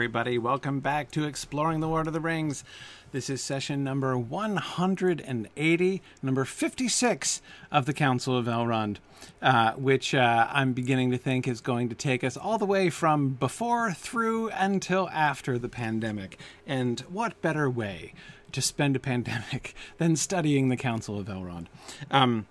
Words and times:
everybody. 0.00 0.38
Welcome 0.38 0.80
back 0.80 1.10
to 1.10 1.24
Exploring 1.24 1.80
the 1.80 1.86
Lord 1.86 2.06
of 2.06 2.14
the 2.14 2.20
Rings. 2.20 2.64
This 3.12 3.28
is 3.28 3.42
session 3.42 3.84
number 3.84 4.16
180, 4.16 6.02
number 6.22 6.44
56 6.46 7.42
of 7.70 7.84
the 7.84 7.92
Council 7.92 8.34
of 8.34 8.46
Elrond, 8.46 8.96
uh, 9.42 9.72
which 9.72 10.14
uh, 10.14 10.48
I'm 10.50 10.72
beginning 10.72 11.10
to 11.10 11.18
think 11.18 11.46
is 11.46 11.60
going 11.60 11.90
to 11.90 11.94
take 11.94 12.24
us 12.24 12.38
all 12.38 12.56
the 12.56 12.64
way 12.64 12.88
from 12.88 13.34
before, 13.34 13.92
through, 13.92 14.48
until 14.54 15.10
after 15.10 15.58
the 15.58 15.68
pandemic. 15.68 16.40
And 16.66 17.00
what 17.00 17.42
better 17.42 17.68
way 17.68 18.14
to 18.52 18.62
spend 18.62 18.96
a 18.96 19.00
pandemic 19.00 19.74
than 19.98 20.16
studying 20.16 20.70
the 20.70 20.78
Council 20.78 21.18
of 21.18 21.26
Elrond? 21.26 21.66
Um, 22.10 22.46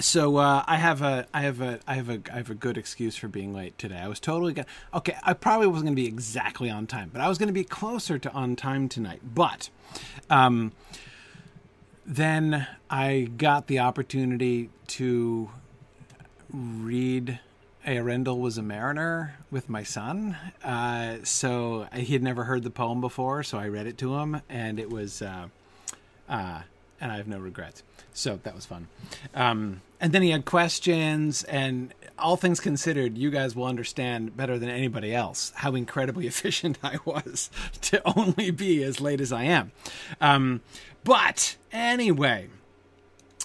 so 0.00 0.36
uh, 0.36 0.64
I 0.66 0.76
have 0.76 1.02
a 1.02 1.26
I 1.32 1.42
have 1.42 1.60
a 1.60 1.80
I 1.86 1.94
have 1.94 2.08
a 2.08 2.20
I 2.32 2.36
have 2.36 2.50
a 2.50 2.54
good 2.54 2.78
excuse 2.78 3.16
for 3.16 3.28
being 3.28 3.52
late 3.52 3.76
today. 3.78 3.98
I 3.98 4.08
was 4.08 4.20
totally 4.20 4.52
gonna 4.52 4.68
okay. 4.94 5.16
I 5.22 5.32
probably 5.32 5.66
wasn't 5.66 5.86
gonna 5.86 5.96
be 5.96 6.06
exactly 6.06 6.70
on 6.70 6.86
time, 6.86 7.10
but 7.12 7.20
I 7.20 7.28
was 7.28 7.38
gonna 7.38 7.52
be 7.52 7.64
closer 7.64 8.18
to 8.18 8.32
on 8.32 8.56
time 8.56 8.88
tonight. 8.88 9.20
But 9.34 9.70
um, 10.30 10.72
then 12.06 12.66
I 12.88 13.28
got 13.36 13.66
the 13.66 13.80
opportunity 13.80 14.70
to 14.88 15.50
read 16.50 17.40
Eärendil 17.86 18.38
was 18.38 18.58
a 18.58 18.62
mariner 18.62 19.36
with 19.50 19.68
my 19.68 19.82
son. 19.82 20.36
Uh, 20.62 21.16
so 21.22 21.86
he 21.94 22.12
had 22.12 22.22
never 22.22 22.44
heard 22.44 22.62
the 22.62 22.70
poem 22.70 23.00
before, 23.00 23.42
so 23.42 23.58
I 23.58 23.68
read 23.68 23.86
it 23.86 23.96
to 23.98 24.16
him, 24.16 24.42
and 24.48 24.78
it 24.78 24.90
was, 24.90 25.22
uh, 25.22 25.48
uh, 26.28 26.60
and 27.00 27.12
I 27.12 27.16
have 27.16 27.28
no 27.28 27.38
regrets. 27.38 27.82
So 28.12 28.40
that 28.42 28.54
was 28.54 28.66
fun. 28.66 28.88
Um, 29.34 29.80
and 30.00 30.12
then 30.12 30.22
he 30.22 30.30
had 30.30 30.44
questions, 30.44 31.44
and 31.44 31.92
all 32.18 32.36
things 32.36 32.60
considered, 32.60 33.16
you 33.16 33.30
guys 33.30 33.54
will 33.54 33.64
understand 33.66 34.36
better 34.36 34.58
than 34.58 34.68
anybody 34.68 35.14
else 35.14 35.52
how 35.56 35.74
incredibly 35.74 36.26
efficient 36.32 36.78
I 36.82 36.98
was 37.04 37.50
to 37.82 38.02
only 38.16 38.50
be 38.50 38.82
as 38.82 39.00
late 39.00 39.20
as 39.20 39.32
I 39.32 39.44
am. 39.44 39.72
Um, 40.20 40.60
but 41.04 41.56
anyway, 41.72 42.48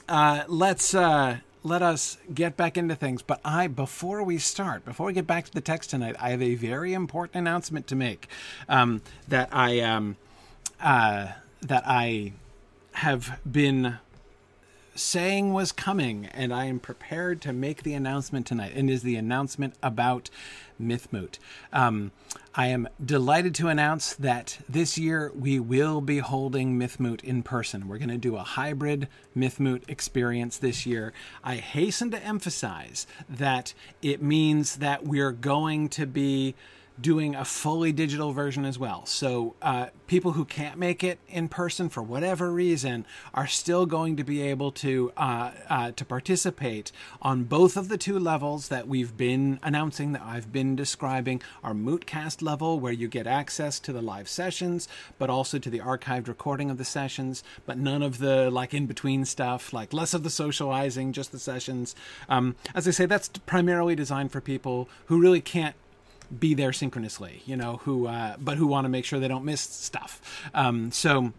uh, 0.09 0.43
let's 0.47 0.93
uh, 0.93 1.37
let 1.63 1.81
us 1.81 2.17
get 2.33 2.57
back 2.57 2.77
into 2.77 2.95
things. 2.95 3.21
But 3.21 3.39
I, 3.45 3.67
before 3.67 4.23
we 4.23 4.37
start, 4.37 4.85
before 4.85 5.07
we 5.07 5.13
get 5.13 5.27
back 5.27 5.45
to 5.45 5.53
the 5.53 5.61
text 5.61 5.91
tonight, 5.91 6.15
I 6.19 6.31
have 6.31 6.41
a 6.41 6.55
very 6.55 6.93
important 6.93 7.35
announcement 7.35 7.87
to 7.87 7.95
make 7.95 8.27
um, 8.67 9.01
that 9.27 9.49
I 9.51 9.79
um, 9.79 10.17
uh, 10.81 11.27
that 11.61 11.83
I 11.85 12.33
have 12.93 13.39
been 13.49 13.97
saying 14.95 15.53
was 15.53 15.72
coming, 15.72 16.27
and 16.27 16.53
I 16.53 16.66
am 16.66 16.80
prepared 16.80 17.41
to 17.41 17.53
make 17.53 17.83
the 17.83 17.94
announcement 17.94 18.45
tonight. 18.45 18.73
And 18.75 18.89
is 18.89 19.03
the 19.03 19.16
announcement 19.16 19.73
about 19.81 20.30
Mythmoot. 20.80 21.39
Um, 21.72 22.11
I 22.55 22.67
am 22.67 22.88
delighted 23.03 23.55
to 23.55 23.67
announce 23.67 24.14
that 24.16 24.59
this 24.69 24.97
year 24.97 25.31
we 25.33 25.59
will 25.59 26.02
be 26.02 26.19
holding 26.19 26.77
Mythmoot 26.77 27.23
in 27.23 27.44
person. 27.44 27.88
We're 27.88 27.97
going 27.97 28.09
to 28.09 28.17
do 28.17 28.36
a 28.36 28.44
hybrid 28.44 29.08
Mythmoot 29.36 29.89
experience 29.89 30.58
this 30.58 30.86
year. 30.86 31.14
I 31.44 31.55
hasten 31.55 32.11
to 32.11 32.23
emphasize 32.23 33.08
that 33.30 33.73
it 34.02 34.21
means 34.21 34.77
that 34.77 35.05
we're 35.05 35.31
going 35.31 35.89
to 35.89 36.05
be 36.05 36.55
doing 36.99 37.36
a 37.36 37.43
fully 37.43 37.92
digital 37.92 38.31
version 38.31 38.65
as 38.65 38.77
well. 38.77 39.05
So 39.05 39.55
uh, 39.61 39.87
people 40.08 40.33
who 40.33 40.45
can't 40.45 40.77
make 40.77 41.04
it 41.04 41.20
in 41.27 41.48
person 41.48 41.89
for 41.89 42.04
whatever 42.04 42.52
reason 42.52 43.05
are 43.33 43.48
still 43.48 43.86
going 43.86 44.15
to 44.17 44.23
be 44.23 44.42
able 44.42 44.71
to 44.73 45.11
uh, 45.17 45.52
uh, 45.70 45.92
to 45.92 46.05
participate 46.05 46.92
on 47.21 47.43
both 47.45 47.77
of 47.77 47.89
the 47.89 47.98
two 47.98 48.20
levels 48.20 48.67
that 48.67 48.87
we've 48.87 49.17
been 49.17 49.59
announcing 49.64 50.11
that 50.14 50.21
I've 50.21 50.52
been 50.52 50.76
describing. 50.76 51.42
Our 51.64 51.73
Mootcast 51.73 52.42
level, 52.42 52.80
where 52.80 52.93
you 52.93 53.08
get 53.08 53.27
access 53.27 53.80
to 53.81 53.93
the 53.93 54.02
live 54.02 54.30
sessions, 54.30 54.87
but 55.17 55.30
also 55.30 55.58
to 55.60 55.70
the 55.70 55.80
archived 55.80 56.27
recording 56.27 56.70
of 56.70 56.77
the 56.77 56.86
sessions, 56.86 57.43
but 57.65 57.77
none 57.77 58.04
of 58.04 58.20
the 58.20 58.52
like 58.52 58.73
in 58.73 58.86
between 58.86 59.25
stuff, 59.25 59.73
like 59.73 59.93
less 59.93 60.14
of 60.14 60.23
the 60.23 60.30
socializing, 60.30 61.11
just 61.11 61.31
the 61.31 61.39
sessions. 61.39 61.95
Um, 62.30 62.55
as 62.75 62.87
I 62.87 62.92
say, 62.92 63.05
that's 63.05 63.30
primarily 63.30 63.95
designed 63.95 64.31
for 64.31 64.42
people 64.42 64.89
who 65.08 65.20
really 65.20 65.42
can't 65.42 65.75
be 66.39 66.54
there 66.54 66.73
synchronously, 66.73 67.42
you 67.45 67.55
know, 67.55 67.77
who 67.83 68.08
uh, 68.08 68.36
but 68.39 68.58
who 68.58 68.67
want 68.67 68.86
to 68.86 68.89
make 68.89 69.05
sure 69.05 69.20
they 69.20 69.27
don't 69.27 69.45
miss 69.45 69.61
stuff. 69.61 70.21
Um, 70.54 70.92
so 70.92 71.33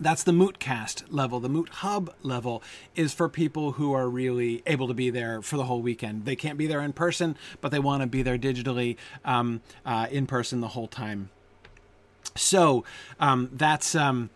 that's 0.00 0.22
the 0.22 0.32
Mootcast 0.32 1.04
level. 1.10 1.40
The 1.40 1.48
Moot 1.48 1.68
Hub 1.68 2.14
level 2.22 2.62
is 2.94 3.12
for 3.12 3.28
people 3.28 3.72
who 3.72 3.92
are 3.92 4.08
really 4.08 4.62
able 4.66 4.88
to 4.88 4.94
be 4.94 5.10
there 5.10 5.42
for 5.42 5.56
the 5.56 5.64
whole 5.64 5.82
weekend. 5.82 6.24
They 6.24 6.36
can't 6.36 6.58
be 6.58 6.66
there 6.66 6.80
in 6.80 6.92
person, 6.92 7.36
but 7.60 7.70
they 7.70 7.78
want 7.78 8.02
to 8.02 8.06
be 8.06 8.22
there 8.22 8.38
digitally 8.38 8.96
um, 9.24 9.60
uh, 9.84 10.06
in 10.10 10.26
person 10.26 10.60
the 10.60 10.68
whole 10.68 10.88
time. 10.88 11.30
So 12.36 12.84
um, 13.18 13.50
that's 13.52 13.94
um, 13.94 14.30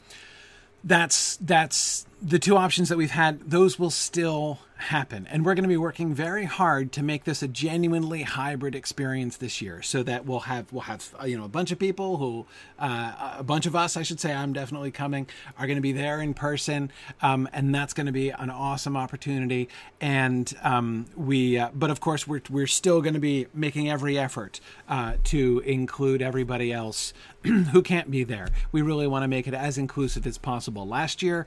that's 0.83 1.37
that's 1.37 2.07
the 2.23 2.39
two 2.39 2.57
options 2.57 2.89
that 2.89 2.97
we've 2.97 3.11
had. 3.11 3.51
Those 3.51 3.79
will 3.79 3.91
still 3.91 4.61
happen. 4.83 5.27
And 5.31 5.47
we're 5.47 5.55
going 5.55 5.65
to 5.65 5.69
be 5.69 5.77
working 5.77 6.13
very 6.13 6.45
hard 6.45 6.93
to 6.93 7.03
make 7.03 7.25
this 7.25 7.43
a 7.43 7.49
genuinely 7.49 8.23
hybrid 8.23 8.75
experience 8.75 9.37
this 9.37 9.63
year 9.63 9.81
so 9.81 10.03
that 10.03 10.27
we'll 10.27 10.41
have 10.41 10.73
we'll 10.73 10.83
have 10.83 11.15
uh, 11.21 11.25
you 11.25 11.39
know 11.39 11.45
a 11.45 11.49
bunch 11.49 11.71
of 11.71 11.79
people 11.79 12.17
who 12.17 12.47
uh, 12.79 13.37
a 13.39 13.43
bunch 13.45 13.67
of 13.67 13.77
us 13.77 13.97
I 13.97 14.03
should 14.03 14.21
say 14.21 14.33
I'm 14.33 14.53
definitely 14.53 14.91
coming 14.91 15.29
are 15.59 15.67
going 15.67 15.77
to 15.77 15.83
be 15.83 15.93
there 15.93 16.21
in 16.21 16.35
person 16.35 16.91
um, 17.23 17.49
and 17.53 17.75
that's 17.75 17.95
going 17.95 18.07
to 18.07 18.13
be 18.13 18.31
an 18.31 18.51
awesome 18.51 18.97
opportunity 18.97 19.69
and 20.01 20.53
um, 20.63 21.07
we 21.17 21.59
uh, 21.59 21.71
but 21.75 21.91
of 21.91 22.01
course 22.01 22.27
we're 22.27 22.43
we're 22.51 22.67
still 22.67 23.01
going 23.01 23.15
to 23.15 23.21
be 23.21 23.47
making 23.55 23.89
every 23.89 24.19
effort 24.19 24.61
uh, 24.89 25.15
to 25.25 25.61
include 25.61 26.23
everybody 26.23 26.73
else 26.73 27.13
who 27.45 27.83
can't 27.83 28.11
be 28.11 28.25
there. 28.25 28.49
We 28.71 28.83
really 28.83 29.07
want 29.07 29.25
to 29.25 29.29
make 29.29 29.49
it 29.49 29.55
as 29.55 29.77
inclusive 29.77 30.27
as 30.27 30.39
possible. 30.39 30.87
Last 30.87 31.23
year, 31.23 31.47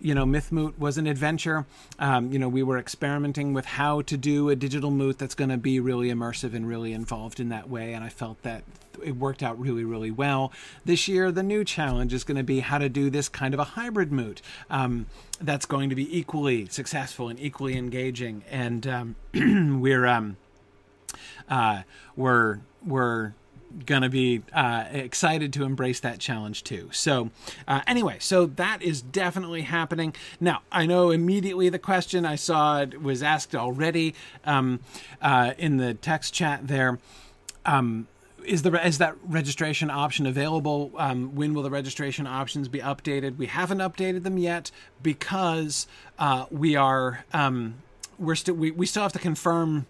you 0.00 0.13
know, 0.14 0.26
Mythmoot 0.26 0.78
was 0.78 0.98
an 0.98 1.06
adventure. 1.06 1.64
Um, 1.98 2.30
you 2.30 2.38
know, 2.38 2.48
we 2.48 2.62
were 2.62 2.74
we're 2.74 2.80
experimenting 2.80 3.54
with 3.54 3.66
how 3.66 4.02
to 4.02 4.16
do 4.16 4.48
a 4.48 4.56
digital 4.56 4.90
moot 4.90 5.16
that's 5.16 5.36
going 5.36 5.50
to 5.50 5.56
be 5.56 5.78
really 5.78 6.08
immersive 6.08 6.54
and 6.54 6.66
really 6.66 6.92
involved 6.92 7.38
in 7.38 7.50
that 7.50 7.70
way. 7.70 7.92
And 7.92 8.02
I 8.02 8.08
felt 8.08 8.42
that 8.42 8.64
it 9.00 9.16
worked 9.16 9.44
out 9.44 9.60
really, 9.60 9.84
really 9.84 10.10
well. 10.10 10.52
This 10.84 11.06
year, 11.06 11.30
the 11.30 11.44
new 11.44 11.64
challenge 11.64 12.12
is 12.12 12.24
going 12.24 12.36
to 12.36 12.42
be 12.42 12.60
how 12.60 12.78
to 12.78 12.88
do 12.88 13.10
this 13.10 13.28
kind 13.28 13.54
of 13.54 13.60
a 13.60 13.64
hybrid 13.64 14.10
moot 14.10 14.42
um, 14.70 15.06
that's 15.40 15.66
going 15.66 15.88
to 15.88 15.94
be 15.94 16.18
equally 16.18 16.66
successful 16.66 17.28
and 17.28 17.38
equally 17.38 17.76
engaging. 17.76 18.42
And 18.50 18.86
um, 18.88 19.16
we're 19.80 20.06
um, 20.06 20.36
uh, 21.48 21.82
we're 22.16 22.58
we're 22.84 23.34
gonna 23.86 24.08
be 24.08 24.42
uh, 24.52 24.84
excited 24.90 25.52
to 25.54 25.64
embrace 25.64 26.00
that 26.00 26.18
challenge 26.18 26.64
too. 26.64 26.88
So, 26.92 27.30
uh, 27.66 27.80
anyway, 27.86 28.16
so 28.20 28.46
that 28.46 28.82
is 28.82 29.02
definitely 29.02 29.62
happening. 29.62 30.14
Now, 30.40 30.62
I 30.70 30.86
know 30.86 31.10
immediately 31.10 31.68
the 31.68 31.78
question 31.78 32.24
I 32.24 32.36
saw 32.36 32.80
it 32.80 33.02
was 33.02 33.22
asked 33.22 33.54
already 33.54 34.14
um, 34.44 34.80
uh, 35.20 35.52
in 35.58 35.76
the 35.76 35.94
text 35.94 36.34
chat 36.34 36.66
there. 36.66 36.98
Um, 37.66 38.08
is 38.44 38.62
the 38.62 38.86
is 38.86 38.98
that 38.98 39.16
registration 39.24 39.90
option 39.90 40.26
available? 40.26 40.92
Um, 40.98 41.34
when 41.34 41.54
will 41.54 41.62
the 41.62 41.70
registration 41.70 42.26
options 42.26 42.68
be 42.68 42.78
updated? 42.78 43.38
We 43.38 43.46
haven't 43.46 43.78
updated 43.78 44.22
them 44.22 44.38
yet 44.38 44.70
because 45.02 45.86
uh, 46.18 46.46
we 46.50 46.76
are 46.76 47.24
um, 47.32 47.76
we're 48.18 48.34
still 48.34 48.54
we, 48.54 48.70
we 48.70 48.86
still 48.86 49.02
have 49.02 49.12
to 49.14 49.18
confirm 49.18 49.86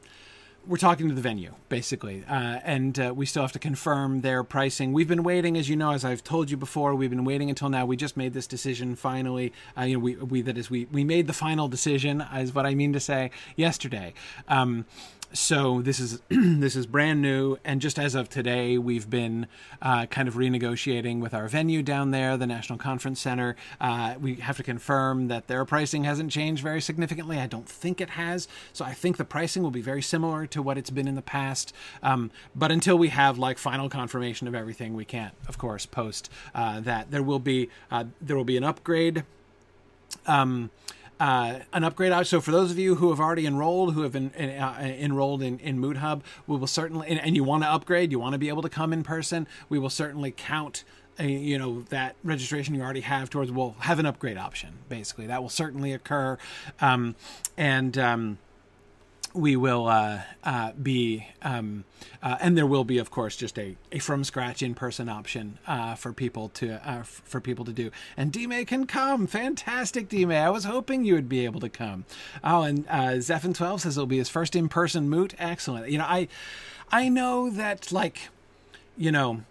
we're 0.67 0.77
talking 0.77 1.09
to 1.09 1.15
the 1.15 1.21
venue 1.21 1.55
basically, 1.69 2.25
uh, 2.29 2.61
and 2.65 2.99
uh, 2.99 3.13
we 3.15 3.27
still 3.27 3.43
have 3.43 3.53
to 3.53 3.59
confirm 3.59 4.21
their 4.21 4.43
pricing. 4.45 4.93
We've 4.93 5.09
been 5.09 5.23
waiting, 5.23 5.57
as 5.57 5.69
you 5.69 5.77
know, 5.77 5.93
as 5.93 6.05
I've 6.05 6.25
told 6.25 6.51
you 6.51 6.57
before. 6.57 6.95
We've 6.95 7.11
been 7.11 7.25
waiting 7.25 7.49
until 7.49 7.69
now. 7.69 7.85
We 7.85 7.97
just 7.97 8.17
made 8.17 8.33
this 8.33 8.47
decision 8.47 8.97
finally. 8.97 9.53
Uh, 9.77 9.83
you 9.83 9.95
know, 9.95 10.01
we, 10.01 10.17
we 10.17 10.43
that 10.43 10.57
is 10.57 10.71
we 10.71 10.87
we 10.87 11.05
made 11.05 11.27
the 11.27 11.33
final 11.33 11.69
decision, 11.69 12.25
is 12.37 12.55
what 12.55 12.67
I 12.67 12.75
mean 12.75 12.93
to 12.93 13.01
say, 13.01 13.31
yesterday. 13.57 14.15
Um, 14.49 14.87
so 15.35 15.83
this 15.83 15.99
is 15.99 16.21
this 16.29 16.77
is 16.77 16.87
brand 16.87 17.21
new, 17.21 17.59
and 17.65 17.81
just 17.81 17.99
as 17.99 18.15
of 18.15 18.29
today, 18.29 18.79
we've 18.79 19.11
been 19.11 19.47
uh, 19.83 20.07
kind 20.07 20.29
of 20.29 20.35
renegotiating 20.35 21.21
with 21.21 21.35
our 21.35 21.49
venue 21.49 21.83
down 21.83 22.13
there, 22.13 22.37
the 22.37 22.47
National 22.47 22.79
Conference 22.79 23.21
Center. 23.21 23.57
Uh, 23.81 24.15
we 24.21 24.37
have 24.37 24.57
to 24.57 24.63
confirm 24.63 25.29
that 25.29 25.49
their 25.49 25.65
pricing 25.65 26.05
hasn't 26.05 26.31
changed 26.31 26.63
very 26.63 26.81
significantly. 26.81 27.39
I 27.39 27.47
don't 27.47 27.69
think 27.69 28.01
it 28.01 28.11
has, 28.11 28.49
so 28.73 28.85
I 28.85 28.95
think 28.95 29.17
the 29.17 29.25
pricing 29.25 29.63
will 29.63 29.73
be 29.73 29.83
very 29.83 30.03
similar 30.03 30.47
to 30.47 30.63
what 30.63 30.79
it's 30.79 30.91
been 30.91 31.09
in 31.09 31.17
the 31.17 31.23
past. 31.23 31.75
Um, 32.03 32.31
but 32.55 32.71
until 32.71 32.97
we 32.97 33.09
have 33.09 33.37
like 33.37 33.59
final 33.59 33.89
confirmation 33.89 34.47
of 34.47 34.55
everything, 34.55 34.95
we 34.95 35.05
can't, 35.05 35.35
of 35.49 35.59
course, 35.59 35.85
post 35.85 36.31
uh, 36.55 36.81
that. 36.81 37.11
There 37.11 37.23
will 37.23 37.41
be 37.41 37.69
uh, 37.91 38.05
there 38.21 38.37
will 38.37 38.45
be 38.45 38.57
an 38.57 38.65
upgrade. 38.65 39.25
Um, 40.27 40.71
uh, 41.21 41.61
an 41.73 41.85
upgrade 41.85 42.13
out. 42.13 42.27
So 42.27 42.41
for 42.41 42.51
those 42.51 42.71
of 42.71 42.79
you 42.79 42.97
who 42.97 43.11
have 43.11 43.21
already 43.21 43.47
enrolled, 43.47 43.95
who 43.95 44.03
have 44.03 44.13
been 44.13 44.31
uh, 44.35 44.79
enrolled 44.81 45.43
in, 45.43 45.59
in 45.61 45.79
Moot 45.79 45.99
Hub, 45.99 46.25
we 46.47 46.57
will 46.57 46.67
certainly, 46.67 47.09
and, 47.09 47.21
and 47.21 47.37
you 47.37 47.45
want 47.45 47.63
to 47.63 47.69
upgrade, 47.69 48.11
you 48.13 48.19
want 48.19 48.33
to 48.33 48.39
be 48.39 48.49
able 48.49 48.63
to 48.63 48.69
come 48.69 48.93
in 48.93 49.03
person, 49.03 49.47
we 49.69 49.79
will 49.79 49.91
certainly 49.91 50.33
count 50.37 50.85
uh, 51.21 51.23
you 51.23 51.57
know 51.57 51.83
that 51.91 52.17
registration 52.25 52.75
you 52.75 52.83
already 52.83 53.03
have 53.03 53.31
towards 53.31 53.53
we'll 53.53 53.77
have 53.79 54.01
an 54.01 54.07
upgrade 54.07 54.37
option 54.37 54.71
basically 54.89 55.29
that 55.29 55.41
will 55.41 55.49
certainly 55.49 55.93
occur 55.93 56.37
um, 56.81 57.15
and 57.57 57.97
um, 57.97 58.37
we 59.35 59.57
will 59.57 59.89
uh, 59.89 60.21
uh, 60.45 60.71
be, 60.81 61.27
um, 61.43 61.85
uh, 62.23 62.37
and 62.41 62.57
there 62.57 62.67
will 62.67 62.85
be, 62.85 62.99
of 62.99 63.11
course, 63.11 63.35
just 63.35 63.59
a, 63.59 63.77
a 63.91 63.99
from 63.99 64.23
scratch 64.23 64.63
in 64.63 64.75
person 64.75 65.09
option 65.09 65.59
uh, 65.67 65.97
for 65.97 66.13
people 66.13 66.51
to 66.51 66.75
uh, 66.89 67.01
f- 67.01 67.21
for 67.25 67.41
people 67.41 67.65
to 67.65 67.73
do. 67.73 67.91
And 68.17 68.31
D 68.31 68.47
May 68.47 68.65
can 68.65 68.87
come, 68.87 69.27
fantastic 69.27 70.09
D 70.09 70.25
May. 70.25 70.39
I 70.39 70.51
was 70.51 70.65
hoping 70.65 71.05
you 71.05 71.15
would 71.15 71.29
be 71.29 71.45
able 71.45 71.61
to 71.61 71.69
come. 71.69 72.05
Oh, 72.45 72.63
and 72.63 72.87
uh, 72.89 73.19
Zephin 73.19 73.55
twelve 73.55 73.81
says 73.81 73.97
it'll 73.97 74.07
be 74.07 74.19
his 74.19 74.29
first 74.29 74.55
in 74.55 74.69
person 74.69 75.09
moot. 75.09 75.35
Excellent. 75.39 75.91
You 75.91 75.99
know, 75.99 76.07
I 76.07 76.29
I 76.93 77.09
know 77.09 77.51
that 77.51 77.91
like, 77.91 78.29
you 78.97 79.11
know, 79.11 79.43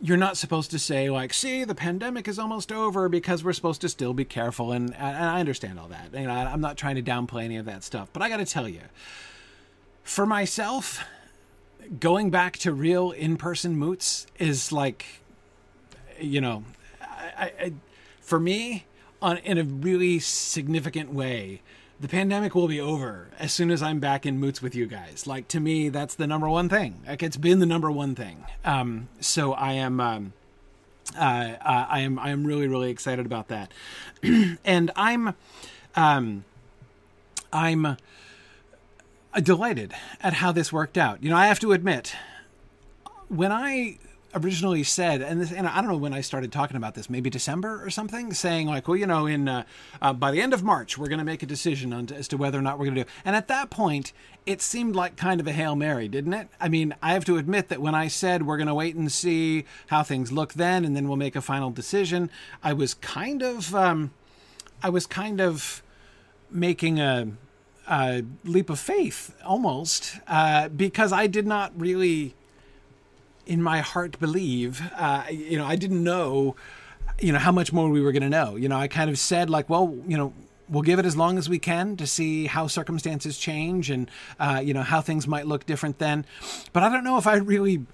you're 0.00 0.16
not 0.16 0.36
supposed 0.36 0.70
to 0.70 0.78
say 0.78 1.10
like 1.10 1.32
see 1.32 1.64
the 1.64 1.74
pandemic 1.74 2.28
is 2.28 2.38
almost 2.38 2.70
over 2.70 3.08
because 3.08 3.42
we're 3.42 3.52
supposed 3.52 3.80
to 3.80 3.88
still 3.88 4.12
be 4.12 4.24
careful 4.24 4.72
and, 4.72 4.94
and 4.94 5.16
i 5.16 5.40
understand 5.40 5.78
all 5.78 5.88
that. 5.88 6.12
You 6.12 6.26
know 6.26 6.32
i'm 6.32 6.60
not 6.60 6.76
trying 6.76 6.96
to 6.96 7.02
downplay 7.02 7.44
any 7.44 7.56
of 7.56 7.64
that 7.66 7.82
stuff 7.82 8.08
but 8.12 8.22
i 8.22 8.28
got 8.28 8.38
to 8.38 8.44
tell 8.44 8.68
you 8.68 8.82
for 10.02 10.26
myself 10.26 11.04
going 12.00 12.30
back 12.30 12.56
to 12.58 12.72
real 12.72 13.10
in-person 13.12 13.76
moots 13.76 14.26
is 14.38 14.72
like 14.72 15.20
you 16.20 16.40
know 16.40 16.64
I, 17.00 17.52
I, 17.60 17.72
for 18.20 18.38
me 18.40 18.84
on 19.22 19.38
in 19.38 19.58
a 19.58 19.64
really 19.64 20.18
significant 20.18 21.12
way 21.12 21.62
the 21.98 22.08
pandemic 22.08 22.54
will 22.54 22.68
be 22.68 22.80
over 22.80 23.28
as 23.38 23.52
soon 23.52 23.70
as 23.70 23.82
I'm 23.82 24.00
back 24.00 24.26
in 24.26 24.38
moots 24.38 24.60
with 24.60 24.74
you 24.74 24.86
guys. 24.86 25.26
Like 25.26 25.48
to 25.48 25.60
me, 25.60 25.88
that's 25.88 26.14
the 26.14 26.26
number 26.26 26.48
one 26.48 26.68
thing. 26.68 27.00
Like 27.06 27.22
it's 27.22 27.36
been 27.36 27.58
the 27.58 27.66
number 27.66 27.90
one 27.90 28.14
thing. 28.14 28.44
Um, 28.64 29.08
so 29.20 29.54
I 29.54 29.72
am, 29.72 30.00
um, 30.00 30.32
uh, 31.16 31.20
uh, 31.20 31.86
I 31.88 32.00
am, 32.00 32.18
I 32.18 32.30
am 32.30 32.46
really, 32.46 32.68
really 32.68 32.90
excited 32.90 33.24
about 33.24 33.48
that. 33.48 33.72
and 34.64 34.90
I'm, 34.94 35.34
um, 35.94 36.44
I'm 37.52 37.86
uh, 37.86 37.96
delighted 39.42 39.94
at 40.20 40.34
how 40.34 40.52
this 40.52 40.72
worked 40.72 40.98
out. 40.98 41.22
You 41.22 41.30
know, 41.30 41.36
I 41.36 41.46
have 41.46 41.60
to 41.60 41.72
admit, 41.72 42.14
when 43.28 43.50
I 43.52 43.98
originally 44.36 44.82
said, 44.84 45.22
and 45.22 45.40
this, 45.40 45.50
and 45.50 45.66
I 45.66 45.80
don't 45.80 45.90
know 45.90 45.96
when 45.96 46.12
I 46.12 46.20
started 46.20 46.52
talking 46.52 46.76
about 46.76 46.94
this, 46.94 47.08
maybe 47.08 47.30
December 47.30 47.84
or 47.84 47.90
something, 47.90 48.34
saying 48.34 48.66
like, 48.68 48.86
well, 48.86 48.96
you 48.96 49.06
know, 49.06 49.26
in 49.26 49.48
uh, 49.48 49.64
uh, 50.02 50.12
by 50.12 50.30
the 50.30 50.42
end 50.42 50.52
of 50.52 50.62
March, 50.62 50.98
we're 50.98 51.08
going 51.08 51.18
to 51.18 51.24
make 51.24 51.42
a 51.42 51.46
decision 51.46 51.92
on 51.92 52.08
as 52.14 52.28
to 52.28 52.36
whether 52.36 52.58
or 52.58 52.62
not 52.62 52.78
we're 52.78 52.84
going 52.84 52.96
to 52.96 53.04
do. 53.04 53.10
And 53.24 53.34
at 53.34 53.48
that 53.48 53.70
point, 53.70 54.12
it 54.44 54.60
seemed 54.62 54.94
like 54.94 55.16
kind 55.16 55.40
of 55.40 55.46
a 55.46 55.52
hail 55.52 55.74
mary, 55.74 56.06
didn't 56.06 56.34
it? 56.34 56.48
I 56.60 56.68
mean, 56.68 56.94
I 57.02 57.14
have 57.14 57.24
to 57.24 57.38
admit 57.38 57.68
that 57.68 57.80
when 57.80 57.94
I 57.94 58.08
said 58.08 58.46
we're 58.46 58.58
going 58.58 58.68
to 58.68 58.74
wait 58.74 58.94
and 58.94 59.10
see 59.10 59.64
how 59.88 60.02
things 60.02 60.30
look 60.30 60.52
then, 60.52 60.84
and 60.84 60.94
then 60.94 61.08
we'll 61.08 61.16
make 61.16 61.34
a 61.34 61.40
final 61.40 61.70
decision, 61.70 62.30
I 62.62 62.74
was 62.74 62.94
kind 62.94 63.42
of, 63.42 63.74
um, 63.74 64.12
I 64.82 64.90
was 64.90 65.06
kind 65.06 65.40
of 65.40 65.82
making 66.50 67.00
a. 67.00 67.28
a 67.88 68.22
leap 68.44 68.68
of 68.68 68.80
faith 68.80 69.32
almost 69.44 70.18
uh, 70.26 70.68
because 70.68 71.12
I 71.12 71.28
did 71.28 71.46
not 71.46 71.70
really 71.76 72.34
in 73.46 73.62
my 73.62 73.80
heart 73.80 74.18
believe. 74.18 74.82
Uh, 74.96 75.24
you 75.30 75.56
know, 75.56 75.64
I 75.64 75.76
didn't 75.76 76.02
know, 76.02 76.56
you 77.20 77.32
know, 77.32 77.38
how 77.38 77.52
much 77.52 77.72
more 77.72 77.88
we 77.88 78.00
were 78.00 78.12
going 78.12 78.22
to 78.22 78.28
know. 78.28 78.56
You 78.56 78.68
know, 78.68 78.76
I 78.76 78.88
kind 78.88 79.08
of 79.08 79.18
said 79.18 79.48
like, 79.48 79.70
well, 79.70 79.96
you 80.06 80.16
know, 80.16 80.32
we'll 80.68 80.82
give 80.82 80.98
it 80.98 81.06
as 81.06 81.16
long 81.16 81.38
as 81.38 81.48
we 81.48 81.58
can 81.58 81.96
to 81.96 82.06
see 82.06 82.46
how 82.46 82.66
circumstances 82.66 83.38
change 83.38 83.90
and 83.90 84.10
uh, 84.40 84.60
you 84.62 84.74
know 84.74 84.82
how 84.82 85.00
things 85.00 85.26
might 85.26 85.46
look 85.46 85.66
different 85.66 85.98
then. 85.98 86.24
But 86.72 86.82
I 86.82 86.88
don't 86.88 87.04
know 87.04 87.18
if 87.18 87.26
I 87.26 87.36
really 87.36 87.86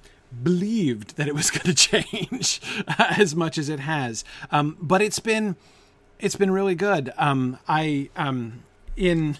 believed 0.43 1.16
that 1.16 1.28
it 1.28 1.34
was 1.34 1.50
going 1.50 1.66
to 1.66 1.75
change 1.75 2.60
as 2.99 3.37
much 3.37 3.58
as 3.58 3.69
it 3.69 3.81
has. 3.81 4.25
Um, 4.50 4.76
but 4.81 5.02
it's 5.02 5.20
been 5.20 5.56
it's 6.19 6.37
been 6.37 6.50
really 6.50 6.75
good. 6.75 7.12
Um, 7.19 7.58
I 7.69 8.10
um, 8.16 8.62
in 8.96 9.38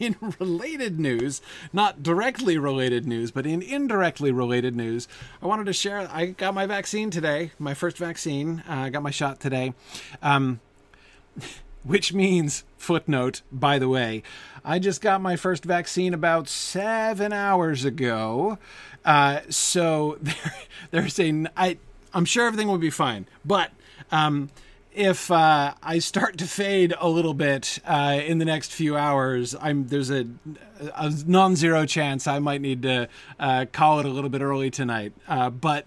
in 0.00 0.16
related 0.40 0.98
news, 0.98 1.40
not 1.72 2.02
directly 2.02 2.58
related 2.58 3.06
news, 3.06 3.30
but 3.30 3.46
in 3.46 3.62
indirectly 3.62 4.32
related 4.32 4.74
news, 4.74 5.06
I 5.40 5.46
wanted 5.46 5.66
to 5.66 5.72
share. 5.72 6.08
I 6.10 6.26
got 6.26 6.54
my 6.54 6.66
vaccine 6.66 7.10
today, 7.10 7.52
my 7.58 7.74
first 7.74 7.98
vaccine. 7.98 8.64
Uh, 8.68 8.74
I 8.74 8.90
got 8.90 9.02
my 9.02 9.10
shot 9.10 9.38
today. 9.38 9.74
Um, 10.22 10.60
which 11.82 12.12
means, 12.12 12.64
footnote, 12.76 13.40
by 13.50 13.78
the 13.78 13.88
way, 13.88 14.22
I 14.64 14.78
just 14.78 15.00
got 15.00 15.22
my 15.22 15.36
first 15.36 15.64
vaccine 15.64 16.12
about 16.12 16.48
seven 16.48 17.32
hours 17.32 17.84
ago. 17.84 18.58
Uh, 19.04 19.40
so 19.48 20.18
there, 20.22 20.54
there's 20.90 21.18
a, 21.18 21.46
I, 21.56 21.78
I'm 22.12 22.24
sure 22.24 22.46
everything 22.46 22.68
will 22.68 22.78
be 22.78 22.90
fine. 22.90 23.26
But 23.44 23.70
um, 24.12 24.50
if 24.92 25.30
uh, 25.30 25.74
I 25.82 25.98
start 26.00 26.38
to 26.38 26.46
fade 26.46 26.94
a 26.98 27.08
little 27.08 27.34
bit 27.34 27.78
uh, 27.84 28.20
in 28.24 28.38
the 28.38 28.44
next 28.44 28.72
few 28.72 28.96
hours, 28.96 29.54
I'm 29.60 29.86
there's 29.86 30.10
a, 30.10 30.26
a 30.94 31.12
non-zero 31.26 31.86
chance 31.86 32.26
I 32.26 32.38
might 32.38 32.60
need 32.60 32.82
to 32.82 33.08
uh, 33.38 33.66
call 33.72 34.00
it 34.00 34.06
a 34.06 34.08
little 34.08 34.30
bit 34.30 34.42
early 34.42 34.70
tonight. 34.70 35.12
Uh, 35.28 35.50
but 35.50 35.86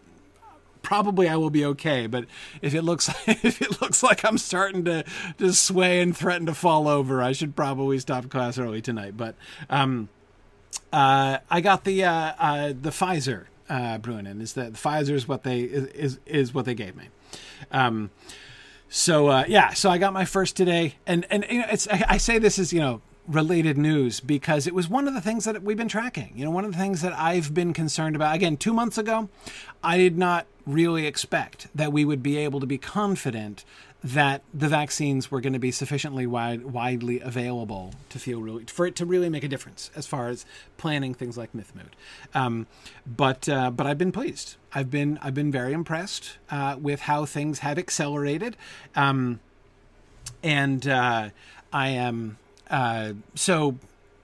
probably 0.82 1.28
I 1.28 1.36
will 1.36 1.50
be 1.50 1.66
okay. 1.66 2.08
But 2.08 2.26
if 2.62 2.74
it 2.74 2.84
looks 2.84 3.10
if 3.28 3.62
it 3.62 3.82
looks 3.82 4.04
like 4.04 4.24
I'm 4.24 4.38
starting 4.38 4.86
to 4.86 5.04
to 5.38 5.54
sway 5.54 6.02
and 6.02 6.16
threaten 6.16 6.46
to 6.46 6.54
fall 6.54 6.88
over, 6.88 7.22
I 7.22 7.34
should 7.34 7.56
probably 7.56 8.00
stop 8.00 8.30
class 8.30 8.58
early 8.58 8.82
tonight. 8.82 9.18
But 9.18 9.36
um, 9.70 10.10
uh, 10.92 11.40
I 11.50 11.62
got 11.62 11.84
the 11.84 12.06
uh, 12.06 12.74
the 12.80 12.92
Pfizer 12.92 13.46
uh, 13.70 13.98
Bruinen. 13.98 14.42
Is 14.42 14.54
that 14.54 14.74
the 14.74 14.80
Pfizer 14.80 15.14
is 15.14 15.28
what 15.28 15.44
they 15.44 15.62
is 15.62 16.20
is 16.26 16.54
what 16.54 16.66
they 16.66 16.76
gave 16.76 16.96
me. 16.96 17.10
Um, 17.72 18.12
so 18.90 19.28
uh, 19.28 19.46
yeah, 19.48 19.74
so 19.74 19.90
I 19.90 19.98
got 19.98 20.14
my 20.14 20.26
first 20.26 20.56
today, 20.56 20.96
and 21.06 21.26
and 21.30 21.46
you 21.50 21.60
know, 21.60 21.68
it's 21.72 21.88
I, 21.88 22.04
I 22.10 22.18
say 22.18 22.38
this 22.38 22.60
is 22.60 22.74
you 22.74 22.80
know 22.80 23.02
related 23.28 23.78
news 23.78 24.20
because 24.20 24.68
it 24.68 24.76
was 24.76 24.90
one 24.90 25.08
of 25.08 25.14
the 25.14 25.22
things 25.22 25.46
that 25.46 25.62
we've 25.64 25.78
been 25.78 25.88
tracking. 25.88 26.34
You 26.36 26.46
know, 26.46 26.52
one 26.52 26.66
of 26.66 26.72
the 26.72 26.78
things 26.78 27.02
that 27.02 27.14
I've 27.14 27.54
been 27.54 27.74
concerned 27.74 28.16
about. 28.16 28.36
Again, 28.36 28.58
two 28.58 28.74
months 28.74 28.98
ago, 28.98 29.30
I 29.84 29.98
did 29.98 30.18
not 30.18 30.46
really 30.66 31.06
expect 31.06 31.68
that 31.76 31.92
we 31.92 32.06
would 32.06 32.22
be 32.22 32.38
able 32.38 32.60
to 32.60 32.66
be 32.66 32.78
confident 32.78 33.64
that 34.04 34.42
the 34.54 34.68
vaccines 34.68 35.32
were 35.32 35.40
going 35.40 35.54
to 35.54 35.60
be 35.60 35.72
sufficiently 35.72 36.28
wide, 36.28 36.66
widely 36.66 37.22
available 37.22 37.94
to 38.10 38.20
feel 38.20 38.42
really 38.42 38.66
for 38.66 38.86
it 38.86 38.96
to 38.98 39.06
really 39.06 39.30
make 39.30 39.44
a 39.44 39.48
difference 39.48 39.90
as 39.96 40.06
far 40.06 40.28
as 40.28 40.46
planning 40.78 41.14
things 41.14 41.38
like 41.38 41.54
Mythmoot. 41.54 41.94
Um, 42.34 42.68
but 43.06 43.48
uh, 43.48 43.72
but 43.72 43.88
I've 43.88 43.98
been 43.98 44.12
pleased. 44.12 44.58
I've 44.74 44.92
been 44.92 45.18
I've 45.22 45.34
been 45.34 45.52
very 45.52 45.72
impressed 45.72 46.38
uh, 46.52 46.76
with 46.80 47.02
how 47.02 47.26
things 47.26 47.60
have 47.60 47.78
accelerated, 47.78 48.58
um, 48.96 49.40
and 50.44 50.86
uh, 50.86 51.30
I 51.72 51.88
am 51.90 52.38
uh, 52.70 53.14
so 53.36 53.78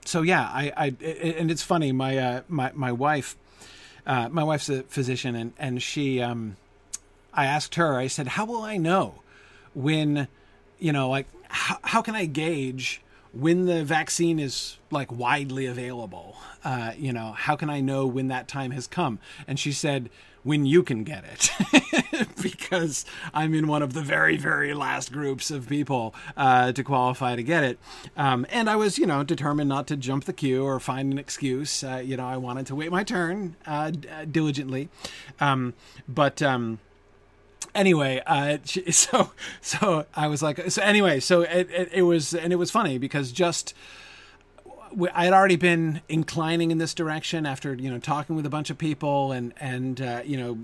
so 0.04 0.20
yeah. 0.20 0.42
I, 0.42 0.72
I 0.76 0.86
and 1.04 1.50
it's 1.50 1.62
funny. 1.62 1.92
My 1.92 2.18
uh, 2.18 2.42
my 2.48 2.72
my 2.74 2.92
wife. 2.92 3.36
Uh, 4.06 4.28
my 4.30 4.42
wife's 4.42 4.68
a 4.68 4.82
physician, 4.84 5.36
and 5.36 5.52
and 5.58 5.82
she, 5.82 6.20
um, 6.22 6.56
I 7.34 7.44
asked 7.44 7.76
her. 7.76 7.98
I 7.98 8.08
said, 8.08 8.28
"How 8.28 8.44
will 8.46 8.62
I 8.62 8.76
know 8.76 9.20
when, 9.74 10.28
you 10.78 10.92
know, 10.92 11.08
like 11.08 11.26
how, 11.48 11.78
how 11.82 12.02
can 12.02 12.14
I 12.14 12.26
gauge 12.26 13.02
when 13.32 13.66
the 13.66 13.84
vaccine 13.84 14.38
is 14.38 14.78
like 14.90 15.12
widely 15.12 15.66
available? 15.66 16.36
Uh, 16.64 16.92
you 16.96 17.12
know, 17.12 17.32
how 17.32 17.56
can 17.56 17.70
I 17.70 17.80
know 17.80 18.06
when 18.06 18.28
that 18.28 18.48
time 18.48 18.70
has 18.72 18.86
come?" 18.86 19.18
And 19.46 19.58
she 19.58 19.72
said, 19.72 20.10
"When 20.42 20.66
you 20.66 20.82
can 20.82 21.04
get 21.04 21.24
it," 21.24 22.28
because 22.42 23.04
I'm 23.32 23.54
in 23.54 23.66
one 23.66 23.82
of 23.82 23.94
the 23.94 24.02
very, 24.02 24.36
very 24.36 24.74
last 24.74 25.12
groups 25.12 25.50
of 25.50 25.68
people 25.68 26.14
uh, 26.36 26.72
to 26.72 26.84
qualify 26.84 27.36
to 27.36 27.42
get 27.42 27.64
it. 27.64 27.78
Um, 28.16 28.46
and 28.50 28.68
I 28.68 28.76
was, 28.76 28.98
you 28.98 29.06
know, 29.06 29.22
determined 29.22 29.68
not 29.68 29.86
to 29.88 29.96
jump 29.96 30.24
the 30.24 30.32
queue 30.32 30.64
or 30.64 30.78
find 30.80 31.12
an 31.12 31.18
excuse. 31.18 31.82
Uh, 31.82 32.02
you 32.04 32.16
know, 32.16 32.26
I 32.26 32.36
wanted 32.36 32.66
to 32.66 32.74
wait 32.74 32.90
my 32.90 33.04
turn 33.04 33.56
uh, 33.66 33.90
diligently, 34.30 34.88
um, 35.40 35.74
but. 36.08 36.42
Um, 36.42 36.78
anyway, 37.74 38.22
uh, 38.26 38.58
so 38.64 39.30
so 39.60 40.06
I 40.14 40.28
was 40.28 40.42
like, 40.42 40.70
so 40.70 40.82
anyway, 40.82 41.20
so 41.20 41.42
it, 41.42 41.70
it, 41.70 41.90
it 41.92 42.02
was, 42.02 42.34
and 42.34 42.52
it 42.52 42.56
was 42.56 42.70
funny 42.70 42.98
because 42.98 43.32
just 43.32 43.74
I 45.14 45.24
had 45.24 45.32
already 45.32 45.56
been 45.56 46.02
inclining 46.08 46.70
in 46.70 46.78
this 46.78 46.94
direction 46.94 47.46
after 47.46 47.74
you 47.74 47.90
know 47.90 47.98
talking 47.98 48.36
with 48.36 48.46
a 48.46 48.50
bunch 48.50 48.70
of 48.70 48.78
people 48.78 49.32
and 49.32 49.54
and 49.58 50.00
uh, 50.00 50.22
you 50.24 50.36
know. 50.36 50.58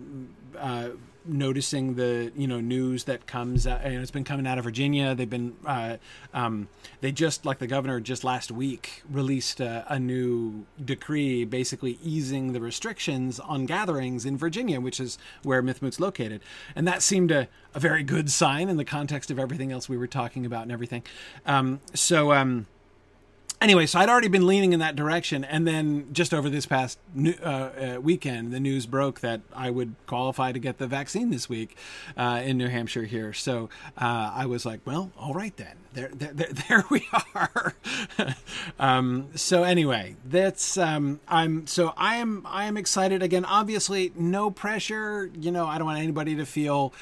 Uh, 0.59 0.89
noticing 1.27 1.95
the 1.95 2.33
you 2.37 2.47
know 2.47 2.61
news 2.61 3.05
that 3.05 3.27
comes 3.27 3.67
uh, 3.67 3.81
and 3.83 3.95
it's 3.97 4.11
been 4.11 4.25
coming 4.25 4.47
out 4.47 4.59
of 4.59 4.65
Virginia. 4.65 5.15
They've 5.15 5.29
been 5.29 5.57
uh, 5.65 5.97
um, 6.35 6.69
they 7.01 7.13
just 7.13 7.45
like 7.45 7.59
the 7.59 7.67
governor 7.67 8.01
just 8.01 8.25
last 8.25 8.51
week 8.51 9.03
released 9.11 9.61
a, 9.61 9.85
a, 9.89 9.99
new 9.99 10.67
decree 10.83 11.45
basically 11.45 11.99
easing 12.03 12.53
the 12.53 12.61
restrictions 12.61 13.41
on 13.41 13.67
gatherings 13.67 14.25
in 14.25 14.37
Virginia, 14.37 14.81
which 14.81 15.01
is 15.01 15.19
where 15.43 15.63
Mythmoot's 15.63 16.01
located, 16.01 16.41
and 16.75 16.87
that 16.87 17.03
seemed 17.03 17.31
a, 17.31 17.49
a 17.75 17.81
very 17.81 18.03
good 18.03 18.31
sign 18.31 18.69
in 18.69 18.77
the 18.77 18.85
context 18.85 19.31
of 19.31 19.39
everything 19.39 19.73
else 19.73 19.89
we 19.89 19.97
were 19.97 20.07
talking 20.07 20.47
about 20.47 20.63
and 20.63 20.73
everything. 20.73 21.03
Um, 21.45 21.81
so. 21.95 22.33
Um, 22.33 22.67
anyway, 23.61 23.87
so 23.87 23.99
I'd 23.99 24.09
already 24.09 24.29
been 24.29 24.47
leaning 24.47 24.73
in 24.73 24.81
that 24.81 24.97
direction, 24.97 25.45
and 25.45 25.67
then 25.67 26.09
just 26.13 26.33
over 26.35 26.49
this 26.49 26.67
past 26.67 26.99
uh, 27.19 27.49
uh, 27.49 27.99
weekend, 28.01 28.53
the 28.53 28.61
news 28.61 28.87
broke 28.87 29.21
that 29.21 29.41
I 29.55 29.71
would 29.71 29.95
qualify 30.07 30.53
to 30.53 30.59
get 30.59 30.79
the 30.79 30.87
vaccine 30.87 31.31
this 31.31 31.49
week 31.49 31.77
uh, 32.17 32.43
in 32.45 32.59
New 32.59 32.69
Hampshire 32.69 33.05
here. 33.05 33.33
So 33.33 33.69
uh, 33.99 34.33
I 34.35 34.47
was 34.47 34.67
like, 34.67 34.81
well, 34.85 35.13
all 35.19 35.35
right 35.35 35.57
then. 35.57 35.77
There, 35.97 36.11
there, 36.13 36.49
there, 36.69 36.85
we 36.91 37.09
are. 37.35 37.75
um, 38.79 39.29
so 39.35 39.63
anyway, 39.63 40.15
that's 40.27 40.77
um, 40.77 41.21
I'm 41.27 41.67
so 41.67 41.95
I 41.97 42.17
am 42.17 42.43
I 42.45 42.67
am 42.67 42.77
excited 42.77 43.23
again. 43.23 43.47
Obviously, 43.47 44.13
no 44.15 44.51
pressure. 44.51 45.31
You 45.41 45.51
know, 45.51 45.67
I 45.67 45.79
don't 45.79 45.87
want 45.87 45.99
anybody 45.99 46.37
to 46.37 46.45
feel. 46.45 46.93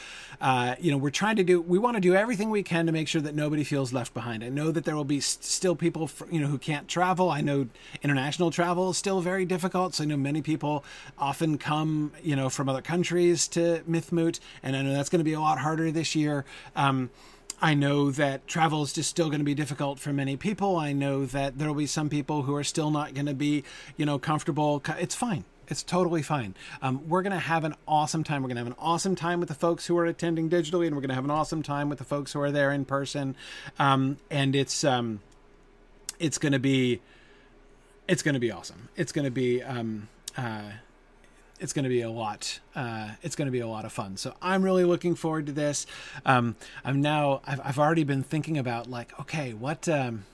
Uh, 0.41 0.77
you 0.79 0.93
know, 0.93 0.97
we're 0.97 1.11
trying 1.11 1.35
to 1.37 1.43
do. 1.43 1.61
We 1.61 1.77
want 1.77 1.97
to 1.97 2.01
do 2.01 2.15
everything 2.15 2.51
we 2.51 2.63
can 2.63 2.87
to 2.87 2.93
make 2.93 3.09
sure 3.09 3.21
that 3.21 3.35
nobody 3.35 3.65
feels 3.65 3.93
left 3.93 4.15
behind. 4.15 4.45
I 4.45 4.49
know 4.49 4.71
that 4.71 4.85
there 4.85 4.95
will 4.95 5.05
be 5.05 5.19
st- 5.19 5.45
still 5.45 5.75
people, 5.75 6.09
you 6.31 6.39
know, 6.39 6.47
who 6.47 6.59
can't 6.59 6.87
travel. 6.87 7.31
I 7.31 7.41
know 7.41 7.67
international 8.03 8.53
travel 8.53 8.91
is 8.91 8.97
still 8.97 9.21
very 9.21 9.45
difficult. 9.45 9.97
So 9.97 10.05
I 10.05 10.07
know 10.07 10.17
many 10.17 10.41
people 10.41 10.85
often 11.19 11.59
come, 11.59 12.13
you 12.23 12.37
know, 12.37 12.49
from 12.49 12.69
other 12.69 12.83
countries 12.83 13.49
to 13.49 13.83
Mythmoot, 13.91 14.39
and 14.63 14.77
I 14.77 14.83
know 14.83 14.93
that's 14.93 15.09
going 15.09 15.21
to 15.21 15.25
be 15.25 15.33
a 15.33 15.41
lot 15.41 15.59
harder 15.59 15.91
this 15.91 16.15
year. 16.15 16.45
Um, 16.77 17.11
I 17.61 17.75
know 17.75 18.11
that 18.11 18.47
travel 18.47 18.83
is 18.83 18.93
just 18.93 19.11
still 19.11 19.29
going 19.29 19.41
to 19.41 19.45
be 19.45 19.55
difficult 19.55 19.99
for 19.99 20.13
many 20.13 20.37
people. 20.37 20.77
I 20.77 20.93
know 20.93 21.25
that 21.27 21.59
there 21.59 21.69
will 21.69 21.75
be 21.75 21.87
some 21.87 22.09
people 22.09 22.43
who 22.43 22.55
are 22.55 22.65
still 22.65 22.91
not 22.91 23.15
going 23.15 23.27
to 23.27 23.35
be, 23.35 23.65
you 23.97 24.05
know, 24.05 24.19
comfortable. 24.19 24.83
It's 24.99 25.15
fine. 25.15 25.45
It's 25.69 25.83
totally 25.83 26.23
fine. 26.23 26.55
Um, 26.83 27.09
we're 27.09 27.23
going 27.23 27.33
to 27.33 27.39
have 27.39 27.65
an 27.65 27.75
awesome 27.89 28.23
time. 28.23 28.43
We're 28.43 28.49
going 28.49 28.57
to 28.57 28.65
have 28.65 28.73
an 28.73 28.79
awesome 28.79 29.17
time 29.17 29.41
with 29.41 29.49
the 29.49 29.55
folks 29.55 29.87
who 29.87 29.97
are 29.97 30.05
attending 30.05 30.51
digitally, 30.51 30.87
and 30.87 30.95
we're 30.95 31.01
going 31.01 31.09
to 31.09 31.15
have 31.15 31.25
an 31.25 31.31
awesome 31.31 31.63
time 31.63 31.89
with 31.89 31.99
the 31.99 32.05
folks 32.05 32.33
who 32.33 32.41
are 32.41 32.51
there 32.51 32.71
in 32.71 32.85
person. 32.85 33.35
Um, 33.79 34.19
and 34.31 34.55
it's 34.55 34.85
um, 34.85 35.21
it's 36.19 36.39
going 36.39 36.53
to 36.53 36.59
be 36.59 37.01
it's 38.07 38.23
going 38.23 38.35
to 38.35 38.41
be 38.41 38.51
awesome. 38.51 38.89
It's 38.97 39.13
going 39.13 39.25
to 39.25 39.31
be 39.31 39.63
um, 39.63 40.09
uh, 40.37 40.73
it's 41.61 41.73
going 41.73 41.85
to 41.85 41.89
be 41.89 42.03
a 42.03 42.11
lot. 42.11 42.61
Uh, 42.75 43.11
it's 43.23 43.37
going 43.37 43.47
to 43.47 43.53
be 43.53 43.61
a 43.61 43.69
lot 43.69 43.85
of 43.85 43.93
fun. 43.93 44.17
So 44.17 44.35
I'm 44.43 44.63
really 44.63 44.85
looking 44.85 45.15
forward 45.15 45.47
to 45.47 45.53
this. 45.53 45.87
Um, 46.27 46.57
I'm 46.85 47.01
now. 47.01 47.41
I've, 47.47 47.61
I've 47.65 47.79
already 47.79 48.05
been 48.05 48.23
thinking 48.23 48.59
about 48.59 48.89
like, 48.89 49.19
okay, 49.21 49.53
what. 49.53 49.89
Um, 49.89 50.25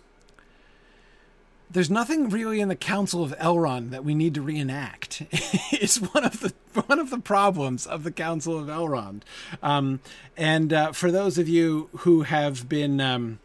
there's 1.73 1.91
nothing 1.91 2.29
really 2.29 2.61
in 2.61 2.67
the 2.67 2.75
Council 2.75 3.23
of 3.23 3.31
Elrond 3.39 3.91
that 3.91 4.05
we 4.05 4.13
need 4.13 4.35
to 4.35 4.43
reenact. 4.43 5.23
it's 5.71 5.99
one 5.99 6.25
of 6.25 6.41
the 6.41 6.53
one 6.87 6.99
of 6.99 7.11
the 7.11 7.19
problems 7.21 7.87
of 7.87 8.03
the 8.03 8.11
Council 8.11 8.59
of 8.59 8.67
Elrond. 8.67 9.23
Um, 9.63 10.01
and 10.37 10.73
uh, 10.73 10.93
for 10.93 11.13
those 11.13 11.39
of 11.39 11.49
you 11.49 11.89
who 11.99 12.23
have 12.23 12.69
been 12.69 13.01
um, 13.01 13.39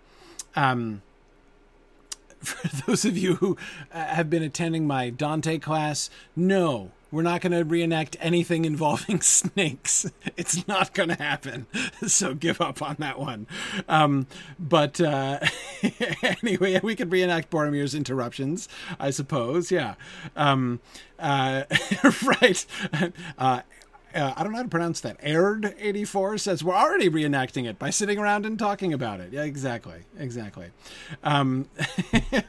um, 0.56 1.04
for 2.44 2.68
those 2.86 3.06
of 3.06 3.18
you 3.18 3.36
who 3.36 3.58
uh, 3.94 4.06
have 4.06 4.30
been 4.30 4.44
attending 4.44 4.88
my 4.88 5.10
Dante 5.10 5.58
class, 5.58 6.10
no, 6.36 6.92
we're 7.16 7.22
not 7.22 7.40
going 7.40 7.54
to 7.54 7.64
reenact 7.64 8.18
anything 8.20 8.66
involving 8.66 9.22
snakes. 9.22 10.12
It's 10.36 10.68
not 10.68 10.94
going 10.94 11.10
to 11.10 11.16
happen. 11.16 11.68
So 12.08 12.36
give 12.36 12.62
up 12.62 12.82
on 12.82 12.98
that 13.00 13.20
one. 13.20 13.48
Um, 13.88 14.28
but 14.60 15.00
uh, 15.02 15.40
anyway, 16.44 16.80
we 16.84 16.96
could 16.96 17.12
reenact 17.12 17.50
Boromir's 17.50 17.96
interruptions, 17.96 18.68
I 19.00 19.10
suppose. 19.10 19.72
Yeah. 19.72 19.96
Um, 20.36 20.82
uh, 21.18 21.64
right. 22.42 22.66
Uh, 23.38 23.62
uh, 24.14 24.34
I 24.36 24.44
don't 24.44 24.52
know 24.52 24.58
how 24.58 24.64
to 24.64 24.70
pronounce 24.70 25.02
that. 25.02 25.18
Aired 25.22 25.74
eighty 25.80 26.06
four 26.06 26.38
says 26.38 26.64
we're 26.64 26.76
already 26.76 27.10
reenacting 27.10 27.68
it 27.68 27.80
by 27.80 27.90
sitting 27.90 28.18
around 28.20 28.46
and 28.46 28.58
talking 28.58 28.94
about 28.94 29.20
it. 29.20 29.34
Yeah, 29.34 29.44
exactly, 29.44 30.02
exactly. 30.18 30.68
Um, 31.24 31.70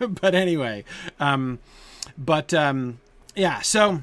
but 0.08 0.34
anyway, 0.34 0.84
um, 1.18 1.58
but 2.18 2.52
um, 2.54 3.00
yeah, 3.34 3.60
so 3.62 4.02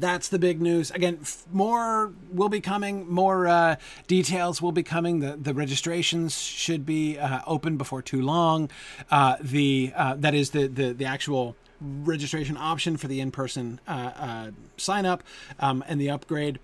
that's 0.00 0.28
the 0.28 0.38
big 0.38 0.60
news. 0.60 0.90
Again, 0.90 1.18
f- 1.20 1.44
more 1.52 2.12
will 2.32 2.48
be 2.48 2.60
coming. 2.60 3.08
More 3.08 3.46
uh, 3.46 3.76
details 4.06 4.60
will 4.60 4.72
be 4.72 4.82
coming. 4.82 5.20
The 5.20 5.36
the 5.36 5.54
registrations 5.54 6.40
should 6.40 6.84
be 6.86 7.18
uh, 7.18 7.40
open 7.46 7.76
before 7.76 8.02
too 8.02 8.22
long. 8.22 8.70
Uh, 9.10 9.36
the 9.40 9.92
uh, 9.94 10.14
that 10.16 10.34
is 10.34 10.50
the 10.50 10.66
the 10.66 10.92
the 10.92 11.04
actual 11.04 11.56
registration 11.80 12.56
option 12.56 12.96
for 12.98 13.08
the 13.08 13.20
in-person 13.20 13.80
uh, 13.88 13.90
uh, 13.90 14.50
sign 14.76 15.06
up 15.06 15.22
um, 15.60 15.82
and 15.88 15.98
the 16.00 16.10
upgrade 16.10 16.58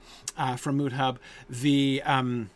from 0.57 0.77
Moot 0.77 0.93
Hub. 0.93 1.19
The 1.49 2.03
um, 2.05 2.51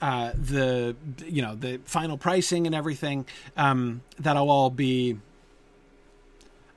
the 0.00 0.96
you 1.26 1.42
know 1.42 1.54
the 1.54 1.80
final 1.84 2.16
pricing 2.16 2.66
and 2.66 2.74
everything 2.74 3.26
um, 3.56 4.02
that'll 4.18 4.50
all 4.50 4.70
be 4.70 5.18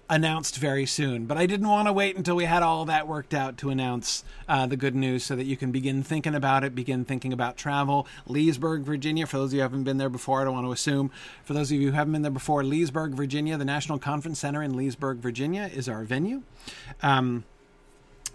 announced 0.09 0.57
very 0.57 0.85
soon. 0.85 1.25
But 1.25 1.37
I 1.37 1.45
didn't 1.45 1.67
want 1.67 1.87
to 1.87 1.93
wait 1.93 2.15
until 2.15 2.35
we 2.35 2.45
had 2.45 2.61
all 2.61 2.85
that 2.85 3.07
worked 3.07 3.33
out 3.33 3.57
to 3.59 3.69
announce 3.69 4.23
uh, 4.47 4.65
the 4.65 4.75
good 4.75 4.95
news 4.95 5.23
so 5.23 5.35
that 5.35 5.45
you 5.45 5.57
can 5.57 5.71
begin 5.71 6.03
thinking 6.03 6.35
about 6.35 6.63
it, 6.63 6.75
begin 6.75 7.05
thinking 7.05 7.33
about 7.33 7.57
travel. 7.57 8.05
Leesburg, 8.27 8.81
Virginia, 8.81 9.25
for 9.25 9.37
those 9.37 9.49
of 9.49 9.53
you 9.53 9.59
who 9.59 9.63
haven't 9.63 9.83
been 9.83 9.97
there 9.97 10.09
before, 10.09 10.41
I 10.41 10.43
don't 10.43 10.53
want 10.53 10.67
to 10.67 10.71
assume. 10.71 11.09
For 11.43 11.53
those 11.53 11.71
of 11.71 11.79
you 11.79 11.87
who 11.87 11.93
haven't 11.93 12.13
been 12.13 12.21
there 12.21 12.31
before, 12.31 12.63
Leesburg, 12.63 13.13
Virginia, 13.13 13.57
the 13.57 13.65
National 13.65 13.97
Conference 13.97 14.39
Center 14.39 14.61
in 14.61 14.75
Leesburg, 14.75 15.17
Virginia 15.17 15.69
is 15.73 15.87
our 15.87 16.03
venue. 16.03 16.43
Um, 17.01 17.45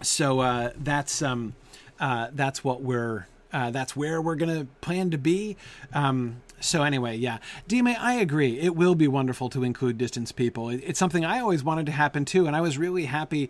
so 0.01 0.39
uh, 0.39 0.71
that's 0.77 1.21
um, 1.21 1.55
uh, 1.99 2.29
that's 2.33 2.63
what 2.63 2.81
we're 2.81 3.27
uh, 3.51 3.71
that's 3.71 3.95
where 3.95 4.21
we're 4.21 4.35
to 4.35 4.67
plan 4.81 5.11
to 5.11 5.17
be. 5.17 5.57
Um, 5.93 6.41
so 6.59 6.83
anyway, 6.83 7.17
yeah, 7.17 7.39
Dime, 7.67 7.87
I 7.87 8.13
agree. 8.15 8.59
It 8.59 8.75
will 8.75 8.95
be 8.95 9.07
wonderful 9.07 9.49
to 9.49 9.63
include 9.63 9.97
distance 9.97 10.31
people. 10.31 10.69
It's 10.69 10.99
something 10.99 11.25
I 11.25 11.39
always 11.39 11.63
wanted 11.63 11.85
to 11.87 11.91
happen 11.91 12.25
too, 12.25 12.47
and 12.47 12.55
I 12.55 12.61
was 12.61 12.77
really 12.77 13.05
happy. 13.05 13.49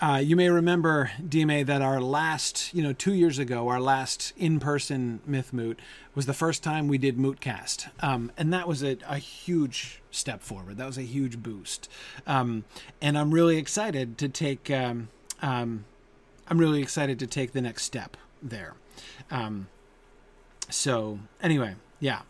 Uh, 0.00 0.22
you 0.24 0.36
may 0.36 0.48
remember, 0.48 1.10
Dime, 1.28 1.64
that 1.64 1.82
our 1.82 2.00
last, 2.00 2.72
you 2.72 2.82
know, 2.82 2.92
two 2.92 3.14
years 3.14 3.38
ago, 3.38 3.68
our 3.68 3.80
last 3.80 4.32
in-person 4.36 5.20
Myth 5.26 5.52
Moot 5.52 5.80
was 6.14 6.26
the 6.26 6.32
first 6.32 6.62
time 6.62 6.86
we 6.86 6.98
did 6.98 7.16
Mootcast, 7.16 7.88
um, 8.00 8.30
and 8.36 8.52
that 8.52 8.68
was 8.68 8.82
a, 8.84 8.96
a, 9.08 9.18
huge 9.18 10.00
step 10.12 10.40
forward. 10.40 10.76
That 10.76 10.86
was 10.86 10.98
a 10.98 11.02
huge 11.02 11.42
boost, 11.42 11.90
um, 12.28 12.64
and 13.02 13.18
I'm 13.18 13.32
really 13.32 13.56
excited 13.56 14.18
to 14.18 14.28
take. 14.28 14.70
Um, 14.70 15.08
um 15.42 15.84
I'm 16.50 16.58
really 16.58 16.80
excited 16.80 17.18
to 17.18 17.26
take 17.26 17.52
the 17.52 17.60
next 17.60 17.82
step 17.82 18.16
there. 18.42 18.74
Um, 19.30 19.68
so 20.70 21.18
anyway, 21.42 21.74
yeah. 22.00 22.20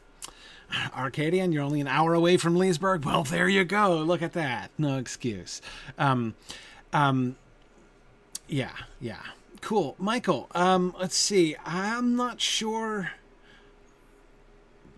Arcadian, 0.97 1.53
you're 1.53 1.63
only 1.63 1.81
an 1.81 1.89
hour 1.89 2.15
away 2.15 2.37
from 2.37 2.57
Leesburg. 2.57 3.05
Well, 3.05 3.25
there 3.25 3.49
you 3.49 3.65
go. 3.65 3.99
Look 3.99 4.23
at 4.23 4.35
that. 4.35 4.71
No 4.77 4.99
excuse. 4.99 5.63
Um, 5.99 6.35
um, 6.93 7.37
yeah, 8.47 8.73
yeah. 9.01 9.23
Cool. 9.61 9.97
Michael, 9.99 10.49
um, 10.55 10.95
let's 10.99 11.17
see. 11.17 11.57
I'm 11.65 12.17
not 12.17 12.41
sure. 12.41 13.13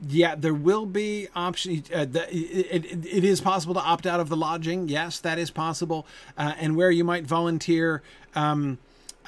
Yeah, 0.07 0.35
there 0.35 0.55
will 0.55 0.87
be 0.87 1.29
option. 1.35 1.85
Uh, 1.95 2.05
the, 2.05 2.27
it, 2.35 2.85
it, 2.85 3.07
it 3.07 3.25
is 3.25 3.41
possible 3.41 3.75
to 3.75 3.81
opt 3.81 4.07
out 4.07 4.19
of 4.19 4.29
the 4.29 4.37
lodging. 4.37 4.89
Yes, 4.89 5.21
that 5.21 5.39
is 5.39 5.51
possible. 5.51 6.07
Uh, 6.37 6.55
and 6.59 6.77
where 6.77 6.91
you 6.91 7.05
might 7.05 7.27
volunteer, 7.27 8.03
um, 8.35 8.79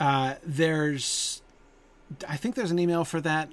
uh, 0.01 0.35
there's, 0.45 1.43
I 2.29 2.37
think 2.37 2.55
there's 2.55 2.71
an 2.71 2.79
email 2.79 3.05
for 3.05 3.21
that. 3.21 3.49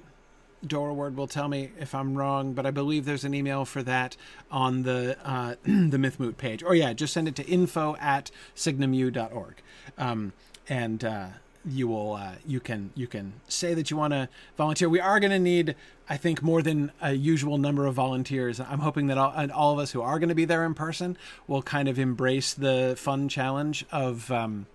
Dora 0.66 0.92
Word 0.92 1.16
will 1.16 1.26
tell 1.26 1.48
me 1.48 1.70
if 1.78 1.94
I'm 1.94 2.16
wrong, 2.16 2.52
but 2.52 2.66
I 2.66 2.70
believe 2.70 3.04
there's 3.04 3.24
an 3.24 3.34
email 3.34 3.64
for 3.64 3.82
that 3.82 4.16
on 4.50 4.82
the 4.82 5.16
uh, 5.24 5.54
the 5.64 5.96
Mythmoot 5.96 6.36
page. 6.36 6.62
Or 6.62 6.74
yeah, 6.74 6.92
just 6.92 7.12
send 7.12 7.28
it 7.28 7.36
to 7.36 7.46
info 7.46 7.96
at 8.00 8.30
signumu.org. 8.54 9.62
Um, 9.96 10.32
and 10.68 11.04
uh, 11.04 11.26
you 11.64 11.88
will 11.88 12.14
uh, 12.14 12.32
you 12.46 12.60
can 12.60 12.90
you 12.94 13.06
can 13.06 13.34
say 13.48 13.74
that 13.74 13.90
you 13.90 13.96
want 13.96 14.12
to 14.12 14.28
volunteer. 14.56 14.88
We 14.88 15.00
are 15.00 15.20
going 15.20 15.32
to 15.32 15.38
need, 15.38 15.76
I 16.08 16.16
think, 16.16 16.42
more 16.42 16.62
than 16.62 16.92
a 17.00 17.12
usual 17.12 17.58
number 17.58 17.86
of 17.86 17.94
volunteers. 17.94 18.60
I'm 18.60 18.80
hoping 18.80 19.08
that 19.08 19.18
all, 19.18 19.50
all 19.52 19.72
of 19.72 19.78
us 19.78 19.92
who 19.92 20.02
are 20.02 20.18
going 20.18 20.28
to 20.28 20.34
be 20.34 20.44
there 20.44 20.64
in 20.64 20.74
person 20.74 21.16
will 21.46 21.62
kind 21.62 21.88
of 21.88 21.98
embrace 21.98 22.54
the 22.54 22.94
fun 22.98 23.28
challenge 23.28 23.84
of. 23.90 24.30
Um, 24.30 24.66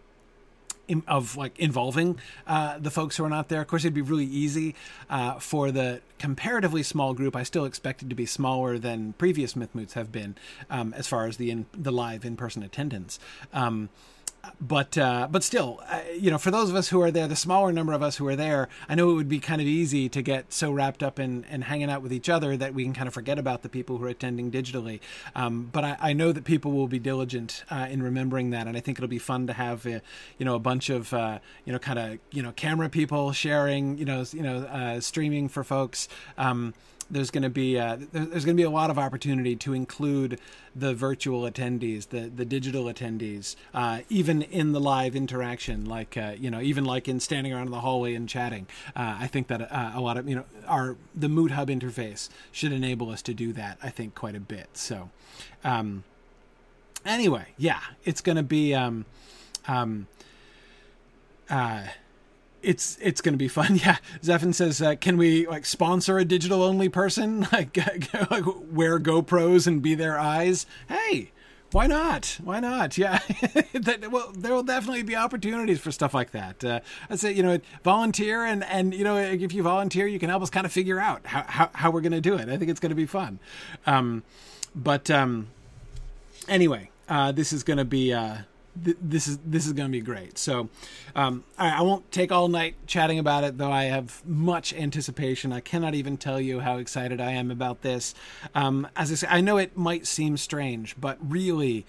of 1.07 1.37
like 1.37 1.57
involving 1.59 2.19
uh, 2.47 2.77
the 2.79 2.91
folks 2.91 3.17
who 3.17 3.25
are 3.25 3.29
not 3.29 3.49
there. 3.49 3.61
Of 3.61 3.67
course, 3.67 3.83
it'd 3.83 3.93
be 3.93 4.01
really 4.01 4.25
easy 4.25 4.75
uh, 5.09 5.39
for 5.39 5.71
the 5.71 6.01
comparatively 6.19 6.83
small 6.83 7.13
group. 7.13 7.35
I 7.35 7.43
still 7.43 7.65
expect 7.65 8.01
it 8.03 8.09
to 8.09 8.15
be 8.15 8.25
smaller 8.25 8.77
than 8.77 9.13
previous 9.13 9.55
Myth 9.55 9.73
Moots 9.73 9.93
have 9.93 10.11
been 10.11 10.35
um, 10.69 10.93
as 10.95 11.07
far 11.07 11.27
as 11.27 11.37
the 11.37 11.51
in, 11.51 11.65
the 11.73 11.91
live 11.91 12.25
in 12.25 12.35
person 12.35 12.63
attendance. 12.63 13.19
Um, 13.53 13.89
but 14.59 14.97
uh, 14.97 15.27
but 15.29 15.43
still, 15.43 15.81
uh, 15.89 16.01
you 16.17 16.31
know, 16.31 16.37
for 16.37 16.51
those 16.51 16.69
of 16.69 16.75
us 16.75 16.89
who 16.89 17.01
are 17.01 17.11
there, 17.11 17.27
the 17.27 17.35
smaller 17.35 17.71
number 17.71 17.93
of 17.93 18.01
us 18.01 18.17
who 18.17 18.27
are 18.27 18.35
there, 18.35 18.69
I 18.87 18.95
know 18.95 19.09
it 19.11 19.13
would 19.13 19.29
be 19.29 19.39
kind 19.39 19.61
of 19.61 19.67
easy 19.67 20.09
to 20.09 20.21
get 20.21 20.51
so 20.53 20.71
wrapped 20.71 21.03
up 21.03 21.19
in, 21.19 21.45
in 21.45 21.63
hanging 21.63 21.89
out 21.89 22.01
with 22.01 22.13
each 22.13 22.29
other 22.29 22.57
that 22.57 22.73
we 22.73 22.83
can 22.83 22.93
kind 22.93 23.07
of 23.07 23.13
forget 23.13 23.37
about 23.37 23.61
the 23.61 23.69
people 23.69 23.97
who 23.97 24.05
are 24.05 24.09
attending 24.09 24.51
digitally. 24.51 24.99
Um, 25.35 25.69
but 25.71 25.83
I, 25.83 25.97
I, 25.99 26.13
know 26.13 26.31
that 26.31 26.43
people 26.43 26.71
will 26.71 26.87
be 26.87 26.99
diligent 26.99 27.63
uh, 27.69 27.87
in 27.89 28.01
remembering 28.01 28.51
that, 28.51 28.67
and 28.67 28.77
I 28.77 28.79
think 28.79 28.97
it'll 28.97 29.07
be 29.07 29.19
fun 29.19 29.47
to 29.47 29.53
have, 29.53 29.85
uh, 29.85 29.99
you 30.37 30.45
know, 30.45 30.55
a 30.55 30.59
bunch 30.59 30.89
of 30.89 31.13
uh, 31.13 31.39
you 31.65 31.73
know, 31.73 31.79
kind 31.79 31.99
of 31.99 32.19
you 32.31 32.43
know, 32.43 32.51
camera 32.51 32.89
people 32.89 33.31
sharing, 33.31 33.97
you 33.97 34.05
know, 34.05 34.25
you 34.31 34.41
know, 34.41 34.59
uh, 34.59 34.99
streaming 34.99 35.49
for 35.49 35.63
folks. 35.63 36.07
Um, 36.37 36.73
there's 37.09 37.31
going 37.31 37.43
to 37.43 37.49
be 37.49 37.77
uh, 37.77 37.97
there's 38.11 38.45
going 38.45 38.55
to 38.55 38.61
be 38.61 38.63
a 38.63 38.69
lot 38.69 38.89
of 38.89 38.97
opportunity 38.97 39.55
to 39.55 39.73
include 39.73 40.39
the 40.75 40.93
virtual 40.93 41.49
attendees, 41.49 42.09
the 42.09 42.21
the 42.21 42.45
digital 42.45 42.85
attendees, 42.85 43.55
uh, 43.73 43.99
even 44.09 44.41
in 44.41 44.71
the 44.71 44.79
live 44.79 45.15
interaction, 45.15 45.85
like 45.85 46.17
uh, 46.17 46.33
you 46.37 46.49
know, 46.49 46.61
even 46.61 46.83
like 46.83 47.07
in 47.07 47.19
standing 47.19 47.53
around 47.53 47.67
in 47.67 47.71
the 47.71 47.81
hallway 47.81 48.15
and 48.15 48.27
chatting. 48.27 48.67
Uh, 48.95 49.17
I 49.19 49.27
think 49.27 49.47
that 49.47 49.61
uh, 49.71 49.91
a 49.93 50.01
lot 50.01 50.17
of 50.17 50.27
you 50.27 50.35
know 50.35 50.45
our 50.67 50.97
the 51.15 51.29
Moot 51.29 51.51
Hub 51.51 51.69
interface 51.69 52.29
should 52.51 52.71
enable 52.71 53.09
us 53.09 53.21
to 53.23 53.33
do 53.33 53.53
that. 53.53 53.77
I 53.83 53.89
think 53.89 54.15
quite 54.15 54.35
a 54.35 54.39
bit. 54.39 54.69
So, 54.73 55.09
um, 55.63 56.03
anyway, 57.05 57.47
yeah, 57.57 57.81
it's 58.03 58.21
going 58.21 58.37
to 58.37 58.43
be. 58.43 58.73
Um, 58.73 59.05
um, 59.67 60.07
uh, 61.49 61.83
it's 62.65 62.97
it's 63.01 63.21
going 63.21 63.33
to 63.33 63.37
be 63.37 63.47
fun. 63.47 63.79
Yeah, 63.85 63.97
Zephin 64.21 64.53
says, 64.53 64.81
uh, 64.81 64.95
"Can 64.95 65.17
we 65.17 65.47
like 65.47 65.65
sponsor 65.65 66.17
a 66.17 66.25
digital 66.25 66.63
only 66.63 66.89
person, 66.89 67.41
like, 67.51 67.77
like 68.31 68.43
wear 68.71 68.99
GoPros 68.99 69.67
and 69.67 69.81
be 69.81 69.95
their 69.95 70.17
eyes?" 70.17 70.65
Hey, 70.87 71.31
why 71.71 71.87
not? 71.87 72.39
Why 72.43 72.59
not? 72.59 72.97
Yeah, 72.97 73.19
that, 73.73 74.09
well, 74.11 74.31
there 74.35 74.53
will 74.53 74.63
definitely 74.63 75.03
be 75.03 75.15
opportunities 75.15 75.79
for 75.79 75.91
stuff 75.91 76.13
like 76.13 76.31
that. 76.31 76.63
Uh, 76.63 76.79
I 77.09 77.15
say, 77.17 77.33
you 77.33 77.43
know, 77.43 77.59
volunteer 77.83 78.45
and 78.45 78.63
and 78.63 78.93
you 78.93 79.03
know, 79.03 79.17
if 79.17 79.53
you 79.53 79.61
volunteer, 79.61 80.07
you 80.07 80.19
can 80.19 80.29
help 80.29 80.41
us 80.41 80.49
kind 80.49 80.65
of 80.65 80.71
figure 80.71 80.99
out 80.99 81.25
how 81.25 81.43
how, 81.47 81.69
how 81.73 81.91
we're 81.91 82.01
going 82.01 82.11
to 82.13 82.21
do 82.21 82.35
it. 82.35 82.49
I 82.49 82.57
think 82.57 82.71
it's 82.71 82.79
going 82.79 82.91
to 82.91 82.95
be 82.95 83.05
fun. 83.05 83.39
Um, 83.85 84.23
but 84.73 85.11
um, 85.11 85.47
anyway, 86.47 86.89
uh, 87.09 87.31
this 87.31 87.53
is 87.53 87.63
going 87.63 87.77
to 87.77 87.85
be. 87.85 88.13
Uh, 88.13 88.37
this 88.75 89.27
is 89.27 89.37
this 89.45 89.65
is 89.65 89.73
going 89.73 89.89
to 89.89 89.91
be 89.91 90.01
great. 90.01 90.37
So, 90.37 90.69
um, 91.15 91.43
I, 91.57 91.79
I, 91.79 91.81
won't 91.81 92.11
take 92.11 92.31
all 92.31 92.47
night 92.47 92.75
chatting 92.87 93.19
about 93.19 93.43
it, 93.43 93.57
though. 93.57 93.71
I 93.71 93.85
have 93.85 94.25
much 94.25 94.73
anticipation. 94.73 95.53
I 95.53 95.61
cannot 95.61 95.95
even 95.95 96.17
tell 96.17 96.39
you 96.41 96.59
how 96.59 96.77
excited 96.77 97.21
I 97.21 97.31
am 97.31 97.51
about 97.51 97.81
this. 97.81 98.13
Um, 98.53 98.87
as 98.95 99.11
I 99.11 99.15
say, 99.15 99.27
I 99.29 99.41
know 99.41 99.57
it 99.57 99.77
might 99.77 100.05
seem 100.05 100.37
strange, 100.37 100.95
but 100.99 101.17
really, 101.21 101.85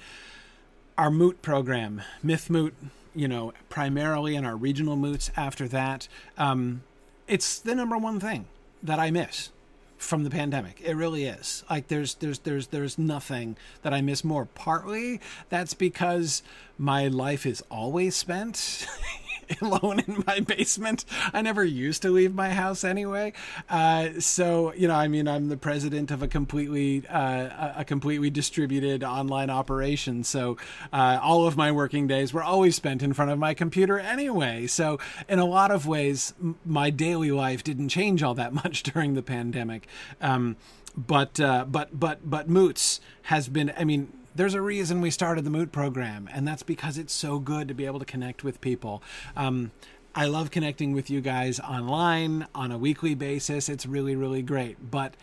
our 0.97 1.11
moot 1.11 1.43
program, 1.43 2.03
Myth 2.23 2.49
Moot, 2.49 2.75
you 3.15 3.29
know, 3.29 3.53
primarily, 3.69 4.37
and 4.37 4.47
our 4.47 4.57
regional 4.57 4.97
moots 4.97 5.31
after 5.37 5.67
that, 5.69 6.09
um, 6.39 6.83
it's 7.27 7.59
the 7.59 7.75
number 7.75 7.99
one 7.99 8.21
thing 8.21 8.47
that 8.83 9.01
I 9.01 9.11
miss 9.11 9.51
from 9.97 10.25
the 10.25 10.31
pandemic. 10.31 10.81
It 10.83 10.95
really 10.95 11.25
is. 11.25 11.65
Like 11.71 11.89
there's 11.89 12.15
there's 12.15 12.41
there's 12.41 12.69
there's 12.69 12.99
nothing 12.99 13.57
that 13.83 13.93
I 13.95 14.01
miss 14.01 14.25
more. 14.25 14.47
Partly 14.47 15.21
that's 15.49 15.75
because 15.75 16.43
my 16.79 17.09
life 17.09 17.47
is 17.47 17.63
always 17.71 18.15
spent 18.17 18.87
alone 19.61 20.01
in 20.01 20.25
my 20.27 20.41
basement. 20.41 21.05
I 21.33 21.43
never 21.43 21.65
used 21.65 22.03
to 22.03 22.11
leave 22.11 22.35
my 22.35 22.51
house 22.51 22.85
anyway. 22.85 23.33
Uh, 23.69 24.21
so 24.21 24.73
you 24.75 24.89
know, 24.89 24.95
I 24.95 25.09
mean, 25.09 25.29
I'm 25.29 25.49
the 25.49 25.57
president 25.57 26.11
of 26.11 26.23
a 26.23 26.29
completely 26.29 27.07
uh, 27.09 27.73
a 27.77 27.85
completely 27.85 28.31
distributed 28.31 29.05
online 29.05 29.51
operation. 29.51 30.25
So 30.25 30.57
uh, 30.93 31.19
all 31.23 31.47
of 31.47 31.57
my 31.57 31.73
working 31.73 32.07
days 32.07 32.33
were 32.33 32.43
always 32.43 32.77
spent 32.77 33.03
in 33.03 33.13
front 33.13 33.31
of 33.31 33.39
my 33.39 33.55
computer 33.55 33.99
anyway. 33.99 34.67
So 34.67 34.99
in 35.29 35.39
a 35.39 35.45
lot 35.45 35.71
of 35.71 35.87
ways, 35.87 36.35
my 36.65 36.91
daily 36.91 37.31
life 37.31 37.63
didn't 37.65 37.89
change 37.89 38.23
all 38.23 38.35
that 38.35 38.53
much 38.65 38.83
during 38.83 39.15
the 39.15 39.23
pandemic. 39.23 39.87
Um, 40.21 40.57
but 40.97 41.39
uh, 41.39 41.67
but 41.69 41.99
but 41.99 42.29
but 42.29 42.49
Moots 42.49 43.01
has 43.25 43.49
been. 43.49 43.73
I 43.77 43.85
mean, 43.85 44.13
there's 44.37 44.55
a 44.55 44.61
reason 44.61 45.01
we 45.01 45.11
started 45.11 45.45
the 45.45 45.51
Moot 45.51 45.73
program, 45.73 46.29
and 46.33 46.47
that's 46.47 46.63
because 46.63 46.99
it's 46.99 47.13
so 47.13 47.39
good 47.39 47.69
to 47.69 47.75
be 47.75 47.87
able 47.87 47.99
to 47.99 48.05
connect 48.05 48.45
with 48.45 48.61
people. 48.61 49.03
Um, 49.35 49.73
I 50.15 50.27
love 50.27 50.51
connecting 50.51 50.93
with 50.93 51.11
you 51.11 51.21
guys 51.21 51.61
online 51.61 52.47
on 52.55 52.73
a 52.73 52.79
weekly 52.79 53.15
basis. 53.15 53.69
It's 53.69 53.85
really, 53.85 54.17
really 54.17 54.43
great. 54.43 54.91
But 54.91 55.15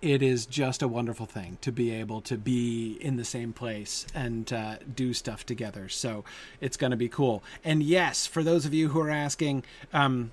it 0.00 0.22
is 0.22 0.46
just 0.46 0.82
a 0.82 0.88
wonderful 0.88 1.26
thing 1.26 1.58
to 1.60 1.72
be 1.72 1.90
able 1.90 2.20
to 2.22 2.38
be 2.38 2.96
in 3.00 3.16
the 3.16 3.24
same 3.24 3.52
place 3.52 4.06
and 4.14 4.52
uh, 4.52 4.76
do 4.94 5.12
stuff 5.12 5.44
together. 5.44 5.88
So 5.88 6.24
it's 6.60 6.76
going 6.76 6.92
to 6.92 6.96
be 6.96 7.08
cool. 7.08 7.42
And 7.64 7.82
yes, 7.82 8.26
for 8.26 8.42
those 8.42 8.64
of 8.64 8.72
you 8.72 8.88
who 8.88 9.00
are 9.00 9.10
asking, 9.10 9.64
um, 9.92 10.32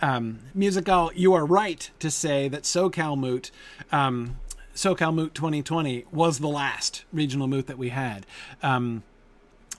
um, 0.00 0.40
Musical, 0.54 1.12
you 1.14 1.34
are 1.34 1.44
right 1.46 1.88
to 2.00 2.10
say 2.10 2.48
that 2.48 2.62
SoCal 2.62 3.16
Moot 3.16 3.50
um, 3.92 4.38
SoCal 4.74 5.14
Moot 5.14 5.34
2020 5.34 6.06
was 6.10 6.38
the 6.38 6.48
last 6.48 7.04
regional 7.12 7.46
moot 7.46 7.66
that 7.66 7.78
we 7.78 7.90
had. 7.90 8.26
Um, 8.62 9.02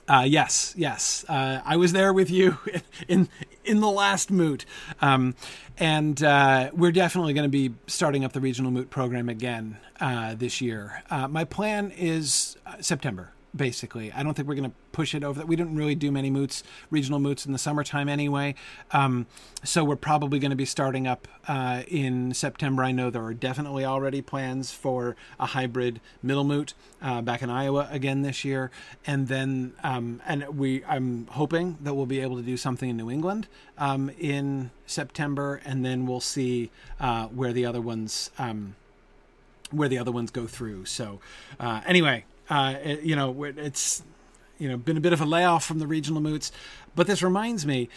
uh, 0.06 0.24
yes, 0.26 0.74
yes, 0.76 1.24
uh, 1.28 1.60
I 1.64 1.76
was 1.76 1.92
there 1.92 2.12
with 2.12 2.30
you 2.30 2.58
in 3.08 3.28
in 3.64 3.80
the 3.80 3.90
last 3.90 4.30
moot, 4.30 4.66
um, 5.00 5.34
and 5.78 6.22
uh, 6.22 6.70
we're 6.74 6.92
definitely 6.92 7.32
going 7.32 7.44
to 7.44 7.48
be 7.48 7.74
starting 7.86 8.24
up 8.24 8.32
the 8.32 8.40
regional 8.40 8.70
moot 8.70 8.90
program 8.90 9.30
again 9.30 9.78
uh, 10.00 10.34
this 10.34 10.60
year. 10.60 11.02
Uh, 11.10 11.26
my 11.28 11.44
plan 11.44 11.90
is 11.96 12.58
uh, 12.66 12.74
September 12.80 13.33
basically. 13.54 14.12
I 14.12 14.22
don't 14.22 14.34
think 14.34 14.48
we're 14.48 14.54
going 14.54 14.70
to 14.70 14.76
push 14.92 15.14
it 15.14 15.22
over 15.22 15.38
that. 15.38 15.46
We 15.46 15.56
didn't 15.56 15.76
really 15.76 15.94
do 15.94 16.10
many 16.10 16.30
moots, 16.30 16.62
regional 16.90 17.18
moots 17.18 17.46
in 17.46 17.52
the 17.52 17.58
summertime 17.58 18.08
anyway. 18.08 18.54
Um, 18.90 19.26
so 19.62 19.84
we're 19.84 19.96
probably 19.96 20.38
going 20.38 20.50
to 20.50 20.56
be 20.56 20.64
starting 20.64 21.06
up 21.06 21.28
uh, 21.46 21.82
in 21.88 22.34
September. 22.34 22.82
I 22.82 22.92
know 22.92 23.10
there 23.10 23.24
are 23.24 23.34
definitely 23.34 23.84
already 23.84 24.22
plans 24.22 24.72
for 24.72 25.16
a 25.38 25.46
hybrid 25.46 26.00
middle 26.22 26.44
moot 26.44 26.74
uh, 27.02 27.22
back 27.22 27.42
in 27.42 27.50
Iowa 27.50 27.88
again 27.90 28.22
this 28.22 28.44
year, 28.44 28.70
and 29.06 29.28
then 29.28 29.74
um, 29.82 30.20
and 30.26 30.58
we 30.58 30.84
I'm 30.84 31.26
hoping 31.28 31.78
that 31.82 31.94
we'll 31.94 32.06
be 32.06 32.20
able 32.20 32.36
to 32.36 32.42
do 32.42 32.56
something 32.56 32.88
in 32.88 32.96
New 32.96 33.10
England 33.10 33.46
um, 33.78 34.10
in 34.18 34.70
September, 34.86 35.60
and 35.64 35.84
then 35.84 36.06
we'll 36.06 36.20
see 36.20 36.70
uh, 37.00 37.26
where 37.26 37.52
the 37.52 37.66
other 37.66 37.80
ones. 37.80 38.30
Um, 38.38 38.76
where 39.70 39.88
the 39.88 39.98
other 39.98 40.12
ones 40.12 40.30
go 40.30 40.46
through. 40.46 40.84
So, 40.84 41.18
uh, 41.58 41.80
anyway, 41.84 42.24
uh, 42.50 42.74
it, 42.82 43.02
you 43.02 43.16
know, 43.16 43.44
it's 43.44 44.02
you 44.58 44.68
know 44.68 44.76
been 44.76 44.96
a 44.96 45.00
bit 45.00 45.12
of 45.12 45.20
a 45.20 45.26
layoff 45.26 45.64
from 45.64 45.78
the 45.78 45.86
regional 45.86 46.20
moots, 46.20 46.52
but 46.94 47.06
this 47.06 47.22
reminds 47.22 47.66
me, 47.66 47.88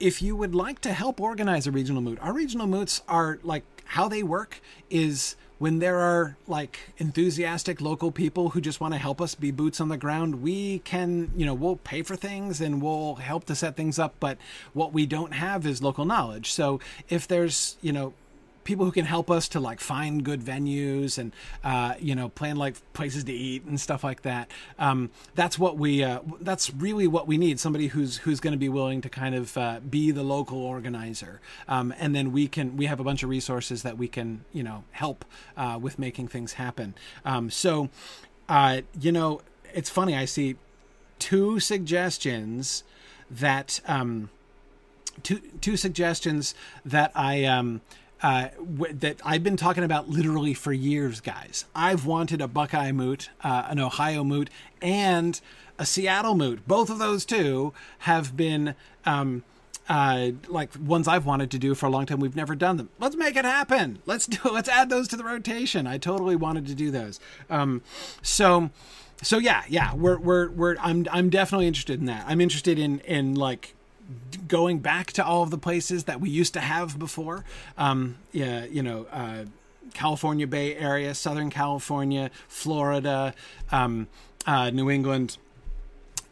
if 0.00 0.22
you 0.22 0.36
would 0.36 0.54
like 0.54 0.80
to 0.80 0.92
help 0.92 1.20
organize 1.20 1.66
a 1.66 1.70
regional 1.70 2.02
moot, 2.02 2.18
our 2.20 2.32
regional 2.32 2.66
moots 2.66 3.02
are 3.08 3.38
like 3.42 3.64
how 3.86 4.08
they 4.08 4.22
work 4.22 4.60
is 4.90 5.36
when 5.58 5.78
there 5.78 5.98
are 5.98 6.36
like 6.46 6.78
enthusiastic 6.98 7.80
local 7.80 8.10
people 8.10 8.50
who 8.50 8.60
just 8.60 8.80
want 8.80 8.92
to 8.92 8.98
help 8.98 9.22
us 9.22 9.34
be 9.34 9.50
boots 9.50 9.80
on 9.80 9.88
the 9.88 9.96
ground, 9.96 10.42
we 10.42 10.80
can, 10.80 11.30
you 11.34 11.46
know, 11.46 11.54
we'll 11.54 11.76
pay 11.76 12.02
for 12.02 12.14
things 12.14 12.60
and 12.60 12.82
we'll 12.82 13.14
help 13.14 13.44
to 13.44 13.54
set 13.54 13.74
things 13.74 13.98
up. 13.98 14.14
But 14.20 14.36
what 14.74 14.92
we 14.92 15.06
don't 15.06 15.32
have 15.32 15.66
is 15.66 15.82
local 15.82 16.04
knowledge. 16.04 16.52
So 16.52 16.80
if 17.08 17.26
there's, 17.26 17.78
you 17.80 17.92
know, 17.92 18.12
people 18.66 18.84
who 18.84 18.92
can 18.92 19.06
help 19.06 19.30
us 19.30 19.48
to 19.48 19.60
like 19.60 19.80
find 19.80 20.24
good 20.24 20.42
venues 20.42 21.16
and 21.16 21.32
uh, 21.64 21.94
you 21.98 22.14
know 22.14 22.28
plan 22.28 22.56
like 22.56 22.74
places 22.92 23.24
to 23.24 23.32
eat 23.32 23.64
and 23.64 23.80
stuff 23.80 24.04
like 24.04 24.22
that. 24.22 24.50
Um, 24.78 25.10
that's 25.34 25.58
what 25.58 25.78
we. 25.78 26.04
Uh, 26.04 26.20
that's 26.40 26.74
really 26.74 27.06
what 27.06 27.26
we 27.26 27.38
need. 27.38 27.58
Somebody 27.58 27.86
who's 27.86 28.18
who's 28.18 28.40
going 28.40 28.52
to 28.52 28.58
be 28.58 28.68
willing 28.68 29.00
to 29.00 29.08
kind 29.08 29.34
of 29.34 29.56
uh, 29.56 29.80
be 29.88 30.10
the 30.10 30.22
local 30.22 30.58
organizer, 30.58 31.40
um, 31.68 31.94
and 31.98 32.14
then 32.14 32.32
we 32.32 32.48
can 32.48 32.76
we 32.76 32.86
have 32.86 33.00
a 33.00 33.04
bunch 33.04 33.22
of 33.22 33.30
resources 33.30 33.82
that 33.82 33.96
we 33.96 34.08
can 34.08 34.44
you 34.52 34.62
know 34.62 34.84
help 34.90 35.24
uh, 35.56 35.78
with 35.80 35.98
making 35.98 36.28
things 36.28 36.54
happen. 36.54 36.94
Um, 37.24 37.48
so 37.48 37.88
uh, 38.48 38.82
you 39.00 39.12
know 39.12 39.40
it's 39.72 39.88
funny. 39.88 40.14
I 40.16 40.24
see 40.26 40.56
two 41.18 41.60
suggestions 41.60 42.84
that 43.30 43.80
um, 43.86 44.30
two 45.22 45.40
two 45.60 45.76
suggestions 45.76 46.54
that 46.84 47.12
I 47.14 47.44
um, 47.44 47.80
uh, 48.22 48.48
w- 48.58 48.92
that 48.94 49.20
I've 49.24 49.44
been 49.44 49.56
talking 49.56 49.84
about 49.84 50.08
literally 50.08 50.54
for 50.54 50.72
years, 50.72 51.20
guys. 51.20 51.64
I've 51.74 52.06
wanted 52.06 52.40
a 52.40 52.48
Buckeye 52.48 52.92
moot, 52.92 53.30
uh, 53.42 53.66
an 53.68 53.78
Ohio 53.78 54.24
moot, 54.24 54.50
and 54.80 55.40
a 55.78 55.86
Seattle 55.86 56.34
moot. 56.34 56.66
Both 56.66 56.90
of 56.90 56.98
those 56.98 57.24
two 57.24 57.72
have 58.00 58.36
been 58.36 58.74
um, 59.04 59.44
uh, 59.88 60.30
like 60.48 60.70
ones 60.80 61.06
I've 61.06 61.26
wanted 61.26 61.50
to 61.52 61.58
do 61.58 61.74
for 61.74 61.86
a 61.86 61.90
long 61.90 62.06
time. 62.06 62.18
We've 62.20 62.36
never 62.36 62.54
done 62.54 62.76
them. 62.76 62.88
Let's 62.98 63.16
make 63.16 63.36
it 63.36 63.44
happen. 63.44 64.00
Let's 64.06 64.26
do. 64.26 64.38
Let's 64.50 64.68
add 64.68 64.88
those 64.90 65.08
to 65.08 65.16
the 65.16 65.24
rotation. 65.24 65.86
I 65.86 65.98
totally 65.98 66.36
wanted 66.36 66.66
to 66.66 66.74
do 66.74 66.90
those. 66.90 67.20
Um, 67.50 67.82
so. 68.22 68.70
So 69.22 69.38
yeah, 69.38 69.62
yeah, 69.66 69.94
we're 69.94 70.18
we're 70.18 70.50
we're 70.50 70.76
I'm 70.78 71.06
I'm 71.10 71.30
definitely 71.30 71.66
interested 71.66 71.98
in 71.98 72.04
that. 72.04 72.26
I'm 72.28 72.38
interested 72.38 72.78
in 72.78 72.98
in 73.00 73.34
like 73.34 73.72
going 74.46 74.78
back 74.78 75.12
to 75.12 75.24
all 75.24 75.42
of 75.42 75.50
the 75.50 75.58
places 75.58 76.04
that 76.04 76.20
we 76.20 76.30
used 76.30 76.54
to 76.54 76.60
have 76.60 76.98
before. 76.98 77.44
Um, 77.76 78.16
yeah, 78.32 78.64
you 78.64 78.82
know, 78.82 79.06
uh, 79.10 79.44
California 79.94 80.46
Bay 80.46 80.76
Area, 80.76 81.14
Southern 81.14 81.50
California, 81.50 82.30
Florida, 82.48 83.34
um, 83.72 84.08
uh, 84.46 84.70
New 84.70 84.90
England, 84.90 85.38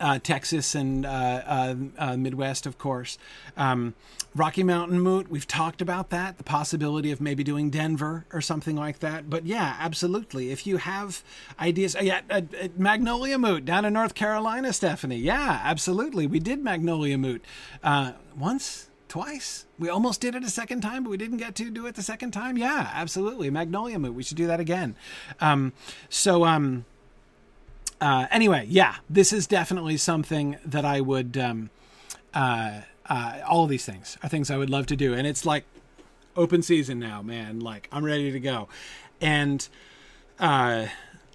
uh, 0.01 0.19
Texas, 0.19 0.75
and 0.75 1.07
uh, 1.07 1.09
uh, 1.09 1.75
uh, 1.99 2.17
Midwest, 2.17 2.67
of 2.67 2.79
course. 2.79 3.19
Um, 3.57 3.95
Rocky 4.35 4.63
Mountain 4.63 5.01
Moot, 5.01 5.31
we've 5.31 5.47
talked 5.47 5.81
about 5.81 6.11
that, 6.11 6.39
the 6.39 6.45
possibility 6.45 7.13
of 7.13 7.21
maybe 7.21 7.45
doing 7.45 7.71
Denver 7.71 8.27
or 8.33 8.41
something 8.41 8.77
like 8.77 8.99
that. 8.99 9.31
But 9.31 9.47
yeah, 9.47 9.77
absolutely. 9.79 10.51
If 10.51 10.67
you 10.67 10.79
have 10.79 11.23
ideas, 11.61 11.95
uh, 11.95 12.01
yeah, 12.03 12.21
Magnolia 12.77 13.39
Moot 13.39 13.65
down 13.65 13.85
in 13.85 13.93
North 13.93 14.15
Carolina, 14.15 14.73
Stephanie. 14.73 15.19
Yeah, 15.19 15.61
absolutely. 15.63 16.27
We 16.27 16.41
did 16.41 16.63
Magnolia 16.63 17.17
Moot 17.17 17.45
once, 18.37 18.89
twice. 19.09 19.67
We 19.79 19.89
almost 19.89 20.21
did 20.21 20.35
it 20.35 20.43
a 20.43 20.51
second 20.51 20.81
time, 20.81 21.05
but 21.05 21.11
we 21.11 21.17
didn't 21.17 21.37
get 21.37 21.55
to 21.57 21.71
do 21.71 21.87
it 21.87 21.95
the 21.95 22.03
second 22.03 22.33
time. 22.33 22.59
Yeah, 22.59 22.91
absolutely. 22.93 23.49
Magnolia 23.49 24.01
Moot. 24.01 24.15
We 24.15 24.25
should 24.25 24.37
do 24.37 24.49
that 24.49 24.59
again. 24.59 24.97
Um, 25.41 25.73
so, 26.09 26.45
um, 26.45 26.85
uh, 28.01 28.27
anyway, 28.31 28.67
yeah, 28.69 28.97
this 29.09 29.33
is 29.33 29.47
definitely 29.47 29.97
something 29.97 30.57
that 30.65 30.85
I 30.85 31.01
would. 31.01 31.37
Um, 31.37 31.71
uh, 32.33 32.81
uh, 33.07 33.41
all 33.47 33.67
these 33.67 33.85
things 33.85 34.17
are 34.23 34.29
things 34.29 34.51
I 34.51 34.57
would 34.57 34.71
love 34.71 34.87
to 34.87 34.97
do, 34.97 35.15
and 35.15 35.27
it's 35.27 35.45
like 35.45 35.65
open 36.37 36.63
season 36.63 36.99
now, 36.99 37.23
man. 37.23 37.61
Like 37.61 37.89
I'm 37.93 38.05
ready 38.05 38.33
to 38.33 38.41
go, 38.41 38.69
and 39.21 39.67
uh, 40.39 40.87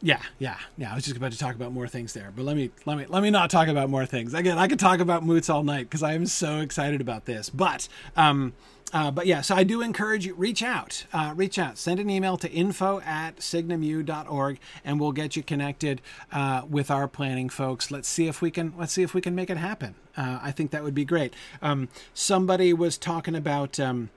yeah, 0.01 0.21
yeah, 0.39 0.57
yeah. 0.77 0.91
I 0.91 0.95
was 0.95 1.03
just 1.03 1.17
about 1.17 1.31
to 1.31 1.37
talk 1.37 1.55
about 1.55 1.71
more 1.71 1.87
things 1.87 2.13
there, 2.13 2.31
but 2.35 2.45
let 2.45 2.55
me 2.55 2.71
let 2.85 2.97
me 2.97 3.05
let 3.07 3.21
me 3.21 3.29
not 3.29 3.49
talk 3.49 3.67
about 3.67 3.89
more 3.89 4.05
things. 4.05 4.33
Again, 4.33 4.57
I 4.57 4.67
could 4.67 4.79
talk 4.79 4.99
about 4.99 5.23
moots 5.23 5.49
all 5.49 5.63
night 5.63 5.89
because 5.89 6.03
I 6.03 6.13
am 6.13 6.25
so 6.25 6.59
excited 6.59 7.01
about 7.01 7.25
this. 7.25 7.49
But 7.49 7.87
um, 8.15 8.53
uh, 8.91 9.12
but 9.12 9.28
yeah, 9.28 9.41
so 9.41 9.56
I 9.56 9.63
do 9.63 9.82
encourage 9.82 10.25
you 10.25 10.34
reach 10.34 10.63
out, 10.63 11.06
uh, 11.13 11.34
reach 11.36 11.60
out, 11.60 11.78
send 11.78 11.99
an 11.99 12.10
email 12.10 12.38
to 12.38 12.49
info 12.52 13.02
at 13.02 13.38
signumu.org, 13.38 14.60
and 14.84 14.99
we'll 14.99 15.12
get 15.12 15.36
you 15.36 15.43
connected 15.43 16.02
uh, 16.32 16.63
with 16.67 16.89
our 16.89 17.08
planning 17.08 17.49
folks. 17.49 17.91
Let's 17.91 18.08
see 18.08 18.28
if 18.28 18.41
we 18.41 18.49
can 18.49 18.73
let's 18.78 18.93
see 18.93 19.04
if 19.04 19.13
we 19.13 19.21
can 19.21 19.36
make 19.36 19.49
it 19.49 19.58
happen. 19.58 19.95
Uh, 20.17 20.39
I 20.41 20.52
think 20.52 20.71
that 20.71 20.84
would 20.84 20.95
be 20.95 21.06
great. 21.06 21.34
Um, 21.62 21.89
somebody 22.13 22.73
was 22.73 22.97
talking 22.97 23.36
about. 23.36 23.80
Um, 23.80 24.10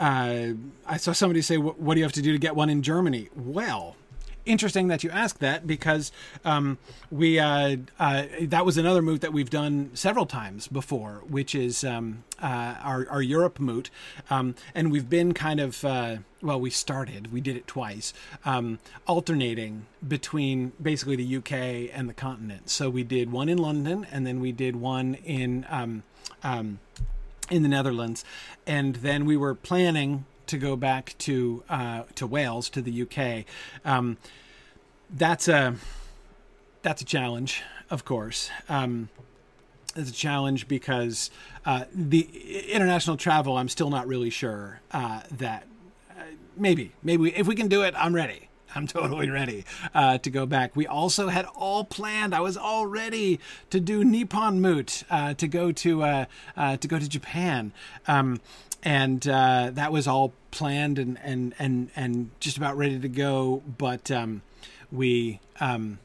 uh, 0.00 0.48
I 0.86 0.96
saw 0.96 1.12
somebody 1.12 1.40
say, 1.40 1.56
"What 1.56 1.94
do 1.94 2.00
you 2.00 2.04
have 2.04 2.12
to 2.14 2.22
do 2.22 2.32
to 2.32 2.38
get 2.38 2.56
one 2.56 2.68
in 2.68 2.82
Germany?" 2.82 3.28
Well, 3.36 3.94
interesting 4.46 4.88
that 4.88 5.02
you 5.04 5.10
ask 5.10 5.38
that 5.38 5.66
because 5.66 6.12
um, 6.44 6.78
we 7.10 7.38
uh, 7.38 7.76
uh, 7.98 8.24
that 8.42 8.64
was 8.64 8.76
another 8.76 9.02
moot 9.02 9.20
that 9.20 9.32
we've 9.32 9.50
done 9.50 9.90
several 9.94 10.26
times 10.26 10.68
before, 10.68 11.22
which 11.28 11.54
is 11.54 11.84
um, 11.84 12.24
uh, 12.42 12.76
our, 12.82 13.06
our 13.08 13.22
Europe 13.22 13.58
moot, 13.60 13.90
um, 14.30 14.54
and 14.74 14.90
we've 14.90 15.08
been 15.08 15.34
kind 15.34 15.60
of 15.60 15.84
uh, 15.84 16.16
well, 16.42 16.60
we 16.60 16.68
started, 16.68 17.32
we 17.32 17.40
did 17.40 17.56
it 17.56 17.66
twice, 17.66 18.12
um, 18.44 18.78
alternating 19.06 19.86
between 20.06 20.72
basically 20.80 21.16
the 21.16 21.36
UK 21.36 21.90
and 21.96 22.08
the 22.08 22.14
continent. 22.14 22.68
So 22.68 22.90
we 22.90 23.02
did 23.02 23.32
one 23.32 23.48
in 23.48 23.56
London, 23.56 24.06
and 24.12 24.26
then 24.26 24.40
we 24.40 24.52
did 24.52 24.76
one 24.76 25.14
in 25.14 25.66
um, 25.70 26.02
um, 26.42 26.80
in 27.50 27.62
the 27.62 27.68
Netherlands, 27.68 28.24
and 28.66 28.96
then 28.96 29.24
we 29.24 29.36
were 29.36 29.54
planning 29.54 30.26
to 30.46 30.58
go 30.58 30.76
back 30.76 31.14
to 31.18 31.62
uh, 31.68 32.02
to 32.14 32.26
Wales 32.26 32.68
to 32.70 32.82
the 32.82 33.02
UK. 33.02 33.44
Um, 33.84 34.16
that's 35.10 35.48
a 35.48 35.76
that's 36.82 37.02
a 37.02 37.04
challenge, 37.04 37.62
of 37.90 38.04
course. 38.04 38.50
Um, 38.68 39.08
it's 39.96 40.10
a 40.10 40.14
challenge 40.14 40.66
because 40.66 41.30
uh, 41.64 41.84
the 41.94 42.28
international 42.70 43.16
travel. 43.16 43.56
I'm 43.56 43.68
still 43.68 43.90
not 43.90 44.06
really 44.06 44.30
sure 44.30 44.80
uh, 44.92 45.22
that 45.32 45.66
uh, 46.10 46.22
maybe 46.56 46.92
maybe 47.02 47.34
if 47.36 47.46
we 47.46 47.54
can 47.54 47.68
do 47.68 47.82
it, 47.82 47.94
I'm 47.96 48.14
ready. 48.14 48.48
I'm 48.74 48.86
totally 48.88 49.30
ready 49.30 49.64
uh, 49.94 50.18
to 50.18 50.30
go 50.30 50.46
back. 50.46 50.74
We 50.76 50.86
also 50.86 51.28
had 51.28 51.46
all 51.54 51.84
planned. 51.84 52.34
I 52.34 52.40
was 52.40 52.56
all 52.56 52.86
ready 52.86 53.40
to 53.70 53.80
do 53.80 54.04
Nippon 54.04 54.60
Moot 54.60 55.04
uh, 55.10 55.34
to 55.34 55.48
go 55.48 55.72
to 55.72 56.02
uh, 56.02 56.24
uh 56.56 56.76
to 56.78 56.88
go 56.88 56.98
to 56.98 57.08
Japan, 57.08 57.72
um, 58.06 58.40
and 58.84 59.26
uh, 59.26 59.70
that 59.72 59.90
was 59.90 60.06
all 60.06 60.32
planned 60.50 60.98
and 60.98 61.18
and 61.22 61.54
and 61.58 61.90
and 61.96 62.30
just 62.38 62.56
about 62.56 62.76
ready 62.76 62.98
to 63.00 63.08
go. 63.08 63.62
But 63.78 64.10
um, 64.10 64.42
we 64.92 65.40
um, 65.60 65.98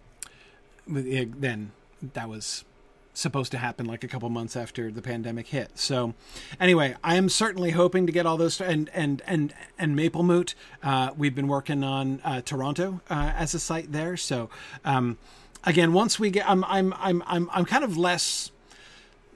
then 0.88 1.72
that 2.02 2.30
was 2.30 2.64
supposed 3.20 3.52
to 3.52 3.58
happen 3.58 3.86
like 3.86 4.04
a 4.04 4.08
couple 4.08 4.30
months 4.30 4.56
after 4.56 4.90
the 4.90 5.02
pandemic 5.02 5.48
hit. 5.48 5.78
So, 5.78 6.14
anyway, 6.60 6.96
I 7.04 7.16
am 7.16 7.28
certainly 7.28 7.72
hoping 7.72 8.06
to 8.08 8.12
get 8.14 8.26
all 8.26 8.38
those 8.38 8.60
and 8.62 8.90
and 8.94 9.22
and 9.28 9.54
and 9.78 9.96
Maple 9.96 10.24
Moot. 10.24 10.56
Uh, 10.82 11.12
we've 11.18 11.36
been 11.36 11.48
working 11.48 11.84
on 11.84 12.22
uh, 12.24 12.42
Toronto 12.42 13.02
uh, 13.10 13.34
as 13.36 13.54
a 13.54 13.60
site 13.60 13.92
there. 13.92 14.18
So, 14.18 14.50
um, 14.86 15.18
again, 15.64 15.94
once 15.94 16.20
we 16.20 16.30
get, 16.30 16.50
I'm 16.50 16.64
I'm 16.66 16.94
I'm 16.98 17.24
I'm 17.28 17.50
I'm 17.52 17.66
kind 17.66 17.84
of 17.84 17.98
less. 17.98 18.52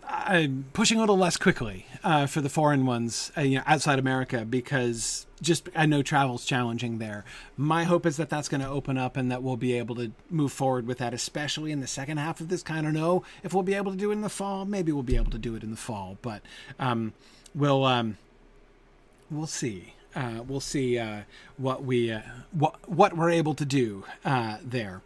I'm 0.07 0.65
pushing 0.73 0.97
a 0.97 1.01
little 1.01 1.17
less 1.17 1.37
quickly 1.37 1.85
uh, 2.03 2.25
for 2.27 2.41
the 2.41 2.49
foreign 2.49 2.85
ones, 2.85 3.31
uh, 3.37 3.41
you 3.41 3.57
know, 3.57 3.63
outside 3.65 3.99
America 3.99 4.45
because 4.45 5.25
just 5.41 5.69
I 5.75 5.85
know 5.85 6.01
travel's 6.01 6.45
challenging 6.45 6.97
there. 6.97 7.25
My 7.57 7.83
hope 7.83 8.05
is 8.05 8.17
that 8.17 8.29
that's 8.29 8.49
going 8.49 8.61
to 8.61 8.67
open 8.67 8.97
up 8.97 9.17
and 9.17 9.31
that 9.31 9.43
we'll 9.43 9.57
be 9.57 9.73
able 9.73 9.95
to 9.95 10.11
move 10.29 10.51
forward 10.51 10.87
with 10.87 10.97
that, 10.99 11.13
especially 11.13 11.71
in 11.71 11.79
the 11.79 11.87
second 11.87 12.17
half 12.17 12.41
of 12.41 12.49
this. 12.49 12.63
Kind 12.63 12.87
of 12.87 12.93
know 12.93 13.23
if 13.43 13.53
we'll 13.53 13.63
be 13.63 13.75
able 13.75 13.91
to 13.91 13.97
do 13.97 14.09
it 14.09 14.13
in 14.13 14.21
the 14.21 14.29
fall. 14.29 14.65
Maybe 14.65 14.91
we'll 14.91 15.03
be 15.03 15.15
able 15.15 15.31
to 15.31 15.37
do 15.37 15.55
it 15.55 15.63
in 15.63 15.71
the 15.71 15.77
fall, 15.77 16.17
but 16.21 16.41
um, 16.79 17.13
we'll 17.53 17.83
um, 17.85 18.17
we'll 19.29 19.47
see. 19.47 19.93
Uh, 20.15 20.43
we'll 20.47 20.59
see 20.59 20.99
uh, 20.99 21.21
what 21.57 21.83
we 21.83 22.11
uh, 22.11 22.21
what 22.51 22.75
what 22.89 23.17
we're 23.17 23.31
able 23.31 23.55
to 23.55 23.65
do 23.65 24.05
uh, 24.23 24.57
there. 24.63 25.01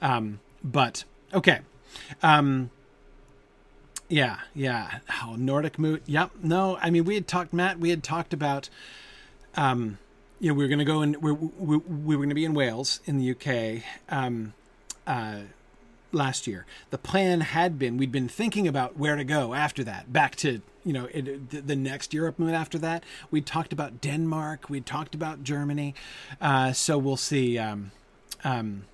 Um, 0.00 0.40
but 0.62 1.04
okay. 1.34 1.60
Um, 2.22 2.70
yeah, 4.12 4.38
yeah. 4.54 4.98
Oh, 5.22 5.36
Nordic 5.36 5.78
Moot. 5.78 6.02
Yep. 6.06 6.30
No, 6.42 6.76
I 6.76 6.90
mean 6.90 7.04
we 7.04 7.14
had 7.14 7.26
talked, 7.26 7.52
Matt. 7.52 7.78
We 7.78 7.90
had 7.90 8.02
talked 8.02 8.32
about 8.32 8.68
um, 9.54 9.98
you 10.42 10.48
know, 10.48 10.54
we 10.54 10.64
were 10.64 10.68
going 10.68 10.80
to 10.80 10.84
go 10.84 11.02
and 11.02 11.16
we, 11.22 11.32
we, 11.32 11.76
we 11.76 12.16
were 12.16 12.20
going 12.20 12.28
to 12.28 12.34
be 12.34 12.44
in 12.44 12.52
Wales 12.52 13.00
in 13.04 13.16
the 13.18 13.30
UK 13.30 13.84
um, 14.08 14.54
uh, 15.06 15.42
last 16.10 16.48
year. 16.48 16.66
The 16.90 16.98
plan 16.98 17.40
had 17.42 17.78
been 17.78 17.96
we'd 17.96 18.12
been 18.12 18.28
thinking 18.28 18.66
about 18.66 18.98
where 18.98 19.14
to 19.14 19.24
go 19.24 19.54
after 19.54 19.84
that, 19.84 20.12
back 20.12 20.36
to 20.36 20.60
you 20.84 20.92
know 20.92 21.06
it, 21.06 21.50
the, 21.50 21.60
the, 21.60 21.76
next 21.76 22.12
Europe 22.12 22.38
moot 22.40 22.54
after 22.54 22.76
that. 22.78 23.04
We 23.30 23.40
talked 23.40 23.72
about 23.72 24.00
Denmark, 24.00 24.68
we 24.68 24.80
talked 24.80 25.14
about 25.14 25.44
Germany, 25.44 25.94
uh, 26.40 26.72
so 26.72 26.98
we'll 26.98 27.16
see. 27.16 27.56
Um, 27.56 27.92
um, 28.44 28.84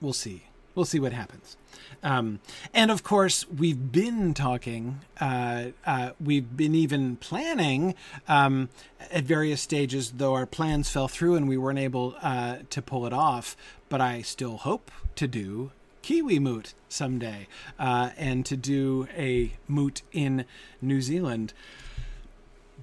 we'll 0.00 0.14
see. 0.14 0.44
We'll 0.74 0.84
see 0.84 1.00
what 1.00 1.12
happens. 1.12 1.56
Um, 2.02 2.40
and 2.74 2.90
of 2.90 3.02
course, 3.02 3.48
we've 3.48 3.90
been 3.90 4.34
talking, 4.34 5.00
uh, 5.20 5.66
uh, 5.86 6.10
we've 6.20 6.56
been 6.56 6.74
even 6.74 7.16
planning 7.16 7.94
um, 8.28 8.68
at 9.10 9.24
various 9.24 9.62
stages, 9.62 10.12
though 10.12 10.34
our 10.34 10.46
plans 10.46 10.90
fell 10.90 11.08
through 11.08 11.36
and 11.36 11.48
we 11.48 11.56
weren't 11.56 11.78
able 11.78 12.14
uh, 12.20 12.58
to 12.70 12.82
pull 12.82 13.06
it 13.06 13.12
off. 13.12 13.56
But 13.88 14.00
I 14.00 14.22
still 14.22 14.58
hope 14.58 14.90
to 15.16 15.26
do 15.26 15.70
Kiwi 16.02 16.38
Moot 16.38 16.74
someday 16.88 17.48
uh, 17.78 18.10
and 18.16 18.44
to 18.46 18.56
do 18.56 19.08
a 19.16 19.52
moot 19.66 20.02
in 20.12 20.44
New 20.82 21.00
Zealand. 21.00 21.54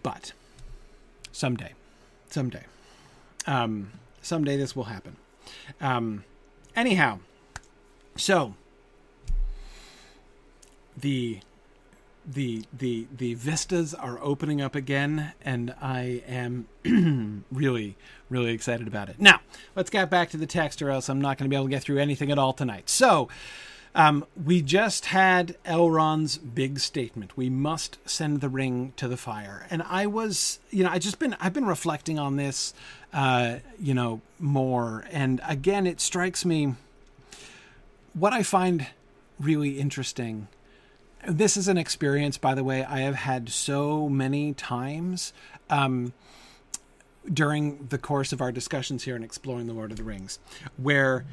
But 0.02 0.34
someday, 1.32 1.74
someday, 2.30 2.64
um, 3.46 3.92
someday 4.22 4.58
this 4.58 4.76
will 4.76 4.86
happen. 4.86 5.18
Um, 5.80 6.24
anyhow, 6.76 7.20
so 8.16 8.54
the 10.98 11.40
the 12.26 12.64
the 12.78 13.08
the 13.16 13.34
vistas 13.34 13.94
are 13.94 14.20
opening 14.22 14.62
up 14.62 14.76
again 14.76 15.34
and 15.44 15.74
i 15.82 16.22
am 16.28 16.68
really 17.52 17.96
really 18.30 18.54
excited 18.54 18.88
about 18.88 19.10
it. 19.10 19.20
Now 19.20 19.42
let's 19.76 19.90
get 19.90 20.10
back 20.10 20.30
to 20.32 20.38
the 20.38 20.46
text 20.46 20.82
or 20.82 20.90
else 20.90 21.10
i'm 21.10 21.22
not 21.22 21.38
going 21.38 21.46
to 21.46 21.50
be 21.50 21.56
able 21.56 21.66
to 21.66 21.72
get 21.72 21.84
through 21.84 22.00
anything 22.00 22.32
at 22.32 22.40
all 22.40 22.54
tonight. 22.54 22.90
So 22.90 23.28
um, 23.94 24.26
we 24.42 24.62
just 24.62 25.08
had 25.08 25.58
elrond's 25.66 26.38
big 26.38 26.80
statement. 26.80 27.36
We 27.36 27.50
must 27.50 27.98
send 28.06 28.40
the 28.40 28.48
ring 28.48 28.94
to 28.98 29.08
the 29.08 29.18
fire. 29.18 29.66
And 29.70 29.84
i 29.84 30.06
was 30.06 30.60
you 30.70 30.84
know 30.84 30.90
i 30.92 31.00
just 31.00 31.18
been 31.20 31.36
i've 31.40 31.54
been 31.54 31.66
reflecting 31.66 32.20
on 32.20 32.36
this 32.36 32.74
uh, 33.14 33.58
you 33.80 33.94
know 33.94 34.22
more. 34.40 35.06
And 35.12 35.42
again 35.48 35.88
it 35.88 36.00
strikes 36.00 36.46
me 36.46 36.76
what 38.14 38.34
i 38.34 38.44
find 38.44 38.88
really 39.40 39.80
interesting 39.80 40.48
this 41.28 41.56
is 41.58 41.68
an 41.68 41.78
experience, 41.78 42.38
by 42.38 42.56
the 42.56 42.64
way, 42.64 42.84
I 42.84 43.00
have 43.02 43.16
had 43.16 43.50
so 43.50 44.10
many 44.10 44.54
times 44.54 45.34
um, 45.70 46.14
during 47.32 47.88
the 47.88 47.98
course 47.98 48.34
of 48.34 48.42
our 48.42 48.52
discussions 48.52 49.04
here 49.04 49.16
in 49.16 49.24
exploring 49.24 49.68
the 49.68 49.74
Lord 49.74 49.92
of 49.92 49.98
the 49.98 50.04
Rings, 50.04 50.40
where 50.78 51.26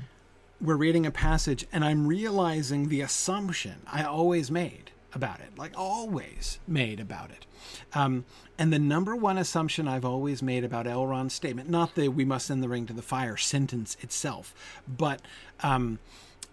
we're 0.60 0.76
reading 0.76 1.06
a 1.06 1.10
passage 1.10 1.66
and 1.72 1.84
I'm 1.84 2.06
realizing 2.06 2.88
the 2.88 3.00
assumption 3.00 3.76
I 3.86 4.04
always 4.04 4.50
made 4.50 4.90
about 5.14 5.40
it, 5.40 5.56
like 5.56 5.72
always 5.76 6.58
made 6.66 7.00
about 7.00 7.30
it. 7.30 7.46
Um, 7.94 8.26
and 8.58 8.72
the 8.72 8.78
number 8.78 9.16
one 9.16 9.38
assumption 9.38 9.88
I've 9.88 10.04
always 10.04 10.42
made 10.42 10.64
about 10.64 10.86
Elrond's 10.86 11.32
statement, 11.32 11.70
not 11.70 11.94
the 11.94 12.08
we 12.08 12.24
must 12.24 12.46
send 12.46 12.62
the 12.62 12.68
ring 12.68 12.86
to 12.86 12.92
the 12.92 13.02
fire 13.02 13.36
sentence 13.36 13.96
itself, 14.02 14.54
but 14.86 15.22
um, 15.60 15.98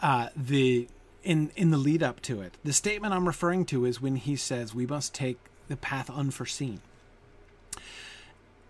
uh, 0.02 0.30
the 0.36 0.88
in 1.24 1.52
in 1.56 1.72
the 1.72 1.78
lead 1.78 2.04
up 2.04 2.22
to 2.22 2.42
it. 2.42 2.58
The 2.64 2.74
statement 2.74 3.14
I'm 3.14 3.28
referring 3.28 3.66
to 3.66 3.86
is 3.86 4.02
when 4.02 4.16
he 4.18 4.36
says 4.36 4.76
we 4.76 4.86
must 4.86 5.14
take 5.14 5.38
the 5.68 5.76
path 5.78 6.10
unforeseen. 6.10 6.82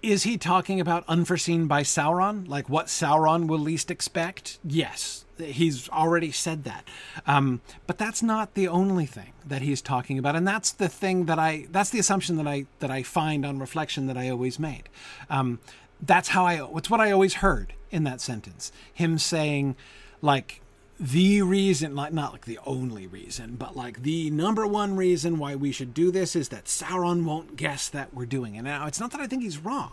is 0.01 0.23
he 0.23 0.37
talking 0.37 0.79
about 0.79 1.03
unforeseen 1.07 1.67
by 1.67 1.81
Sauron? 1.81 2.47
Like 2.47 2.69
what 2.69 2.87
Sauron 2.87 3.47
will 3.47 3.59
least 3.59 3.89
expect? 3.89 4.59
Yes, 4.63 5.25
he's 5.37 5.89
already 5.89 6.31
said 6.31 6.63
that. 6.65 6.87
Um, 7.25 7.61
but 7.87 7.97
that's 7.97 8.21
not 8.21 8.53
the 8.53 8.67
only 8.67 9.05
thing 9.07 9.33
that 9.47 9.61
he's 9.63 9.81
talking 9.81 10.19
about, 10.19 10.35
and 10.35 10.47
that's 10.47 10.71
the 10.71 10.87
thing 10.87 11.25
that 11.25 11.39
I 11.39 11.67
that's 11.71 11.89
the 11.89 11.99
assumption 11.99 12.37
that 12.37 12.47
I 12.47 12.67
that 12.79 12.91
I 12.91 13.03
find 13.03 13.45
on 13.45 13.59
reflection 13.59 14.07
that 14.07 14.17
I 14.17 14.29
always 14.29 14.59
made. 14.59 14.89
Um, 15.29 15.59
that's 16.01 16.29
how 16.29 16.45
I. 16.45 16.63
It's 16.77 16.89
what 16.89 16.99
I 17.01 17.11
always 17.11 17.35
heard 17.35 17.73
in 17.89 18.03
that 18.03 18.21
sentence. 18.21 18.71
Him 18.93 19.17
saying, 19.17 19.75
like 20.21 20.61
the 20.99 21.41
reason, 21.41 21.95
like 21.95 22.13
not 22.13 22.31
like 22.31 22.45
the 22.45 22.59
only 22.65 23.05
reason, 23.07 23.55
but 23.55 23.75
like 23.75 24.03
the 24.03 24.29
number 24.29 24.65
one 24.65 24.95
reason 24.95 25.37
why 25.37 25.55
we 25.55 25.71
should 25.71 25.93
do 25.93 26.11
this 26.11 26.35
is 26.35 26.49
that 26.49 26.65
Sauron 26.65 27.25
won't 27.25 27.55
guess 27.57 27.89
that 27.89 28.13
we're 28.13 28.25
doing 28.25 28.55
it. 28.55 28.61
Now, 28.61 28.87
it's 28.87 28.99
not 28.99 29.11
that 29.11 29.19
I 29.21 29.27
think 29.27 29.43
he's 29.43 29.57
wrong, 29.57 29.91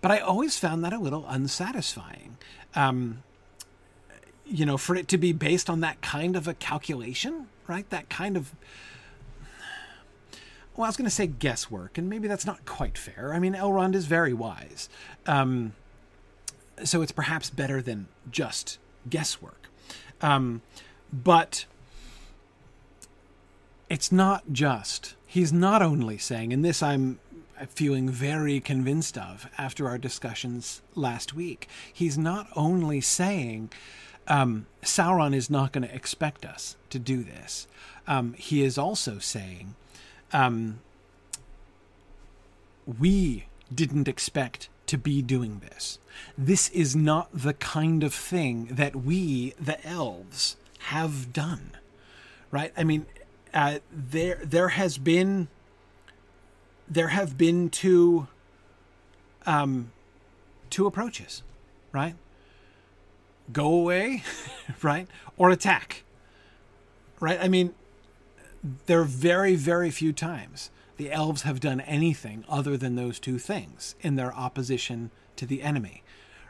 but 0.00 0.10
I 0.10 0.18
always 0.18 0.58
found 0.58 0.84
that 0.84 0.92
a 0.92 0.98
little 0.98 1.24
unsatisfying. 1.26 2.36
Um, 2.74 3.22
you 4.44 4.66
know, 4.66 4.76
for 4.76 4.96
it 4.96 5.08
to 5.08 5.18
be 5.18 5.32
based 5.32 5.68
on 5.70 5.80
that 5.80 6.00
kind 6.00 6.36
of 6.36 6.46
a 6.46 6.54
calculation, 6.54 7.48
right? 7.66 7.88
That 7.90 8.08
kind 8.08 8.36
of 8.36 8.54
well, 10.78 10.84
I 10.84 10.88
was 10.90 10.96
going 10.96 11.10
to 11.10 11.14
say 11.14 11.26
guesswork, 11.26 11.98
and 11.98 12.08
maybe 12.08 12.28
that's 12.28 12.46
not 12.46 12.64
quite 12.64 12.96
fair. 12.96 13.34
I 13.34 13.40
mean, 13.40 13.54
Elrond 13.54 13.96
is 13.96 14.06
very 14.06 14.32
wise. 14.32 14.88
Um, 15.26 15.72
so 16.84 17.02
it's 17.02 17.10
perhaps 17.10 17.50
better 17.50 17.82
than 17.82 18.06
just 18.30 18.78
guesswork. 19.10 19.57
Um, 20.20 20.62
but 21.12 21.64
it's 23.88 24.12
not 24.12 24.52
just. 24.52 25.14
He's 25.26 25.52
not 25.52 25.82
only 25.82 26.18
saying, 26.18 26.52
and 26.52 26.64
this 26.64 26.82
I'm 26.82 27.18
feeling 27.66 28.08
very 28.08 28.60
convinced 28.60 29.18
of 29.18 29.48
after 29.58 29.88
our 29.88 29.98
discussions 29.98 30.80
last 30.94 31.34
week, 31.34 31.68
he's 31.92 32.16
not 32.16 32.48
only 32.54 33.00
saying 33.00 33.70
um, 34.26 34.66
Sauron 34.82 35.34
is 35.34 35.50
not 35.50 35.72
going 35.72 35.86
to 35.86 35.94
expect 35.94 36.44
us 36.44 36.76
to 36.90 36.98
do 36.98 37.22
this, 37.22 37.66
um, 38.06 38.34
he 38.34 38.62
is 38.62 38.78
also 38.78 39.18
saying 39.18 39.74
um, 40.32 40.80
we 42.98 43.46
didn't 43.74 44.08
expect 44.08 44.68
to 44.88 44.98
be 44.98 45.22
doing 45.22 45.60
this. 45.60 45.98
This 46.36 46.68
is 46.70 46.96
not 46.96 47.28
the 47.32 47.54
kind 47.54 48.02
of 48.02 48.12
thing 48.12 48.66
that 48.72 48.96
we, 48.96 49.54
the 49.60 49.84
elves, 49.86 50.56
have 50.78 51.32
done. 51.32 51.72
Right? 52.50 52.72
I 52.76 52.84
mean, 52.84 53.06
uh, 53.54 53.78
there 53.92 54.40
there 54.44 54.68
has 54.68 54.98
been 54.98 55.48
there 56.88 57.08
have 57.08 57.36
been 57.36 57.70
two 57.70 58.26
um, 59.46 59.92
two 60.70 60.86
approaches, 60.86 61.42
right? 61.92 62.14
Go 63.52 63.72
away, 63.72 64.22
right, 64.82 65.08
or 65.36 65.50
attack, 65.50 66.04
right? 67.20 67.38
I 67.40 67.48
mean, 67.48 67.74
there 68.86 69.00
are 69.00 69.04
very 69.04 69.54
very 69.54 69.90
few 69.90 70.12
times 70.12 70.70
the 70.98 71.10
elves 71.10 71.42
have 71.42 71.60
done 71.60 71.80
anything 71.80 72.44
other 72.48 72.76
than 72.76 72.96
those 72.96 73.18
two 73.18 73.38
things 73.38 73.94
in 74.00 74.16
their 74.16 74.34
opposition 74.34 75.10
to 75.36 75.46
the 75.46 75.62
enemy, 75.62 76.02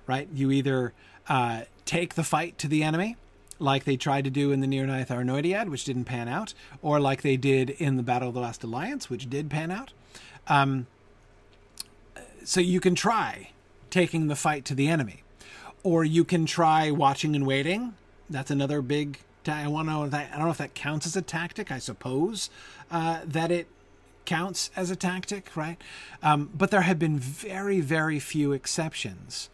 right? 0.06 0.28
You 0.32 0.50
either 0.50 0.92
uh, 1.28 1.62
take 1.84 2.14
the 2.14 2.24
fight 2.24 2.58
to 2.58 2.68
the 2.68 2.82
enemy, 2.82 3.16
like 3.58 3.84
they 3.84 3.96
tried 3.96 4.24
to 4.24 4.30
do 4.30 4.50
in 4.50 4.60
the 4.60 4.66
Nirnaeth 4.66 5.08
Arnoediad, 5.08 5.68
which 5.68 5.84
didn't 5.84 6.04
pan 6.04 6.28
out, 6.28 6.54
or 6.82 6.98
like 6.98 7.22
they 7.22 7.36
did 7.36 7.70
in 7.70 7.96
the 7.96 8.02
Battle 8.02 8.28
of 8.28 8.34
the 8.34 8.40
Last 8.40 8.64
Alliance, 8.64 9.10
which 9.10 9.28
did 9.28 9.50
pan 9.50 9.70
out. 9.70 9.92
Um, 10.46 10.86
so 12.42 12.60
you 12.60 12.80
can 12.80 12.94
try 12.94 13.50
taking 13.90 14.28
the 14.28 14.36
fight 14.36 14.64
to 14.64 14.74
the 14.74 14.88
enemy, 14.88 15.22
or 15.82 16.04
you 16.04 16.24
can 16.24 16.46
try 16.46 16.90
watching 16.90 17.36
and 17.36 17.46
waiting. 17.46 17.94
That's 18.30 18.50
another 18.50 18.80
big. 18.80 19.18
I 19.46 19.66
want 19.66 19.88
to 19.88 20.16
I 20.16 20.28
don't 20.30 20.40
know 20.40 20.50
if 20.50 20.58
that 20.58 20.74
counts 20.74 21.06
as 21.06 21.16
a 21.16 21.22
tactic. 21.22 21.72
I 21.72 21.78
suppose 21.78 22.50
uh, 22.90 23.20
that 23.24 23.50
it 23.50 23.66
counts 24.28 24.70
as 24.76 24.90
a 24.90 24.96
tactic, 24.96 25.56
right? 25.56 25.80
Um, 26.22 26.50
but 26.54 26.70
there 26.70 26.82
have 26.82 26.98
been 26.98 27.18
very, 27.18 27.80
very 27.80 28.20
few 28.20 28.52
exceptions. 28.52 29.48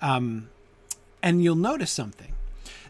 Um, 0.00 0.48
and 1.20 1.42
you'll 1.42 1.56
notice 1.56 1.90
something. 1.90 2.32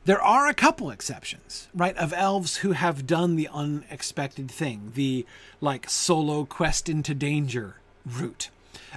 There 0.04 0.20
are 0.20 0.46
a 0.48 0.54
couple 0.54 0.90
exceptions, 0.90 1.68
right, 1.74 1.96
of 1.96 2.12
elves 2.12 2.58
who 2.58 2.72
have 2.72 3.06
done 3.06 3.36
the 3.36 3.48
unexpected 3.52 4.50
thing, 4.50 4.92
the 4.94 5.26
like 5.60 5.88
solo 5.88 6.44
quest 6.44 6.88
into 6.88 7.14
danger 7.14 7.76
route. 8.06 8.50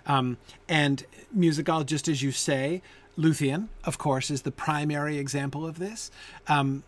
Um, 0.06 0.38
and 0.68 1.06
just 1.86 2.08
as 2.08 2.22
you 2.22 2.32
say, 2.32 2.82
Luthien, 3.18 3.68
of 3.84 3.98
course, 3.98 4.30
is 4.30 4.42
the 4.42 4.52
primary 4.52 5.18
example 5.18 5.66
of 5.66 5.80
this. 5.80 6.12
Um, 6.48 6.84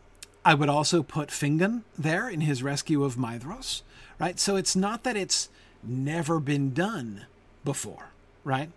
I 0.45 0.53
would 0.53 0.69
also 0.69 1.03
put 1.03 1.29
Fingon 1.29 1.81
there 1.97 2.29
in 2.29 2.41
his 2.41 2.63
rescue 2.63 3.03
of 3.03 3.15
Maedhros 3.15 3.81
right? 4.19 4.39
So 4.39 4.55
it's 4.55 4.75
not 4.75 5.03
that 5.03 5.17
it's 5.17 5.49
never 5.83 6.39
been 6.39 6.73
done 6.73 7.25
before, 7.63 8.09
right? 8.43 8.69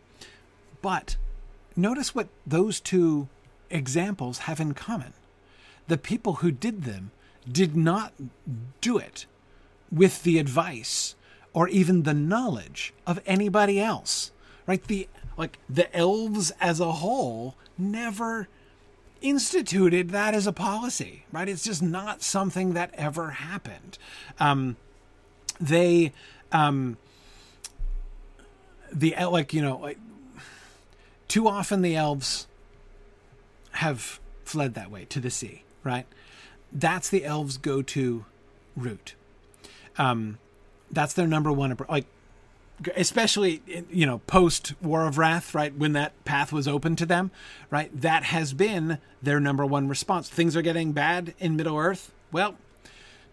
But 0.83 1.17
notice 1.77 2.15
what 2.15 2.29
those 2.47 2.81
two 2.81 3.29
examples 3.71 4.41
have 4.41 4.61
in 4.61 4.75
common. 4.75 5.13
The 5.87 5.99
people 5.99 6.35
who 6.35 6.51
did 6.51 6.85
them 6.85 7.11
did 7.51 7.77
not 7.77 8.13
do 8.81 8.99
it 8.99 9.27
with 9.91 10.23
the 10.23 10.39
advice 10.39 11.15
or 11.53 11.69
even 11.69 12.03
the 12.03 12.15
knowledge 12.15 12.93
of 13.07 13.21
anybody 13.27 13.81
else. 13.81 14.33
Right? 14.67 14.85
The 14.85 15.09
like 15.39 15.59
the 15.69 15.95
elves 15.97 16.53
as 16.61 16.79
a 16.79 16.93
whole 16.93 17.55
never 17.79 18.49
instituted 19.21 20.11
that 20.11 20.35
as 20.35 20.47
a 20.47 20.53
policy, 20.53 21.25
right? 21.33 21.49
It's 21.49 21.65
just 21.65 21.83
not 21.83 22.23
something 22.23 22.75
that 22.75 22.91
ever 22.95 23.31
happened. 23.31 23.99
Um, 24.39 24.77
they 25.61 26.13
um 26.53 26.97
the 28.93 29.15
like 29.31 29.53
you 29.53 29.63
know 29.63 29.77
like 29.77 29.99
too 31.27 31.47
often 31.47 31.83
the 31.83 31.95
elves 31.95 32.47
have 33.73 34.21
fled 34.45 34.75
that 34.75 34.91
way 34.91 35.05
to 35.05 35.21
the 35.21 35.31
sea 35.31 35.63
right 35.85 36.07
that's 36.73 37.11
the 37.11 37.25
elves 37.25 37.59
go 37.59 37.83
to 37.83 38.25
route 38.77 39.15
um 39.99 40.39
that's 40.91 41.13
their 41.13 41.27
number 41.27 41.53
one 41.53 41.77
like 41.89 42.07
especially 42.97 43.63
you 43.91 44.07
know 44.07 44.19
post 44.27 44.75
war 44.81 45.07
of 45.07 45.19
wrath 45.19 45.55
right 45.55 45.77
when 45.77 45.95
that 45.95 46.13
path 46.25 46.53
was 46.53 46.69
open 46.69 46.95
to 46.95 47.05
them 47.05 47.31
right 47.71 47.91
that 48.01 48.23
has 48.25 48.53
been 48.53 48.99
their 49.21 49.41
number 49.41 49.67
one 49.67 49.89
response 49.89 50.29
things 50.29 50.57
are 50.57 50.63
getting 50.63 50.93
bad 50.93 51.35
in 51.41 51.57
middle 51.57 51.77
earth 51.77 52.13
well 52.31 52.55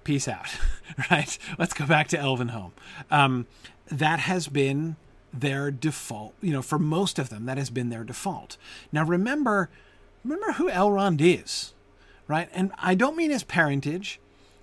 peace 0.05 0.29
out, 0.29 0.55
right? 1.11 1.37
Let's 1.59 1.73
go 1.73 1.85
back 1.85 2.07
to 2.09 2.17
Elvenhome. 2.17 2.71
Um, 3.11 3.47
that 3.87 4.19
has 4.19 4.47
been 4.47 4.95
their 5.33 5.69
default, 5.69 6.33
you 6.41 6.53
know, 6.53 6.61
for 6.61 6.79
most 6.79 7.19
of 7.19 7.27
them, 7.27 7.45
that 7.47 7.57
has 7.57 7.69
been 7.69 7.89
their 7.89 8.05
default. 8.05 8.55
Now, 8.93 9.03
remember, 9.03 9.69
remember 10.23 10.53
who 10.53 10.69
Elrond 10.69 11.19
is, 11.19 11.73
right? 12.29 12.47
And 12.53 12.71
I 12.77 12.95
don't 12.95 13.17
mean 13.17 13.31
his 13.31 13.43
parentage, 13.43 14.21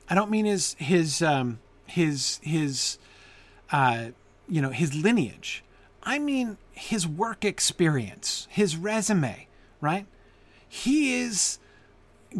I 0.08 0.14
don't 0.14 0.30
mean 0.30 0.46
his 0.46 0.74
his 0.78 1.22
um, 1.22 1.58
his 1.86 2.40
his 2.42 2.98
uh, 3.70 4.06
you 4.52 4.60
know 4.60 4.70
his 4.70 4.94
lineage. 4.94 5.64
I 6.02 6.18
mean 6.18 6.58
his 6.72 7.08
work 7.08 7.42
experience, 7.42 8.46
his 8.50 8.76
resume, 8.76 9.46
right? 9.80 10.04
He 10.68 11.20
is 11.20 11.58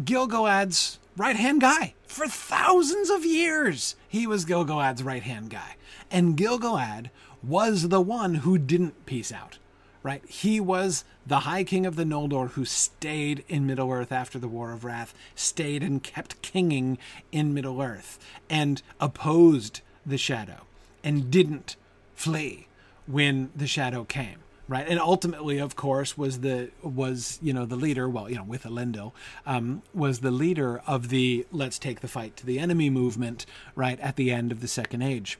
Gil-galad's 0.03 0.99
right 1.17 1.35
hand 1.35 1.61
guy. 1.61 1.95
For 2.05 2.27
thousands 2.27 3.09
of 3.09 3.25
years, 3.25 3.95
he 4.07 4.27
was 4.27 4.45
Gil-galad's 4.45 5.01
right 5.01 5.23
hand 5.23 5.49
guy. 5.49 5.75
And 6.11 6.37
Gil-galad 6.37 7.09
was 7.41 7.89
the 7.89 8.01
one 8.01 8.35
who 8.35 8.59
didn't 8.59 9.07
peace 9.07 9.31
out, 9.31 9.57
right? 10.03 10.23
He 10.27 10.59
was 10.59 11.05
the 11.25 11.39
High 11.39 11.63
King 11.63 11.87
of 11.87 11.95
the 11.95 12.03
Noldor 12.03 12.51
who 12.51 12.65
stayed 12.65 13.43
in 13.47 13.65
Middle 13.65 13.91
Earth 13.91 14.11
after 14.11 14.37
the 14.37 14.47
War 14.47 14.71
of 14.71 14.83
Wrath, 14.83 15.15
stayed 15.33 15.81
and 15.81 16.03
kept 16.03 16.43
kinging 16.43 16.99
in 17.31 17.55
Middle 17.55 17.81
Earth, 17.81 18.19
and 18.49 18.83
opposed 18.99 19.81
the 20.05 20.17
Shadow, 20.17 20.67
and 21.03 21.31
didn't 21.31 21.75
flee 22.15 22.67
when 23.05 23.51
the 23.55 23.67
Shadow 23.67 24.03
came 24.03 24.39
right? 24.67 24.87
And 24.87 24.99
ultimately, 24.99 25.57
of 25.57 25.75
course, 25.75 26.17
was 26.17 26.39
the 26.39 26.71
was 26.81 27.39
you 27.41 27.53
know 27.53 27.65
the 27.65 27.75
leader. 27.75 28.07
Well, 28.09 28.29
you 28.29 28.35
know, 28.35 28.43
with 28.43 28.63
Elendil, 28.63 29.11
um, 29.45 29.81
was 29.93 30.19
the 30.19 30.31
leader 30.31 30.81
of 30.87 31.09
the 31.09 31.45
"Let's 31.51 31.77
take 31.77 31.99
the 31.99 32.07
fight 32.07 32.35
to 32.37 32.45
the 32.45 32.59
enemy" 32.59 32.89
movement, 32.89 33.45
right 33.75 33.99
at 33.99 34.15
the 34.15 34.31
end 34.31 34.51
of 34.51 34.61
the 34.61 34.67
Second 34.67 35.01
Age. 35.01 35.37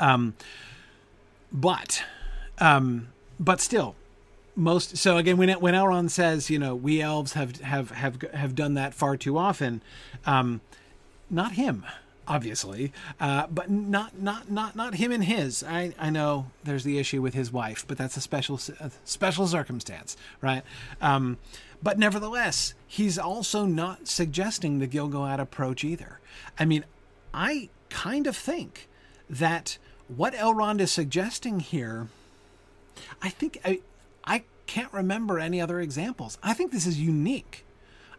Um, 0.00 0.34
but, 1.52 2.02
um, 2.58 3.08
but 3.38 3.60
still, 3.60 3.94
most 4.56 4.96
so 4.96 5.16
again 5.16 5.36
when 5.36 5.48
it, 5.48 5.60
when 5.60 5.74
Elrond 5.74 6.10
says 6.10 6.50
you 6.50 6.58
know 6.58 6.74
we 6.74 7.00
elves 7.00 7.34
have 7.34 7.60
have 7.60 7.90
have 7.90 8.22
have 8.32 8.54
done 8.54 8.74
that 8.74 8.94
far 8.94 9.16
too 9.16 9.36
often, 9.36 9.82
um, 10.26 10.60
not 11.30 11.52
him, 11.52 11.84
obviously, 12.26 12.92
uh, 13.20 13.46
but 13.46 13.70
not 13.70 14.20
not 14.20 14.50
not 14.50 14.76
not 14.76 14.94
him 14.94 15.12
and 15.12 15.24
his. 15.24 15.62
I 15.62 15.94
I 15.98 16.10
know 16.10 16.46
there's 16.64 16.84
the 16.84 16.98
issue 16.98 17.22
with 17.22 17.34
his 17.34 17.52
wife, 17.52 17.84
but 17.86 17.98
that's 17.98 18.16
a 18.16 18.20
special 18.20 18.60
a 18.80 18.90
special 19.04 19.46
circumstance, 19.46 20.16
right? 20.40 20.62
Um, 21.00 21.38
but 21.82 21.98
nevertheless, 21.98 22.74
he's 22.86 23.18
also 23.18 23.66
not 23.66 24.08
suggesting 24.08 24.78
the 24.78 24.86
Gil-galad 24.86 25.38
approach 25.38 25.84
either. 25.84 26.18
I 26.58 26.64
mean, 26.64 26.84
I 27.34 27.68
kind 27.90 28.26
of 28.26 28.36
think 28.36 28.88
that 29.28 29.78
what 30.08 30.34
Elrond 30.34 30.80
is 30.80 30.90
suggesting 30.90 31.60
here, 31.60 32.08
I 33.22 33.28
think 33.28 33.58
I 33.64 33.80
I 34.24 34.44
can't 34.66 34.92
remember 34.92 35.38
any 35.38 35.60
other 35.60 35.80
examples. 35.80 36.38
I 36.42 36.54
think 36.54 36.72
this 36.72 36.86
is 36.86 37.00
unique. 37.00 37.63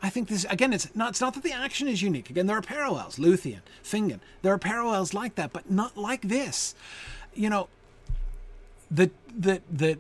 I 0.06 0.10
think 0.10 0.28
this 0.28 0.46
again. 0.46 0.72
It's 0.72 0.94
not. 0.94 1.10
It's 1.10 1.22
not 1.22 1.34
that 1.34 1.42
the 1.42 1.52
action 1.52 1.88
is 1.88 2.04
unique. 2.04 2.30
Again, 2.30 2.46
there 2.46 2.56
are 2.56 2.62
parallels. 2.62 3.16
Luthien, 3.18 3.62
Fingon. 3.84 4.20
There 4.44 4.54
are 4.54 4.60
parallels 4.60 5.16
like 5.16 5.34
that, 5.34 5.52
but 5.52 5.72
not 5.72 5.98
like 5.98 6.22
this. 6.22 6.76
You 7.34 7.50
know, 7.50 7.70
the 8.92 9.10
the 9.36 9.64
the 9.72 9.98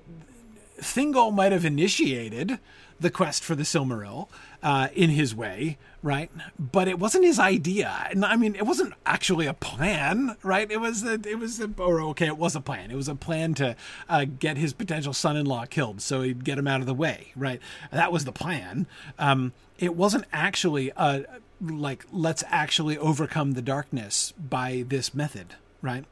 Thingol 0.80 1.34
might 1.34 1.52
have 1.52 1.66
initiated 1.66 2.60
the 3.06 3.12
quest 3.12 3.44
for 3.44 3.54
the 3.54 3.62
Silmaril 3.62 4.28
uh, 4.64 4.88
in 4.96 5.12
his 5.12 5.36
way, 5.36 5.78
right? 6.02 6.32
But 6.58 6.88
it 6.88 6.98
wasn't 6.98 7.24
his 7.24 7.38
idea. 7.38 8.08
And 8.10 8.26
I 8.26 8.36
mean, 8.36 8.56
it 8.56 8.66
wasn't 8.66 8.96
actually 9.06 9.46
a 9.46 9.54
plan, 9.54 10.36
right? 10.42 10.70
It 10.72 10.82
was 10.82 11.04
a, 11.04 11.14
it 11.14 11.38
was 11.38 11.60
a, 11.60 11.70
or 11.78 12.02
okay, 12.02 12.26
it 12.26 12.38
was 12.40 12.56
a 12.56 12.62
plan. 12.62 12.90
It 12.90 12.96
was 12.96 13.08
a 13.08 13.14
plan 13.14 13.54
to 13.56 13.76
uh, 14.10 14.26
get 14.26 14.58
his 14.58 14.74
potential 14.74 15.14
son-in-law 15.14 15.68
killed, 15.68 16.02
so 16.02 16.24
he'd 16.24 16.44
get 16.44 16.58
him 16.58 16.68
out 16.68 16.80
of 16.80 16.88
the 16.88 16.96
way, 16.96 17.28
right? 17.36 17.62
That 17.92 18.12
was 18.12 18.26
the 18.26 18.32
plan. 18.32 18.88
Um, 19.20 19.54
it 19.78 19.96
wasn't 19.96 20.26
actually 20.34 20.92
a 20.98 21.26
like 21.62 22.06
let's 22.12 22.44
actually 22.50 22.98
overcome 22.98 23.52
the 23.52 23.62
darkness 23.62 24.34
by 24.34 24.84
this 24.88 25.14
method, 25.14 25.54
right? 25.84 26.06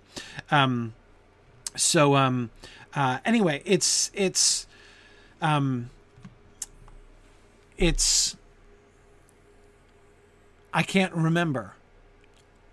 Um, 0.52 0.94
so 1.76 2.16
um, 2.16 2.52
uh, 2.94 3.18
anyway, 3.26 3.64
it's 3.66 4.12
it's 4.14 4.68
um, 5.42 5.90
it's 7.78 8.36
I 10.74 10.84
can't 10.84 11.14
remember 11.14 11.74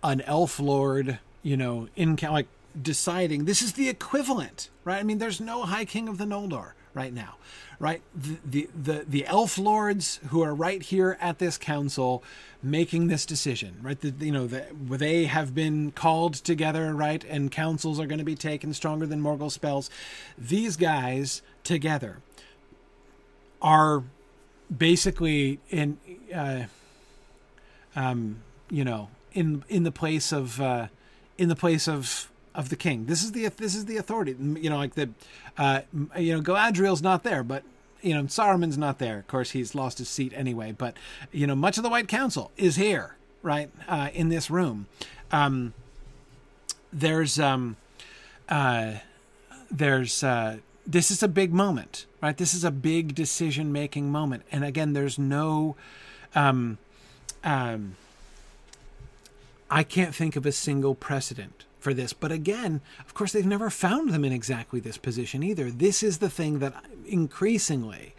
an 0.02 0.22
elf 0.22 0.58
lord, 0.58 1.18
you 1.42 1.56
know, 1.56 1.88
in 1.96 2.16
like 2.22 2.46
deciding 2.80 3.44
this 3.44 3.62
is 3.62 3.74
the 3.74 3.88
equivalent, 3.88 4.70
right? 4.84 4.98
I 4.98 5.02
mean, 5.02 5.18
there's 5.18 5.40
no 5.40 5.64
High 5.64 5.84
King 5.84 6.08
of 6.08 6.18
the 6.18 6.24
Noldor 6.24 6.72
right 6.94 7.12
now, 7.12 7.36
right? 7.78 8.00
The, 8.14 8.38
the 8.44 8.68
the 8.74 9.04
the 9.06 9.26
elf 9.26 9.58
lords 9.58 10.20
who 10.28 10.42
are 10.42 10.54
right 10.54 10.82
here 10.82 11.18
at 11.20 11.38
this 11.38 11.58
council 11.58 12.22
making 12.62 13.08
this 13.08 13.26
decision, 13.26 13.76
right? 13.82 14.00
The, 14.00 14.14
you 14.24 14.32
know, 14.32 14.46
the, 14.46 14.66
they 14.88 15.24
have 15.26 15.54
been 15.54 15.92
called 15.92 16.34
together, 16.34 16.94
right? 16.94 17.22
And 17.24 17.50
councils 17.50 18.00
are 18.00 18.06
going 18.06 18.18
to 18.18 18.24
be 18.24 18.34
taken 18.34 18.72
stronger 18.72 19.06
than 19.06 19.22
Morgul 19.22 19.50
spells. 19.50 19.90
These 20.38 20.76
guys 20.76 21.42
together 21.64 22.18
are 23.60 24.04
basically 24.76 25.58
in 25.70 25.98
uh, 26.34 26.64
um, 27.96 28.42
you 28.70 28.84
know 28.84 29.08
in 29.32 29.64
in 29.68 29.84
the 29.84 29.92
place 29.92 30.32
of 30.32 30.60
uh, 30.60 30.88
in 31.38 31.48
the 31.48 31.56
place 31.56 31.88
of 31.88 32.30
of 32.54 32.68
the 32.68 32.76
king. 32.76 33.06
This 33.06 33.22
is 33.22 33.32
the 33.32 33.48
this 33.48 33.74
is 33.74 33.86
the 33.86 33.96
authority. 33.96 34.36
You 34.38 34.70
know, 34.70 34.76
like 34.76 34.94
the 34.94 35.10
uh, 35.58 35.82
you 36.16 36.34
know 36.34 36.42
Galadriel's 36.42 37.02
not 37.02 37.22
there, 37.22 37.42
but 37.42 37.62
you 38.02 38.14
know 38.14 38.24
Saruman's 38.24 38.78
not 38.78 38.98
there. 38.98 39.18
Of 39.18 39.28
course, 39.28 39.50
he's 39.50 39.74
lost 39.74 39.98
his 39.98 40.08
seat 40.08 40.32
anyway. 40.34 40.72
But 40.72 40.94
you 41.32 41.46
know, 41.46 41.54
much 41.54 41.76
of 41.76 41.82
the 41.82 41.90
White 41.90 42.08
Council 42.08 42.50
is 42.56 42.76
here, 42.76 43.16
right, 43.42 43.70
uh, 43.88 44.10
in 44.12 44.28
this 44.28 44.50
room. 44.50 44.86
Um, 45.32 45.74
there's 46.92 47.38
um, 47.38 47.76
uh, 48.48 48.94
there's 49.70 50.22
uh, 50.24 50.58
this 50.86 51.10
is 51.10 51.22
a 51.22 51.28
big 51.28 51.52
moment, 51.52 52.06
right? 52.20 52.36
This 52.36 52.54
is 52.54 52.64
a 52.64 52.70
big 52.70 53.14
decision 53.14 53.72
making 53.72 54.10
moment. 54.10 54.42
And 54.52 54.64
again, 54.64 54.92
there's 54.92 55.18
no, 55.18 55.76
um, 56.34 56.78
um, 57.44 57.96
I 59.70 59.82
can't 59.82 60.14
think 60.14 60.36
of 60.36 60.46
a 60.46 60.52
single 60.52 60.94
precedent 60.94 61.64
for 61.78 61.94
this. 61.94 62.12
But 62.12 62.30
again, 62.30 62.80
of 63.00 63.14
course, 63.14 63.32
they've 63.32 63.46
never 63.46 63.70
found 63.70 64.10
them 64.10 64.24
in 64.24 64.32
exactly 64.32 64.80
this 64.80 64.98
position 64.98 65.42
either. 65.42 65.70
This 65.70 66.02
is 66.02 66.18
the 66.18 66.30
thing 66.30 66.58
that 66.58 66.84
increasingly 67.06 68.14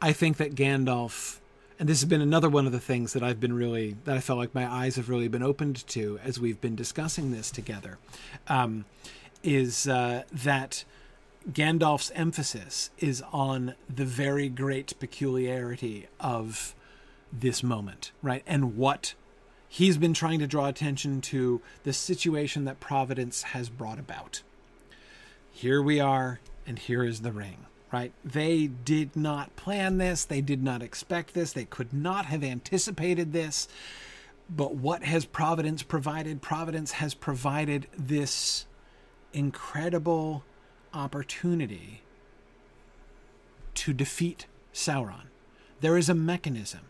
I 0.00 0.12
think 0.12 0.36
that 0.36 0.54
Gandalf, 0.54 1.38
and 1.78 1.88
this 1.88 2.00
has 2.00 2.08
been 2.08 2.20
another 2.20 2.48
one 2.48 2.66
of 2.66 2.72
the 2.72 2.80
things 2.80 3.12
that 3.14 3.22
I've 3.22 3.40
been 3.40 3.54
really, 3.54 3.96
that 4.04 4.16
I 4.16 4.20
felt 4.20 4.38
like 4.38 4.54
my 4.54 4.70
eyes 4.70 4.96
have 4.96 5.08
really 5.08 5.28
been 5.28 5.42
opened 5.42 5.86
to 5.88 6.18
as 6.22 6.38
we've 6.38 6.60
been 6.60 6.76
discussing 6.76 7.32
this 7.32 7.50
together, 7.50 7.98
um, 8.48 8.84
is 9.42 9.88
uh, 9.88 10.24
that 10.32 10.84
Gandalf's 11.50 12.10
emphasis 12.14 12.90
is 12.98 13.22
on 13.32 13.74
the 13.94 14.04
very 14.04 14.48
great 14.48 14.98
peculiarity 14.98 16.08
of 16.18 16.74
this 17.32 17.62
moment, 17.62 18.10
right? 18.20 18.42
And 18.46 18.76
what 18.76 19.14
he's 19.68 19.96
been 19.96 20.14
trying 20.14 20.40
to 20.40 20.46
draw 20.46 20.66
attention 20.66 21.20
to 21.20 21.60
the 21.84 21.92
situation 21.92 22.64
that 22.64 22.80
Providence 22.80 23.42
has 23.42 23.68
brought 23.68 23.98
about. 23.98 24.42
Here 25.52 25.80
we 25.80 26.00
are, 26.00 26.40
and 26.66 26.78
here 26.78 27.04
is 27.04 27.20
the 27.20 27.32
ring, 27.32 27.66
right? 27.92 28.12
They 28.24 28.66
did 28.66 29.14
not 29.14 29.54
plan 29.54 29.98
this, 29.98 30.24
they 30.24 30.40
did 30.40 30.62
not 30.62 30.82
expect 30.82 31.32
this, 31.32 31.52
they 31.52 31.64
could 31.64 31.92
not 31.92 32.26
have 32.26 32.42
anticipated 32.42 33.32
this. 33.32 33.68
But 34.48 34.74
what 34.74 35.04
has 35.04 35.24
Providence 35.24 35.82
provided? 35.82 36.42
Providence 36.42 36.92
has 36.92 37.14
provided 37.14 37.86
this 37.96 38.66
incredible 39.32 40.44
opportunity 40.96 42.00
to 43.74 43.92
defeat 43.92 44.46
Sauron. 44.72 45.26
There 45.80 45.98
is 45.98 46.08
a 46.08 46.14
mechanism 46.14 46.80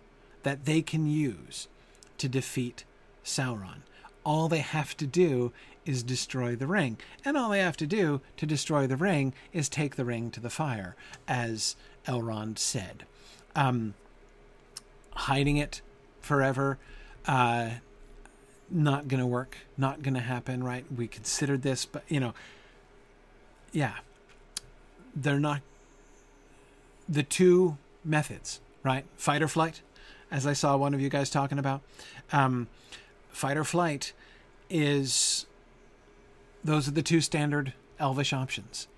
that 0.44 0.64
they 0.64 0.80
can 0.80 1.06
use 1.06 1.68
to 2.18 2.28
defeat 2.28 2.84
Sauron. 3.24 3.82
All 4.24 4.48
they 4.48 4.60
have 4.60 4.96
to 4.98 5.06
do 5.06 5.52
is 5.84 6.02
destroy 6.02 6.56
the 6.56 6.66
ring. 6.66 6.98
And 7.24 7.36
all 7.36 7.50
they 7.50 7.60
have 7.60 7.76
to 7.78 7.86
do 7.86 8.20
to 8.36 8.46
destroy 8.46 8.86
the 8.86 8.96
ring 8.96 9.34
is 9.52 9.68
take 9.68 9.96
the 9.96 10.04
ring 10.04 10.30
to 10.32 10.40
the 10.40 10.50
fire, 10.50 10.96
as 11.26 11.76
Elrond 12.06 12.58
said. 12.58 13.04
Um, 13.54 13.94
hiding 15.14 15.56
it 15.56 15.80
forever, 16.20 16.78
uh, 17.26 17.70
not 18.70 19.08
going 19.08 19.20
to 19.20 19.26
work, 19.26 19.58
not 19.76 20.02
going 20.02 20.14
to 20.14 20.20
happen, 20.20 20.62
right? 20.62 20.84
We 20.94 21.06
considered 21.06 21.62
this, 21.62 21.84
but, 21.86 22.02
you 22.08 22.20
know, 22.20 22.34
yeah, 23.76 23.92
they're 25.14 25.38
not 25.38 25.60
the 27.06 27.22
two 27.22 27.76
methods, 28.02 28.58
right? 28.82 29.04
Fight 29.18 29.42
or 29.42 29.48
flight, 29.48 29.82
as 30.30 30.46
I 30.46 30.54
saw 30.54 30.78
one 30.78 30.94
of 30.94 31.00
you 31.02 31.10
guys 31.10 31.28
talking 31.28 31.58
about. 31.58 31.82
Um, 32.32 32.68
fight 33.28 33.58
or 33.58 33.64
flight 33.64 34.14
is 34.70 35.44
those 36.64 36.88
are 36.88 36.92
the 36.92 37.02
two 37.02 37.20
standard 37.20 37.74
elvish 38.00 38.32
options. 38.32 38.88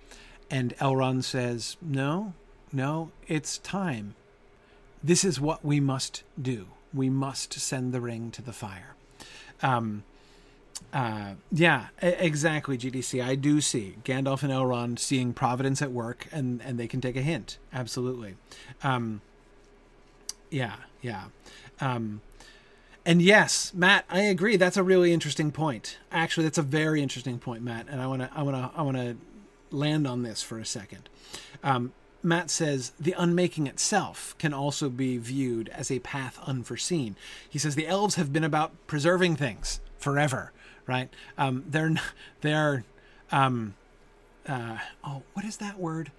And 0.49 0.77
Elrond 0.77 1.25
says, 1.25 1.77
no, 1.83 2.35
no, 2.73 3.11
it's 3.27 3.59
time. 3.59 4.15
This 5.03 5.25
is 5.25 5.41
what 5.41 5.65
we 5.65 5.81
must 5.81 6.23
do. 6.41 6.69
We 6.95 7.11
must 7.11 7.53
send 7.55 7.93
the 7.93 8.01
ring 8.01 8.31
to 8.31 8.43
the 8.43 8.53
fire. 8.53 8.95
Um, 9.61 10.05
uh, 10.93 11.35
yeah, 11.53 11.89
exactly, 12.01 12.79
GDC. 12.79 13.23
I 13.23 13.35
do 13.35 13.61
see 13.61 13.97
Gandalf 14.05 14.43
and 14.43 14.53
Elrond 14.53 14.99
seeing 14.99 15.33
Providence 15.33 15.83
at 15.83 15.93
work, 15.93 16.27
and 16.33 16.63
and 16.63 16.79
they 16.79 16.87
can 16.87 17.01
take 17.01 17.17
a 17.17 17.23
hint. 17.23 17.59
Absolutely. 17.73 18.37
Um, 18.83 19.21
yeah, 20.51 20.77
yeah. 21.03 21.25
Um, 21.81 22.23
and 23.05 23.23
yes, 23.23 23.73
Matt, 23.75 24.05
I 24.11 24.21
agree. 24.21 24.57
That's 24.57 24.77
a 24.77 24.83
really 24.83 25.13
interesting 25.13 25.51
point. 25.51 25.99
Actually, 26.11 26.45
that's 26.45 26.59
a 26.59 26.63
very 26.63 27.03
interesting 27.03 27.39
point, 27.39 27.63
Matt. 27.63 27.87
And 27.89 28.01
I 28.01 28.07
want 28.07 28.23
to, 28.23 28.31
I 28.35 28.43
want 28.43 28.57
to, 28.57 28.79
I 28.79 28.83
want 28.83 28.97
to 28.97 29.17
land 29.71 30.07
on 30.07 30.23
this 30.23 30.43
for 30.43 30.59
a 30.59 30.65
second. 30.65 31.09
Um, 31.63 31.93
Matt 32.23 32.51
says 32.51 32.93
the 32.99 33.15
unmaking 33.17 33.67
itself 33.67 34.35
can 34.39 34.53
also 34.53 34.89
be 34.89 35.19
viewed 35.19 35.69
as 35.71 35.91
a 35.91 36.01
path 36.01 36.39
unforeseen. 36.47 37.17
He 37.49 37.59
says 37.59 37.75
the 37.75 37.87
elves 37.87 38.17
have 38.17 38.33
been 38.33 38.45
about 38.45 38.73
preserving 38.87 39.37
things 39.37 39.81
forever 39.99 40.53
right? 40.89 41.09
Um, 41.37 41.65
they're 41.69 41.95
they're 42.41 42.85
um, 43.31 43.75
uh, 44.49 44.79
oh, 45.05 45.23
what 45.35 45.45
is 45.45 45.59
that 45.59 45.79
word? 45.79 46.11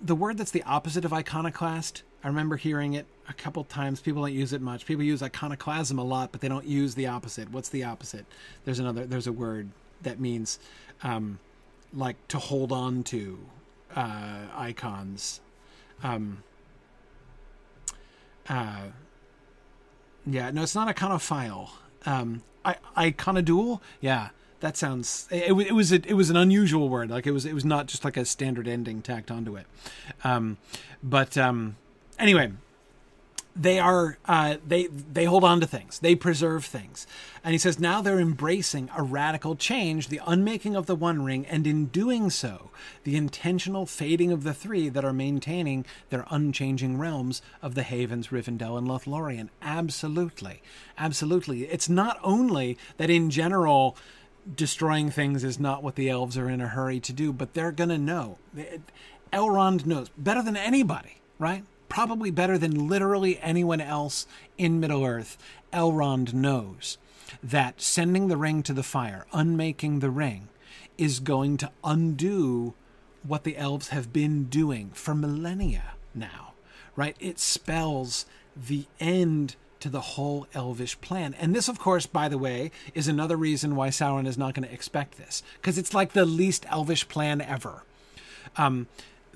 The 0.00 0.14
word 0.14 0.38
that's 0.38 0.52
the 0.52 0.62
opposite 0.62 1.04
of 1.04 1.12
iconoclast. 1.12 2.02
I 2.22 2.28
remember 2.28 2.56
hearing 2.56 2.94
it 2.94 3.06
a 3.28 3.32
couple 3.32 3.64
times. 3.64 4.00
People 4.00 4.22
don't 4.22 4.32
use 4.32 4.52
it 4.52 4.60
much. 4.60 4.86
People 4.86 5.04
use 5.04 5.22
iconoclasm 5.22 5.98
a 5.98 6.04
lot, 6.04 6.32
but 6.32 6.40
they 6.40 6.48
don't 6.48 6.66
use 6.66 6.94
the 6.94 7.06
opposite. 7.06 7.50
What's 7.50 7.68
the 7.68 7.84
opposite? 7.84 8.26
There's 8.64 8.78
another. 8.78 9.06
There's 9.06 9.26
a 9.26 9.32
word 9.32 9.70
that 10.02 10.20
means 10.20 10.58
um, 11.02 11.38
like 11.92 12.16
to 12.28 12.38
hold 12.38 12.72
on 12.72 13.02
to 13.04 13.38
uh, 13.94 14.40
icons. 14.54 15.40
Um, 16.02 16.42
uh, 18.48 18.86
yeah, 20.26 20.50
no, 20.50 20.62
it's 20.62 20.74
not 20.74 20.94
iconophile. 20.94 21.70
Um, 22.06 22.42
I 22.64 22.76
Iconodule. 22.96 23.82
Yeah, 24.00 24.30
that 24.60 24.76
sounds. 24.76 25.28
It, 25.30 25.50
it 25.50 25.72
was 25.74 25.92
it 25.92 26.14
was 26.14 26.30
an 26.30 26.36
unusual 26.36 26.88
word. 26.88 27.10
Like 27.10 27.26
it 27.26 27.32
was 27.32 27.46
it 27.46 27.54
was 27.54 27.64
not 27.64 27.86
just 27.86 28.04
like 28.04 28.16
a 28.16 28.24
standard 28.24 28.68
ending 28.68 29.02
tacked 29.02 29.30
onto 29.30 29.56
it. 29.56 29.66
Um, 30.24 30.58
but 31.02 31.36
um, 31.38 31.76
anyway, 32.18 32.52
they 33.58 33.80
are 33.80 34.18
uh, 34.26 34.56
they 34.66 34.86
they 34.86 35.24
hold 35.24 35.42
on 35.42 35.60
to 35.60 35.66
things. 35.66 35.98
They 35.98 36.14
preserve 36.14 36.64
things. 36.64 37.06
And 37.42 37.52
he 37.52 37.58
says 37.58 37.78
now 37.78 38.00
they're 38.00 38.20
embracing 38.20 38.88
a 38.96 39.02
radical 39.02 39.56
change 39.56 40.08
the 40.08 40.20
unmaking 40.26 40.76
of 40.76 40.86
the 40.86 40.94
one 40.94 41.24
ring 41.24 41.44
and 41.46 41.66
in 41.66 41.86
doing 41.86 42.30
so 42.30 42.70
the 43.02 43.16
intentional 43.16 43.84
fading 43.84 44.30
of 44.30 44.44
the 44.44 44.54
three 44.54 44.88
that 44.88 45.04
are 45.04 45.12
maintaining 45.12 45.84
their 46.10 46.24
unchanging 46.30 46.98
realms 46.98 47.42
of 47.60 47.74
the 47.74 47.82
havens 47.82 48.28
rivendell 48.28 48.78
and 48.78 48.86
lothlorien. 48.86 49.48
Absolutely. 49.60 50.62
Absolutely. 50.96 51.64
It's 51.64 51.88
not 51.88 52.18
only 52.22 52.78
that 52.96 53.10
in 53.10 53.28
general 53.30 53.96
destroying 54.54 55.10
things 55.10 55.42
is 55.42 55.58
not 55.58 55.82
what 55.82 55.96
the 55.96 56.08
elves 56.08 56.38
are 56.38 56.48
in 56.48 56.60
a 56.60 56.68
hurry 56.68 57.00
to 57.00 57.12
do 57.12 57.32
but 57.32 57.54
they're 57.54 57.72
gonna 57.72 57.98
know. 57.98 58.38
Elrond 59.32 59.84
knows 59.84 60.10
better 60.16 60.42
than 60.42 60.56
anybody 60.56 61.20
right 61.38 61.64
probably 61.88 62.30
better 62.30 62.58
than 62.58 62.88
literally 62.88 63.38
anyone 63.40 63.80
else 63.80 64.26
in 64.56 64.80
Middle 64.80 65.04
Earth, 65.04 65.38
Elrond 65.72 66.32
knows 66.32 66.98
that 67.42 67.80
sending 67.80 68.28
the 68.28 68.36
ring 68.36 68.62
to 68.62 68.72
the 68.72 68.82
fire, 68.82 69.26
unmaking 69.32 70.00
the 70.00 70.10
ring, 70.10 70.48
is 70.96 71.20
going 71.20 71.56
to 71.58 71.70
undo 71.84 72.74
what 73.22 73.44
the 73.44 73.56
elves 73.56 73.88
have 73.88 74.12
been 74.12 74.44
doing 74.44 74.90
for 74.94 75.14
millennia 75.14 75.94
now, 76.14 76.52
right? 76.96 77.16
It 77.20 77.38
spells 77.38 78.26
the 78.56 78.86
end 78.98 79.56
to 79.80 79.88
the 79.88 80.00
whole 80.00 80.46
elvish 80.54 81.00
plan. 81.00 81.34
And 81.34 81.54
this, 81.54 81.68
of 81.68 81.78
course, 81.78 82.06
by 82.06 82.28
the 82.28 82.38
way, 82.38 82.70
is 82.94 83.06
another 83.06 83.36
reason 83.36 83.76
why 83.76 83.88
Sauron 83.88 84.26
is 84.26 84.38
not 84.38 84.54
going 84.54 84.66
to 84.66 84.74
expect 84.74 85.18
this, 85.18 85.42
because 85.60 85.78
it's 85.78 85.94
like 85.94 86.12
the 86.12 86.24
least 86.24 86.66
elvish 86.68 87.06
plan 87.08 87.40
ever. 87.40 87.84
Um, 88.56 88.88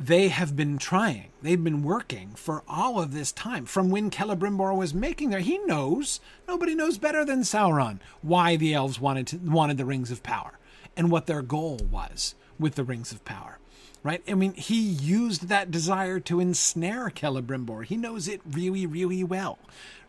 they 0.06 0.28
have 0.28 0.56
been 0.56 0.78
trying. 0.78 1.28
They've 1.42 1.62
been 1.62 1.84
working 1.84 2.30
for 2.34 2.64
all 2.66 3.00
of 3.00 3.14
this 3.14 3.30
time. 3.30 3.66
From 3.66 3.88
when 3.88 4.10
Celebrimbor 4.10 4.76
was 4.76 4.92
making 4.92 5.30
there, 5.30 5.40
he 5.40 5.58
knows. 5.58 6.20
Nobody 6.48 6.74
knows 6.74 6.98
better 6.98 7.24
than 7.24 7.42
Sauron 7.42 8.00
why 8.20 8.56
the 8.56 8.74
elves 8.74 9.00
wanted 9.00 9.28
to, 9.28 9.36
wanted 9.38 9.78
the 9.78 9.84
rings 9.84 10.10
of 10.10 10.22
power 10.24 10.58
and 10.96 11.10
what 11.10 11.26
their 11.26 11.42
goal 11.42 11.78
was 11.90 12.34
with 12.58 12.74
the 12.74 12.84
rings 12.84 13.12
of 13.12 13.24
power. 13.24 13.58
Right? 14.02 14.22
I 14.26 14.34
mean, 14.34 14.54
he 14.54 14.80
used 14.80 15.46
that 15.46 15.70
desire 15.70 16.18
to 16.20 16.40
ensnare 16.40 17.08
Celebrimbor. 17.08 17.84
He 17.84 17.96
knows 17.96 18.26
it 18.26 18.40
really, 18.50 18.84
really 18.84 19.22
well. 19.22 19.60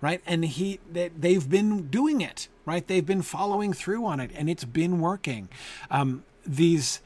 Right? 0.01 0.21
And 0.25 0.43
he 0.43 0.79
they, 0.91 1.09
they've 1.09 1.47
been 1.47 1.89
doing 1.89 2.19
it. 2.21 2.47
Right? 2.65 2.87
They've 2.87 3.05
been 3.05 3.21
following 3.21 3.73
through 3.73 4.05
on 4.05 4.19
it, 4.19 4.31
and 4.33 4.49
it's 4.49 4.65
been 4.65 4.99
working. 4.99 5.49
Um, 5.91 6.23
these 6.45 7.01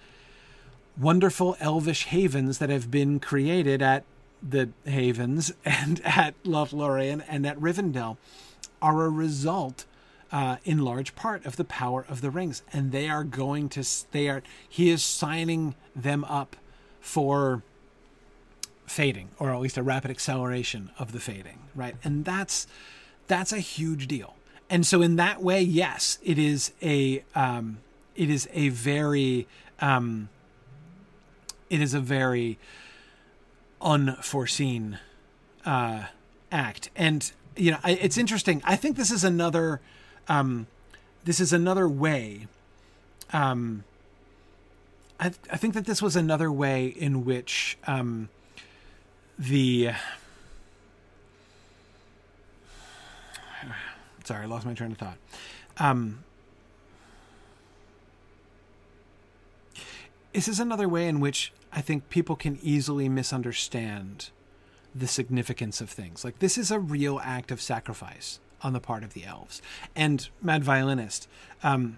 wonderful 1.00 1.56
elvish 1.60 2.06
havens 2.06 2.58
that 2.58 2.70
have 2.70 2.89
been 2.89 3.20
created 3.20 3.82
at 3.82 4.04
the 4.48 4.70
havens 4.86 5.54
and 5.66 6.02
at 6.04 6.41
Lothlorien 6.43 7.24
and 7.28 7.45
at 7.45 7.58
Rivendell 7.60 8.18
are 8.82 9.06
a 9.06 9.10
result 9.10 9.86
uh, 10.32 10.58
in 10.66 10.80
large 10.80 11.16
part 11.16 11.45
of 11.45 11.56
the 11.56 11.64
power 11.64 12.06
of 12.10 12.22
the 12.22 12.30
rings. 12.30 12.62
And 12.74 12.91
they 12.91 13.10
are 13.10 13.24
going 13.24 13.70
to 13.70 13.84
they 14.12 14.30
are 14.30 14.43
he 14.68 14.89
is 14.89 15.04
signing 15.04 15.76
them 15.95 16.24
up 16.26 16.56
for 17.00 17.64
fading 18.86 19.30
or 19.39 19.54
at 19.54 19.60
least 19.60 19.78
a 19.78 19.84
rapid 19.84 20.12
acceleration 20.12 20.91
of 20.98 21.12
the 21.12 21.20
fading 21.20 21.60
right? 21.76 21.95
And 22.04 22.26
that's 22.26 22.68
that's 23.28 23.52
a 23.52 23.60
huge 23.60 24.08
deal. 24.08 24.36
And 24.70 24.86
so 24.86 25.02
in 25.02 25.16
that 25.16 25.41
way 25.41 25.62
yes 25.62 26.20
it 26.24 26.38
is 26.38 26.74
a 26.82 27.24
um, 27.36 27.80
it 28.16 28.30
is 28.30 28.50
a 28.52 28.70
very 28.70 29.48
um, 29.80 30.30
it 31.70 31.82
is 31.82 31.93
a 31.93 31.99
very 31.99 32.57
unforeseen 33.82 34.99
uh, 35.65 36.05
act, 36.51 36.89
and 36.95 37.32
you 37.55 37.72
know 37.72 37.78
I, 37.84 37.91
it's 37.91 38.18
interesting. 38.18 38.61
I 38.65 38.76
think 38.76 38.97
this 38.97 39.11
is 39.11 39.24
another 39.24 39.82
um, 40.28 40.68
this 41.24 41.39
is 41.39 41.53
another 41.53 41.88
way. 41.88 42.47
Um, 43.34 43.84
I, 45.20 45.32
I 45.51 45.57
think 45.57 45.74
that 45.74 45.86
this 45.86 46.01
was 46.01 46.15
another 46.15 46.51
way 46.51 46.88
in 46.88 47.26
which 47.26 47.78
um, 47.86 48.30
the 49.38 49.91
sorry, 54.24 54.43
I 54.43 54.45
lost 54.45 54.65
my 54.65 54.74
train 54.74 54.91
of 54.91 54.97
thought. 54.97 55.18
Um, 55.80 56.24
this 60.38 60.48
is 60.48 60.60
another 60.60 60.88
way 60.88 61.08
in 61.08 61.20
which 61.20 61.52
I 61.74 61.82
think 61.82 62.12
people 62.12 62.36
can 62.36 62.60
easily 62.62 63.10
misunderstand 63.10 64.30
the 64.94 65.08
significance 65.08 65.82
of 65.82 65.90
things. 65.90 66.24
Like, 66.24 66.38
this 66.38 66.60
is 66.60 66.70
a 66.70 66.80
real 66.80 67.20
act 67.24 67.50
of 67.50 67.60
sacrifice 67.60 68.40
on 68.62 68.74
the 68.74 68.80
part 68.80 69.04
of 69.04 69.16
the 69.16 69.26
elves. 69.26 69.64
And 69.96 70.30
Mad 70.40 70.64
Violinist, 70.64 71.28
um, 71.64 71.98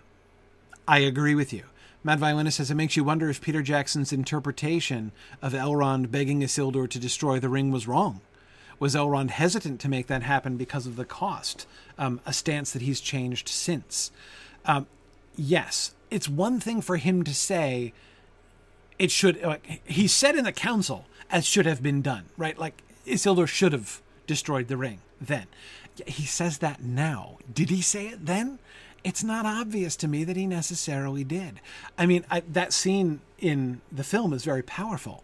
I 0.87 0.99
agree 0.99 1.35
with 1.35 1.51
you. 1.51 1.63
Mad 2.01 2.19
Violinist 2.19 2.55
says 2.55 2.71
it 2.71 2.75
makes 2.75 2.95
you 2.95 3.03
wonder 3.03 3.29
if 3.29 3.41
Peter 3.41 3.61
Jackson's 3.61 4.13
interpretation 4.13 5.11
of 5.41 5.51
Elrond 5.51 6.09
begging 6.09 6.39
Isildur 6.39 6.89
to 6.91 6.97
destroy 6.97 7.41
the 7.41 7.49
ring 7.49 7.71
was 7.71 7.89
wrong. 7.89 8.21
Was 8.79 8.95
Elrond 8.95 9.31
hesitant 9.31 9.81
to 9.81 9.89
make 9.89 10.07
that 10.07 10.23
happen 10.23 10.55
because 10.55 10.87
of 10.87 10.95
the 10.95 11.03
cost? 11.03 11.67
Um, 11.97 12.21
a 12.25 12.31
stance 12.31 12.71
that 12.71 12.83
he's 12.83 13.01
changed 13.01 13.49
since. 13.49 14.11
Um, 14.63 14.87
yes, 15.35 15.93
it's 16.09 16.29
one 16.29 16.61
thing 16.61 16.79
for 16.79 16.95
him 16.95 17.23
to 17.23 17.35
say, 17.35 17.91
it 18.99 19.09
should 19.09 19.41
like 19.41 19.81
he 19.85 20.07
said 20.07 20.35
in 20.35 20.43
the 20.43 20.51
council 20.51 21.05
as 21.31 21.45
should 21.45 21.65
have 21.65 21.81
been 21.81 22.01
done 22.01 22.25
right? 22.37 22.57
Like 22.59 22.83
isildur 23.07 23.47
should 23.47 23.73
have 23.73 24.01
destroyed 24.27 24.67
the 24.67 24.77
ring 24.77 24.99
then. 25.19 25.47
He 26.05 26.23
says 26.23 26.59
that 26.59 26.81
now. 26.81 27.39
Did 27.53 27.69
he 27.69 27.81
say 27.81 28.07
it 28.07 28.25
then? 28.25 28.59
It's 29.03 29.23
not 29.23 29.45
obvious 29.45 29.95
to 29.97 30.07
me 30.07 30.23
that 30.25 30.35
he 30.35 30.45
necessarily 30.45 31.23
did. 31.23 31.61
I 31.97 32.05
mean 32.05 32.25
I, 32.29 32.41
that 32.41 32.73
scene 32.73 33.21
in 33.39 33.81
the 33.91 34.03
film 34.03 34.33
is 34.33 34.43
very 34.43 34.63
powerful. 34.63 35.23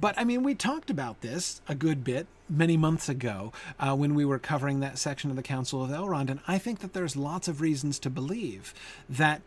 But 0.00 0.18
i 0.18 0.24
mean 0.24 0.42
we 0.42 0.54
talked 0.54 0.90
about 0.90 1.20
this 1.20 1.60
a 1.68 1.74
good 1.74 2.02
bit 2.02 2.26
many 2.48 2.76
months 2.76 3.08
ago 3.08 3.52
uh, 3.78 3.94
when 3.94 4.14
we 4.14 4.24
were 4.24 4.38
covering 4.38 4.80
that 4.80 4.98
section 4.98 5.30
of 5.30 5.36
the 5.36 5.42
council 5.42 5.84
of 5.84 5.90
elrond 5.90 6.30
and 6.30 6.40
i 6.48 6.58
think 6.58 6.80
that 6.80 6.94
there's 6.94 7.14
lots 7.14 7.46
of 7.46 7.60
reasons 7.60 7.98
to 8.00 8.10
believe 8.10 8.74
that 9.08 9.42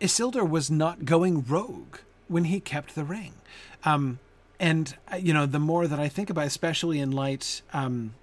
isildur 0.00 0.48
was 0.48 0.70
not 0.70 1.04
going 1.04 1.44
rogue 1.44 1.98
when 2.28 2.44
he 2.44 2.60
kept 2.60 2.94
the 2.94 3.04
ring. 3.04 3.34
Um, 3.84 4.18
and 4.60 4.96
uh, 5.12 5.16
you 5.16 5.32
know, 5.32 5.46
the 5.46 5.58
more 5.58 5.86
that 5.86 5.98
I 5.98 6.08
think 6.08 6.30
about, 6.30 6.46
especially 6.46 7.00
in 7.00 7.12
light, 7.12 7.62
um, 7.72 8.14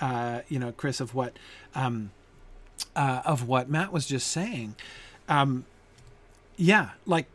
uh, 0.00 0.40
you 0.48 0.58
know, 0.58 0.72
Chris, 0.72 1.00
of 1.00 1.14
what 1.14 1.36
um, 1.74 2.10
uh, 2.96 3.22
of 3.24 3.46
what 3.46 3.68
Matt 3.68 3.92
was 3.92 4.06
just 4.06 4.28
saying, 4.28 4.74
um, 5.28 5.64
yeah, 6.56 6.90
like 7.06 7.26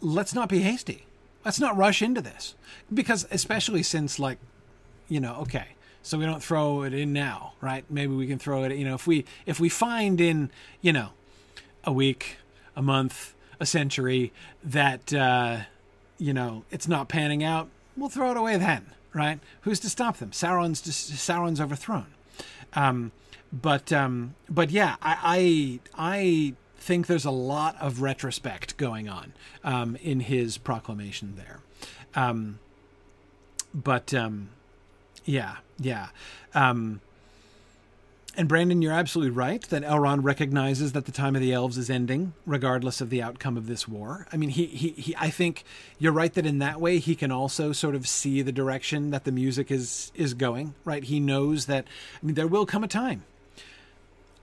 let's 0.00 0.34
not 0.34 0.48
be 0.48 0.60
hasty. 0.60 1.04
Let's 1.44 1.60
not 1.60 1.76
rush 1.76 2.02
into 2.02 2.20
this 2.20 2.54
because, 2.92 3.26
especially 3.30 3.82
since, 3.82 4.18
like, 4.18 4.38
you 5.08 5.20
know, 5.20 5.36
okay, 5.42 5.68
so 6.02 6.18
we 6.18 6.24
don't 6.24 6.42
throw 6.42 6.82
it 6.82 6.92
in 6.92 7.12
now, 7.12 7.54
right? 7.60 7.84
Maybe 7.88 8.14
we 8.14 8.26
can 8.26 8.38
throw 8.38 8.64
it. 8.64 8.76
You 8.76 8.84
know, 8.84 8.94
if 8.94 9.06
we 9.06 9.24
if 9.46 9.60
we 9.60 9.68
find 9.68 10.20
in, 10.20 10.50
you 10.80 10.92
know, 10.92 11.10
a 11.84 11.92
week, 11.92 12.36
a 12.76 12.82
month, 12.82 13.34
a 13.60 13.66
century 13.66 14.32
that 14.62 15.12
uh, 15.12 15.60
you 16.18 16.32
know 16.32 16.64
it's 16.70 16.88
not 16.88 17.08
panning 17.08 17.42
out, 17.42 17.68
we'll 17.96 18.08
throw 18.08 18.30
it 18.30 18.36
away 18.36 18.56
then, 18.56 18.86
right? 19.12 19.40
Who's 19.62 19.80
to 19.80 19.90
stop 19.90 20.18
them? 20.18 20.30
Sauron's 20.30 20.80
Sauron's 20.82 21.60
overthrown. 21.60 22.06
Um, 22.74 23.12
but 23.52 23.92
um, 23.92 24.34
but 24.48 24.70
yeah, 24.70 24.96
I, 25.02 25.80
I, 25.96 26.12
I 26.14 26.54
think 26.78 27.06
there's 27.06 27.24
a 27.24 27.30
lot 27.30 27.76
of 27.80 28.02
retrospect 28.02 28.76
going 28.76 29.08
on 29.08 29.32
um, 29.64 29.96
in 29.96 30.20
his 30.20 30.58
proclamation 30.58 31.34
there. 31.36 31.60
Um, 32.14 32.58
but 33.74 34.12
um, 34.14 34.50
yeah, 35.24 35.56
yeah. 35.78 36.08
Um, 36.54 37.00
and 38.38 38.46
Brandon, 38.48 38.80
you're 38.80 38.92
absolutely 38.92 39.32
right 39.32 39.60
that 39.62 39.82
Elrond 39.82 40.22
recognizes 40.22 40.92
that 40.92 41.06
the 41.06 41.12
time 41.12 41.34
of 41.34 41.42
the 41.42 41.52
elves 41.52 41.76
is 41.76 41.90
ending, 41.90 42.34
regardless 42.46 43.00
of 43.00 43.10
the 43.10 43.20
outcome 43.20 43.56
of 43.56 43.66
this 43.66 43.88
war. 43.88 44.28
I 44.32 44.36
mean, 44.36 44.50
he, 44.50 44.66
he, 44.66 44.90
he 44.90 45.16
I 45.18 45.28
think 45.28 45.64
you're 45.98 46.12
right 46.12 46.32
that 46.34 46.46
in 46.46 46.60
that 46.60 46.80
way 46.80 47.00
he 47.00 47.16
can 47.16 47.32
also 47.32 47.72
sort 47.72 47.96
of 47.96 48.06
see 48.06 48.40
the 48.40 48.52
direction 48.52 49.10
that 49.10 49.24
the 49.24 49.32
music 49.32 49.72
is 49.72 50.12
is 50.14 50.34
going. 50.34 50.74
Right, 50.84 51.02
he 51.02 51.18
knows 51.18 51.66
that. 51.66 51.88
I 52.22 52.24
mean, 52.24 52.36
there 52.36 52.46
will 52.46 52.64
come 52.64 52.84
a 52.84 52.88
time. 52.88 53.24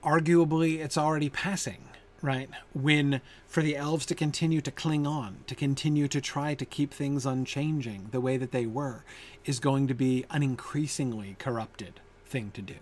Arguably, 0.04 0.78
it's 0.78 0.98
already 0.98 1.30
passing. 1.30 1.88
Right, 2.20 2.50
when 2.74 3.22
for 3.48 3.62
the 3.62 3.76
elves 3.76 4.04
to 4.06 4.14
continue 4.14 4.60
to 4.60 4.70
cling 4.70 5.06
on, 5.06 5.38
to 5.46 5.54
continue 5.54 6.06
to 6.08 6.20
try 6.20 6.52
to 6.52 6.66
keep 6.66 6.92
things 6.92 7.24
unchanging 7.24 8.08
the 8.10 8.20
way 8.20 8.36
that 8.36 8.52
they 8.52 8.66
were, 8.66 9.04
is 9.46 9.58
going 9.58 9.86
to 9.86 9.94
be 9.94 10.26
an 10.30 10.42
increasingly 10.42 11.36
corrupted 11.38 12.00
thing 12.26 12.50
to 12.52 12.60
do. 12.60 12.74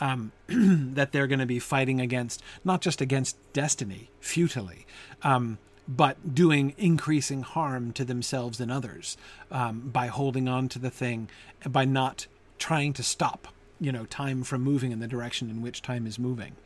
Um, 0.00 0.32
that 0.48 1.12
they're 1.12 1.26
going 1.26 1.38
to 1.38 1.46
be 1.46 1.58
fighting 1.58 2.00
against, 2.00 2.42
not 2.64 2.80
just 2.80 3.00
against 3.00 3.36
destiny 3.52 4.10
futilely, 4.20 4.86
um, 5.22 5.58
but 5.86 6.34
doing 6.34 6.74
increasing 6.76 7.42
harm 7.42 7.92
to 7.92 8.04
themselves 8.04 8.60
and 8.60 8.70
others 8.70 9.16
um, 9.50 9.88
by 9.88 10.08
holding 10.08 10.48
on 10.48 10.68
to 10.68 10.78
the 10.78 10.90
thing, 10.90 11.28
by 11.66 11.84
not 11.84 12.26
trying 12.58 12.92
to 12.92 13.02
stop, 13.02 13.48
you 13.80 13.90
know, 13.90 14.04
time 14.06 14.42
from 14.42 14.62
moving 14.62 14.92
in 14.92 15.00
the 15.00 15.06
direction 15.06 15.48
in 15.48 15.62
which 15.62 15.80
time 15.80 16.06
is 16.06 16.18
moving. 16.18 16.56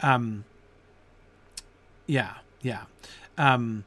Um, 0.00 0.44
yeah, 2.06 2.34
yeah. 2.62 2.84
Um, 3.36 3.84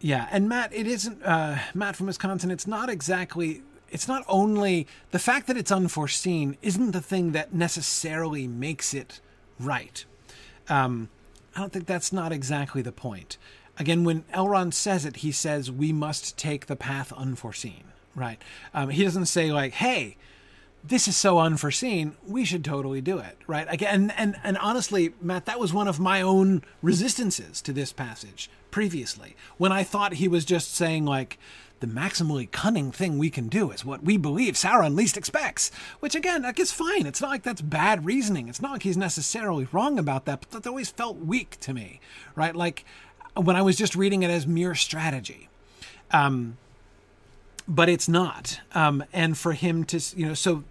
yeah, 0.00 0.28
and 0.30 0.48
Matt, 0.48 0.72
it 0.74 0.86
isn't 0.86 1.22
uh, 1.22 1.58
Matt 1.72 1.96
from 1.96 2.06
Wisconsin. 2.06 2.50
It's 2.50 2.66
not 2.66 2.90
exactly. 2.90 3.62
It's 3.94 4.08
not 4.08 4.24
only 4.26 4.88
the 5.12 5.20
fact 5.20 5.46
that 5.46 5.56
it's 5.56 5.70
unforeseen 5.70 6.56
isn't 6.62 6.90
the 6.90 7.00
thing 7.00 7.30
that 7.30 7.54
necessarily 7.54 8.48
makes 8.48 8.92
it 8.92 9.20
right. 9.60 10.04
Um, 10.68 11.10
I 11.54 11.60
don't 11.60 11.72
think 11.72 11.86
that's 11.86 12.12
not 12.12 12.32
exactly 12.32 12.82
the 12.82 12.90
point. 12.90 13.38
Again, 13.78 14.02
when 14.02 14.24
Elrond 14.34 14.74
says 14.74 15.04
it, 15.04 15.18
he 15.18 15.30
says 15.30 15.70
we 15.70 15.92
must 15.92 16.36
take 16.36 16.66
the 16.66 16.74
path 16.74 17.12
unforeseen. 17.12 17.84
Right? 18.16 18.42
Um, 18.74 18.90
he 18.90 19.04
doesn't 19.04 19.26
say 19.26 19.52
like, 19.52 19.74
"Hey, 19.74 20.16
this 20.82 21.06
is 21.06 21.16
so 21.16 21.38
unforeseen. 21.38 22.16
We 22.26 22.44
should 22.44 22.64
totally 22.64 23.00
do 23.00 23.18
it." 23.18 23.38
Right? 23.46 23.66
Again, 23.70 24.10
and 24.10 24.12
and, 24.16 24.40
and 24.42 24.58
honestly, 24.58 25.14
Matt, 25.20 25.46
that 25.46 25.60
was 25.60 25.72
one 25.72 25.86
of 25.86 26.00
my 26.00 26.20
own 26.20 26.62
resistances 26.82 27.62
to 27.62 27.72
this 27.72 27.92
passage 27.92 28.50
previously 28.72 29.36
when 29.56 29.70
I 29.70 29.84
thought 29.84 30.14
he 30.14 30.26
was 30.26 30.44
just 30.44 30.74
saying 30.74 31.04
like 31.04 31.38
the 31.80 31.86
maximally 31.86 32.50
cunning 32.50 32.92
thing 32.92 33.18
we 33.18 33.30
can 33.30 33.48
do 33.48 33.70
is 33.70 33.84
what 33.84 34.02
we 34.02 34.16
believe 34.16 34.54
Sauron 34.54 34.94
least 34.94 35.16
expects. 35.16 35.70
Which 36.00 36.14
again, 36.14 36.42
like 36.42 36.58
is 36.58 36.72
fine. 36.72 37.06
It's 37.06 37.20
not 37.20 37.30
like 37.30 37.42
that's 37.42 37.60
bad 37.60 38.04
reasoning. 38.04 38.48
It's 38.48 38.62
not 38.62 38.72
like 38.72 38.82
he's 38.82 38.96
necessarily 38.96 39.66
wrong 39.72 39.98
about 39.98 40.24
that, 40.24 40.40
but 40.40 40.50
that 40.50 40.68
always 40.68 40.90
felt 40.90 41.18
weak 41.18 41.58
to 41.60 41.74
me, 41.74 42.00
right? 42.34 42.54
Like 42.54 42.84
when 43.34 43.56
I 43.56 43.62
was 43.62 43.76
just 43.76 43.94
reading 43.94 44.22
it 44.22 44.30
as 44.30 44.46
mere 44.46 44.74
strategy. 44.74 45.48
Um, 46.10 46.56
but 47.66 47.88
it's 47.88 48.08
not. 48.08 48.60
Um, 48.74 49.04
and 49.12 49.36
for 49.36 49.52
him 49.52 49.84
to, 49.84 50.00
you 50.16 50.26
know, 50.26 50.34
so 50.34 50.64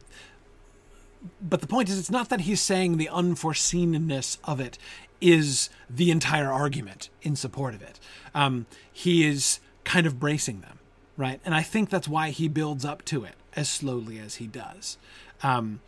but 1.41 1.62
the 1.62 1.68
point 1.68 1.89
is 1.89 1.97
it's 1.97 2.12
not 2.12 2.30
that 2.30 2.41
he's 2.41 2.62
saying 2.62 2.97
the 2.97 3.10
unforeseenness 3.12 4.38
of 4.43 4.60
it 4.60 4.78
is 5.22 5.70
the 5.89 6.12
entire 6.12 6.51
argument 6.51 7.10
in 7.22 7.36
support 7.36 7.74
of 7.74 7.82
it. 7.82 7.99
Um, 8.36 8.66
he 8.91 9.26
is 9.26 9.60
kind 9.84 10.06
of 10.06 10.20
bracing 10.20 10.62
them, 10.62 10.80
right? 11.18 11.39
And 11.45 11.53
I 11.53 11.61
think 11.61 11.89
that's 11.89 12.07
why 12.07 12.30
he 12.30 12.47
builds 12.47 12.86
up 12.86 13.03
to 13.05 13.24
it 13.24 13.36
as 13.55 13.70
slowly 13.70 14.20
as 14.20 14.36
he 14.36 14.47
does, 14.47 14.97
um, 15.41 15.80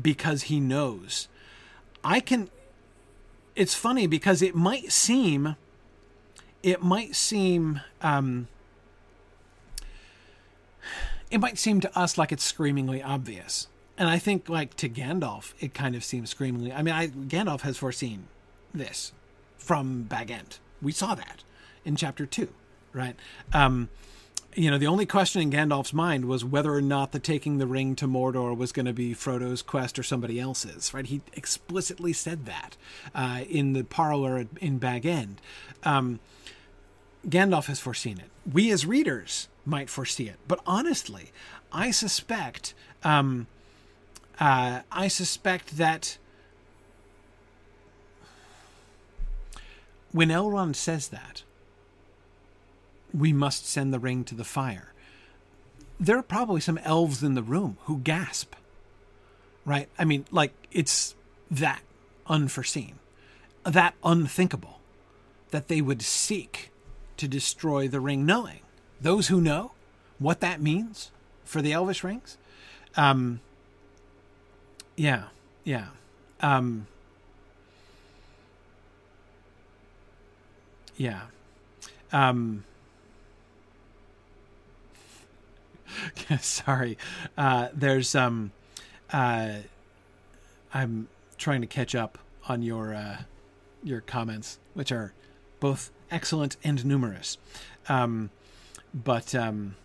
because 0.00 0.44
he 0.44 0.60
knows. 0.60 1.28
I 2.02 2.20
can. 2.20 2.50
It's 3.54 3.74
funny 3.74 4.06
because 4.06 4.40
it 4.40 4.54
might 4.54 4.90
seem, 4.90 5.56
it 6.62 6.82
might 6.82 7.14
seem, 7.14 7.82
um, 8.00 8.48
it 11.30 11.38
might 11.38 11.58
seem 11.58 11.80
to 11.80 11.98
us 11.98 12.16
like 12.16 12.32
it's 12.32 12.44
screamingly 12.44 13.02
obvious. 13.02 13.68
And 13.98 14.08
I 14.08 14.18
think, 14.18 14.48
like 14.48 14.74
to 14.76 14.88
Gandalf, 14.88 15.52
it 15.60 15.74
kind 15.74 15.94
of 15.94 16.02
seems 16.02 16.30
screamingly. 16.30 16.72
I 16.72 16.82
mean, 16.82 16.94
I, 16.94 17.08
Gandalf 17.08 17.60
has 17.60 17.76
foreseen 17.76 18.24
this 18.72 19.12
from 19.58 20.04
Bag 20.04 20.30
End. 20.30 20.58
We 20.80 20.92
saw 20.92 21.14
that 21.14 21.44
in 21.84 21.94
chapter 21.94 22.24
two, 22.24 22.48
right? 22.94 23.14
Um, 23.52 23.90
you 24.54 24.70
know, 24.70 24.78
the 24.78 24.86
only 24.86 25.06
question 25.06 25.40
in 25.40 25.50
Gandalf's 25.50 25.92
mind 25.92 26.26
was 26.26 26.44
whether 26.44 26.74
or 26.74 26.82
not 26.82 27.12
the 27.12 27.18
taking 27.18 27.58
the 27.58 27.66
ring 27.66 27.96
to 27.96 28.06
Mordor 28.06 28.56
was 28.56 28.72
going 28.72 28.86
to 28.86 28.92
be 28.92 29.14
Frodo's 29.14 29.62
quest 29.62 29.98
or 29.98 30.02
somebody 30.02 30.38
else's, 30.38 30.92
right? 30.92 31.06
He 31.06 31.22
explicitly 31.32 32.12
said 32.12 32.44
that 32.46 32.76
uh, 33.14 33.44
in 33.48 33.72
the 33.72 33.84
parlor 33.84 34.46
in 34.60 34.78
Bag 34.78 35.06
End. 35.06 35.40
Um, 35.84 36.20
Gandalf 37.26 37.66
has 37.66 37.80
foreseen 37.80 38.18
it. 38.18 38.30
We 38.50 38.70
as 38.70 38.84
readers 38.84 39.48
might 39.64 39.88
foresee 39.88 40.28
it, 40.28 40.36
but 40.48 40.60
honestly, 40.66 41.30
I 41.72 41.90
suspect, 41.90 42.74
um, 43.04 43.46
uh, 44.38 44.80
I 44.90 45.08
suspect 45.08 45.78
that 45.78 46.18
when 50.10 50.28
Elrond 50.28 50.76
says 50.76 51.08
that, 51.08 51.42
we 53.12 53.32
must 53.32 53.66
send 53.66 53.92
the 53.92 53.98
ring 53.98 54.24
to 54.24 54.34
the 54.34 54.44
fire. 54.44 54.92
There 56.00 56.18
are 56.18 56.22
probably 56.22 56.60
some 56.60 56.78
elves 56.78 57.22
in 57.22 57.34
the 57.34 57.42
room 57.42 57.76
who 57.84 57.98
gasp. 57.98 58.54
Right? 59.64 59.88
I 59.98 60.04
mean, 60.04 60.26
like, 60.30 60.52
it's 60.72 61.14
that 61.50 61.82
unforeseen, 62.26 62.98
that 63.64 63.94
unthinkable, 64.02 64.80
that 65.50 65.68
they 65.68 65.80
would 65.80 66.02
seek 66.02 66.70
to 67.18 67.28
destroy 67.28 67.86
the 67.86 68.00
ring, 68.00 68.26
knowing 68.26 68.60
those 69.00 69.28
who 69.28 69.40
know 69.40 69.72
what 70.18 70.40
that 70.40 70.60
means 70.60 71.10
for 71.44 71.62
the 71.62 71.72
elvish 71.72 72.02
rings. 72.02 72.36
Um, 72.96 73.40
yeah, 74.96 75.24
yeah. 75.64 75.88
Um, 76.40 76.86
Yeah. 80.96 81.22
Um, 82.12 82.64
sorry. 86.40 86.98
Uh, 87.36 87.68
there's 87.72 88.14
um, 88.14 88.52
uh, 89.12 89.56
I'm 90.72 91.08
trying 91.38 91.60
to 91.60 91.66
catch 91.66 91.94
up 91.94 92.18
on 92.48 92.62
your 92.62 92.94
uh, 92.94 93.22
your 93.82 94.00
comments, 94.00 94.58
which 94.74 94.92
are 94.92 95.12
both 95.60 95.90
excellent 96.10 96.56
and 96.64 96.84
numerous. 96.84 97.38
Um, 97.88 98.30
but 98.94 99.34
um, 99.34 99.76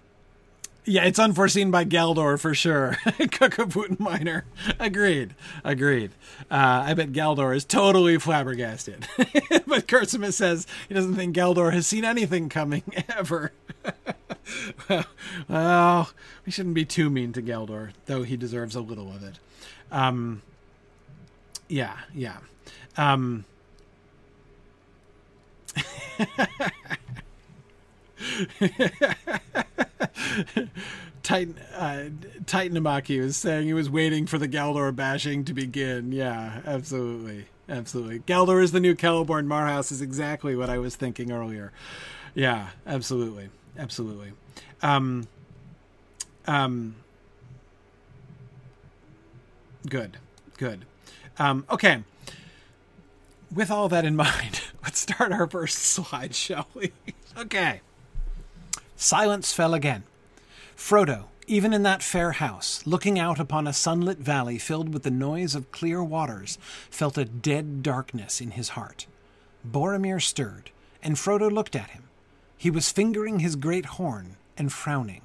yeah, 0.87 1.03
it's 1.03 1.19
unforeseen 1.19 1.69
by 1.69 1.83
Galdor 1.83 2.39
for 2.39 2.53
sure. 2.53 2.97
Cookaput 3.05 3.99
Minor. 3.99 4.45
Agreed. 4.79 5.35
Agreed. 5.63 6.11
Uh, 6.49 6.85
I 6.85 6.93
bet 6.93 7.11
Galdor 7.11 7.53
is 7.53 7.65
totally 7.65 8.17
flabbergasted. 8.17 9.05
but 9.17 9.87
Kursimus 9.87 10.33
says 10.33 10.65
he 10.87 10.93
doesn't 10.93 11.15
think 11.15 11.35
Galdor 11.35 11.73
has 11.73 11.85
seen 11.85 12.05
anything 12.05 12.47
coming 12.47 12.83
ever. 13.17 13.51
well, 14.89 15.05
well, 15.49 16.09
we 16.45 16.53
shouldn't 16.53 16.75
be 16.75 16.85
too 16.85 17.09
mean 17.09 17.33
to 17.33 17.41
Galdor, 17.41 17.91
though 18.05 18.23
he 18.23 18.37
deserves 18.37 18.73
a 18.73 18.81
little 18.81 19.11
of 19.11 19.23
it. 19.23 19.39
Um, 19.91 20.41
yeah, 21.67 21.97
yeah. 22.13 22.37
Um, 22.95 23.43
Titan 31.23 31.57
uh, 31.75 33.19
was 33.19 33.37
saying 33.37 33.67
he 33.67 33.73
was 33.73 33.89
waiting 33.89 34.25
for 34.25 34.37
the 34.37 34.47
Galdor 34.47 34.95
bashing 34.95 35.43
to 35.45 35.53
begin. 35.53 36.11
Yeah, 36.11 36.61
absolutely, 36.65 37.45
absolutely. 37.67 38.19
Galdor 38.19 38.63
is 38.63 38.71
the 38.71 38.79
new 38.79 38.95
Celeborn. 38.95 39.47
Marhaus 39.47 39.91
is 39.91 40.01
exactly 40.01 40.55
what 40.55 40.69
I 40.69 40.77
was 40.77 40.95
thinking 40.95 41.31
earlier. 41.31 41.71
Yeah, 42.33 42.69
absolutely, 42.85 43.49
absolutely. 43.77 44.31
Um, 44.81 45.27
um, 46.45 46.95
good, 49.89 50.17
good. 50.57 50.85
Um, 51.39 51.65
okay. 51.69 52.03
With 53.53 53.71
all 53.71 53.89
that 53.89 54.05
in 54.05 54.15
mind, 54.15 54.61
let's 54.83 54.99
start 54.99 55.31
our 55.31 55.47
first 55.47 55.79
slide, 55.79 56.35
shall 56.35 56.67
we? 56.73 56.91
okay. 57.37 57.81
Silence 58.95 59.53
fell 59.53 59.73
again. 59.73 60.03
Frodo, 60.77 61.25
even 61.47 61.73
in 61.73 61.81
that 61.83 62.03
fair 62.03 62.33
house, 62.33 62.85
looking 62.85 63.17
out 63.17 63.39
upon 63.39 63.65
a 63.65 63.73
sunlit 63.73 64.19
valley 64.19 64.59
filled 64.59 64.93
with 64.93 65.03
the 65.03 65.11
noise 65.11 65.55
of 65.55 65.71
clear 65.71 66.03
waters, 66.03 66.59
felt 66.89 67.17
a 67.17 67.25
dead 67.25 67.81
darkness 67.81 68.39
in 68.39 68.51
his 68.51 68.69
heart. 68.69 69.07
Boromir 69.67 70.21
stirred, 70.21 70.69
and 71.01 71.15
Frodo 71.15 71.51
looked 71.51 71.75
at 71.75 71.89
him. 71.89 72.03
He 72.57 72.69
was 72.69 72.91
fingering 72.91 73.39
his 73.39 73.55
great 73.55 73.85
horn 73.85 74.37
and 74.55 74.71
frowning. 74.71 75.21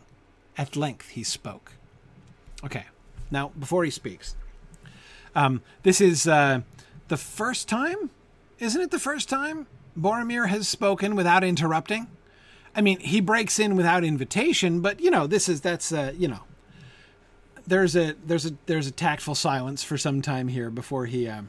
At 0.56 0.74
length 0.74 1.10
he 1.10 1.22
spoke. 1.22 1.72
Okay, 2.64 2.86
now 3.30 3.52
before 3.58 3.84
he 3.84 3.90
speaks, 3.90 4.34
um, 5.34 5.62
this 5.82 6.00
is 6.00 6.26
uh, 6.26 6.62
the 7.08 7.16
first 7.16 7.68
time, 7.68 8.10
isn't 8.58 8.80
it? 8.80 8.90
The 8.90 8.98
first 8.98 9.28
time 9.28 9.66
Boromir 9.98 10.48
has 10.48 10.66
spoken 10.66 11.14
without 11.14 11.44
interrupting. 11.44 12.06
I 12.74 12.80
mean, 12.80 13.00
he 13.00 13.20
breaks 13.20 13.58
in 13.58 13.76
without 13.76 14.04
invitation, 14.04 14.80
but 14.80 15.00
you 15.00 15.10
know, 15.10 15.26
this 15.26 15.48
is 15.48 15.60
that's 15.60 15.92
uh, 15.92 16.12
you 16.16 16.28
know, 16.28 16.40
there's 17.66 17.94
a 17.96 18.14
there's 18.24 18.46
a 18.46 18.54
there's 18.66 18.86
a 18.86 18.90
tactful 18.90 19.34
silence 19.34 19.82
for 19.82 19.98
some 19.98 20.22
time 20.22 20.48
here 20.48 20.70
before 20.70 21.06
he 21.06 21.28
uh, 21.28 21.42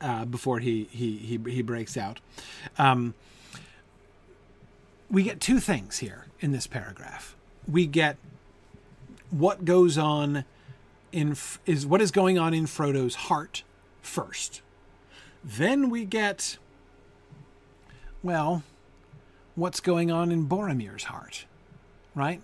uh, 0.00 0.24
before 0.24 0.58
he 0.58 0.88
he 0.90 1.16
he 1.18 1.38
he 1.50 1.62
breaks 1.62 1.96
out. 1.96 2.20
Um, 2.78 3.14
we 5.10 5.22
get 5.22 5.40
two 5.40 5.60
things 5.60 5.98
here 5.98 6.26
in 6.40 6.52
this 6.52 6.66
paragraph. 6.66 7.36
We 7.66 7.86
get 7.86 8.16
what 9.30 9.64
goes 9.64 9.96
on 9.96 10.44
in 11.12 11.36
is 11.64 11.86
what 11.86 12.00
is 12.00 12.10
going 12.10 12.38
on 12.38 12.54
in 12.54 12.66
Frodo's 12.66 13.14
heart 13.14 13.62
first. 14.02 14.62
Then 15.44 15.90
we 15.90 16.04
get 16.04 16.58
well, 18.22 18.62
what's 19.58 19.80
going 19.80 20.10
on 20.10 20.30
in 20.30 20.48
Boromir's 20.48 21.04
heart, 21.04 21.44
right? 22.14 22.40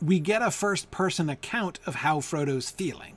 We 0.00 0.18
get 0.18 0.42
a 0.42 0.50
first 0.50 0.90
person 0.90 1.28
account 1.28 1.78
of 1.86 1.96
how 1.96 2.20
Frodo's 2.20 2.70
feeling. 2.70 3.16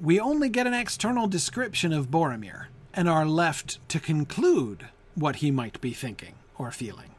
We 0.00 0.18
only 0.18 0.48
get 0.48 0.66
an 0.66 0.74
external 0.74 1.26
description 1.28 1.92
of 1.92 2.10
Boromir 2.10 2.66
and 2.92 3.08
are 3.08 3.26
left 3.26 3.86
to 3.90 4.00
conclude 4.00 4.88
what 5.14 5.36
he 5.36 5.50
might 5.50 5.80
be 5.80 5.92
thinking 5.92 6.34
or 6.58 6.70
feeling. 6.70 7.14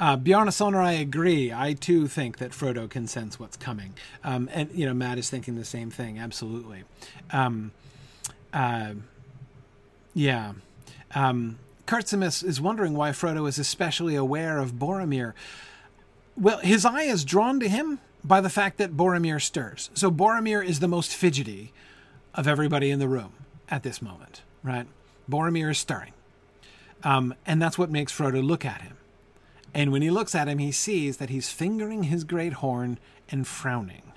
Uh, 0.00 0.16
Bjarnason 0.16 0.76
I 0.76 0.92
agree. 0.92 1.52
I 1.52 1.72
too 1.72 2.06
think 2.06 2.38
that 2.38 2.52
Frodo 2.52 2.88
can 2.88 3.06
sense 3.06 3.40
what's 3.40 3.56
coming. 3.56 3.94
Um, 4.22 4.48
and, 4.52 4.70
you 4.72 4.86
know, 4.86 4.94
Matt 4.94 5.18
is 5.18 5.28
thinking 5.28 5.56
the 5.56 5.64
same 5.64 5.90
thing. 5.90 6.18
Absolutely. 6.18 6.84
Um, 7.30 7.72
uh, 8.52 8.94
yeah. 10.14 10.52
Um, 11.14 11.58
Kurtzimus 11.88 12.44
is 12.44 12.60
wondering 12.60 12.92
why 12.92 13.10
Frodo 13.10 13.48
is 13.48 13.58
especially 13.58 14.14
aware 14.14 14.58
of 14.58 14.74
Boromir. 14.74 15.32
Well, 16.36 16.58
his 16.58 16.84
eye 16.84 17.04
is 17.04 17.24
drawn 17.24 17.58
to 17.60 17.68
him 17.68 17.98
by 18.22 18.42
the 18.42 18.50
fact 18.50 18.76
that 18.76 18.94
Boromir 18.94 19.40
stirs. 19.40 19.88
So 19.94 20.10
Boromir 20.10 20.62
is 20.62 20.80
the 20.80 20.86
most 20.86 21.14
fidgety 21.14 21.72
of 22.34 22.46
everybody 22.46 22.90
in 22.90 22.98
the 22.98 23.08
room 23.08 23.32
at 23.70 23.84
this 23.84 24.02
moment, 24.02 24.42
right? 24.62 24.86
Boromir 25.30 25.70
is 25.70 25.78
stirring. 25.78 26.12
Um, 27.04 27.34
and 27.46 27.60
that's 27.60 27.78
what 27.78 27.90
makes 27.90 28.12
Frodo 28.12 28.44
look 28.44 28.66
at 28.66 28.82
him. 28.82 28.98
And 29.72 29.90
when 29.90 30.02
he 30.02 30.10
looks 30.10 30.34
at 30.34 30.46
him, 30.46 30.58
he 30.58 30.72
sees 30.72 31.16
that 31.16 31.30
he's 31.30 31.50
fingering 31.50 32.04
his 32.04 32.22
great 32.22 32.54
horn 32.54 32.98
and 33.30 33.46
frowning. 33.46 34.07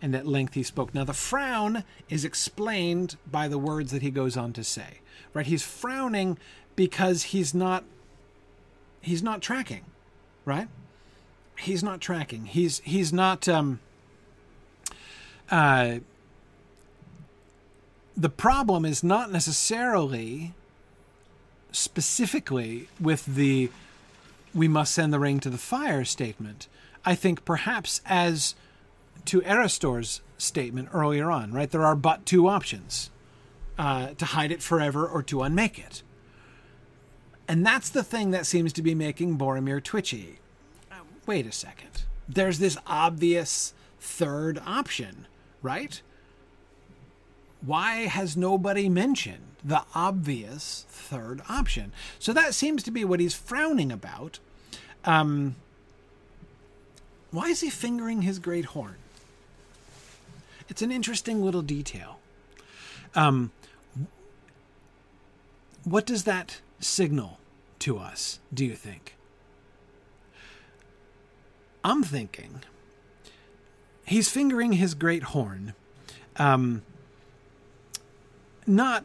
And 0.00 0.14
at 0.14 0.26
length 0.26 0.54
he 0.54 0.62
spoke. 0.62 0.94
Now, 0.94 1.04
the 1.04 1.12
frown 1.12 1.84
is 2.08 2.24
explained 2.24 3.16
by 3.30 3.48
the 3.48 3.58
words 3.58 3.90
that 3.90 4.02
he 4.02 4.10
goes 4.10 4.36
on 4.36 4.52
to 4.52 4.62
say. 4.62 5.00
Right? 5.34 5.46
He's 5.46 5.64
frowning 5.64 6.38
because 6.76 7.24
he's 7.24 7.52
not 7.52 7.84
he's 9.00 9.22
not 9.22 9.42
tracking. 9.42 9.84
Right? 10.44 10.68
He's 11.58 11.82
not 11.82 12.00
tracking. 12.00 12.46
He's 12.46 12.78
he's 12.80 13.12
not 13.12 13.48
um 13.48 13.80
uh 15.50 15.98
the 18.16 18.28
problem 18.28 18.84
is 18.84 19.02
not 19.04 19.30
necessarily 19.30 20.52
specifically 21.70 22.88
with 23.00 23.24
the 23.26 23.70
we 24.54 24.66
must 24.66 24.94
send 24.94 25.12
the 25.12 25.18
ring 25.18 25.40
to 25.40 25.50
the 25.50 25.58
fire 25.58 26.04
statement. 26.04 26.68
I 27.04 27.14
think 27.14 27.44
perhaps 27.44 28.00
as 28.06 28.54
to 29.28 29.40
Erestor's 29.42 30.20
statement 30.36 30.88
earlier 30.92 31.30
on, 31.30 31.52
right? 31.52 31.70
There 31.70 31.84
are 31.84 31.96
but 31.96 32.26
two 32.26 32.48
options 32.48 33.10
uh, 33.78 34.08
to 34.14 34.24
hide 34.24 34.50
it 34.50 34.62
forever 34.62 35.06
or 35.06 35.22
to 35.24 35.42
unmake 35.42 35.78
it. 35.78 36.02
And 37.46 37.64
that's 37.64 37.88
the 37.88 38.02
thing 38.02 38.30
that 38.32 38.46
seems 38.46 38.72
to 38.74 38.82
be 38.82 38.94
making 38.94 39.38
Boromir 39.38 39.82
twitchy. 39.82 40.38
Uh, 40.90 40.96
wait 41.26 41.46
a 41.46 41.52
second. 41.52 42.04
There's 42.28 42.58
this 42.58 42.76
obvious 42.86 43.72
third 44.00 44.60
option, 44.66 45.26
right? 45.62 46.00
Why 47.64 48.06
has 48.06 48.36
nobody 48.36 48.88
mentioned 48.88 49.56
the 49.64 49.82
obvious 49.94 50.84
third 50.88 51.42
option? 51.48 51.92
So 52.18 52.32
that 52.32 52.54
seems 52.54 52.82
to 52.84 52.90
be 52.90 53.04
what 53.04 53.20
he's 53.20 53.34
frowning 53.34 53.90
about. 53.90 54.38
Um, 55.04 55.56
why 57.30 57.48
is 57.48 57.60
he 57.60 57.70
fingering 57.70 58.22
his 58.22 58.38
great 58.38 58.66
horn? 58.66 58.96
It's 60.68 60.82
an 60.82 60.92
interesting 60.92 61.42
little 61.42 61.62
detail. 61.62 62.18
Um, 63.14 63.52
what 65.84 66.06
does 66.06 66.24
that 66.24 66.60
signal 66.78 67.38
to 67.80 67.98
us, 67.98 68.40
do 68.52 68.64
you 68.64 68.74
think? 68.74 69.16
I'm 71.84 72.02
thinking 72.02 72.62
he's 74.04 74.28
fingering 74.28 74.72
his 74.72 74.94
great 74.94 75.22
horn. 75.24 75.74
Um, 76.36 76.82
not, 78.66 79.04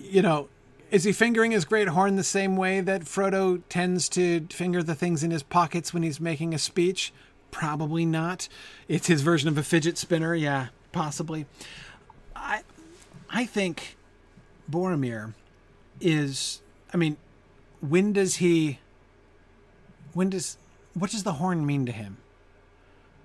you 0.00 0.22
know, 0.22 0.48
is 0.90 1.04
he 1.04 1.12
fingering 1.12 1.50
his 1.50 1.64
great 1.64 1.88
horn 1.88 2.16
the 2.16 2.24
same 2.24 2.56
way 2.56 2.80
that 2.80 3.02
Frodo 3.02 3.62
tends 3.68 4.08
to 4.10 4.46
finger 4.50 4.82
the 4.82 4.94
things 4.94 5.22
in 5.24 5.30
his 5.30 5.42
pockets 5.42 5.92
when 5.92 6.02
he's 6.02 6.20
making 6.20 6.54
a 6.54 6.58
speech? 6.58 7.12
Probably 7.50 8.04
not. 8.04 8.48
It's 8.88 9.08
his 9.08 9.22
version 9.22 9.48
of 9.48 9.58
a 9.58 9.62
fidget 9.62 9.98
spinner, 9.98 10.34
yeah, 10.34 10.68
possibly. 10.94 11.44
I 12.34 12.62
I 13.28 13.44
think 13.44 13.96
Boromir 14.70 15.34
is 16.00 16.62
I 16.92 16.96
mean, 16.96 17.18
when 17.80 18.14
does 18.14 18.36
he 18.36 18.78
when 20.14 20.30
does 20.30 20.56
what 20.94 21.10
does 21.10 21.24
the 21.24 21.34
horn 21.34 21.66
mean 21.66 21.84
to 21.86 21.92
him? 21.92 22.16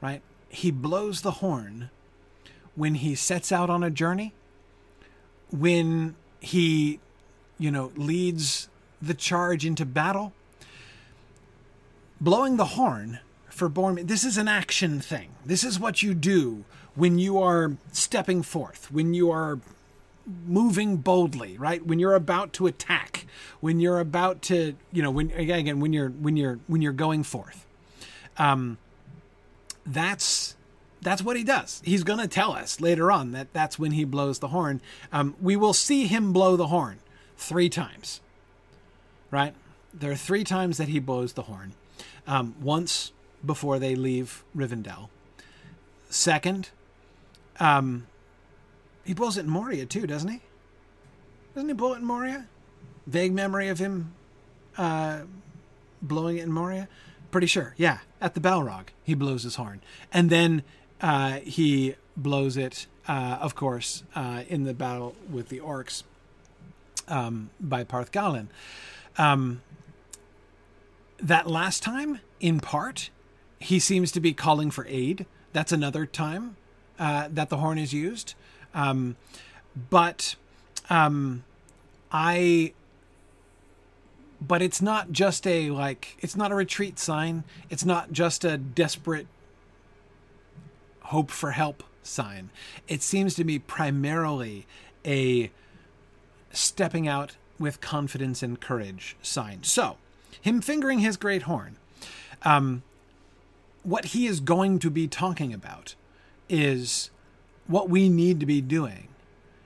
Right? 0.01 0.21
He 0.49 0.71
blows 0.71 1.21
the 1.21 1.31
horn 1.31 1.91
when 2.75 2.95
he 2.95 3.13
sets 3.13 3.51
out 3.51 3.69
on 3.69 3.83
a 3.83 3.89
journey, 3.89 4.33
when 5.51 6.15
he, 6.39 6.99
you 7.59 7.69
know, 7.69 7.91
leads 7.95 8.69
the 9.01 9.13
charge 9.13 9.65
into 9.65 9.85
battle. 9.85 10.33
Blowing 12.21 12.57
the 12.57 12.65
horn 12.65 13.19
for 13.49 13.69
Boromir, 13.69 14.07
this 14.07 14.23
is 14.23 14.37
an 14.37 14.47
action 14.47 14.99
thing. 14.99 15.29
This 15.45 15.63
is 15.63 15.79
what 15.79 16.01
you 16.01 16.13
do 16.13 16.65
when 16.99 17.17
you 17.17 17.41
are 17.41 17.77
stepping 17.91 18.43
forth, 18.43 18.91
when 18.91 19.13
you 19.13 19.31
are 19.31 19.59
moving 20.45 20.97
boldly, 20.97 21.57
right? 21.57 21.85
When 21.85 21.97
you're 21.97 22.13
about 22.13 22.53
to 22.53 22.67
attack, 22.67 23.25
when 23.61 23.79
you're 23.79 23.99
about 23.99 24.41
to, 24.43 24.75
you 24.91 25.01
know, 25.01 25.09
when 25.09 25.31
again 25.31 25.79
when 25.79 25.93
you're 25.93 26.09
when 26.09 26.35
you're 26.37 26.59
when 26.67 26.81
you're 26.81 26.93
going 26.93 27.23
forth. 27.23 27.65
Um 28.37 28.77
that's 29.85 30.55
that's 31.01 31.21
what 31.21 31.37
he 31.37 31.43
does. 31.43 31.81
He's 31.85 32.03
going 32.03 32.19
to 32.19 32.27
tell 32.27 32.51
us 32.51 32.81
later 32.81 33.09
on 33.09 33.31
that 33.31 33.53
that's 33.53 33.79
when 33.79 33.91
he 33.91 34.03
blows 34.03 34.39
the 34.39 34.49
horn. 34.49 34.81
Um, 35.13 35.33
we 35.41 35.55
will 35.55 35.73
see 35.73 36.07
him 36.07 36.33
blow 36.33 36.57
the 36.57 36.67
horn 36.67 36.99
three 37.37 37.69
times. 37.69 38.19
Right? 39.31 39.53
There 39.93 40.11
are 40.11 40.17
three 40.17 40.43
times 40.43 40.77
that 40.77 40.89
he 40.89 40.99
blows 40.99 41.33
the 41.33 41.43
horn. 41.43 41.73
Um, 42.27 42.55
once 42.61 43.13
before 43.45 43.79
they 43.79 43.95
leave 43.95 44.43
Rivendell. 44.53 45.07
Second, 46.09 46.69
um, 47.59 48.07
he 49.03 49.13
blows 49.13 49.37
it 49.37 49.41
in 49.41 49.49
Moria 49.49 49.85
too, 49.85 50.07
doesn't 50.07 50.29
he? 50.29 50.41
Doesn't 51.53 51.69
he 51.69 51.73
blow 51.73 51.93
it 51.93 51.97
in 51.97 52.05
Moria? 52.05 52.47
Vague 53.07 53.33
memory 53.33 53.69
of 53.69 53.79
him 53.79 54.13
uh, 54.77 55.21
blowing 56.01 56.37
it 56.37 56.43
in 56.43 56.51
Moria. 56.51 56.87
Pretty 57.31 57.47
sure, 57.47 57.73
yeah. 57.77 57.99
At 58.21 58.33
the 58.33 58.39
Balrog, 58.39 58.87
he 59.03 59.13
blows 59.13 59.43
his 59.43 59.55
horn, 59.55 59.81
and 60.11 60.29
then 60.29 60.63
uh, 61.01 61.39
he 61.39 61.95
blows 62.17 62.57
it, 62.57 62.87
uh, 63.07 63.37
of 63.39 63.55
course, 63.55 64.03
uh, 64.15 64.43
in 64.47 64.63
the 64.63 64.73
battle 64.73 65.15
with 65.29 65.49
the 65.49 65.59
orcs 65.59 66.03
um, 67.07 67.49
by 67.59 67.83
Parth 67.83 68.11
Galen. 68.11 68.49
Um, 69.17 69.61
that 71.21 71.47
last 71.47 71.83
time, 71.83 72.19
in 72.39 72.59
part, 72.59 73.09
he 73.59 73.79
seems 73.79 74.11
to 74.13 74.19
be 74.19 74.33
calling 74.33 74.71
for 74.71 74.85
aid. 74.87 75.25
That's 75.53 75.71
another 75.71 76.05
time 76.05 76.55
uh, 76.99 77.29
that 77.31 77.49
the 77.49 77.57
horn 77.57 77.77
is 77.77 77.93
used. 77.93 78.35
Um, 78.73 79.15
but 79.89 80.35
um, 80.89 81.43
I. 82.11 82.73
But 84.41 84.61
it's 84.61 84.81
not 84.81 85.11
just 85.11 85.45
a 85.47 85.69
like. 85.71 86.17
It's 86.19 86.35
not 86.35 86.51
a 86.51 86.55
retreat 86.55 86.99
sign. 86.99 87.43
It's 87.69 87.85
not 87.85 88.11
just 88.11 88.45
a 88.45 88.57
desperate 88.57 89.27
hope 91.03 91.31
for 91.31 91.51
help 91.51 91.83
sign. 92.03 92.49
It 92.87 93.01
seems 93.01 93.35
to 93.35 93.43
me 93.43 93.59
primarily 93.59 94.65
a 95.05 95.51
stepping 96.51 97.07
out 97.07 97.35
with 97.57 97.81
confidence 97.81 98.41
and 98.41 98.59
courage 98.59 99.17
sign. 99.21 99.63
So, 99.63 99.97
him 100.41 100.61
fingering 100.61 100.99
his 100.99 101.17
great 101.17 101.43
horn. 101.43 101.77
Um, 102.43 102.83
what 103.83 104.05
he 104.05 104.27
is 104.27 104.39
going 104.39 104.79
to 104.79 104.89
be 104.89 105.07
talking 105.07 105.53
about 105.53 105.95
is 106.49 107.11
what 107.67 107.89
we 107.89 108.09
need 108.09 108.39
to 108.39 108.45
be 108.45 108.61
doing. 108.61 109.07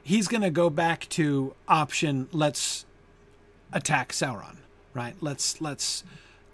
He's 0.04 0.28
going 0.28 0.42
to 0.42 0.50
go 0.50 0.70
back 0.70 1.08
to 1.10 1.56
option 1.68 2.28
let's 2.32 2.86
attack 3.72 4.12
Sauron, 4.12 4.58
right? 4.94 5.16
Let's 5.22 5.62
let's 5.62 6.04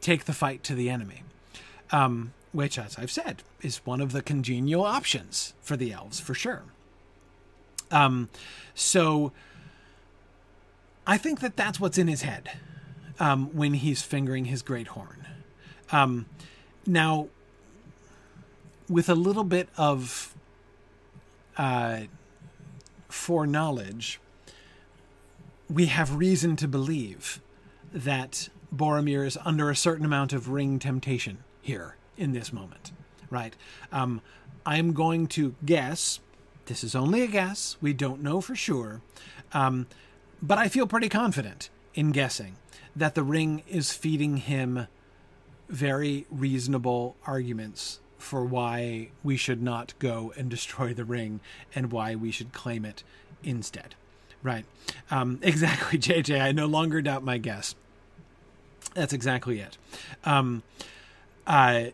take 0.02 0.26
the 0.26 0.34
fight 0.34 0.64
to 0.64 0.76
the 0.76 0.90
enemy. 0.90 1.24
Um, 1.92 2.34
which 2.52 2.80
as 2.80 2.98
I've 2.98 3.12
said 3.12 3.44
is 3.62 3.78
one 3.86 4.02
of 4.02 4.12
the 4.12 4.22
congenial 4.22 4.84
options 4.84 5.54
for 5.62 5.76
the 5.76 5.92
elves 5.92 6.20
for 6.20 6.34
sure. 6.34 6.64
Um, 7.92 8.30
so 8.74 9.32
I 11.06 11.18
think 11.18 11.40
that 11.42 11.56
that's 11.56 11.80
what's 11.80 11.98
in 11.98 12.08
his 12.08 12.22
head 12.22 12.52
um, 13.20 13.48
when 13.56 13.74
he's 13.74 14.02
fingering 14.02 14.46
his 14.46 14.62
great 14.62 14.90
horn. 14.90 15.28
Um, 15.92 16.28
now, 16.86 17.30
with 18.90 19.08
a 19.08 19.16
little 19.16 19.44
bit 19.44 19.70
of 19.78 20.36
uh, 21.58 22.02
foreknowledge, 23.08 24.20
we 25.70 25.86
have 25.86 26.16
reason 26.16 26.56
to 26.56 26.68
believe 26.68 27.42
that 27.94 28.50
Boromir 28.76 29.26
is 29.26 29.38
under 29.46 29.70
a 29.70 29.76
certain 29.76 30.06
amount 30.06 30.34
of 30.34 30.50
ring 30.50 30.80
temptation 30.80 31.44
here 31.62 31.96
in 32.18 32.32
this 32.34 32.52
moment, 32.52 32.92
right? 33.30 33.56
Um, 33.92 34.22
I'm 34.66 34.94
going 34.94 35.28
to 35.28 35.56
guess. 35.64 36.20
This 36.66 36.84
is 36.84 36.96
only 36.96 37.22
a 37.22 37.28
guess. 37.28 37.78
We 37.82 37.94
don't 37.94 38.22
know 38.22 38.42
for 38.42 38.56
sure. 38.56 39.02
Um, 39.54 39.88
but 40.42 40.58
I 40.58 40.68
feel 40.68 40.88
pretty 40.88 41.10
confident 41.10 41.70
in 41.94 42.12
guessing 42.12 42.56
that 42.96 43.16
the 43.16 43.24
ring 43.24 43.64
is 43.68 43.92
feeding 43.92 44.38
him 44.38 44.88
very 45.68 46.26
reasonable 46.32 47.16
arguments 47.26 48.00
for 48.20 48.46
why 48.46 49.10
we 49.24 49.38
should 49.38 49.62
not 49.62 49.94
go 49.98 50.32
and 50.38 50.50
destroy 50.50 50.94
the 50.94 51.06
ring 51.06 51.40
and 51.74 51.92
why 51.92 52.14
we 52.16 52.30
should 52.30 52.54
claim 52.54 52.86
it 52.86 53.04
instead. 53.44 53.96
Right. 54.44 54.66
Um, 55.10 55.40
exactly, 55.44 55.98
JJ. 55.98 56.40
I 56.40 56.52
no 56.52 56.68
longer 56.68 57.02
doubt 57.02 57.24
my 57.24 57.38
guess. 57.38 57.74
That's 58.94 59.14
exactly 59.14 59.60
it. 59.60 59.78
Um, 60.26 60.64
uh, 61.48 61.86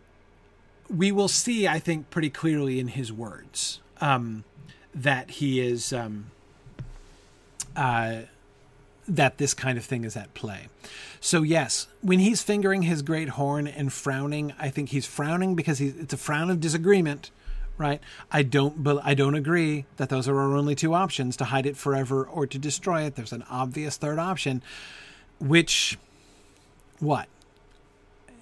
we 0.89 1.11
will 1.11 1.27
see, 1.27 1.67
I 1.67 1.79
think, 1.79 2.09
pretty 2.09 2.29
clearly 2.29 2.79
in 2.79 2.89
his 2.89 3.11
words 3.11 3.79
um, 4.01 4.43
that 4.93 5.31
he 5.31 5.59
is 5.59 5.93
um, 5.93 6.31
uh, 7.75 8.21
that 9.07 9.37
this 9.37 9.53
kind 9.53 9.77
of 9.77 9.85
thing 9.85 10.03
is 10.03 10.15
at 10.15 10.33
play. 10.33 10.67
So 11.19 11.43
yes, 11.43 11.87
when 12.01 12.19
he's 12.19 12.41
fingering 12.41 12.83
his 12.83 13.01
great 13.01 13.29
horn 13.29 13.67
and 13.67 13.93
frowning, 13.93 14.53
I 14.59 14.69
think 14.69 14.89
he's 14.89 15.05
frowning 15.05 15.55
because 15.55 15.79
he's, 15.79 15.95
it's 15.97 16.13
a 16.13 16.17
frown 16.17 16.49
of 16.49 16.59
disagreement, 16.59 17.31
right? 17.77 18.01
I 18.31 18.43
don't, 18.43 18.87
I 19.03 19.13
don't 19.13 19.35
agree 19.35 19.85
that 19.97 20.09
those 20.09 20.27
are 20.27 20.39
our 20.39 20.55
only 20.55 20.75
two 20.75 20.93
options: 20.93 21.37
to 21.37 21.45
hide 21.45 21.65
it 21.65 21.77
forever 21.77 22.23
or 22.23 22.47
to 22.47 22.57
destroy 22.57 23.03
it. 23.03 23.15
There's 23.15 23.33
an 23.33 23.43
obvious 23.49 23.97
third 23.97 24.17
option, 24.17 24.63
which, 25.39 25.97
what, 26.99 27.27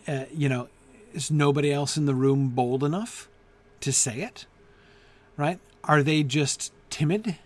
uh, 0.07 0.25
you 0.33 0.49
know, 0.49 0.69
is 1.13 1.31
nobody 1.31 1.71
else 1.71 1.97
in 1.97 2.05
the 2.05 2.15
room 2.15 2.49
bold 2.49 2.83
enough 2.83 3.27
to 3.81 3.91
say 3.91 4.21
it? 4.21 4.45
Right? 5.35 5.59
Are 5.83 6.03
they 6.03 6.23
just 6.23 6.71
timid? 6.89 7.37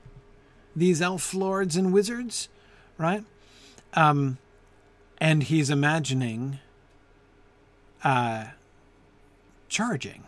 These 0.75 1.01
elf 1.01 1.33
lords 1.33 1.75
and 1.75 1.91
wizards, 1.91 2.49
right? 2.97 3.23
Um, 3.93 4.37
and 5.19 5.43
he's 5.43 5.69
imagining 5.69 6.59
uh, 8.03 8.45
charging, 9.69 10.23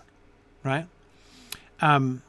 right? 0.64 0.88
Um, 1.82 2.24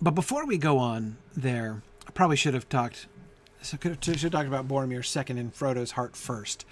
but 0.00 0.12
before 0.12 0.46
we 0.46 0.58
go 0.58 0.78
on 0.78 1.18
there, 1.36 1.82
I 2.06 2.10
probably 2.10 2.36
should 2.36 2.54
have 2.54 2.68
talked. 2.68 3.06
So 3.60 3.76
could 3.76 4.02
should 4.04 4.20
have 4.20 4.32
talked 4.32 4.46
about 4.46 4.68
Boromir 4.68 5.04
second 5.04 5.38
and 5.38 5.52
Frodo's 5.52 5.92
heart 5.92 6.16
first. 6.16 6.64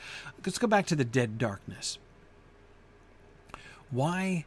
Let's 0.44 0.58
go 0.58 0.66
back 0.66 0.86
to 0.86 0.96
the 0.96 1.04
dead 1.04 1.36
darkness. 1.36 1.98
Why 3.90 4.44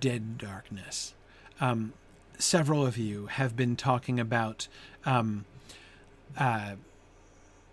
dead 0.00 0.38
darkness? 0.38 1.14
Um, 1.60 1.92
several 2.38 2.86
of 2.86 2.98
you 2.98 3.26
have 3.26 3.56
been 3.56 3.76
talking 3.76 4.18
about, 4.20 4.68
um, 5.04 5.44
uh, 6.36 6.76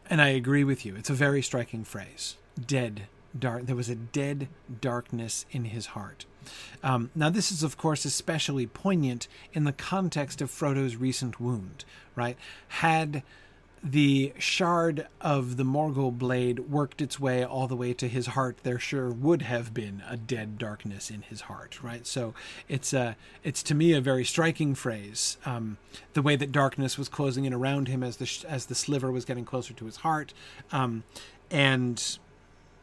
and 0.10 0.22
I 0.22 0.30
agree 0.30 0.64
with 0.64 0.86
you. 0.86 0.96
It's 0.96 1.10
a 1.10 1.14
very 1.14 1.42
striking 1.42 1.84
phrase. 1.84 2.38
Dead 2.60 3.08
dark. 3.38 3.66
There 3.66 3.76
was 3.76 3.90
a 3.90 3.96
dead 3.96 4.48
darkness 4.82 5.46
in 5.52 5.66
his 5.66 5.88
heart. 5.88 6.26
Um, 6.84 7.10
now, 7.16 7.30
this 7.30 7.52
is, 7.52 7.64
of 7.64 7.78
course, 7.78 8.06
especially 8.06 8.68
poignant 8.68 9.28
in 9.54 9.64
the 9.64 9.72
context 9.72 10.42
of 10.42 10.52
Frodo's 10.52 10.96
recent 10.96 11.40
wound. 11.40 11.86
Right? 12.16 12.38
Had 12.68 13.24
the 13.84 14.32
shard 14.40 15.08
of 15.20 15.58
the 15.58 15.64
Morgul 15.64 16.18
blade 16.18 16.60
worked 16.72 17.02
its 17.02 17.20
way 17.20 17.44
all 17.44 17.68
the 17.68 17.76
way 17.76 17.94
to 17.94 18.08
his 18.08 18.28
heart, 18.28 18.58
there 18.64 18.80
sure 18.80 19.10
would 19.10 19.42
have 19.42 19.74
been 19.74 20.02
a 20.08 20.16
dead 20.16 20.58
darkness 20.58 21.12
in 21.12 21.22
his 21.24 21.42
heart, 21.42 21.84
right? 21.84 22.08
So 22.08 22.34
it's 22.70 22.94
a, 22.94 23.18
it's 23.44 23.62
to 23.64 23.76
me 23.76 23.92
a 23.92 24.00
very 24.00 24.24
striking 24.24 24.74
phrase. 24.74 25.38
Um, 25.46 25.78
the 26.14 26.22
way 26.22 26.38
that 26.38 26.54
darkness 26.54 26.98
was 26.98 27.10
closing 27.10 27.44
in 27.44 27.54
around 27.54 27.90
him 27.90 28.04
as 28.04 28.18
the 28.18 28.46
as 28.48 28.68
the 28.68 28.76
sliver 28.76 29.12
was 29.12 29.26
getting 29.26 29.44
closer 29.44 29.74
to 29.74 29.86
his 29.86 29.98
heart, 29.98 30.34
um, 30.72 31.04
and 31.52 32.18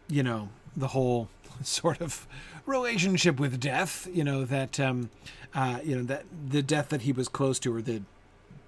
you 0.07 0.23
know 0.23 0.51
the 0.77 0.89
whole 0.89 1.29
sort 1.63 2.03
of 2.03 2.27
relationship 2.67 3.41
with 3.41 3.59
death. 3.59 4.07
You 4.13 4.25
know 4.25 4.45
that 4.45 4.79
um, 4.79 5.09
uh, 5.55 5.79
you 5.83 5.97
know 5.97 6.03
that 6.03 6.25
the 6.51 6.63
death 6.63 6.91
that 6.91 7.03
he 7.03 7.13
was 7.13 7.29
close 7.29 7.59
to, 7.61 7.75
or 7.75 7.81
the 7.81 8.03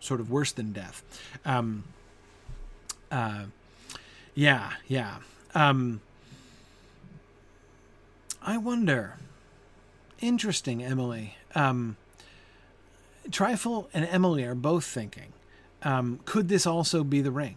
sort 0.01 0.21
of 0.21 0.31
worse 0.31 0.53
than 0.53 0.73
death. 0.73 1.03
Um, 1.45 1.85
uh, 3.13 3.45
yeah, 4.35 4.73
yeah. 4.89 5.17
Um, 5.55 6.01
I 8.41 8.57
wonder. 8.57 9.17
Interesting, 10.21 10.83
Emily. 10.83 11.37
Um, 11.55 11.97
Trifle 13.31 13.89
and 13.93 14.05
Emily 14.07 14.45
are 14.45 14.55
both 14.55 14.85
thinking. 14.85 15.33
Um, 15.83 16.21
could 16.25 16.49
this 16.49 16.67
also 16.67 17.05
be 17.05 17.21
the 17.21 17.31
ring? 17.31 17.57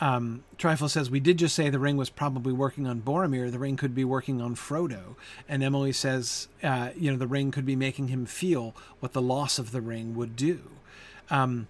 Um, 0.00 0.44
Trifle 0.58 0.88
says, 0.88 1.10
We 1.10 1.18
did 1.18 1.38
just 1.38 1.54
say 1.54 1.70
the 1.70 1.78
ring 1.78 1.96
was 1.96 2.10
probably 2.10 2.52
working 2.52 2.86
on 2.86 3.00
Boromir. 3.00 3.50
The 3.50 3.58
ring 3.58 3.76
could 3.76 3.94
be 3.94 4.04
working 4.04 4.40
on 4.40 4.54
Frodo. 4.54 5.16
And 5.48 5.62
Emily 5.62 5.92
says, 5.92 6.48
uh, 6.62 6.90
You 6.96 7.10
know, 7.10 7.16
the 7.16 7.26
ring 7.26 7.50
could 7.50 7.66
be 7.66 7.74
making 7.74 8.08
him 8.08 8.26
feel 8.26 8.74
what 9.00 9.12
the 9.12 9.22
loss 9.22 9.58
of 9.58 9.72
the 9.72 9.80
ring 9.80 10.14
would 10.14 10.36
do. 10.36 10.60
Um, 11.30 11.68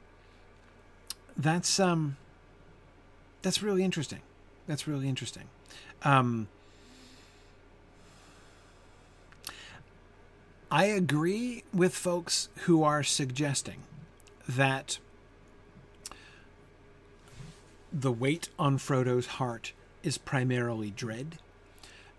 that's. 1.36 1.78
Um, 1.78 2.16
that's 3.48 3.62
really 3.62 3.82
interesting. 3.82 4.20
That's 4.66 4.86
really 4.86 5.08
interesting. 5.08 5.44
Um, 6.02 6.48
I 10.70 10.84
agree 10.84 11.64
with 11.72 11.94
folks 11.94 12.50
who 12.66 12.82
are 12.82 13.02
suggesting 13.02 13.78
that 14.46 14.98
the 17.90 18.12
weight 18.12 18.50
on 18.58 18.76
Frodo's 18.76 19.26
heart 19.38 19.72
is 20.02 20.18
primarily 20.18 20.90
dread, 20.90 21.38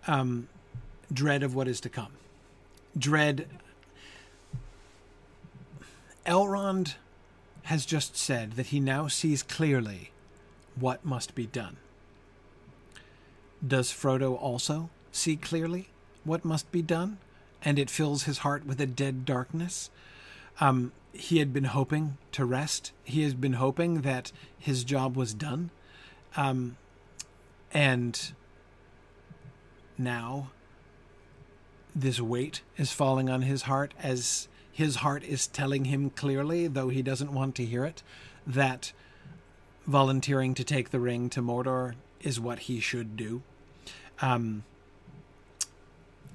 um, 0.08 0.48
dread 1.12 1.44
of 1.44 1.54
what 1.54 1.68
is 1.68 1.80
to 1.82 1.88
come, 1.88 2.14
dread. 2.98 3.46
Elrond 6.26 6.94
has 7.66 7.86
just 7.86 8.16
said 8.16 8.54
that 8.54 8.66
he 8.66 8.80
now 8.80 9.06
sees 9.06 9.44
clearly 9.44 10.09
what 10.80 11.04
must 11.04 11.34
be 11.34 11.46
done. 11.46 11.76
Does 13.66 13.92
Frodo 13.92 14.40
also 14.40 14.90
see 15.12 15.36
clearly 15.36 15.88
what 16.24 16.44
must 16.44 16.70
be 16.72 16.82
done, 16.82 17.18
and 17.62 17.78
it 17.78 17.90
fills 17.90 18.24
his 18.24 18.38
heart 18.38 18.66
with 18.66 18.80
a 18.80 18.86
dead 18.86 19.24
darkness? 19.24 19.90
Um, 20.60 20.92
he 21.12 21.38
had 21.38 21.52
been 21.52 21.64
hoping 21.64 22.16
to 22.32 22.44
rest. 22.44 22.92
He 23.04 23.22
has 23.22 23.34
been 23.34 23.54
hoping 23.54 24.02
that 24.02 24.32
his 24.58 24.84
job 24.84 25.16
was 25.16 25.34
done. 25.34 25.70
Um, 26.36 26.76
and 27.72 28.32
now 29.98 30.50
this 31.94 32.20
weight 32.20 32.62
is 32.76 32.92
falling 32.92 33.28
on 33.28 33.42
his 33.42 33.62
heart 33.62 33.94
as 34.00 34.48
his 34.70 34.96
heart 34.96 35.24
is 35.24 35.46
telling 35.46 35.86
him 35.86 36.10
clearly, 36.10 36.66
though 36.66 36.88
he 36.88 37.02
doesn't 37.02 37.32
want 37.32 37.54
to 37.56 37.64
hear 37.64 37.84
it, 37.84 38.02
that 38.46 38.92
volunteering 39.86 40.54
to 40.54 40.64
take 40.64 40.90
the 40.90 41.00
ring 41.00 41.28
to 41.30 41.42
Mordor 41.42 41.94
is 42.20 42.38
what 42.38 42.60
he 42.60 42.80
should 42.80 43.16
do. 43.16 43.42
Um, 44.20 44.64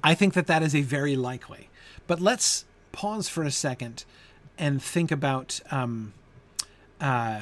I 0.03 0.13
think 0.13 0.33
that 0.33 0.47
that 0.47 0.61
is 0.63 0.75
a 0.75 0.81
very 0.81 1.15
likely. 1.15 1.69
But 2.07 2.19
let's 2.19 2.65
pause 2.91 3.27
for 3.27 3.43
a 3.43 3.51
second 3.51 4.05
and 4.57 4.81
think 4.81 5.11
about 5.11 5.61
um, 5.71 6.13
uh, 7.01 7.41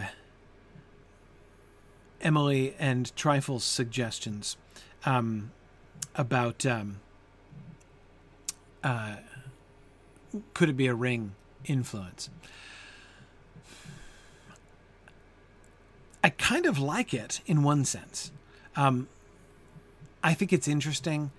Emily 2.22 2.76
and 2.80 3.14
Trifle's 3.16 3.64
suggestions 3.64 4.58
um, 5.06 5.52
about 6.16 6.66
um, 6.66 7.00
uh, 8.84 9.18
could 10.54 10.70
it 10.70 10.78
be 10.78 10.88
a 10.88 10.96
ring 10.96 11.36
influence? 11.66 12.30
I 16.24 16.30
kind 16.30 16.66
of 16.66 16.80
like 16.80 17.14
it 17.14 17.42
in 17.46 17.64
one 17.64 17.84
sense. 17.84 18.32
Um, 18.76 19.08
I 20.24 20.34
think 20.34 20.54
it's 20.54 20.68
interesting 20.68 21.32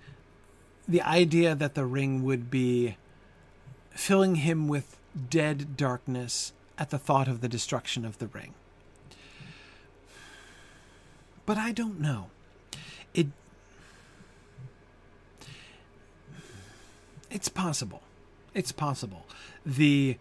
the 0.87 1.01
idea 1.01 1.55
that 1.55 1.73
the 1.73 1.85
ring 1.85 2.23
would 2.23 2.51
be 2.51 2.97
filling 3.89 4.35
him 4.35 4.67
with 4.67 4.97
dead 5.29 5.75
darkness 5.75 6.53
at 6.77 6.91
the 6.91 6.99
thought 6.99 7.27
of 7.27 7.41
the 7.41 7.47
destruction 7.47 8.05
of 8.05 8.19
the 8.19 8.27
ring. 8.27 8.53
But 11.45 11.57
I 11.57 11.71
don't 11.71 11.99
know. 11.99 12.27
It 13.13 13.27
it's 17.31 17.49
possible. 17.49 18.01
It's 18.53 18.71
possible. 18.71 19.25
The 19.65 20.17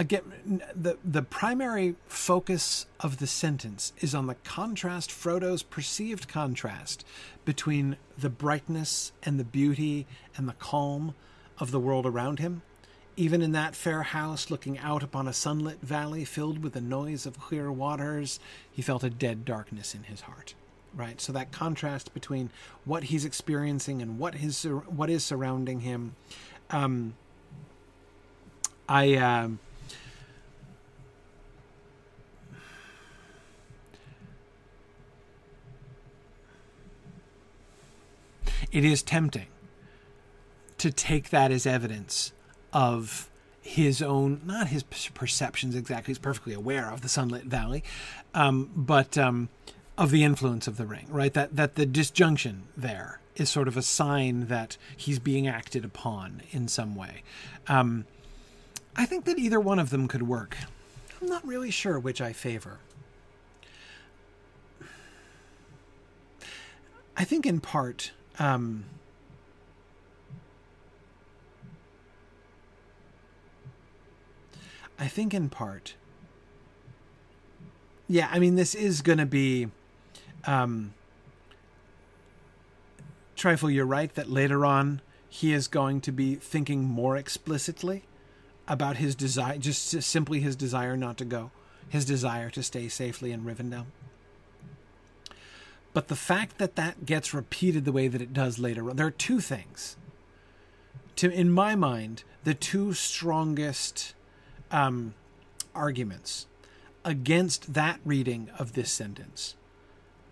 again, 0.00 0.62
the 0.74 0.96
the 1.04 1.22
primary 1.22 1.94
focus 2.08 2.86
of 3.00 3.18
the 3.18 3.26
sentence 3.26 3.92
is 4.00 4.14
on 4.14 4.26
the 4.26 4.34
contrast, 4.36 5.12
Frodo's 5.12 5.62
perceived 5.62 6.26
contrast 6.26 7.04
between 7.44 7.98
the 8.18 8.30
brightness 8.30 9.12
and 9.22 9.38
the 9.38 9.44
beauty 9.44 10.06
and 10.36 10.48
the 10.48 10.54
calm 10.54 11.14
of 11.58 11.70
the 11.70 11.78
world 11.78 12.06
around 12.06 12.38
him. 12.38 12.62
Even 13.16 13.42
in 13.42 13.52
that 13.52 13.76
fair 13.76 14.02
house, 14.02 14.50
looking 14.50 14.78
out 14.78 15.02
upon 15.02 15.28
a 15.28 15.34
sunlit 15.34 15.82
valley 15.82 16.24
filled 16.24 16.62
with 16.62 16.72
the 16.72 16.80
noise 16.80 17.26
of 17.26 17.38
clear 17.38 17.70
waters, 17.70 18.40
he 18.72 18.80
felt 18.80 19.04
a 19.04 19.10
dead 19.10 19.44
darkness 19.44 19.94
in 19.94 20.04
his 20.04 20.22
heart. 20.22 20.54
Right, 20.94 21.20
so 21.20 21.30
that 21.34 21.52
contrast 21.52 22.14
between 22.14 22.50
what 22.84 23.04
he's 23.04 23.26
experiencing 23.26 24.00
and 24.00 24.18
what 24.18 24.36
his 24.36 24.64
what 24.64 25.10
is 25.10 25.22
surrounding 25.22 25.80
him. 25.80 26.16
Um, 26.70 27.14
I. 28.88 29.14
Um, 29.16 29.58
it 38.72 38.84
is 38.84 39.02
tempting 39.02 39.46
to 40.78 40.90
take 40.90 41.30
that 41.30 41.50
as 41.50 41.66
evidence 41.66 42.32
of 42.72 43.30
his 43.60 44.00
own, 44.00 44.40
not 44.44 44.68
his 44.68 44.82
perceptions 44.82 45.74
exactly, 45.74 46.12
he's 46.12 46.18
perfectly 46.18 46.54
aware 46.54 46.90
of 46.90 47.02
the 47.02 47.08
sunlit 47.08 47.44
valley, 47.44 47.84
um, 48.34 48.70
but 48.74 49.18
um, 49.18 49.48
of 49.98 50.10
the 50.10 50.24
influence 50.24 50.66
of 50.66 50.76
the 50.76 50.86
ring, 50.86 51.06
right? 51.10 51.34
That, 51.34 51.56
that 51.56 51.74
the 51.74 51.84
disjunction 51.84 52.64
there 52.76 53.20
is 53.36 53.50
sort 53.50 53.68
of 53.68 53.76
a 53.76 53.82
sign 53.82 54.46
that 54.46 54.76
he's 54.96 55.18
being 55.18 55.46
acted 55.46 55.84
upon 55.84 56.42
in 56.50 56.68
some 56.68 56.94
way. 56.94 57.22
Um, 57.68 58.06
I 58.96 59.06
think 59.06 59.24
that 59.26 59.38
either 59.38 59.60
one 59.60 59.78
of 59.78 59.90
them 59.90 60.08
could 60.08 60.22
work. 60.22 60.56
I'm 61.20 61.28
not 61.28 61.46
really 61.46 61.70
sure 61.70 61.98
which 61.98 62.20
I 62.20 62.32
favor. 62.32 62.78
I 67.16 67.24
think 67.24 67.44
in 67.44 67.60
part 67.60 68.12
um, 68.40 68.84
I 74.98 75.06
think 75.06 75.32
in 75.32 75.48
part. 75.48 75.94
Yeah, 78.08 78.28
I 78.32 78.40
mean, 78.40 78.56
this 78.56 78.74
is 78.74 79.02
going 79.02 79.18
to 79.18 79.26
be. 79.26 79.68
Um, 80.44 80.94
Trifle, 83.36 83.70
you're 83.70 83.86
right 83.86 84.14
that 84.16 84.28
later 84.28 84.66
on 84.66 85.00
he 85.28 85.52
is 85.52 85.68
going 85.68 86.00
to 86.02 86.12
be 86.12 86.34
thinking 86.34 86.84
more 86.84 87.16
explicitly 87.16 88.02
about 88.68 88.96
his 88.98 89.14
desire, 89.14 89.56
just 89.56 90.02
simply 90.02 90.40
his 90.40 90.56
desire 90.56 90.96
not 90.96 91.16
to 91.18 91.24
go, 91.24 91.50
his 91.88 92.04
desire 92.04 92.50
to 92.50 92.62
stay 92.62 92.88
safely 92.88 93.32
in 93.32 93.44
Rivendell. 93.44 93.86
But 95.92 96.08
the 96.08 96.16
fact 96.16 96.58
that 96.58 96.76
that 96.76 97.04
gets 97.04 97.34
repeated 97.34 97.84
the 97.84 97.92
way 97.92 98.08
that 98.08 98.22
it 98.22 98.32
does 98.32 98.58
later 98.58 98.88
on, 98.88 98.96
there 98.96 99.06
are 99.06 99.10
two 99.10 99.40
things. 99.40 99.96
To, 101.16 101.30
in 101.30 101.50
my 101.50 101.74
mind, 101.74 102.22
the 102.44 102.54
two 102.54 102.92
strongest 102.92 104.14
um, 104.70 105.14
arguments 105.74 106.46
against 107.04 107.74
that 107.74 107.98
reading 108.04 108.50
of 108.58 108.74
this 108.74 108.90
sentence 108.90 109.56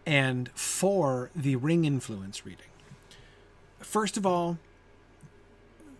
and 0.07 0.49
for 0.55 1.31
the 1.35 1.57
ring 1.57 1.85
influence 1.85 2.47
reading. 2.47 2.67
First 3.81 4.17
of 4.17 4.25
all, 4.25 4.59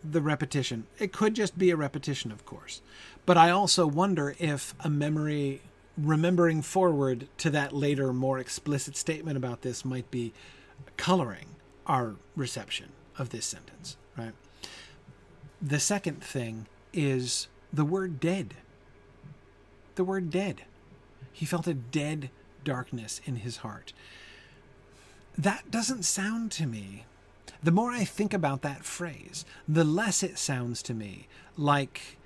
the 0.03 0.21
repetition. 0.21 0.87
It 0.99 1.13
could 1.13 1.35
just 1.35 1.59
be 1.59 1.71
a 1.71 1.77
repetition, 1.77 2.33
of 2.33 2.47
course. 2.47 2.81
But 3.27 3.37
I 3.37 3.51
also 3.51 3.87
wonder 3.87 4.35
if 4.39 4.75
a 4.81 4.89
memory 4.89 5.61
remembering 5.99 6.63
forward 6.63 7.29
to 7.39 7.51
that 7.51 7.73
later, 7.73 8.13
more 8.13 8.39
explicit 8.39 8.97
statement 8.97 9.37
about 9.37 9.63
this 9.63 9.85
might 9.85 10.11
be 10.11 10.33
coloring 10.97 11.57
our 11.87 12.17
reception 12.37 12.91
of 13.19 13.31
this 13.31 13.47
sentence, 13.47 13.97
right? 14.17 14.33
The 15.61 15.81
second 15.81 16.23
thing 16.23 16.67
is 16.93 17.49
the 17.73 17.85
word 17.85 18.21
dead. 18.21 18.55
The 19.97 20.05
word 20.05 20.31
dead. 20.31 20.63
He 21.33 21.45
felt 21.47 21.67
a 21.67 21.75
dead 21.75 22.31
darkness 22.65 23.21
in 23.25 23.37
his 23.37 23.59
heart. 23.59 23.93
That 25.37 25.71
doesn't 25.71 26.05
sound 26.05 26.53
to 26.53 26.67
me. 26.67 27.07
The 27.63 27.73
more 27.73 27.91
I 27.91 28.05
think 28.05 28.33
about 28.33 28.63
that 28.63 28.85
phrase, 28.85 29.45
the 29.67 29.85
less 29.85 30.23
it 30.23 30.39
sounds 30.39 30.83
to 30.85 30.95
me 30.95 31.27
like 31.57 32.18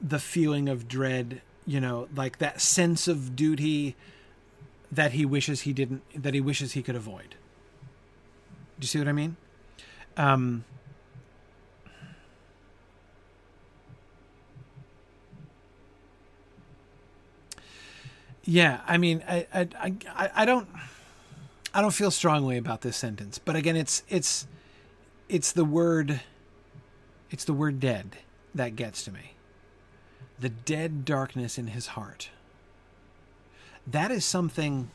the 0.00 0.18
feeling 0.18 0.68
of 0.68 0.88
dread, 0.88 1.42
you 1.66 1.80
know, 1.80 2.08
like 2.14 2.38
that 2.38 2.60
sense 2.60 3.06
of 3.06 3.36
duty 3.36 3.96
that 4.90 5.12
he 5.12 5.24
wishes 5.24 5.62
he 5.62 5.72
didn't, 5.72 6.02
that 6.20 6.34
he 6.34 6.40
wishes 6.40 6.72
he 6.72 6.82
could 6.82 6.96
avoid. 6.96 7.36
Do 8.78 8.84
you 8.84 8.88
see 8.88 8.98
what 8.98 9.08
I 9.08 9.12
mean? 9.12 9.36
Um, 10.16 10.64
yeah, 18.42 18.80
I 18.86 18.96
mean, 18.98 19.22
I, 19.28 19.46
I, 19.54 19.68
I, 20.08 20.30
I 20.34 20.44
don't, 20.44 20.66
I 21.72 21.80
don't 21.80 21.92
feel 21.92 22.10
strongly 22.10 22.56
about 22.56 22.80
this 22.80 22.96
sentence, 22.96 23.38
but 23.38 23.54
again, 23.54 23.76
it's, 23.76 24.02
it's, 24.08 24.46
it's 25.28 25.52
the 25.52 25.64
word, 25.64 26.20
it's 27.30 27.44
the 27.44 27.52
word 27.52 27.78
dead 27.78 28.16
that 28.54 28.74
gets 28.74 29.04
to 29.04 29.12
me 29.12 29.34
the 30.40 30.48
dead 30.48 31.04
darkness 31.04 31.58
in 31.58 31.68
his 31.68 31.88
heart. 31.88 32.30
That 33.86 34.10
is 34.10 34.24
something. 34.24 34.90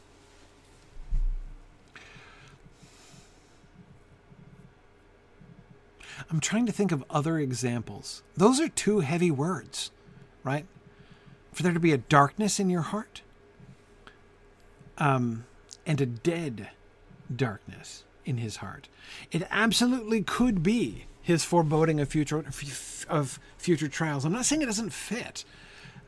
I'm 6.31 6.39
trying 6.39 6.65
to 6.65 6.71
think 6.71 6.91
of 6.91 7.03
other 7.09 7.37
examples. 7.37 8.23
Those 8.35 8.59
are 8.59 8.69
two 8.69 9.01
heavy 9.01 9.29
words, 9.29 9.91
right? 10.43 10.65
For 11.53 11.61
there 11.63 11.73
to 11.73 11.79
be 11.79 11.91
a 11.91 11.97
darkness 11.97 12.59
in 12.59 12.69
your 12.69 12.81
heart 12.81 13.21
um, 14.97 15.45
and 15.85 16.01
a 16.01 16.05
dead 16.05 16.69
darkness 17.33 18.03
in 18.25 18.37
his 18.37 18.57
heart. 18.57 18.87
It 19.31 19.47
absolutely 19.51 20.23
could 20.23 20.63
be 20.63 21.05
his 21.25 21.43
foreboding 21.43 21.99
of 21.99 22.07
future 22.07 22.45
of 23.09 23.39
future 23.57 23.87
trials. 23.87 24.25
I'm 24.25 24.31
not 24.31 24.45
saying 24.45 24.61
it 24.61 24.67
doesn't 24.67 24.93
fit. 24.93 25.43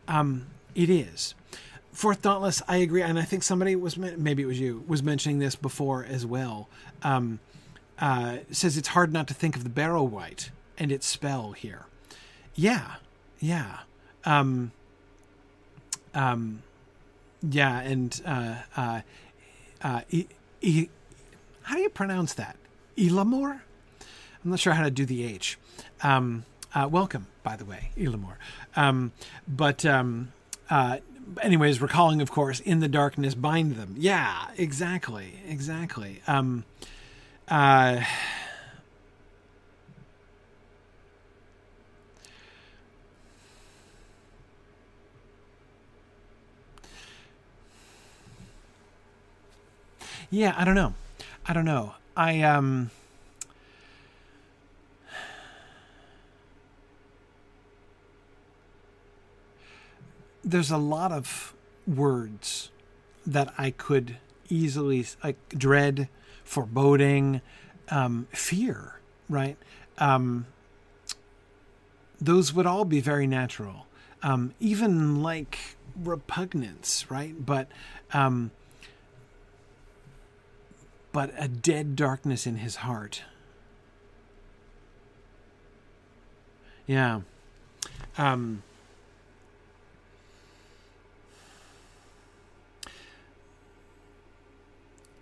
Um, 0.08 0.46
it 0.76 0.92
is. 0.92 1.34
Fourth 1.92 2.22
Dauntless, 2.22 2.62
I 2.68 2.78
agree, 2.78 3.02
and 3.02 3.18
I 3.18 3.24
think 3.24 3.42
somebody 3.42 3.76
was 3.76 3.98
maybe 3.98 4.44
it 4.44 4.46
was 4.46 4.60
you 4.60 4.84
was 4.88 5.02
mentioning 5.02 5.40
this 5.40 5.56
before 5.56 6.06
as 6.06 6.24
well. 6.24 6.70
Um, 7.02 7.40
uh, 7.98 8.38
says 8.52 8.78
it's 8.78 8.90
hard 8.90 9.12
not 9.12 9.28
to 9.30 9.34
think 9.34 9.56
of 9.56 9.64
the 9.64 9.72
Barrow-wight 9.72 10.52
and 10.78 10.92
its 10.92 11.08
spell 11.08 11.54
here. 11.54 11.88
Yeah, 12.54 12.98
yeah, 13.40 13.80
um, 14.24 14.72
um, 16.14 16.62
yeah, 17.42 17.80
and 17.80 18.22
uh, 18.24 18.56
uh, 18.76 19.02
uh, 19.82 20.02
e- 20.12 20.28
e- 20.62 20.90
how 21.64 21.76
do 21.76 21.82
you 21.82 21.90
pronounce 21.90 22.36
that? 22.36 22.56
Elamor? 22.96 23.62
I'm 24.48 24.52
not 24.52 24.62
sure 24.62 24.72
how 24.72 24.86
to 24.86 24.90
do 24.90 25.06
the 25.06 25.26
H. 25.26 25.58
Um, 26.02 26.46
uh, 26.74 26.88
welcome, 26.90 27.28
by 27.44 27.58
the 27.58 27.66
way, 27.66 27.90
Elamor. 27.98 28.36
Um, 28.78 29.12
but 29.46 29.86
um, 29.86 30.32
uh, 30.70 31.00
anyways, 31.42 31.82
recalling, 31.82 32.22
of 32.22 32.32
course, 32.32 32.62
in 32.62 32.80
the 32.80 32.88
darkness 32.88 33.36
bind 33.36 33.76
them. 33.76 33.96
Yeah, 33.98 34.48
exactly, 34.56 35.34
exactly. 35.46 36.22
Um, 36.28 36.64
uh, 37.50 38.06
yeah, 50.30 50.54
I 50.56 50.64
don't 50.64 50.76
know. 50.76 50.94
I 51.46 51.52
don't 51.52 51.66
know. 51.66 51.96
I 52.16 52.44
um 52.44 52.92
there's 60.48 60.72
a 60.72 60.78
lot 60.78 61.12
of 61.12 61.54
words 61.86 62.72
that 63.26 63.54
I 63.58 63.72
could 63.72 64.18
easily 64.50 65.06
like 65.24 65.36
dread, 65.50 66.08
foreboding, 66.44 67.42
um, 67.90 68.28
fear, 68.32 69.00
right? 69.30 69.58
Um, 69.98 70.46
those 72.20 72.54
would 72.54 72.66
all 72.66 72.86
be 72.86 73.02
very 73.02 73.28
natural. 73.28 73.88
Um, 74.24 74.54
even 74.60 75.22
like 75.22 75.60
repugnance, 75.96 77.12
right? 77.12 77.34
But 77.46 77.68
um, 78.14 78.52
but 81.12 81.34
a 81.38 81.48
dead 81.48 81.96
darkness 81.96 82.48
in 82.48 82.58
his 82.58 82.78
heart. 82.78 83.24
Yeah, 86.86 87.22
Um, 88.18 88.64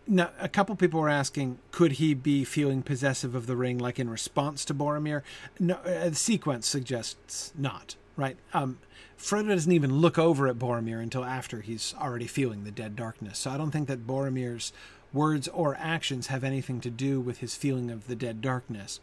now, 0.07 0.29
a 0.39 0.47
couple 0.47 0.75
people 0.75 0.99
were 0.99 1.09
asking, 1.09 1.57
could 1.71 1.93
he 1.93 2.13
be 2.13 2.43
feeling 2.43 2.83
possessive 2.83 3.35
of 3.35 3.47
the 3.47 3.55
ring, 3.55 3.77
like 3.77 3.99
in 3.99 4.09
response 4.09 4.63
to 4.65 4.73
Boromir? 4.73 5.23
No, 5.59 5.75
uh, 5.75 6.09
the 6.09 6.15
sequence 6.15 6.67
suggests 6.67 7.51
not. 7.57 7.95
Right? 8.17 8.37
Um, 8.53 8.77
Frodo 9.17 9.49
doesn't 9.49 9.71
even 9.71 9.97
look 9.97 10.17
over 10.17 10.47
at 10.47 10.57
Boromir 10.57 11.01
until 11.01 11.25
after 11.25 11.61
he's 11.61 11.93
already 11.99 12.27
feeling 12.27 12.63
the 12.63 12.71
dead 12.71 12.95
darkness. 12.95 13.39
So 13.39 13.51
I 13.51 13.57
don't 13.57 13.71
think 13.71 13.87
that 13.87 14.07
Boromir's 14.07 14.71
words 15.11 15.47
or 15.49 15.75
actions 15.79 16.27
have 16.27 16.43
anything 16.43 16.79
to 16.81 16.89
do 16.89 17.19
with 17.19 17.39
his 17.39 17.55
feeling 17.55 17.89
of 17.89 18.07
the 18.07 18.15
dead 18.15 18.41
darkness. 18.41 18.99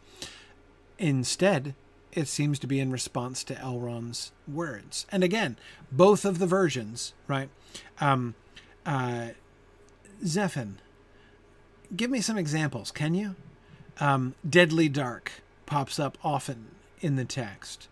Instead, 0.97 1.75
it 2.11 2.27
seems 2.27 2.59
to 2.59 2.67
be 2.67 2.79
in 2.79 2.91
response 2.91 3.43
to 3.43 3.55
Elrond's 3.55 4.31
words. 4.47 5.05
And 5.11 5.23
again, 5.23 5.57
both 5.91 6.25
of 6.25 6.39
the 6.39 6.47
versions, 6.47 7.13
right? 7.27 7.49
Um, 7.99 8.35
uh, 8.85 9.29
give 11.95 12.09
me 12.09 12.21
some 12.21 12.37
examples, 12.37 12.91
can 12.91 13.13
you? 13.13 13.35
Um, 13.99 14.35
deadly 14.47 14.89
dark 14.89 15.31
pops 15.65 15.99
up 15.99 16.17
often 16.23 16.67
in 17.01 17.15
the 17.15 17.25
text. 17.25 17.87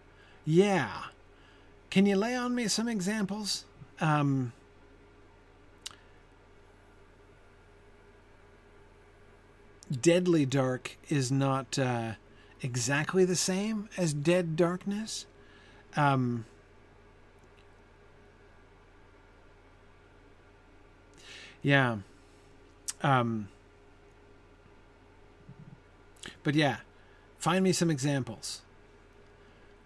Yeah. 0.45 0.89
Can 1.89 2.05
you 2.05 2.15
lay 2.15 2.35
on 2.35 2.55
me 2.55 2.67
some 2.67 2.87
examples? 2.87 3.65
Um, 3.99 4.53
deadly 9.91 10.45
dark 10.45 10.97
is 11.09 11.31
not 11.31 11.77
uh, 11.77 12.13
exactly 12.61 13.25
the 13.25 13.35
same 13.35 13.89
as 13.97 14.13
dead 14.13 14.55
darkness. 14.55 15.25
Um, 15.95 16.45
yeah. 21.61 21.97
Um, 23.03 23.49
but 26.43 26.55
yeah, 26.55 26.77
find 27.37 27.63
me 27.63 27.71
some 27.71 27.89
examples. 27.89 28.61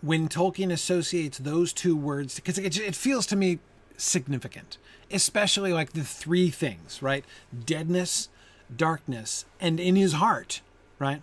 When 0.01 0.27
Tolkien 0.27 0.71
associates 0.71 1.37
those 1.37 1.73
two 1.73 1.95
words, 1.95 2.35
because 2.35 2.57
it, 2.57 2.77
it 2.77 2.95
feels 2.95 3.25
to 3.27 3.35
me 3.35 3.59
significant, 3.97 4.77
especially 5.11 5.73
like 5.73 5.93
the 5.93 6.03
three 6.03 6.49
things, 6.49 7.01
right? 7.01 7.25
Deadness, 7.65 8.29
darkness, 8.75 9.45
and 9.59 9.79
in 9.79 9.95
his 9.95 10.13
heart, 10.13 10.61
right? 10.99 11.21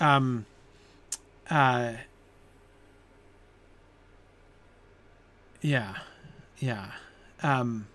Um, 0.00 0.46
uh, 1.50 1.94
yeah, 5.60 5.96
yeah. 6.58 6.92
Um, 7.42 7.86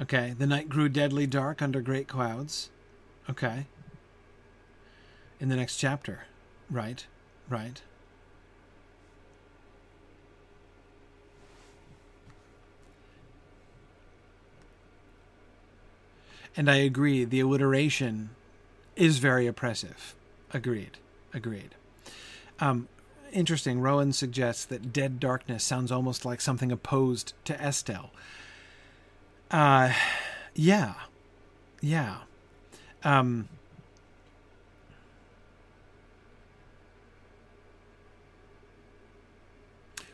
okay, 0.00 0.34
the 0.38 0.46
night 0.46 0.68
grew 0.68 0.88
deadly 0.88 1.26
dark 1.26 1.60
under 1.60 1.80
great 1.80 2.08
clouds. 2.08 2.70
Okay. 3.28 3.66
In 5.42 5.48
the 5.48 5.56
next 5.56 5.76
chapter, 5.78 6.20
right, 6.70 7.04
right. 7.48 7.82
And 16.56 16.70
I 16.70 16.76
agree, 16.76 17.24
the 17.24 17.40
alliteration 17.40 18.30
is 18.94 19.18
very 19.18 19.48
oppressive. 19.48 20.14
Agreed. 20.52 20.98
Agreed. 21.34 21.74
Um, 22.60 22.86
interesting. 23.32 23.80
Rowan 23.80 24.12
suggests 24.12 24.64
that 24.66 24.92
dead 24.92 25.18
darkness 25.18 25.64
sounds 25.64 25.90
almost 25.90 26.24
like 26.24 26.40
something 26.40 26.70
opposed 26.70 27.32
to 27.46 27.60
Estel. 27.60 28.12
Uh, 29.50 29.92
yeah. 30.54 30.94
Yeah. 31.80 32.18
Um, 33.02 33.48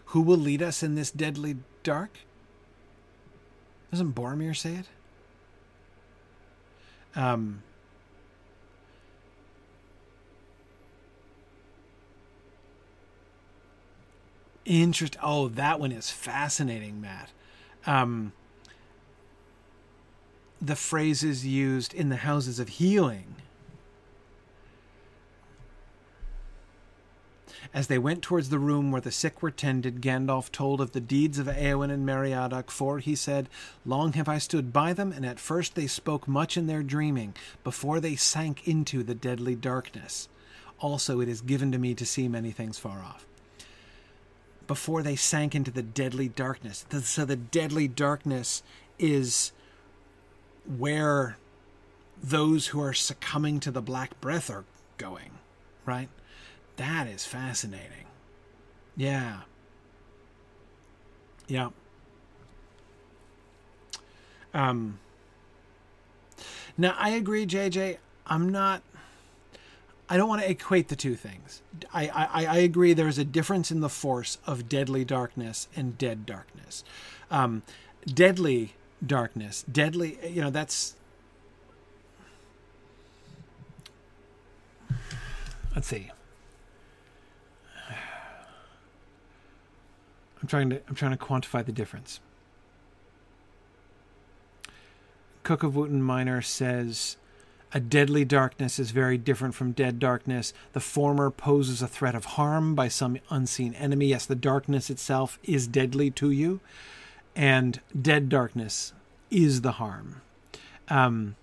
who 0.09 0.21
will 0.21 0.39
lead 0.39 0.63
us 0.63 0.83
in 0.83 0.95
this 0.95 1.11
deadly 1.11 1.57
dark? 1.83 2.19
Doesn't 3.91 4.15
Boromir 4.15 4.57
say 4.57 4.75
it? 4.75 4.87
Um, 7.15 7.63
interest. 14.65 15.17
Oh, 15.23 15.49
that 15.49 15.81
one 15.81 15.93
is 15.93 16.11
fascinating, 16.11 17.01
Matt. 17.01 17.31
Um, 17.87 18.33
the 20.61 20.77
phrases 20.77 21.47
used 21.47 21.93
in 21.93 22.09
the 22.09 22.17
houses 22.17 22.59
of 22.59 22.69
healing. 22.69 23.37
As 27.75 27.87
they 27.87 27.99
went 27.99 28.23
towards 28.23 28.49
the 28.49 28.59
room 28.59 28.91
where 28.91 29.01
the 29.01 29.11
sick 29.11 29.43
were 29.43 29.51
tended, 29.51 30.01
Gandalf 30.01 30.51
told 30.51 30.81
of 30.81 30.93
the 30.93 31.01
deeds 31.01 31.39
of 31.39 31.47
Eowyn 31.47 31.91
and 31.91 32.07
Meriadoc, 32.07 32.71
for 32.71 32.99
he 32.99 33.15
said, 33.15 33.49
Long 33.85 34.13
have 34.15 34.29
I 34.29 34.39
stood 34.39 34.73
by 34.73 34.93
them, 34.93 35.13
and 35.13 35.27
at 35.27 35.41
first 35.41 35.75
they 35.75 35.87
spoke 35.87 36.27
much 36.27 36.57
in 36.57 36.67
their 36.67 36.83
dreaming, 36.83 37.35
before 37.65 38.01
they 38.01 38.17
sank 38.17 38.67
into 38.67 39.03
the 39.03 39.15
deadly 39.15 39.55
darkness. 39.55 40.29
Also 40.81 41.21
it 41.21 41.29
is 41.29 41.41
given 41.41 41.73
to 41.73 41.79
me 41.79 41.95
to 41.95 42.07
see 42.07 42.29
many 42.29 42.51
things 42.51 42.79
far 42.79 43.01
off. 43.03 43.27
Before 44.67 45.03
they 45.03 45.17
sank 45.17 45.55
into 45.55 45.71
the 45.71 45.83
deadly 45.83 46.29
darkness. 46.29 46.85
So 47.03 47.25
the 47.25 47.37
deadly 47.37 47.89
darkness 47.89 48.63
is 48.99 49.53
where 50.67 51.37
those 52.23 52.69
who 52.69 52.81
are 52.81 52.93
succumbing 52.93 53.61
to 53.61 53.71
the 53.71 53.81
black 53.81 54.21
breath 54.21 54.51
are 54.51 54.65
going, 54.99 55.31
right? 55.87 56.09
That 56.79 57.09
is 57.09 57.26
fascinating. 57.26 58.07
Yeah. 58.97 59.41
Yeah. 61.49 61.70
Um, 64.55 65.01
now, 66.76 66.95
I 66.97 67.11
agree, 67.11 67.47
JJ. 67.47 67.99
I'm 68.29 68.49
not. 68.49 68.83
I 70.09 70.16
don't 70.16 70.29
want 70.29 70.41
to 70.41 70.51
equate 70.51 70.89
the 70.89 70.97
two 70.97 71.16
things. 71.16 71.62
I, 71.93 72.09
I, 72.09 72.47
I 72.47 72.57
agree 72.59 72.95
there's 72.95 73.18
a 73.18 73.24
difference 73.24 73.70
in 73.70 73.81
the 73.81 73.91
force 73.91 74.39
of 74.47 74.68
deadly 74.68 75.05
darkness 75.05 75.68
and 75.76 75.99
dead 75.99 76.24
darkness. 76.24 76.83
Um, 77.31 77.62
deadly 78.07 78.74
darkness, 79.05 79.64
deadly, 79.70 80.18
you 80.26 80.41
know, 80.41 80.51
that's. 80.51 80.95
Let's 85.74 85.89
see. 85.89 86.11
I'm 90.41 90.49
trying 90.49 90.70
to 90.70 90.80
I'm 90.89 90.95
trying 90.95 91.16
to 91.16 91.16
quantify 91.16 91.64
the 91.64 91.72
difference. 91.72 92.20
Cook 95.43 95.62
of 95.62 95.74
Wootton 95.74 96.03
Minor 96.03 96.43
says 96.43 97.16
a 97.72 97.80
deadly 97.80 98.24
darkness 98.24 98.78
is 98.78 98.93
very 98.93 99.18
different 99.18 99.55
from 99.55 99.72
dead 99.72 99.99
darkness. 99.99 100.55
The 100.72 100.80
former 100.80 101.30
poses 101.30 101.82
a 101.82 101.89
threat 101.89 102.14
of 102.14 102.24
harm 102.24 102.74
by 102.74 102.89
some 102.89 103.18
unseen 103.30 103.74
enemy. 103.74 104.07
Yes, 104.07 104.24
the 104.24 104.34
darkness 104.34 104.89
itself 104.89 105.39
is 105.43 105.66
deadly 105.66 106.11
to 106.12 106.30
you, 106.30 106.61
and 107.36 107.80
dead 108.01 108.28
darkness 108.28 108.95
is 109.30 109.61
the 109.61 109.72
harm. 109.72 110.22
Um, 110.89 111.36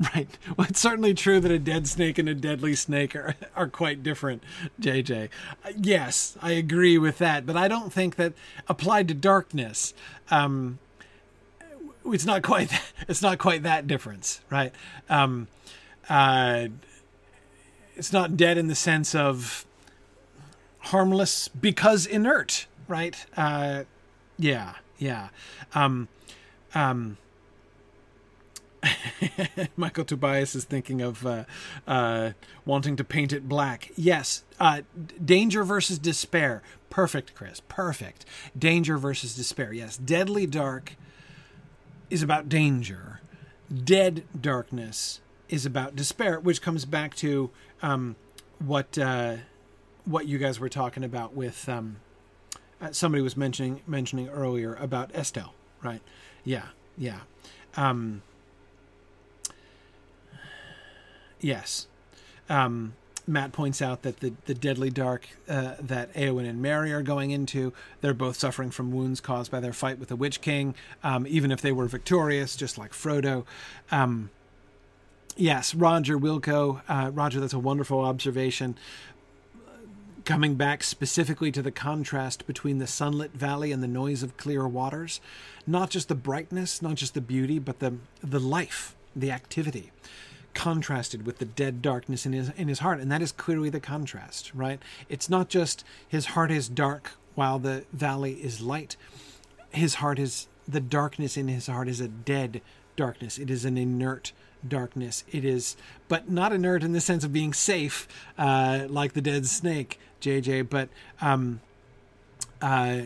Right. 0.14 0.28
Well, 0.56 0.68
it's 0.70 0.78
certainly 0.78 1.12
true 1.12 1.40
that 1.40 1.50
a 1.50 1.58
dead 1.58 1.88
snake 1.88 2.18
and 2.18 2.28
a 2.28 2.34
deadly 2.34 2.76
snake 2.76 3.16
are, 3.16 3.34
are 3.56 3.66
quite 3.66 4.02
different, 4.02 4.44
JJ. 4.80 5.28
Uh, 5.64 5.70
yes, 5.76 6.36
I 6.40 6.52
agree 6.52 6.98
with 6.98 7.18
that, 7.18 7.44
but 7.44 7.56
I 7.56 7.66
don't 7.66 7.92
think 7.92 8.14
that 8.14 8.32
applied 8.68 9.08
to 9.08 9.14
darkness, 9.14 9.94
um, 10.30 10.78
it's 12.06 12.24
not 12.24 12.42
quite 12.42 12.72
it's 13.08 13.22
not 13.22 13.38
quite 13.38 13.64
that 13.64 13.86
difference, 13.86 14.40
right? 14.50 14.72
Um, 15.08 15.48
uh, 16.08 16.68
it's 17.96 18.12
not 18.12 18.36
dead 18.36 18.56
in 18.56 18.68
the 18.68 18.74
sense 18.74 19.14
of 19.14 19.66
harmless 20.78 21.48
because 21.48 22.06
inert, 22.06 22.66
right? 22.86 23.26
Uh, 23.36 23.84
yeah, 24.38 24.74
yeah. 24.98 25.28
Um, 25.74 26.08
um, 26.74 27.16
Michael 29.76 30.04
Tobias 30.04 30.54
is 30.54 30.64
thinking 30.64 31.00
of 31.00 31.24
uh, 31.26 31.44
uh, 31.86 32.32
wanting 32.64 32.96
to 32.96 33.04
paint 33.04 33.32
it 33.32 33.48
black. 33.48 33.90
Yes, 33.96 34.44
uh, 34.60 34.82
danger 35.24 35.64
versus 35.64 35.98
despair. 35.98 36.62
Perfect, 36.90 37.34
Chris. 37.34 37.60
Perfect. 37.68 38.24
Danger 38.58 38.98
versus 38.98 39.34
despair. 39.34 39.72
Yes, 39.72 39.96
deadly 39.96 40.46
dark 40.46 40.96
is 42.10 42.22
about 42.22 42.48
danger. 42.48 43.20
Dead 43.84 44.24
darkness 44.38 45.20
is 45.48 45.66
about 45.66 45.96
despair, 45.96 46.40
which 46.40 46.62
comes 46.62 46.84
back 46.84 47.14
to 47.16 47.50
um, 47.82 48.16
what 48.58 48.98
uh, 48.98 49.36
what 50.04 50.26
you 50.26 50.38
guys 50.38 50.58
were 50.58 50.68
talking 50.68 51.04
about 51.04 51.34
with 51.34 51.68
um, 51.68 51.96
uh, 52.80 52.92
somebody 52.92 53.22
was 53.22 53.36
mentioning 53.36 53.82
mentioning 53.86 54.28
earlier 54.28 54.74
about 54.74 55.14
Estel, 55.14 55.54
right? 55.82 56.00
Yeah, 56.44 56.68
yeah. 56.96 57.20
Um, 57.76 58.22
yes. 61.40 61.86
Um, 62.48 62.94
Matt 63.28 63.52
points 63.52 63.82
out 63.82 64.02
that 64.02 64.20
the, 64.20 64.32
the 64.46 64.54
deadly 64.54 64.88
dark 64.90 65.28
uh, 65.48 65.74
that 65.80 66.12
Eowyn 66.14 66.48
and 66.48 66.62
Merry 66.62 66.92
are 66.92 67.02
going 67.02 67.30
into, 67.30 67.74
they're 68.00 68.14
both 68.14 68.36
suffering 68.38 68.70
from 68.70 68.90
wounds 68.90 69.20
caused 69.20 69.50
by 69.50 69.60
their 69.60 69.74
fight 69.74 69.98
with 69.98 70.08
the 70.08 70.16
Witch 70.16 70.40
King, 70.40 70.74
um, 71.04 71.26
even 71.26 71.52
if 71.52 71.60
they 71.60 71.70
were 71.70 71.86
victorious, 71.86 72.56
just 72.56 72.78
like 72.78 72.92
Frodo. 72.92 73.44
Um, 73.90 74.30
yes, 75.36 75.74
Roger 75.74 76.18
Wilco. 76.18 76.80
Uh, 76.88 77.10
Roger, 77.12 77.38
that's 77.38 77.52
a 77.52 77.58
wonderful 77.58 78.00
observation. 78.00 78.78
Coming 80.24 80.54
back 80.54 80.82
specifically 80.82 81.52
to 81.52 81.62
the 81.62 81.70
contrast 81.70 82.46
between 82.46 82.78
the 82.78 82.86
sunlit 82.86 83.32
valley 83.32 83.72
and 83.72 83.82
the 83.82 83.88
noise 83.88 84.22
of 84.22 84.36
clear 84.38 84.66
waters, 84.66 85.20
not 85.66 85.90
just 85.90 86.08
the 86.08 86.14
brightness, 86.14 86.80
not 86.80 86.96
just 86.96 87.14
the 87.14 87.20
beauty, 87.20 87.58
but 87.58 87.78
the 87.78 87.94
the 88.22 88.40
life, 88.40 88.94
the 89.14 89.30
activity 89.30 89.90
contrasted 90.54 91.24
with 91.24 91.38
the 91.38 91.44
dead 91.44 91.80
darkness 91.80 92.26
in 92.26 92.32
his 92.32 92.50
in 92.50 92.68
his 92.68 92.80
heart 92.80 93.00
and 93.00 93.12
that 93.12 93.22
is 93.22 93.32
clearly 93.32 93.70
the 93.70 93.80
contrast 93.80 94.52
right? 94.54 94.80
It's 95.08 95.28
not 95.28 95.48
just 95.48 95.84
his 96.06 96.26
heart 96.26 96.50
is 96.50 96.68
dark 96.68 97.12
while 97.34 97.58
the 97.58 97.84
valley 97.92 98.34
is 98.34 98.60
light. 98.60 98.96
His 99.70 99.96
heart 99.96 100.18
is 100.18 100.48
the 100.66 100.80
darkness 100.80 101.36
in 101.36 101.48
his 101.48 101.68
heart 101.68 101.88
is 101.88 102.00
a 102.00 102.08
dead 102.08 102.60
darkness. 102.96 103.38
It 103.38 103.50
is 103.50 103.64
an 103.64 103.78
inert 103.78 104.32
darkness. 104.66 105.22
It 105.30 105.44
is 105.44 105.76
but 106.08 106.28
not 106.28 106.52
inert 106.52 106.82
in 106.82 106.92
the 106.92 107.00
sense 107.00 107.22
of 107.22 107.32
being 107.32 107.52
safe 107.52 108.08
uh, 108.36 108.86
like 108.88 109.12
the 109.12 109.20
dead 109.20 109.46
snake 109.46 110.00
jj 110.20 110.68
but 110.68 110.88
um 111.20 111.60
uh 112.60 113.02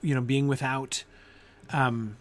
you 0.00 0.14
know 0.14 0.20
being 0.20 0.46
without 0.46 1.02
um 1.70 2.16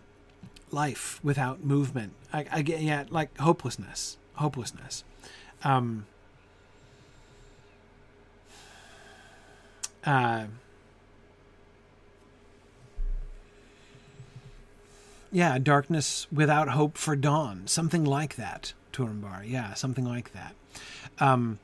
life 0.71 1.19
without 1.23 1.63
movement. 1.63 2.13
I, 2.33 2.45
I 2.51 2.61
get 2.63 2.81
yeah 2.81 3.05
like 3.09 3.37
hopelessness 3.37 4.17
hopelessness. 4.35 5.03
Um, 5.63 6.05
uh, 10.05 10.45
yeah, 15.31 15.57
darkness 15.59 16.27
without 16.31 16.69
hope 16.69 16.97
for 16.97 17.15
dawn, 17.15 17.67
something 17.67 18.05
like 18.05 18.35
that. 18.35 18.73
Turambar, 18.93 19.43
yeah, 19.45 19.73
something 19.73 20.05
like 20.05 20.31
that. 20.33 20.55
Um, 21.19 21.59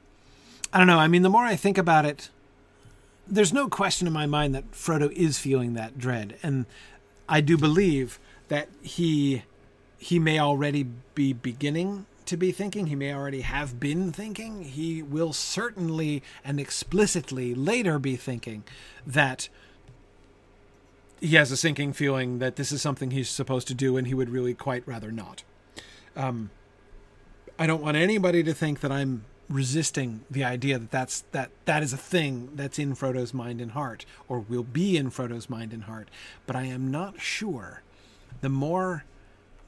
I 0.74 0.78
don't 0.78 0.88
know. 0.88 1.00
I 1.00 1.08
mean, 1.08 1.22
the 1.22 1.30
more 1.30 1.46
I 1.46 1.56
think 1.56 1.78
about 1.78 2.06
it, 2.06 2.30
there's 3.28 3.54
no 3.54 3.70
question 3.70 4.08
in 4.08 4.14
my 4.14 4.26
mind 4.26 4.54
that 4.56 4.72
Frodo 4.72 5.12
is 5.14 5.38
feeling 5.38 5.74
that 5.74 5.98
dread, 5.98 6.38
and 6.44 6.66
I 7.30 7.40
do 7.40 7.58
believe 7.58 8.20
that 8.50 8.68
he 8.82 9.44
he 9.98 10.20
may 10.20 10.40
already 10.40 10.84
be 11.16 11.32
beginning 11.32 12.06
to 12.26 12.38
be 12.38 12.52
thinking. 12.52 12.88
He 12.88 12.96
may 12.96 13.14
already 13.14 13.42
have 13.42 13.80
been 13.80 14.12
thinking. 14.12 14.64
He 14.64 15.02
will 15.02 15.34
certainly 15.34 16.24
and 16.44 16.60
explicitly 16.60 17.54
later 17.54 18.00
be 18.00 18.16
thinking 18.16 18.64
that 19.06 19.50
he 21.20 21.36
has 21.36 21.52
a 21.52 21.58
sinking 21.58 21.94
feeling 21.94 22.40
that 22.40 22.56
this 22.56 22.72
is 22.72 22.82
something 22.82 23.12
he's 23.12 23.30
supposed 23.30 23.68
to 23.68 23.74
do 23.74 23.96
and 23.96 24.08
he 24.08 24.14
would 24.14 24.30
really 24.30 24.54
quite 24.54 24.86
rather 24.88 25.12
not. 25.12 25.44
Um, 26.16 26.50
I 27.60 27.68
don't 27.68 27.82
want 27.82 27.96
anybody 27.96 28.42
to 28.44 28.54
think 28.54 28.80
that 28.80 28.92
I'm 28.92 29.26
resisting 29.48 30.22
the 30.32 30.44
idea 30.44 30.80
that 30.80 30.92
that's 30.92 31.22
that 31.32 31.52
that 31.66 31.84
is 31.84 31.92
a 31.94 31.98
thing 31.98 32.50
that's 32.56 32.80
in 32.80 32.96
Frodo's 32.96 33.34
mind 33.34 33.60
and 33.60 33.72
heart 33.72 34.06
or 34.30 34.40
will 34.40 34.64
be 34.64 34.96
in 34.98 35.10
Frodo's 35.10 35.50
mind 35.50 35.74
and 35.74 35.84
heart 35.84 36.08
but 36.48 36.56
I 36.56 36.64
am 36.64 36.90
not 36.90 37.20
sure 37.20 37.82
the 38.40 38.50
more 38.50 39.04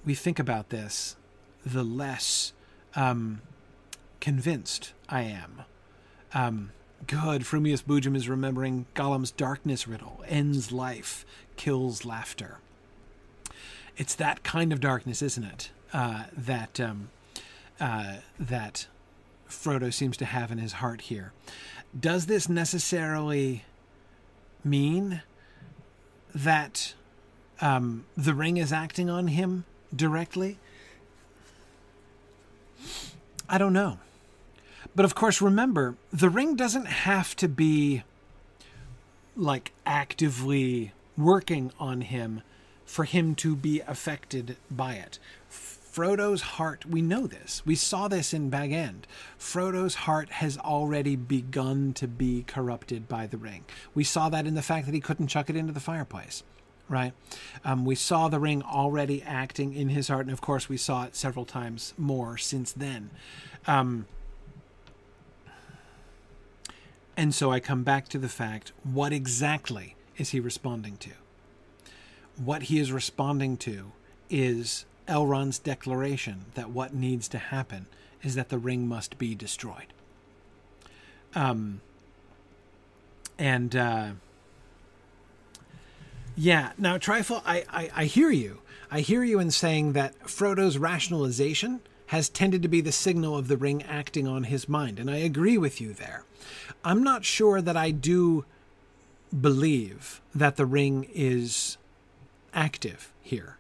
we 0.06 0.16
think 0.16 0.40
about 0.40 0.70
this 0.70 1.18
the 1.66 1.84
less 1.84 2.54
um, 2.96 3.42
convinced 4.20 4.94
I 5.10 5.22
am. 5.24 5.64
Um, 6.34 6.72
good, 7.08 7.44
Frumius 7.44 7.84
Boojum 7.84 8.16
is 8.16 8.30
remembering 8.30 8.86
Gollum's 8.96 9.32
darkness 9.32 9.88
riddle 9.88 10.24
ends 10.28 10.72
life, 10.72 11.26
kills 11.56 12.06
laughter. 12.06 12.60
It's 13.98 14.16
that 14.16 14.44
kind 14.44 14.74
of 14.74 14.80
darkness, 14.80 15.22
isn't 15.22 15.44
it? 15.44 15.72
Uh, 15.92 16.24
that 16.36 16.80
um, 16.80 17.10
uh, 17.80 18.18
that 18.40 18.88
Frodo 19.48 19.94
seems 19.94 20.18
to 20.18 20.26
have 20.26 20.52
in 20.52 20.58
his 20.58 20.74
heart 20.74 21.02
here. 21.02 21.34
Does 21.98 22.26
this 22.26 22.50
necessarily 22.50 23.66
mean 24.64 25.22
that 26.34 26.96
um, 27.62 28.06
the 28.18 28.34
ring 28.34 28.58
is 28.58 28.74
acting 28.74 29.10
on 29.10 29.28
him 29.28 29.66
directly? 29.96 30.58
I 33.50 33.58
don't 33.58 33.74
know. 33.74 34.00
But 34.96 35.06
of 35.06 35.16
course, 35.16 35.42
remember, 35.42 35.96
the 36.12 36.30
ring 36.30 36.56
doesn't 36.56 36.86
have 36.86 37.36
to 37.38 37.48
be 37.48 38.04
like 39.36 39.72
actively 39.86 40.92
working 41.18 41.72
on 41.80 42.02
him 42.02 42.42
for 42.86 43.06
him 43.06 43.34
to 43.36 43.56
be 43.56 43.82
affected 43.82 44.58
by 44.70 44.94
it. 44.96 45.18
Frodo's 45.50 46.42
heart, 46.42 46.86
we 46.86 47.02
know 47.02 47.28
this. 47.28 47.62
We 47.66 47.76
saw 47.76 48.08
this 48.08 48.34
in 48.34 48.50
Bag 48.50 48.72
End. 48.72 49.06
Frodo's 49.38 49.96
heart 49.96 50.30
has 50.32 50.58
already 50.58 51.16
begun 51.16 51.94
to 51.94 52.08
be 52.08 52.44
corrupted 52.48 53.08
by 53.08 53.28
the 53.28 53.38
ring. 53.38 53.64
We 53.94 54.04
saw 54.04 54.30
that 54.30 54.48
in 54.48 54.56
the 54.56 54.64
fact 54.64 54.88
that 54.88 54.96
he 54.96 55.00
couldn't 55.00 55.28
chuck 55.28 55.50
it 55.50 55.56
into 55.56 55.74
the 55.74 55.80
fireplace 55.80 56.44
right? 56.90 57.14
Um, 57.64 57.86
we 57.86 57.96
saw 57.96 58.28
the 58.28 58.40
ring 58.40 58.62
already 58.62 59.22
acting 59.24 59.74
in 59.74 59.90
his 59.90 60.08
heart, 60.08 60.26
and 60.26 60.34
of 60.34 60.42
course, 60.42 60.70
we 60.70 60.78
saw 60.78 61.04
it 61.04 61.16
several 61.16 61.46
times 61.46 61.94
more 61.98 62.38
since 62.38 62.72
then. 62.72 63.10
Um, 63.68 64.06
and 67.16 67.34
so 67.34 67.52
I 67.52 67.60
come 67.60 67.84
back 67.84 68.08
to 68.10 68.18
the 68.18 68.30
fact 68.30 68.72
what 68.84 69.14
exactly 69.14 69.96
is 70.18 70.30
he 70.30 70.40
responding 70.40 70.98
to? 70.98 71.12
What 72.38 72.64
he 72.64 72.80
is 72.80 72.92
responding 72.92 73.58
to 73.58 73.92
is 74.30 74.86
Elrond's 75.08 75.60
declaration 75.60 76.46
that 76.56 76.72
what 76.72 76.94
needs 76.94 77.28
to 77.30 77.38
happen 77.38 77.88
is 78.24 78.36
that 78.36 78.50
the 78.50 78.58
ring 78.58 78.88
must 78.88 79.18
be 79.18 79.36
destroyed. 79.36 79.94
Um, 81.36 81.82
and 83.38 83.76
uh, 83.76 84.12
yeah. 86.36 86.72
Now, 86.78 86.98
Trifle, 86.98 87.42
I, 87.46 87.66
I, 87.70 87.90
I 87.96 88.06
hear 88.06 88.32
you. 88.32 88.60
I 88.92 89.00
hear 89.00 89.24
you 89.24 89.40
in 89.40 89.52
saying 89.52 89.94
that 89.94 90.30
Frodo's 90.30 90.78
rationalization 90.78 91.82
has 92.08 92.30
tended 92.30 92.62
to 92.62 92.68
be 92.68 92.82
the 92.82 92.92
signal 92.92 93.36
of 93.36 93.48
the 93.48 93.58
ring 93.58 93.82
acting 93.84 94.28
on 94.28 94.44
his 94.44 94.70
mind, 94.70 95.00
and 95.00 95.10
I 95.10 95.18
agree 95.18 95.58
with 95.58 95.82
you 95.82 95.94
there. 95.94 96.24
I'm 96.84 97.02
not 97.02 97.26
sure 97.26 97.62
that 97.62 97.78
I 97.78 97.92
do 97.92 98.46
believe 99.42 100.22
that 100.36 100.56
the 100.56 100.66
ring 100.66 101.10
is 101.14 101.78
active 102.54 103.12
here, 103.22 103.58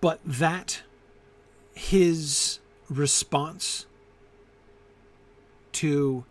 but 0.00 0.20
that 0.24 0.82
his 1.74 2.58
response 2.88 3.84
to 5.72 6.24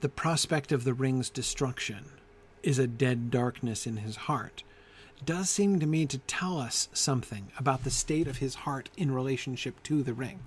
the 0.00 0.08
prospect 0.08 0.72
of 0.72 0.82
the 0.82 0.94
ring's 0.94 1.30
destruction 1.30 2.06
is 2.66 2.78
a 2.78 2.86
dead 2.86 3.30
darkness 3.30 3.86
in 3.86 3.98
his 3.98 4.16
heart 4.16 4.62
does 5.24 5.48
seem 5.48 5.80
to 5.80 5.86
me 5.86 6.06
to 6.06 6.18
tell 6.18 6.58
us 6.58 6.88
something 6.92 7.48
about 7.58 7.84
the 7.84 7.90
state 7.90 8.26
of 8.26 8.38
his 8.38 8.54
heart 8.54 8.90
in 8.96 9.10
relationship 9.10 9.82
to 9.84 10.02
the 10.02 10.12
ring. 10.12 10.40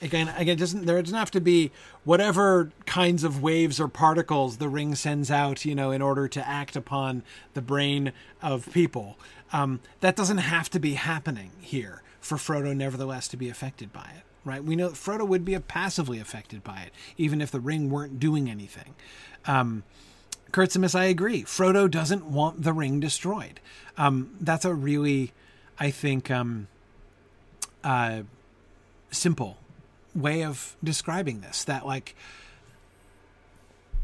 Again, 0.00 0.32
again, 0.36 0.56
doesn't 0.56 0.86
there 0.86 1.00
doesn't 1.02 1.18
have 1.18 1.32
to 1.32 1.40
be 1.40 1.72
whatever 2.04 2.70
kinds 2.86 3.24
of 3.24 3.42
waves 3.42 3.80
or 3.80 3.88
particles 3.88 4.58
the 4.58 4.68
ring 4.68 4.94
sends 4.94 5.30
out, 5.30 5.64
you 5.64 5.74
know, 5.74 5.90
in 5.90 6.00
order 6.00 6.28
to 6.28 6.48
act 6.48 6.76
upon 6.76 7.24
the 7.54 7.60
brain 7.60 8.12
of 8.40 8.72
people. 8.72 9.18
Um, 9.52 9.80
that 10.00 10.14
doesn't 10.14 10.38
have 10.38 10.70
to 10.70 10.78
be 10.78 10.94
happening 10.94 11.50
here 11.60 12.02
for 12.20 12.36
Frodo, 12.36 12.76
nevertheless, 12.76 13.26
to 13.28 13.36
be 13.36 13.48
affected 13.48 13.92
by 13.92 14.12
it. 14.16 14.22
Right? 14.44 14.62
We 14.62 14.76
know 14.76 14.90
Frodo 14.90 15.26
would 15.26 15.44
be 15.44 15.58
passively 15.58 16.20
affected 16.20 16.62
by 16.62 16.82
it, 16.82 16.92
even 17.16 17.40
if 17.40 17.50
the 17.50 17.60
ring 17.60 17.90
weren't 17.90 18.20
doing 18.20 18.48
anything. 18.48 18.94
Um, 19.46 19.82
Kurtzimus, 20.52 20.94
I 20.94 21.04
agree. 21.04 21.42
Frodo 21.44 21.90
doesn't 21.90 22.24
want 22.24 22.62
the 22.62 22.72
ring 22.72 23.00
destroyed. 23.00 23.60
Um, 23.96 24.34
that's 24.40 24.64
a 24.64 24.74
really, 24.74 25.32
I 25.78 25.90
think, 25.90 26.30
um, 26.30 26.68
uh, 27.84 28.22
simple 29.10 29.58
way 30.14 30.42
of 30.42 30.76
describing 30.82 31.40
this. 31.40 31.64
That, 31.64 31.86
like, 31.86 32.14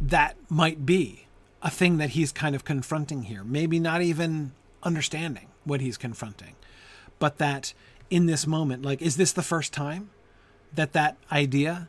that 0.00 0.36
might 0.48 0.84
be 0.84 1.26
a 1.62 1.70
thing 1.70 1.96
that 1.96 2.10
he's 2.10 2.30
kind 2.30 2.54
of 2.54 2.64
confronting 2.64 3.24
here. 3.24 3.42
Maybe 3.42 3.80
not 3.80 4.02
even 4.02 4.52
understanding 4.82 5.48
what 5.64 5.80
he's 5.80 5.96
confronting, 5.96 6.56
but 7.18 7.38
that 7.38 7.72
in 8.10 8.26
this 8.26 8.46
moment, 8.46 8.84
like, 8.84 9.00
is 9.00 9.16
this 9.16 9.32
the 9.32 9.42
first 9.42 9.72
time 9.72 10.10
that 10.74 10.92
that 10.92 11.16
idea 11.32 11.88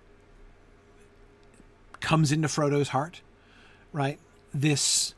comes 2.00 2.32
into 2.32 2.48
Frodo's 2.48 2.90
heart, 2.90 3.22
right? 3.92 4.20
This 4.56 5.14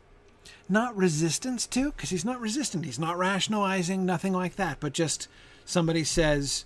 not 0.67 0.97
resistance 0.97 1.67
to, 1.67 1.91
because 1.91 2.09
he's 2.09 2.25
not 2.25 2.41
resistant, 2.41 2.85
he's 2.85 2.99
not 2.99 3.17
rationalizing, 3.17 4.05
nothing 4.05 4.33
like 4.33 4.55
that, 4.55 4.79
but 4.79 4.93
just 4.93 5.27
somebody 5.63 6.03
says, 6.03 6.65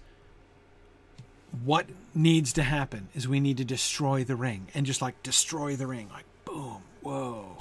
what 1.64 1.86
needs 2.16 2.54
to 2.54 2.64
happen 2.64 3.10
is 3.14 3.28
we 3.28 3.40
need 3.40 3.58
to 3.58 3.66
destroy 3.66 4.24
the 4.24 4.36
ring 4.36 4.68
and 4.74 4.86
just 4.86 5.02
like 5.02 5.22
destroy 5.22 5.76
the 5.76 5.86
ring 5.86 6.10
like 6.14 6.24
boom 6.46 6.82
whoa. 7.02 7.58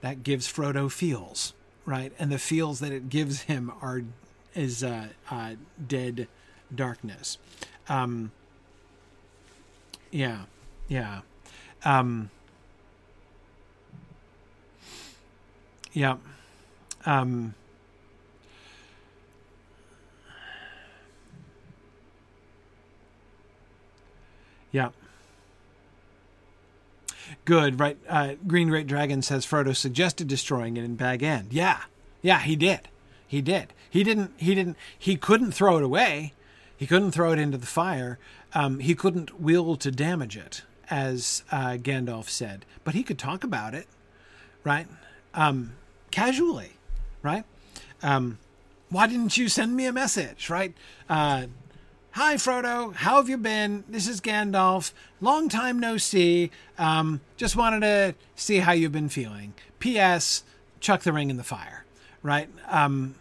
That 0.00 0.24
gives 0.24 0.52
frodo 0.52 0.90
feels 0.90 1.54
right? 1.90 2.12
And 2.18 2.30
the 2.30 2.38
feels 2.38 2.80
that 2.80 2.92
it 2.92 3.08
gives 3.08 3.42
him 3.42 3.72
are 3.80 4.02
is 4.54 4.82
uh, 4.82 5.08
uh, 5.30 5.54
dead 5.86 6.28
darkness. 6.74 7.38
Um, 7.88 8.32
yeah 10.10 10.42
yeah. 10.88 11.20
Um, 11.84 12.30
yeah 15.92 16.16
um, 17.06 17.54
Yeah. 24.72 24.90
Good, 27.44 27.80
right? 27.80 27.98
Uh, 28.08 28.34
Green 28.46 28.68
Great 28.68 28.86
Dragon 28.86 29.22
says 29.22 29.46
Frodo 29.46 29.74
suggested 29.74 30.28
destroying 30.28 30.76
it 30.76 30.84
in 30.84 30.96
Bag 30.96 31.22
End. 31.22 31.52
Yeah, 31.52 31.80
yeah, 32.22 32.40
he 32.40 32.56
did. 32.56 32.88
He 33.26 33.40
did. 33.40 33.72
He 33.88 34.02
didn't. 34.02 34.32
He 34.36 34.54
didn't. 34.54 34.76
He 34.98 35.16
couldn't 35.16 35.52
throw 35.52 35.76
it 35.78 35.84
away. 35.84 36.32
He 36.76 36.86
couldn't 36.86 37.12
throw 37.12 37.32
it 37.32 37.38
into 37.38 37.58
the 37.58 37.66
fire. 37.66 38.18
Um, 38.52 38.80
he 38.80 38.94
couldn't 38.94 39.40
will 39.40 39.76
to 39.76 39.90
damage 39.90 40.36
it, 40.36 40.62
as 40.88 41.44
uh, 41.52 41.76
Gandalf 41.80 42.28
said. 42.28 42.64
But 42.84 42.94
he 42.94 43.02
could 43.02 43.18
talk 43.18 43.44
about 43.44 43.74
it, 43.74 43.86
right? 44.64 44.88
Um, 45.34 45.74
casually, 46.10 46.72
right? 47.22 47.44
Um, 48.02 48.38
why 48.88 49.06
didn't 49.06 49.36
you 49.36 49.48
send 49.48 49.76
me 49.76 49.86
a 49.86 49.92
message, 49.92 50.50
right? 50.50 50.74
Uh, 51.08 51.46
Hi, 52.14 52.34
Frodo. 52.34 52.92
How 52.92 53.16
have 53.18 53.28
you 53.28 53.36
been? 53.36 53.84
This 53.88 54.08
is 54.08 54.20
Gandalf. 54.20 54.92
Long 55.20 55.48
time 55.48 55.78
no 55.78 55.96
see. 55.96 56.50
Um, 56.76 57.20
just 57.36 57.54
wanted 57.54 57.80
to 57.80 58.14
see 58.34 58.58
how 58.58 58.72
you've 58.72 58.90
been 58.90 59.08
feeling. 59.08 59.54
P.S. 59.78 60.42
Chuck 60.80 61.02
the 61.02 61.12
ring 61.12 61.30
in 61.30 61.36
the 61.36 61.44
fire. 61.44 61.84
Right? 62.24 62.48
Um, 62.66 63.14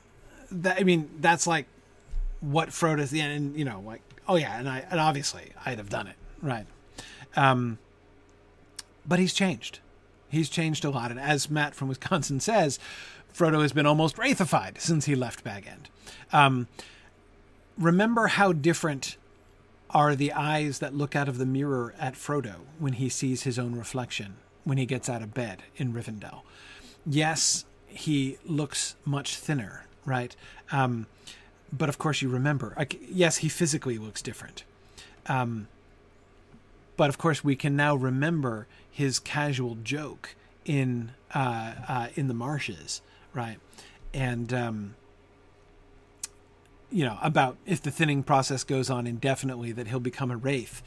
that, 0.52 0.80
I 0.80 0.84
mean, 0.84 1.08
that's 1.20 1.46
like 1.46 1.68
what 2.40 2.70
Frodo's 2.70 3.12
the 3.12 3.20
and 3.20 3.56
you 3.56 3.64
know, 3.64 3.84
like, 3.86 4.02
oh 4.28 4.38
yeah, 4.38 4.58
and 4.58 4.68
I 4.68 4.84
and 4.90 5.00
obviously 5.00 5.52
I'd 5.64 5.78
have 5.78 5.90
done 5.90 6.08
it. 6.08 6.16
Right? 6.42 6.66
Um, 7.36 7.78
but 9.06 9.20
he's 9.20 9.36
changed. 9.36 9.80
He's 10.30 10.50
changed 10.50 10.86
a 10.86 10.90
lot, 10.90 11.12
and 11.12 11.20
as 11.20 11.50
Matt 11.50 11.76
from 11.76 11.88
Wisconsin 11.88 12.40
says, 12.40 12.80
Frodo 13.34 13.62
has 13.62 13.74
been 13.74 13.86
almost 13.86 14.18
wraithified 14.18 14.80
since 14.80 15.06
he 15.06 15.16
left 15.16 15.44
Bag 15.44 15.68
End. 15.68 15.90
Um, 16.32 16.68
remember 17.78 18.28
how 18.28 18.54
different 18.54 19.18
are 19.90 20.16
the 20.16 20.32
eyes 20.34 20.80
that 20.80 20.94
look 20.94 21.16
out 21.16 21.28
of 21.28 21.38
the 21.38 21.46
mirror 21.46 21.94
at 22.00 22.14
Frodo 22.14 22.56
when 22.78 22.94
he 22.94 23.10
sees 23.10 23.44
his 23.44 23.58
own 23.58 23.76
reflection 23.76 24.36
when 24.64 24.78
he 24.78 24.86
gets 24.86 25.10
out 25.10 25.22
of 25.22 25.34
bed 25.34 25.64
in 25.78 25.94
Rivendell. 25.94 26.42
Yes, 27.06 27.66
he 27.88 28.38
looks 28.46 28.96
much 29.04 29.36
thinner, 29.36 29.86
right? 30.06 30.36
Um, 30.72 31.08
but 31.72 31.90
of 31.90 31.98
course, 31.98 32.22
you 32.22 32.30
remember. 32.30 32.76
Yes, 33.10 33.38
he 33.38 33.50
physically 33.50 33.98
looks 33.98 34.22
different. 34.22 34.64
Um, 35.26 35.68
but 36.98 37.10
of 37.10 37.18
course, 37.18 37.44
we 37.44 37.56
can 37.56 37.76
now 37.76 37.96
remember 37.96 38.68
his 39.00 39.18
casual 39.18 39.78
joke 39.82 40.36
in 40.66 41.12
uh, 41.34 41.74
uh, 41.88 42.08
in 42.16 42.28
the 42.28 42.34
marshes, 42.34 43.02
right? 43.34 43.58
And 44.14 44.54
um, 44.54 44.96
you 46.92 47.06
know, 47.06 47.18
about 47.22 47.56
if 47.66 47.82
the 47.82 47.92
thinning 47.92 48.24
process 48.24 48.66
goes 48.66 48.90
on 48.90 49.08
indefinitely, 49.08 49.72
that 49.72 49.88
he'll 49.88 50.02
become 50.02 50.32
a 50.32 50.36
wraith. 50.36 50.84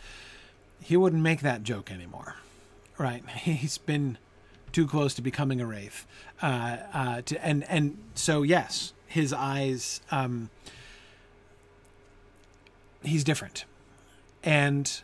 He 0.83 0.95
wouldn't 0.95 1.23
make 1.23 1.41
that 1.41 1.63
joke 1.63 1.91
anymore, 1.91 2.37
right? 2.99 3.27
He's 3.31 3.79
been 3.79 4.19
too 4.73 4.87
close 4.87 5.15
to 5.15 5.23
becoming 5.23 5.63
a 5.63 5.67
wraith. 5.67 6.05
Uh, 6.43 6.77
uh, 6.93 7.23
to, 7.23 7.43
and 7.43 7.65
and 7.65 7.97
so 8.15 8.43
yes, 8.43 8.93
his 9.07 9.33
eyes. 9.33 10.03
Um, 10.11 10.51
he's 13.03 13.25
different, 13.25 13.65
and 14.45 15.01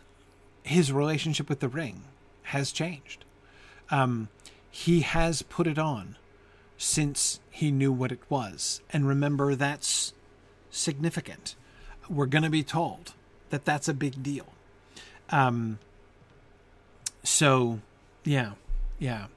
his 0.61 0.91
relationship 0.91 1.49
with 1.49 1.59
the 1.59 1.69
ring 1.69 2.03
has 2.49 2.71
changed. 2.71 3.25
Um, 3.91 4.29
he 4.71 5.01
has 5.01 5.41
put 5.43 5.67
it 5.67 5.77
on 5.77 6.17
since 6.77 7.39
he 7.49 7.71
knew 7.71 7.91
what 7.91 8.11
it 8.11 8.21
was, 8.29 8.81
and 8.91 9.07
remember 9.07 9.55
that's 9.55 10.13
significant. 10.71 11.55
We're 12.09 12.25
going 12.25 12.43
to 12.43 12.49
be 12.49 12.63
told 12.63 13.13
that 13.49 13.65
that's 13.65 13.87
a 13.87 13.93
big 13.93 14.23
deal. 14.23 14.47
Um, 15.29 15.77
so, 17.23 17.79
yeah, 18.23 18.53
yeah. 18.97 19.27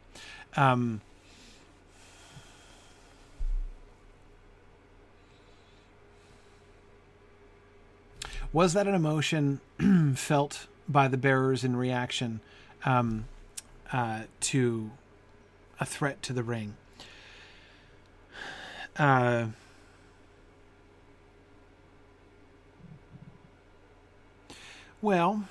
Um, 0.57 1.03
was 8.53 8.73
that 8.73 8.87
an 8.87 8.95
emotion 8.95 9.61
felt 10.17 10.67
by 10.89 11.09
the 11.09 11.17
bearers 11.19 11.63
in 11.65 11.77
reaction 11.77 12.41
um, 12.85 13.27
uh, 13.93 14.23
to 14.41 14.91
a 15.81 15.85
threat 15.87 16.23
to 16.23 16.33
the 16.33 16.43
ring? 16.43 16.77
Uh, 18.97 19.47
Well, 25.03 25.47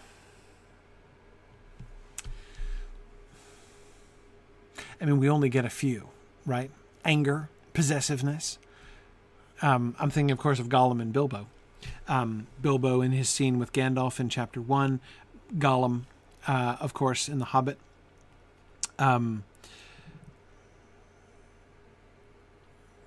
I 5.01 5.05
mean, 5.05 5.19
we 5.19 5.29
only 5.29 5.49
get 5.49 5.65
a 5.65 5.69
few, 5.69 6.07
right? 6.45 6.71
Anger, 7.03 7.49
possessiveness. 7.73 8.57
Um, 9.61 9.93
I'm 9.99 10.09
thinking, 10.09 10.31
of 10.31 10.37
course, 10.37 10.59
of 10.59 10.69
Gollum 10.69 11.01
and 11.01 11.11
Bilbo. 11.11 11.47
Um, 12.07 12.47
Bilbo 12.61 13.01
in 13.01 13.11
his 13.11 13.27
scene 13.27 13.59
with 13.59 13.73
Gandalf 13.73 14.21
in 14.21 14.29
chapter 14.29 14.61
one, 14.61 15.01
Gollum, 15.57 16.03
uh, 16.47 16.77
of 16.79 16.93
course, 16.93 17.29
in 17.29 17.39
The 17.39 17.45
Hobbit. 17.45 17.77
Um, 18.99 19.43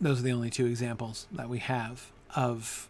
those 0.01 0.21
are 0.21 0.23
the 0.23 0.33
only 0.33 0.51
two 0.51 0.67
examples 0.67 1.27
that 1.33 1.49
we 1.49 1.59
have 1.59 2.11
of 2.35 2.89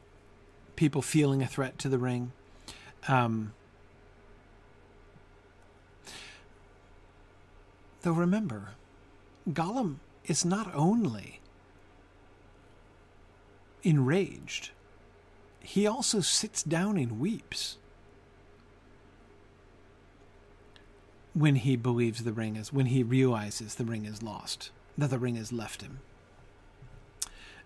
people 0.76 1.02
feeling 1.02 1.42
a 1.42 1.46
threat 1.46 1.78
to 1.78 1.88
the 1.88 1.98
ring 1.98 2.32
um, 3.08 3.52
though 8.02 8.12
remember, 8.12 8.70
Gollum 9.50 9.96
is 10.24 10.44
not 10.44 10.74
only 10.74 11.40
enraged, 13.82 14.70
he 15.60 15.86
also 15.86 16.20
sits 16.20 16.62
down 16.62 16.96
and 16.96 17.20
weeps 17.20 17.76
when 21.35 21.56
he 21.56 21.77
believes 21.77 22.23
the 22.23 22.32
ring 22.32 22.56
is, 22.56 22.73
when 22.73 22.86
he 22.86 23.02
realizes 23.02 23.74
the 23.74 23.85
ring 23.85 24.05
is 24.06 24.23
lost, 24.23 24.70
that 24.97 25.11
the 25.11 25.19
ring 25.19 25.36
has 25.36 25.52
left 25.52 25.82
him. 25.82 25.98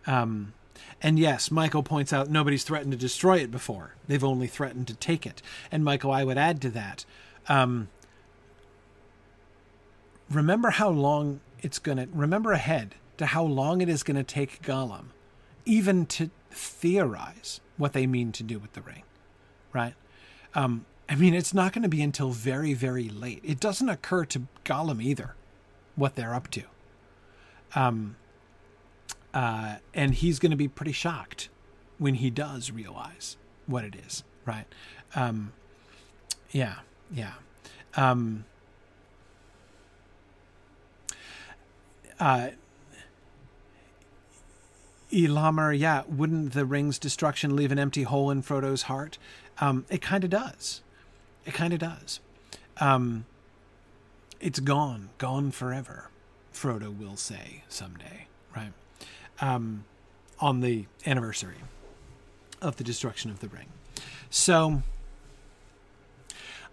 Um, 0.07 0.55
and 1.03 1.19
yes, 1.19 1.51
Michael 1.51 1.82
points 1.82 2.12
out 2.12 2.31
nobody's 2.31 2.65
threatened 2.65 2.93
to 2.93 2.99
destroy 2.99 3.39
it 3.39 3.51
before. 3.51 3.95
They've 4.07 4.24
only 4.24 4.47
threatened 4.47 4.89
to 4.89 4.95
take 4.95 5.27
it. 5.27 5.43
And 5.70 5.85
Michael, 5.85 6.11
I 6.11 6.24
would 6.24 6.39
add 6.39 6.62
to 6.62 6.70
that. 6.70 7.05
Um, 7.49 7.89
remember 10.31 10.70
how 10.70 10.89
long 10.89 11.40
it's 11.61 11.78
going 11.78 11.99
to, 11.99 12.09
remember 12.12 12.53
ahead 12.53 12.95
to 13.19 13.27
how 13.27 13.45
long 13.45 13.81
it 13.81 13.89
is 13.89 14.03
going 14.03 14.16
to 14.16 14.24
take 14.24 14.62
Gollum 14.62 15.07
even 15.65 16.07
to 16.07 16.31
theorize 16.51 17.61
what 17.77 17.93
they 17.93 18.07
mean 18.07 18.32
to 18.32 18.43
do 18.43 18.59
with 18.59 18.73
the 18.73 18.81
ring, 18.81 19.03
right? 19.73 19.95
Um, 20.55 20.86
I 21.09 21.14
mean, 21.14 21.35
it's 21.35 21.55
not 21.55 21.72
going 21.72 21.82
to 21.82 21.89
be 21.89 22.02
until 22.02 22.30
very, 22.30 22.74
very 22.74 23.09
late. 23.09 23.40
It 23.43 23.60
doesn't 23.60 23.89
occur 23.89 24.24
to 24.26 24.43
Gollum 24.64 25.02
either 25.02 25.35
what 25.97 26.16
they're 26.16 26.35
up 26.35 26.51
to. 26.51 26.62
Um, 27.74 28.16
uh, 29.32 29.76
and 29.94 30.14
he's 30.14 30.39
going 30.39 30.51
to 30.51 30.56
be 30.56 30.68
pretty 30.68 30.93
shocked 30.93 31.48
when 31.98 32.14
he 32.14 32.30
does 32.30 32.70
realize 32.70 33.36
what 33.66 33.85
it 33.85 33.94
is, 34.06 34.22
right? 34.44 34.66
Um, 35.14 35.52
yeah, 36.51 36.76
yeah. 37.10 37.35
Um, 37.97 38.44
uh, 42.20 42.51
yeah, 45.10 46.02
wouldn't 46.06 46.52
the 46.52 46.66
ring's 46.66 46.98
destruction 46.98 47.56
leave 47.56 47.72
an 47.72 47.78
empty 47.78 48.02
hole 48.02 48.30
in 48.30 48.43
Frodo's 48.43 48.82
heart? 48.82 49.18
Um, 49.60 49.86
it 49.89 50.02
kind 50.02 50.22
of 50.24 50.30
does. 50.30 50.82
It 51.48 51.54
kind 51.54 51.72
of 51.72 51.78
does. 51.78 52.20
Um, 52.76 53.24
it's 54.38 54.60
gone, 54.60 55.08
gone 55.16 55.50
forever, 55.50 56.10
Frodo 56.52 56.96
will 56.96 57.16
say 57.16 57.64
someday, 57.70 58.26
right? 58.54 58.72
Um, 59.40 59.84
on 60.40 60.60
the 60.60 60.84
anniversary 61.06 61.56
of 62.60 62.76
the 62.76 62.84
destruction 62.84 63.30
of 63.30 63.40
the 63.40 63.48
ring. 63.48 63.68
So 64.28 64.82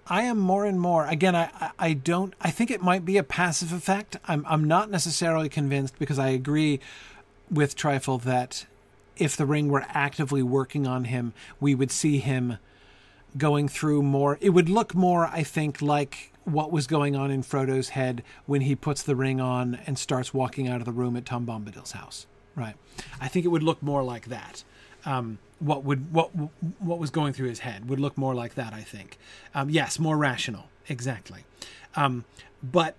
I 0.07 0.23
am 0.23 0.37
more 0.37 0.65
and 0.65 0.79
more 0.79 1.07
again 1.07 1.35
I 1.35 1.71
I 1.79 1.93
don't 1.93 2.33
I 2.41 2.51
think 2.51 2.69
it 2.69 2.81
might 2.81 3.05
be 3.05 3.17
a 3.17 3.23
passive 3.23 3.71
effect. 3.71 4.17
I'm 4.25 4.45
I'm 4.47 4.65
not 4.65 4.91
necessarily 4.91 5.47
convinced 5.47 5.97
because 5.97 6.19
I 6.19 6.29
agree 6.29 6.79
with 7.49 7.75
Trifle 7.75 8.17
that 8.19 8.65
if 9.15 9.37
the 9.37 9.45
ring 9.45 9.69
were 9.69 9.85
actively 9.89 10.43
working 10.43 10.85
on 10.85 11.05
him, 11.05 11.33
we 11.59 11.73
would 11.73 11.91
see 11.91 12.17
him 12.17 12.57
going 13.37 13.67
through 13.67 14.01
more 14.01 14.37
it 14.41 14.49
would 14.49 14.69
look 14.69 14.95
more 14.95 15.27
I 15.27 15.43
think 15.43 15.81
like 15.81 16.31
what 16.45 16.71
was 16.71 16.87
going 16.87 17.15
on 17.15 17.31
in 17.31 17.41
Frodo's 17.41 17.89
head 17.89 18.23
when 18.45 18.61
he 18.61 18.75
puts 18.75 19.03
the 19.03 19.15
ring 19.15 19.41
on 19.41 19.79
and 19.85 19.97
starts 19.99 20.33
walking 20.33 20.67
out 20.67 20.79
of 20.79 20.85
the 20.85 20.91
room 20.91 21.17
at 21.17 21.25
Tom 21.25 21.45
Bombadil's 21.45 21.91
house. 21.91 22.27
Right. 22.55 22.75
I 23.19 23.27
think 23.27 23.45
it 23.45 23.49
would 23.49 23.63
look 23.63 23.83
more 23.83 24.03
like 24.03 24.27
that. 24.27 24.63
Um, 25.05 25.39
what 25.59 25.83
would 25.83 26.13
what 26.13 26.29
what 26.79 26.99
was 26.99 27.09
going 27.09 27.33
through 27.33 27.49
his 27.49 27.59
head 27.59 27.89
would 27.89 27.99
look 27.99 28.17
more 28.17 28.33
like 28.33 28.55
that. 28.55 28.73
I 28.73 28.81
think. 28.81 29.17
Um, 29.53 29.69
yes, 29.69 29.99
more 29.99 30.17
rational. 30.17 30.65
Exactly. 30.87 31.43
Um, 31.95 32.25
but 32.63 32.95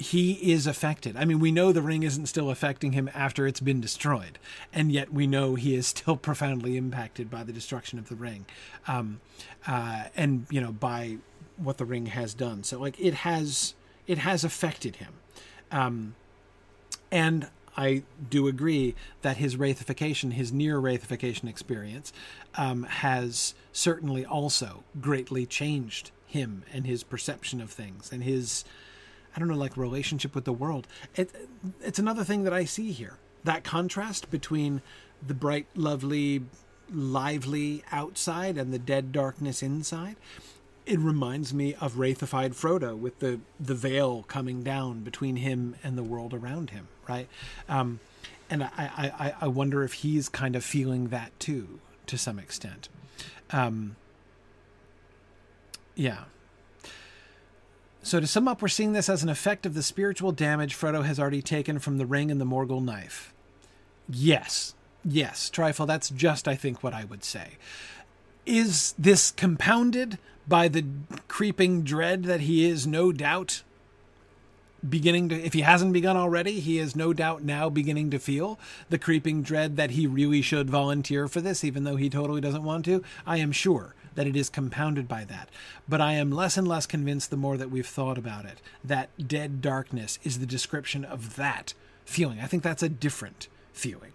he 0.00 0.52
is 0.52 0.66
affected. 0.66 1.14
I 1.14 1.26
mean, 1.26 1.40
we 1.40 1.52
know 1.52 1.72
the 1.72 1.82
ring 1.82 2.04
isn't 2.04 2.24
still 2.24 2.48
affecting 2.48 2.92
him 2.92 3.10
after 3.14 3.46
it's 3.46 3.60
been 3.60 3.82
destroyed, 3.82 4.38
and 4.72 4.90
yet 4.90 5.12
we 5.12 5.26
know 5.26 5.56
he 5.56 5.74
is 5.74 5.86
still 5.86 6.16
profoundly 6.28 6.78
impacted 6.78 7.30
by 7.30 7.44
the 7.44 7.52
destruction 7.52 7.98
of 7.98 8.08
the 8.08 8.14
ring, 8.14 8.46
um, 8.88 9.20
uh, 9.66 10.04
and 10.16 10.46
you 10.50 10.60
know 10.60 10.72
by 10.72 11.18
what 11.58 11.76
the 11.76 11.84
ring 11.84 12.06
has 12.06 12.32
done. 12.32 12.64
So, 12.64 12.80
like, 12.80 12.98
it 12.98 13.12
has 13.12 13.74
it 14.06 14.16
has 14.16 14.42
affected 14.42 14.96
him, 14.96 15.12
um, 15.70 16.14
and 17.12 17.48
I 17.76 18.02
do 18.30 18.48
agree 18.48 18.94
that 19.20 19.36
his 19.36 19.56
wraithification, 19.56 20.32
his 20.32 20.50
near 20.50 20.80
wraithification 20.80 21.46
experience, 21.46 22.10
um, 22.54 22.84
has 22.84 23.54
certainly 23.70 24.24
also 24.24 24.82
greatly 24.98 25.44
changed 25.44 26.10
him 26.26 26.64
and 26.72 26.86
his 26.86 27.02
perception 27.02 27.60
of 27.60 27.70
things 27.70 28.10
and 28.12 28.22
his, 28.22 28.64
I 29.34 29.38
don't 29.38 29.48
know, 29.48 29.54
like 29.54 29.76
relationship 29.76 30.34
with 30.34 30.44
the 30.44 30.52
world. 30.52 30.86
It, 31.14 31.30
it's 31.80 31.98
another 31.98 32.24
thing 32.24 32.44
that 32.44 32.52
I 32.52 32.64
see 32.64 32.92
here 32.92 33.18
that 33.44 33.64
contrast 33.64 34.30
between 34.30 34.82
the 35.26 35.34
bright, 35.34 35.66
lovely, 35.74 36.42
lively 36.92 37.82
outside 37.90 38.58
and 38.58 38.72
the 38.72 38.78
dead 38.78 39.12
darkness 39.12 39.62
inside 39.62 40.16
it 40.86 40.98
reminds 40.98 41.54
me 41.54 41.74
of 41.74 41.94
wraithified 41.94 42.50
Frodo 42.54 42.98
with 42.98 43.20
the 43.20 43.38
the 43.60 43.74
veil 43.74 44.24
coming 44.26 44.62
down 44.62 45.00
between 45.00 45.36
him 45.36 45.76
and 45.84 45.96
the 45.96 46.02
world 46.02 46.34
around 46.34 46.70
him, 46.70 46.88
right? 47.08 47.28
Um, 47.68 48.00
and 48.50 48.64
I, 48.64 48.70
I, 48.76 49.34
I 49.42 49.46
wonder 49.46 49.84
if 49.84 49.92
he's 49.92 50.28
kind 50.28 50.56
of 50.56 50.64
feeling 50.64 51.08
that 51.08 51.38
too, 51.38 51.78
to 52.06 52.18
some 52.18 52.40
extent. 52.40 52.88
Um, 53.50 53.94
yeah. 55.94 56.24
So 58.02 58.18
to 58.18 58.26
sum 58.26 58.48
up, 58.48 58.62
we're 58.62 58.68
seeing 58.68 58.92
this 58.92 59.08
as 59.08 59.22
an 59.22 59.28
effect 59.28 59.66
of 59.66 59.74
the 59.74 59.82
spiritual 59.82 60.32
damage 60.32 60.74
Frodo 60.74 61.04
has 61.04 61.20
already 61.20 61.42
taken 61.42 61.78
from 61.78 61.98
the 61.98 62.06
ring 62.06 62.30
and 62.30 62.40
the 62.40 62.46
Morgul 62.46 62.82
knife. 62.82 63.34
Yes, 64.08 64.74
yes, 65.04 65.50
Trifle. 65.50 65.86
That's 65.86 66.08
just, 66.08 66.48
I 66.48 66.56
think, 66.56 66.82
what 66.82 66.94
I 66.94 67.04
would 67.04 67.24
say. 67.24 67.58
Is 68.46 68.94
this 68.98 69.30
compounded 69.30 70.18
by 70.48 70.68
the 70.68 70.84
creeping 71.28 71.82
dread 71.82 72.24
that 72.24 72.40
he 72.40 72.64
is 72.64 72.86
no 72.86 73.12
doubt 73.12 73.62
beginning 74.88 75.28
to 75.28 75.34
if 75.34 75.52
he 75.52 75.60
hasn't 75.60 75.92
begun 75.92 76.16
already 76.16 76.58
he 76.58 76.78
is 76.78 76.96
no 76.96 77.12
doubt 77.12 77.42
now 77.42 77.68
beginning 77.68 78.10
to 78.10 78.18
feel 78.18 78.58
the 78.88 78.98
creeping 78.98 79.42
dread 79.42 79.76
that 79.76 79.90
he 79.90 80.06
really 80.06 80.40
should 80.40 80.70
volunteer 80.70 81.28
for 81.28 81.42
this 81.42 81.62
even 81.62 81.84
though 81.84 81.96
he 81.96 82.08
totally 82.08 82.40
doesn't 82.40 82.64
want 82.64 82.82
to 82.82 83.04
i 83.26 83.36
am 83.36 83.52
sure 83.52 83.94
that 84.20 84.26
it 84.26 84.36
is 84.36 84.50
compounded 84.50 85.08
by 85.08 85.24
that 85.24 85.48
but 85.88 85.98
i 85.98 86.12
am 86.12 86.30
less 86.30 86.58
and 86.58 86.68
less 86.68 86.84
convinced 86.84 87.30
the 87.30 87.36
more 87.38 87.56
that 87.56 87.70
we've 87.70 87.86
thought 87.86 88.18
about 88.18 88.44
it 88.44 88.60
that 88.84 89.08
dead 89.26 89.62
darkness 89.62 90.18
is 90.22 90.38
the 90.38 90.44
description 90.44 91.06
of 91.06 91.36
that 91.36 91.72
feeling 92.04 92.38
i 92.38 92.46
think 92.46 92.62
that's 92.62 92.82
a 92.82 92.88
different 92.88 93.48
feeling 93.72 94.12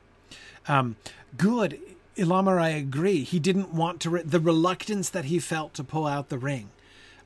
um, 0.67 0.95
good 1.37 1.79
Ilamar, 2.15 2.59
I 2.61 2.69
agree. 2.69 3.23
He 3.23 3.39
didn't 3.39 3.73
want 3.73 3.99
to, 4.01 4.09
re- 4.09 4.21
the 4.21 4.39
reluctance 4.39 5.09
that 5.09 5.25
he 5.25 5.39
felt 5.39 5.73
to 5.73 5.83
pull 5.83 6.05
out 6.07 6.29
the 6.29 6.37
ring. 6.37 6.69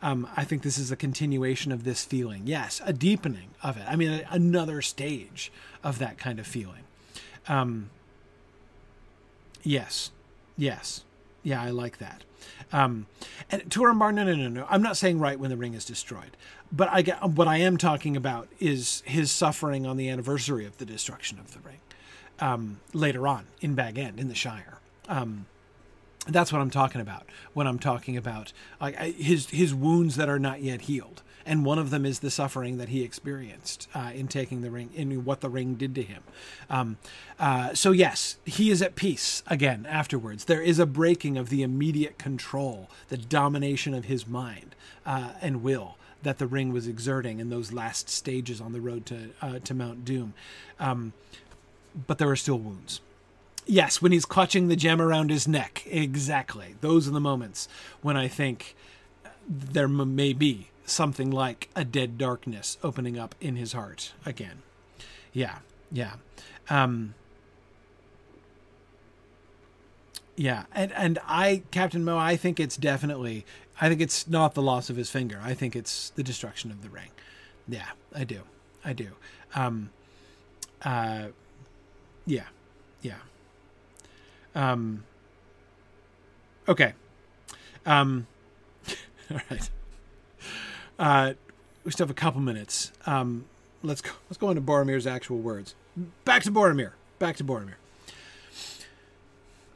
Um, 0.02 0.28
I 0.36 0.46
think 0.46 0.64
this 0.64 0.78
is 0.78 0.92
a 0.92 0.96
continuation 0.96 1.72
of 1.72 1.84
this 1.84 2.06
feeling. 2.06 2.44
Yes, 2.46 2.82
a 2.86 2.94
deepening 2.94 3.50
of 3.62 3.78
it. 3.78 3.84
I 3.88 3.96
mean, 3.96 4.10
a, 4.10 4.26
another 4.32 4.82
stage 4.82 5.52
of 5.84 6.00
that 6.00 6.18
kind 6.18 6.40
of 6.40 6.48
feeling. 6.48 6.84
Um, 7.48 7.90
yes, 9.62 10.12
yes, 10.58 11.04
yeah, 11.44 11.62
I 11.62 11.70
like 11.70 11.98
that. 12.00 12.24
Um, 12.72 13.08
and 13.52 13.64
Turambar, 13.64 14.14
no, 14.14 14.24
no, 14.24 14.36
no, 14.36 14.48
no. 14.48 14.68
I'm 14.70 14.82
not 14.82 14.98
saying 14.98 15.20
right 15.20 15.40
when 15.40 15.50
the 15.50 15.58
ring 15.58 15.74
is 15.74 15.86
destroyed, 15.86 16.38
but 16.72 16.90
I 16.92 17.02
get 17.02 17.24
what 17.24 17.48
I 17.48 17.58
am 17.58 17.78
talking 17.78 18.16
about 18.16 18.48
is 18.60 19.02
his 19.06 19.32
suffering 19.32 19.86
on 19.86 19.98
the 19.98 20.10
anniversary 20.10 20.66
of 20.66 20.78
the 20.78 20.86
destruction 20.86 21.40
of 21.40 21.54
the 21.54 21.60
ring 21.60 21.80
um, 22.40 22.80
later 22.94 23.28
on 23.28 23.48
in 23.62 23.76
Bag 23.76 23.98
End 23.98 24.20
in 24.20 24.28
the 24.28 24.36
Shire. 24.36 24.80
Um, 25.08 25.46
that's 26.28 26.54
what 26.54 26.62
I'm 26.62 26.70
talking 26.70 27.02
about 27.02 27.26
when 27.54 27.66
I'm 27.66 27.80
talking 27.80 28.18
about 28.18 28.54
like 28.80 28.96
his 28.98 29.50
his 29.50 29.74
wounds 29.74 30.16
that 30.18 30.30
are 30.30 30.40
not 30.40 30.62
yet 30.62 30.82
healed, 30.82 31.24
and 31.50 31.66
one 31.66 31.80
of 31.80 31.90
them 31.90 32.06
is 32.06 32.20
the 32.20 32.30
suffering 32.30 32.78
that 32.78 32.90
he 32.90 33.02
experienced 33.02 33.88
uh, 33.96 34.12
in 34.14 34.28
taking 34.28 34.62
the 34.62 34.70
ring, 34.70 34.92
in 34.94 35.26
what 35.26 35.42
the 35.42 35.50
ring 35.50 35.74
did 35.74 35.96
to 35.96 36.04
him. 36.04 36.22
Um, 36.70 36.98
uh, 37.40 37.74
so 37.74 37.92
yes, 37.92 38.38
he 38.46 38.70
is 38.70 38.84
at 38.84 38.96
peace 38.96 39.42
again 39.48 39.88
afterwards. 39.90 40.46
There 40.46 40.62
is 40.62 40.78
a 40.78 40.86
breaking 40.86 41.40
of 41.40 41.50
the 41.50 41.64
immediate 41.64 42.20
control, 42.20 42.88
the 43.08 43.18
domination 43.18 43.96
of 43.96 44.06
his 44.06 44.28
mind 44.28 44.76
uh, 45.08 45.32
and 45.42 45.64
will 45.64 45.98
that 46.22 46.38
the 46.38 46.46
ring 46.46 46.72
was 46.72 46.86
exerting 46.86 47.40
in 47.40 47.50
those 47.50 47.74
last 47.74 48.10
stages 48.10 48.62
on 48.62 48.72
the 48.72 48.82
road 48.82 49.06
to 49.08 49.30
uh, 49.42 49.58
to 49.60 49.74
Mount 49.74 50.06
Doom. 50.06 50.36
Um, 50.80 51.14
but 52.06 52.20
there 52.20 52.30
are 52.30 52.36
still 52.36 52.60
wounds. 52.60 53.02
Yes, 53.66 54.02
when 54.02 54.12
he's 54.12 54.26
clutching 54.26 54.68
the 54.68 54.76
gem 54.76 55.02
around 55.02 55.32
his 55.32 55.48
neck. 55.48 55.84
Exactly. 55.88 56.76
Those 56.82 57.08
are 57.08 57.12
the 57.12 57.20
moments 57.20 57.68
when 58.02 58.18
I 58.18 58.28
think 58.28 58.76
there 59.48 59.88
may 59.88 60.34
be 60.34 60.68
something 60.90 61.32
like 61.32 61.70
a 61.76 61.86
dead 61.86 62.18
darkness 62.18 62.78
opening 62.84 63.18
up 63.18 63.36
in 63.40 63.56
his 63.56 63.74
heart 63.74 64.14
again. 64.26 64.64
Yeah, 65.34 65.60
yeah. 65.92 66.14
Um, 66.70 67.14
yeah, 70.36 70.64
and 70.74 70.92
and 70.94 71.20
I, 71.28 71.64
Captain 71.72 72.04
Mo, 72.04 72.18
I 72.18 72.36
think 72.36 72.60
it's 72.60 72.78
definitely. 72.78 73.46
I 73.82 73.88
think 73.88 74.02
it's 74.02 74.28
not 74.28 74.56
the 74.56 74.62
loss 74.62 74.90
of 74.90 74.98
his 74.98 75.10
finger. 75.10 75.40
I 75.44 75.54
think 75.54 75.76
it's 75.76 76.10
the 76.12 76.24
destruction 76.24 76.70
of 76.72 76.82
the 76.82 76.90
ring. 76.90 77.10
Yeah, 77.68 77.88
I 78.14 78.24
do. 78.24 78.42
I 78.84 78.94
do. 78.94 79.10
Um, 79.56 79.90
uh, 80.82 81.28
yeah, 82.26 82.48
yeah. 83.02 83.20
Um. 84.56 85.04
Okay. 86.68 86.94
Um. 87.86 88.28
all 89.32 89.40
right. 89.50 89.70
Uh, 91.00 91.34
we 91.84 91.92
still 91.92 92.06
have 92.06 92.12
a 92.12 92.14
couple 92.14 92.42
minutes. 92.42 92.92
Um. 93.06 93.46
Let's 93.82 94.02
go. 94.02 94.12
Let's 94.30 94.38
go 94.38 94.50
into 94.50 94.62
Boromir's 94.62 95.08
actual 95.08 95.38
words. 95.38 95.74
Back 96.26 96.44
to 96.44 96.52
Boromir. 96.52 96.92
Back 97.18 97.38
to 97.38 97.46
Boromir. 97.46 97.76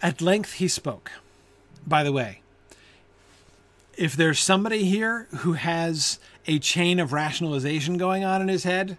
At 0.02 0.22
length 0.22 0.54
he 0.56 0.68
spoke. 0.68 1.12
By 1.88 2.04
the 2.04 2.12
way, 2.12 2.42
if 3.98 4.14
there's 4.14 4.40
somebody 4.40 4.84
here 4.84 5.28
who 5.38 5.54
has 5.54 6.20
a 6.48 6.60
chain 6.60 7.00
of 7.00 7.14
rationalization 7.14 7.98
going 7.98 8.26
on 8.26 8.42
in 8.42 8.50
his 8.50 8.66
head, 8.66 8.98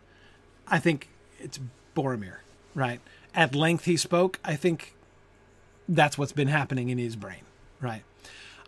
I 0.66 0.78
think 0.78 1.08
it's 1.38 1.60
Boromir, 1.94 2.36
right? 2.74 3.00
at 3.34 3.54
length 3.54 3.84
he 3.84 3.96
spoke, 3.96 4.38
I 4.44 4.54
think 4.56 4.94
that's 5.88 6.16
what's 6.16 6.32
been 6.32 6.48
happening 6.48 6.88
in 6.88 6.98
his 6.98 7.16
brain, 7.16 7.42
right? 7.80 8.04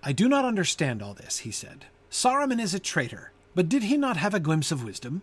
I 0.02 0.12
do 0.12 0.28
not 0.28 0.44
understand 0.44 1.02
all 1.02 1.14
this, 1.14 1.38
he 1.38 1.50
said. 1.50 1.86
Saruman 2.10 2.60
is 2.60 2.74
a 2.74 2.78
traitor, 2.78 3.30
but 3.56 3.70
did 3.70 3.84
he 3.84 3.96
not 3.96 4.18
have 4.18 4.34
a 4.34 4.38
glimpse 4.38 4.70
of 4.70 4.84
wisdom? 4.84 5.22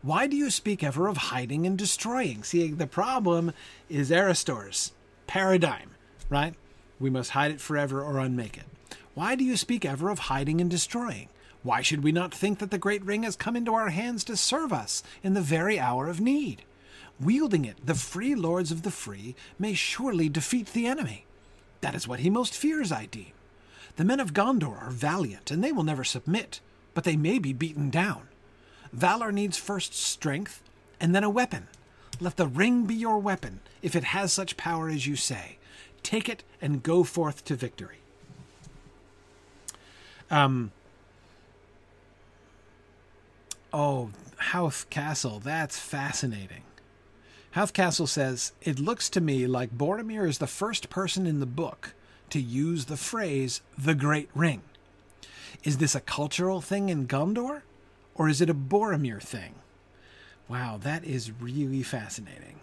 Why 0.00 0.26
do 0.26 0.34
you 0.34 0.48
speak 0.48 0.82
ever 0.82 1.08
of 1.08 1.18
hiding 1.18 1.66
and 1.66 1.76
destroying? 1.76 2.42
See, 2.42 2.68
the 2.68 2.86
problem 2.86 3.52
is 3.90 4.10
Erestor's 4.10 4.92
paradigm, 5.26 5.90
right? 6.30 6.54
We 6.98 7.10
must 7.10 7.32
hide 7.32 7.50
it 7.50 7.60
forever 7.60 8.02
or 8.02 8.18
unmake 8.18 8.56
it. 8.56 8.96
Why 9.12 9.34
do 9.34 9.44
you 9.44 9.58
speak 9.58 9.84
ever 9.84 10.08
of 10.08 10.20
hiding 10.20 10.58
and 10.58 10.70
destroying? 10.70 11.28
Why 11.62 11.82
should 11.82 12.02
we 12.02 12.12
not 12.12 12.32
think 12.32 12.60
that 12.60 12.70
the 12.70 12.78
great 12.78 13.04
ring 13.04 13.24
has 13.24 13.36
come 13.36 13.56
into 13.56 13.74
our 13.74 13.90
hands 13.90 14.24
to 14.24 14.38
serve 14.38 14.72
us 14.72 15.02
in 15.22 15.34
the 15.34 15.42
very 15.42 15.78
hour 15.78 16.08
of 16.08 16.18
need? 16.18 16.62
Wielding 17.20 17.66
it, 17.66 17.84
the 17.84 17.94
free 17.94 18.34
lords 18.34 18.72
of 18.72 18.84
the 18.84 18.90
free 18.90 19.36
may 19.58 19.74
surely 19.74 20.30
defeat 20.30 20.68
the 20.68 20.86
enemy. 20.86 21.26
That 21.82 21.94
is 21.94 22.08
what 22.08 22.20
he 22.20 22.30
most 22.30 22.54
fears, 22.54 22.90
I 22.90 23.04
deem. 23.04 23.32
The 23.96 24.04
men 24.04 24.20
of 24.20 24.32
Gondor 24.32 24.82
are 24.82 24.90
valiant, 24.90 25.50
and 25.50 25.62
they 25.62 25.72
will 25.72 25.84
never 25.84 26.04
submit, 26.04 26.60
but 26.96 27.04
they 27.04 27.14
may 27.14 27.38
be 27.38 27.52
beaten 27.52 27.90
down. 27.90 28.26
Valor 28.90 29.30
needs 29.30 29.58
first 29.58 29.92
strength, 29.92 30.62
and 30.98 31.14
then 31.14 31.22
a 31.22 31.28
weapon. 31.28 31.68
Let 32.20 32.38
the 32.38 32.46
ring 32.46 32.86
be 32.86 32.94
your 32.94 33.18
weapon, 33.18 33.60
if 33.82 33.94
it 33.94 34.02
has 34.02 34.32
such 34.32 34.56
power 34.56 34.88
as 34.88 35.06
you 35.06 35.14
say. 35.14 35.58
Take 36.02 36.26
it 36.26 36.42
and 36.58 36.82
go 36.82 37.04
forth 37.04 37.44
to 37.44 37.54
victory. 37.54 37.98
Um. 40.30 40.72
Oh, 43.74 44.08
Howth 44.38 44.88
Castle. 44.88 45.38
That's 45.38 45.78
fascinating. 45.78 46.62
Howth 47.50 47.74
Castle 47.74 48.06
says, 48.06 48.52
It 48.62 48.78
looks 48.78 49.10
to 49.10 49.20
me 49.20 49.46
like 49.46 49.76
Boromir 49.76 50.26
is 50.26 50.38
the 50.38 50.46
first 50.46 50.88
person 50.88 51.26
in 51.26 51.40
the 51.40 51.46
book 51.46 51.92
to 52.30 52.40
use 52.40 52.86
the 52.86 52.96
phrase 52.96 53.60
the 53.76 53.94
Great 53.94 54.30
Ring. 54.34 54.62
Is 55.64 55.78
this 55.78 55.94
a 55.94 56.00
cultural 56.00 56.60
thing 56.60 56.88
in 56.88 57.06
Gondor, 57.06 57.62
or 58.14 58.28
is 58.28 58.40
it 58.40 58.50
a 58.50 58.54
Boromir 58.54 59.20
thing? 59.20 59.54
Wow, 60.48 60.78
that 60.82 61.04
is 61.04 61.32
really 61.32 61.82
fascinating. 61.82 62.60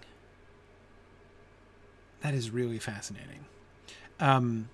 That 2.22 2.34
is 2.34 2.50
really 2.50 2.80
fascinating. 2.80 3.46
Um, 4.20 4.70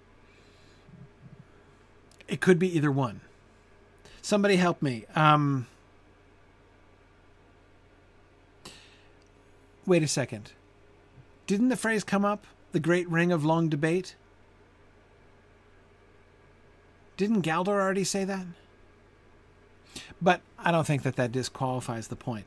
it 2.27 2.39
could 2.39 2.59
be 2.59 2.75
either 2.75 2.91
one. 2.91 3.21
Somebody 4.21 4.57
help 4.57 4.81
me. 4.81 5.05
Um, 5.15 5.65
wait 9.87 10.03
a 10.03 10.07
second. 10.07 10.51
Didn't 11.47 11.69
the 11.69 11.77
phrase 11.77 12.03
come 12.03 12.23
up? 12.23 12.45
The 12.71 12.79
great 12.79 13.09
ring 13.09 13.31
of 13.31 13.43
long 13.43 13.69
debate? 13.69 14.15
Didn't 17.19 17.41
Galdor 17.41 17.73
already 17.73 18.05
say 18.05 18.23
that? 18.23 18.45
But 20.21 20.39
I 20.57 20.71
don't 20.71 20.87
think 20.87 21.03
that 21.03 21.17
that 21.17 21.33
disqualifies 21.33 22.07
the 22.07 22.15
point. 22.15 22.45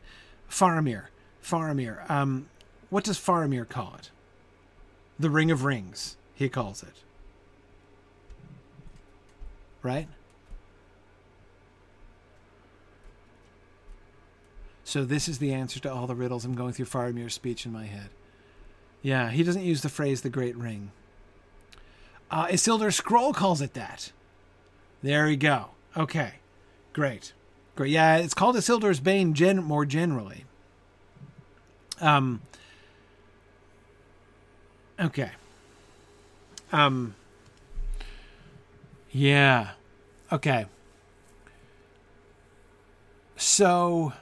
Faramir. 0.49 1.09
Faramir. 1.45 2.09
Um, 2.11 2.49
what 2.89 3.05
does 3.05 3.19
Faramir 3.19 3.69
call 3.69 3.97
it? 3.99 4.11
The 5.19 5.29
Ring 5.29 5.51
of 5.51 5.65
Rings, 5.65 6.17
he 6.35 6.49
calls 6.49 6.83
it. 6.83 7.03
Right? 9.83 10.09
So 14.85 15.05
this 15.05 15.29
is 15.29 15.37
the 15.37 15.53
answer 15.53 15.81
to 15.81 15.93
all 15.93 16.07
the 16.07 16.15
riddles. 16.15 16.47
I'm 16.47 16.55
going 16.55 16.73
through 16.73 16.87
Faramir's 16.87 17.35
speech 17.35 17.67
in 17.67 17.73
my 17.73 17.85
head. 17.85 18.09
Yeah, 19.03 19.29
he 19.29 19.43
doesn't 19.43 19.65
use 19.65 19.83
the 19.83 19.91
phrase 19.91 20.23
the 20.23 20.31
Great 20.31 20.57
Ring. 20.57 20.93
Uh, 22.31 22.47
Isildur 22.47 22.91
Scroll 22.91 23.35
calls 23.35 23.61
it 23.61 23.75
that. 23.75 24.13
There 25.03 25.27
we 25.27 25.37
go. 25.37 25.71
Okay. 25.97 26.35
Great. 26.93 27.33
Great. 27.75 27.91
Yeah, 27.91 28.17
it's 28.19 28.35
called 28.35 28.55
Isildur's 28.57 29.01
Bane 29.01 29.35
gen- 29.35 29.63
more 29.65 29.85
generally. 29.85 30.45
Um. 32.01 32.41
Okay. 35.01 35.31
Um. 36.71 37.15
Yeah. 39.11 39.71
Okay. 40.31 40.67
So 43.37 44.13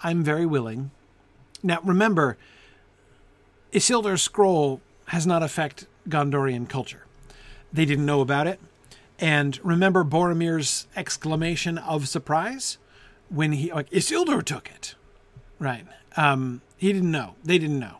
I'm 0.00 0.24
very 0.24 0.46
willing. 0.46 0.90
Now 1.62 1.78
remember, 1.84 2.36
Isildur's 3.72 4.22
scroll 4.22 4.80
has 5.06 5.26
not 5.26 5.44
affect 5.44 5.86
Gondorian 6.08 6.68
culture 6.68 7.04
they 7.72 7.84
didn't 7.84 8.06
know 8.06 8.20
about 8.20 8.46
it. 8.46 8.60
And 9.18 9.58
remember 9.64 10.04
Boromir's 10.04 10.86
exclamation 10.96 11.78
of 11.78 12.08
surprise 12.08 12.78
when 13.28 13.52
he 13.52 13.72
like 13.72 13.88
Isildur 13.90 14.44
took 14.44 14.68
it, 14.70 14.94
right? 15.58 15.86
Um, 16.16 16.60
he 16.76 16.92
didn't 16.92 17.10
know. 17.10 17.34
They 17.44 17.58
didn't 17.58 17.78
know. 17.78 17.98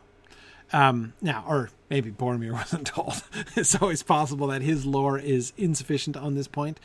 Um, 0.73 1.13
now, 1.21 1.45
or 1.47 1.69
maybe 1.89 2.11
Boromir 2.11 2.51
wasn't 2.53 2.87
told. 2.87 3.23
it's 3.55 3.75
always 3.81 4.03
possible 4.03 4.47
that 4.47 4.61
his 4.61 4.85
lore 4.85 5.17
is 5.17 5.53
insufficient 5.57 6.17
on 6.17 6.35
this 6.35 6.47
point. 6.47 6.79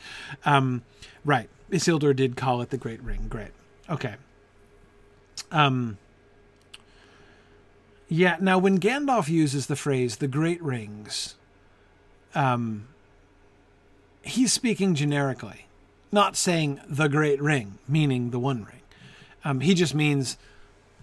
Um, 0.45 0.83
right. 1.25 1.49
Isildur 1.71 2.15
did 2.15 2.35
call 2.35 2.61
it 2.61 2.69
the 2.69 2.77
Great 2.77 3.01
Ring. 3.01 3.25
Great. 3.27 3.51
Okay. 3.89 4.15
Um, 5.51 5.97
yeah. 8.07 8.37
Now, 8.39 8.57
when 8.57 8.79
Gandalf 8.79 9.27
uses 9.27 9.67
the 9.67 9.75
phrase 9.75 10.17
"the 10.17 10.27
Great 10.27 10.61
Rings," 10.61 11.35
um, 12.35 12.87
he's 14.21 14.53
speaking 14.53 14.95
generically, 14.95 15.67
not 16.11 16.35
saying 16.35 16.79
the 16.87 17.07
great 17.07 17.41
ring, 17.41 17.79
meaning 17.87 18.31
the 18.31 18.39
one 18.39 18.63
ring. 18.65 18.81
Um, 19.43 19.61
he 19.61 19.73
just 19.73 19.95
means 19.95 20.37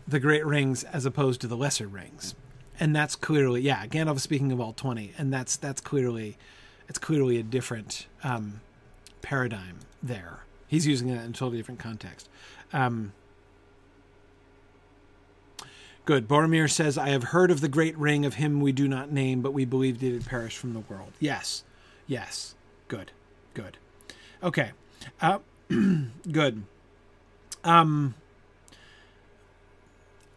the 0.07 0.20
great 0.20 0.44
rings 0.44 0.85
as 0.85 1.07
opposed 1.07 1.40
to 1.40 1.47
the 1.47 1.57
lesser 1.57 1.86
rings, 1.86 2.35
and 2.78 2.94
that's 2.94 3.16
clearly 3.16 3.62
yeah. 3.62 3.86
Gandalf 3.86 4.16
is 4.16 4.23
speaking 4.23 4.53
of 4.53 4.61
all 4.61 4.73
twenty, 4.73 5.12
and 5.19 5.32
that's 5.32 5.57
that's 5.57 5.81
clearly 5.81 6.36
it's 6.89 6.98
clearly 6.98 7.39
a 7.39 7.43
different 7.43 8.07
um, 8.23 8.61
paradigm 9.23 9.78
there. 10.03 10.40
He's 10.69 10.86
using 10.86 11.09
it 11.09 11.15
in 11.15 11.31
a 11.31 11.32
totally 11.32 11.57
different 11.57 11.81
context. 11.81 12.28
Um, 12.73 13.12
Good. 16.07 16.28
Boromir 16.28 16.70
says, 16.70 16.97
I 16.97 17.09
have 17.09 17.24
heard 17.24 17.51
of 17.51 17.61
the 17.61 17.69
great 17.69 17.99
ring 17.99 18.24
of 18.24 18.35
him 18.35 18.61
we 18.61 18.70
do 18.70 18.87
not 18.87 19.11
name, 19.11 19.43
but 19.43 19.53
we 19.53 19.65
believed 19.65 20.05
it 20.05 20.12
had 20.12 20.24
perished 20.24 20.57
from 20.57 20.73
the 20.73 20.81
world. 20.81 21.12
Yes. 21.19 21.65
Yes. 22.07 22.55
Good. 22.87 23.11
Good. 23.55 23.77
Okay. 24.41 24.70
Uh, 25.20 25.41
good. 26.31 26.62
Um, 27.65 28.15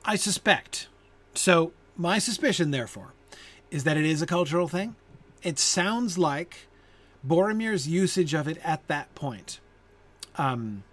I 0.03 0.15
suspect. 0.15 0.87
So, 1.35 1.71
my 1.95 2.17
suspicion, 2.17 2.71
therefore, 2.71 3.13
is 3.69 3.83
that 3.83 3.95
it 3.95 4.05
is 4.05 4.23
a 4.23 4.25
cultural 4.25 4.67
thing. 4.67 4.95
It 5.43 5.59
sounds 5.59 6.17
like 6.17 6.67
Boromir's 7.25 7.87
usage 7.87 8.33
of 8.33 8.47
it 8.47 8.57
at 8.63 8.87
that 8.87 9.13
point. 9.13 9.59
Um, 10.35 10.83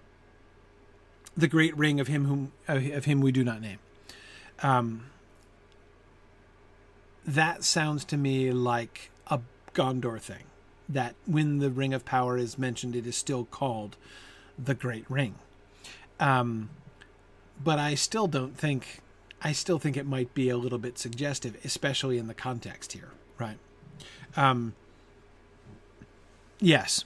the 1.34 1.48
great 1.48 1.74
ring 1.78 1.98
of 1.98 2.08
him 2.08 2.26
whom 2.26 2.52
of 2.68 3.06
him 3.06 3.22
we 3.22 3.32
do 3.32 3.42
not 3.42 3.62
name. 3.62 3.78
Um, 4.62 5.10
that 7.26 7.64
sounds 7.64 8.04
to 8.06 8.16
me 8.16 8.52
like 8.52 9.10
a 9.28 9.40
Gondor 9.74 10.20
thing. 10.20 10.44
That 10.88 11.14
when 11.26 11.58
the 11.58 11.70
Ring 11.70 11.92
of 11.92 12.04
Power 12.04 12.38
is 12.38 12.58
mentioned, 12.58 12.94
it 12.94 13.06
is 13.06 13.16
still 13.16 13.44
called 13.44 13.96
the 14.56 14.74
Great 14.74 15.04
Ring. 15.10 15.34
Um, 16.20 16.70
but 17.62 17.78
I 17.78 17.94
still 17.94 18.28
don't 18.28 18.56
think. 18.56 19.00
I 19.42 19.52
still 19.52 19.78
think 19.78 19.96
it 19.96 20.06
might 20.06 20.32
be 20.32 20.48
a 20.48 20.56
little 20.56 20.78
bit 20.78 20.98
suggestive, 20.98 21.58
especially 21.64 22.18
in 22.18 22.26
the 22.26 22.34
context 22.34 22.92
here, 22.92 23.10
right? 23.38 23.58
Um, 24.36 24.74
yes. 26.58 27.04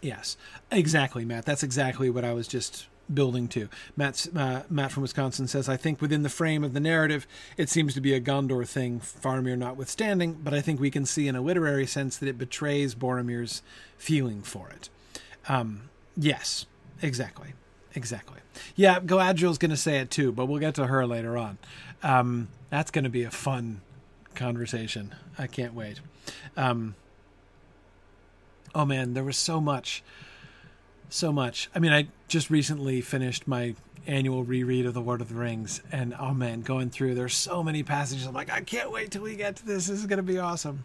Yes, 0.00 0.36
exactly, 0.70 1.24
Matt. 1.24 1.44
That's 1.44 1.62
exactly 1.62 2.10
what 2.10 2.24
I 2.24 2.32
was 2.32 2.46
just 2.46 2.86
building 3.12 3.48
to. 3.48 3.68
Matt's, 3.96 4.28
uh, 4.34 4.62
Matt 4.68 4.92
from 4.92 5.02
Wisconsin 5.02 5.46
says, 5.46 5.68
I 5.68 5.76
think 5.76 6.00
within 6.00 6.22
the 6.22 6.28
frame 6.28 6.64
of 6.64 6.72
the 6.72 6.80
narrative, 6.80 7.26
it 7.56 7.68
seems 7.68 7.94
to 7.94 8.00
be 8.00 8.14
a 8.14 8.20
Gondor 8.20 8.66
thing, 8.66 9.00
Faramir 9.00 9.56
notwithstanding, 9.56 10.34
but 10.34 10.52
I 10.52 10.60
think 10.60 10.80
we 10.80 10.90
can 10.90 11.06
see 11.06 11.28
in 11.28 11.36
a 11.36 11.40
literary 11.40 11.86
sense 11.86 12.16
that 12.18 12.28
it 12.28 12.38
betrays 12.38 12.94
Boromir's 12.94 13.62
feeling 13.96 14.42
for 14.42 14.68
it. 14.70 14.88
Um, 15.48 15.88
yes, 16.16 16.66
exactly. 17.00 17.52
Exactly. 17.94 18.40
Yeah, 18.74 19.00
Galadriel's 19.00 19.58
going 19.58 19.70
to 19.70 19.76
say 19.76 19.98
it 19.98 20.10
too, 20.10 20.30
but 20.30 20.46
we'll 20.46 20.60
get 20.60 20.74
to 20.74 20.86
her 20.86 21.06
later 21.06 21.38
on. 21.38 21.58
Um, 22.02 22.48
that's 22.68 22.90
going 22.90 23.04
to 23.04 23.10
be 23.10 23.22
a 23.22 23.30
fun 23.30 23.80
conversation. 24.34 25.14
I 25.38 25.46
can't 25.46 25.72
wait. 25.72 26.00
Um, 26.56 26.94
oh 28.74 28.84
man, 28.84 29.14
there 29.14 29.24
was 29.24 29.38
so 29.38 29.60
much 29.60 30.02
so 31.08 31.32
much. 31.32 31.68
I 31.74 31.78
mean, 31.78 31.92
I 31.92 32.08
just 32.28 32.50
recently 32.50 33.00
finished 33.00 33.46
my 33.46 33.74
annual 34.06 34.44
reread 34.44 34.86
of 34.86 34.94
The 34.94 35.00
Lord 35.00 35.20
of 35.20 35.28
the 35.28 35.34
Rings, 35.34 35.82
and 35.90 36.14
oh 36.18 36.32
man, 36.32 36.62
going 36.62 36.90
through, 36.90 37.14
there's 37.14 37.34
so 37.34 37.62
many 37.62 37.82
passages. 37.82 38.26
I'm 38.26 38.34
like, 38.34 38.50
I 38.50 38.60
can't 38.60 38.90
wait 38.90 39.10
till 39.10 39.22
we 39.22 39.36
get 39.36 39.56
to 39.56 39.66
this. 39.66 39.86
This 39.86 39.98
is 39.98 40.06
going 40.06 40.18
to 40.18 40.22
be 40.22 40.38
awesome. 40.38 40.84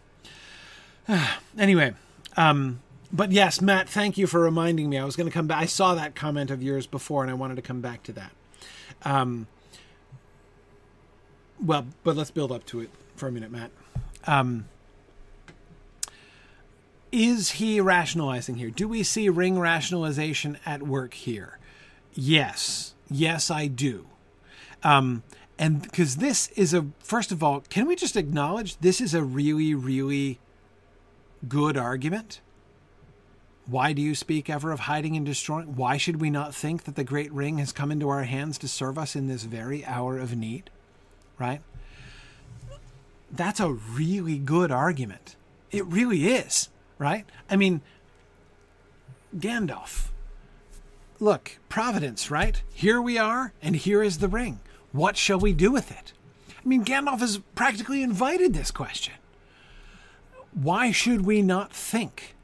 anyway, 1.58 1.94
um, 2.36 2.80
but 3.12 3.30
yes, 3.30 3.60
Matt, 3.60 3.88
thank 3.88 4.16
you 4.16 4.26
for 4.26 4.40
reminding 4.40 4.88
me. 4.88 4.98
I 4.98 5.04
was 5.04 5.16
going 5.16 5.28
to 5.28 5.32
come 5.32 5.46
back. 5.46 5.62
I 5.62 5.66
saw 5.66 5.94
that 5.94 6.14
comment 6.14 6.50
of 6.50 6.62
yours 6.62 6.86
before, 6.86 7.22
and 7.22 7.30
I 7.30 7.34
wanted 7.34 7.56
to 7.56 7.62
come 7.62 7.80
back 7.80 8.02
to 8.04 8.12
that. 8.12 8.32
Um, 9.02 9.46
well, 11.62 11.86
but 12.04 12.16
let's 12.16 12.30
build 12.30 12.50
up 12.50 12.64
to 12.66 12.80
it 12.80 12.90
for 13.16 13.28
a 13.28 13.32
minute, 13.32 13.50
Matt. 13.50 13.70
Um, 14.26 14.66
is 17.12 17.52
he 17.52 17.80
rationalizing 17.80 18.56
here? 18.56 18.70
Do 18.70 18.88
we 18.88 19.02
see 19.02 19.28
ring 19.28 19.58
rationalization 19.58 20.58
at 20.66 20.82
work 20.82 21.14
here? 21.14 21.58
Yes. 22.14 22.94
Yes, 23.10 23.50
I 23.50 23.66
do. 23.68 24.06
Um, 24.82 25.22
And 25.58 25.82
because 25.82 26.16
this 26.16 26.48
is 26.56 26.74
a, 26.74 26.86
first 26.98 27.30
of 27.30 27.42
all, 27.42 27.60
can 27.68 27.86
we 27.86 27.94
just 27.94 28.16
acknowledge 28.16 28.78
this 28.78 29.00
is 29.00 29.14
a 29.14 29.22
really, 29.22 29.74
really 29.74 30.40
good 31.48 31.76
argument? 31.76 32.40
Why 33.66 33.92
do 33.92 34.02
you 34.02 34.16
speak 34.16 34.50
ever 34.50 34.72
of 34.72 34.80
hiding 34.80 35.16
and 35.16 35.24
destroying? 35.24 35.76
Why 35.76 35.96
should 35.98 36.20
we 36.20 36.30
not 36.30 36.54
think 36.54 36.82
that 36.84 36.96
the 36.96 37.04
great 37.04 37.32
ring 37.32 37.58
has 37.58 37.70
come 37.70 37.92
into 37.92 38.08
our 38.08 38.24
hands 38.24 38.58
to 38.58 38.66
serve 38.66 38.98
us 38.98 39.14
in 39.14 39.28
this 39.28 39.44
very 39.44 39.84
hour 39.84 40.18
of 40.18 40.34
need? 40.34 40.70
Right? 41.38 41.60
That's 43.30 43.60
a 43.60 43.72
really 43.72 44.38
good 44.38 44.72
argument. 44.72 45.36
It 45.70 45.86
really 45.86 46.26
is, 46.26 46.70
right? 46.98 47.24
I 47.50 47.56
mean, 47.56 47.80
Gandalf. 49.36 50.08
Look, 51.20 51.58
Providence, 51.68 52.30
right? 52.30 52.62
Here 52.74 53.00
we 53.00 53.16
are, 53.16 53.52
and 53.62 53.76
here 53.76 54.02
is 54.02 54.18
the 54.18 54.28
ring. 54.28 54.60
What 54.92 55.16
shall 55.16 55.38
we 55.38 55.52
do 55.52 55.70
with 55.70 55.90
it? 55.90 56.12
I 56.50 56.68
mean, 56.68 56.84
Gandalf 56.84 57.20
has 57.20 57.38
practically 57.54 58.02
invited 58.02 58.54
this 58.54 58.70
question. 58.70 59.14
Why 60.52 60.92
should 60.92 61.24
we 61.24 61.40
not 61.40 61.72
think 61.72 62.34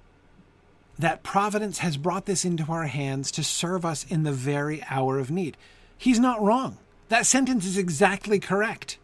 that 0.98 1.22
Providence 1.22 1.78
has 1.78 1.96
brought 1.96 2.26
this 2.26 2.44
into 2.44 2.64
our 2.72 2.86
hands 2.86 3.30
to 3.32 3.44
serve 3.44 3.84
us 3.84 4.04
in 4.08 4.22
the 4.22 4.32
very 4.32 4.82
hour 4.88 5.18
of 5.18 5.30
need? 5.30 5.56
He's 5.96 6.18
not 6.18 6.42
wrong. 6.42 6.78
That 7.08 7.26
sentence 7.26 7.66
is 7.66 7.76
exactly 7.76 8.38
correct. 8.38 8.98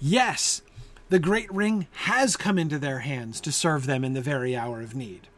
Yes, 0.00 0.62
the 1.08 1.18
great 1.18 1.52
ring 1.52 1.86
has 1.92 2.36
come 2.36 2.58
into 2.58 2.78
their 2.78 3.00
hands 3.00 3.40
to 3.40 3.52
serve 3.52 3.86
them 3.86 4.04
in 4.04 4.12
the 4.12 4.20
very 4.20 4.56
hour 4.56 4.80
of 4.80 4.94
need 4.94 5.28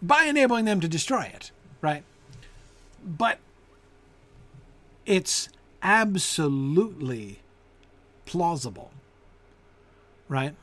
by 0.00 0.24
enabling 0.24 0.64
them 0.64 0.80
to 0.80 0.88
destroy 0.88 1.22
it, 1.22 1.52
right? 1.80 2.02
But 3.04 3.38
it's 5.06 5.48
absolutely 5.82 7.40
plausible, 8.24 8.90
right? 10.28 10.54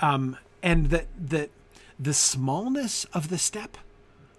Um, 0.00 0.36
and 0.62 0.86
that 0.86 1.06
that 1.18 1.50
the 1.98 2.14
smallness 2.14 3.04
of 3.12 3.28
the 3.28 3.38
step, 3.38 3.76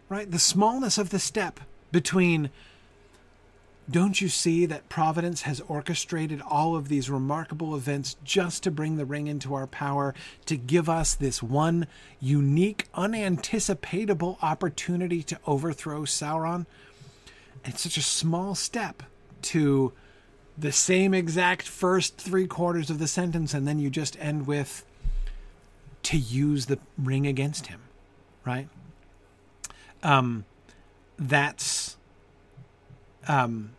right? 0.10 0.30
The 0.30 0.40
smallness 0.40 0.98
of 0.98 1.10
the 1.10 1.20
step 1.20 1.60
between 1.92 2.50
don't 3.90 4.20
you 4.20 4.30
see 4.30 4.66
that 4.66 4.90
Providence 4.90 5.44
has 5.44 5.62
orchestrated 5.62 6.42
all 6.42 6.76
of 6.76 6.90
these 6.90 7.10
remarkable 7.10 7.76
events 7.76 8.16
just 8.24 8.64
to 8.64 8.72
bring 8.72 8.98
the 8.98 9.06
ring 9.06 9.28
into 9.28 9.54
our 9.54 9.68
power, 9.68 10.16
to 10.48 10.58
give 10.58 10.90
us 10.90 11.14
this 11.14 11.44
one 11.44 11.86
unique, 12.20 12.88
unanticipatable 12.96 14.38
opportunity 14.42 15.22
to 15.24 15.40
overthrow 15.46 16.02
Sauron? 16.02 16.66
It's 17.64 17.82
such 17.82 17.98
a 17.98 18.02
small 18.02 18.56
step 18.56 19.04
to 19.44 19.94
the 20.58 20.72
same 20.72 21.14
exact 21.14 21.68
first 21.68 22.18
three 22.18 22.48
quarters 22.48 22.90
of 22.90 22.98
the 22.98 23.08
sentence, 23.08 23.54
and 23.54 23.68
then 23.68 23.78
you 23.78 23.90
just 23.90 24.18
end 24.20 24.48
with 24.48 24.84
to 26.04 26.18
use 26.18 26.68
the 26.68 26.80
ring 26.98 27.28
against 27.28 27.68
him, 27.68 27.82
right? 28.46 28.68
Um, 30.02 30.46
that's 31.18 31.98
um, 33.28 33.72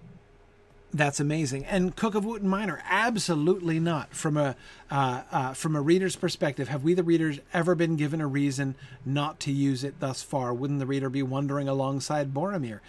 that's 0.96 1.20
amazing. 1.20 1.64
And 1.66 1.94
Cook 1.94 2.14
of 2.14 2.24
Wootton 2.24 2.48
Minor, 2.48 2.82
absolutely 2.88 3.78
not. 3.78 4.14
From 4.14 4.36
a 4.36 4.56
uh, 4.90 5.22
uh, 5.30 5.52
from 5.52 5.76
a 5.76 5.80
reader's 5.80 6.16
perspective, 6.16 6.68
have 6.68 6.84
we 6.84 6.94
the 6.94 7.02
readers 7.02 7.40
ever 7.52 7.74
been 7.74 7.96
given 7.96 8.20
a 8.20 8.26
reason 8.26 8.76
not 9.04 9.38
to 9.40 9.52
use 9.52 9.84
it 9.84 10.00
thus 10.00 10.22
far? 10.22 10.54
Wouldn't 10.54 10.78
the 10.78 10.86
reader 10.86 11.10
be 11.10 11.22
wondering 11.22 11.68
alongside 11.68 12.32
Boromir? 12.32 12.80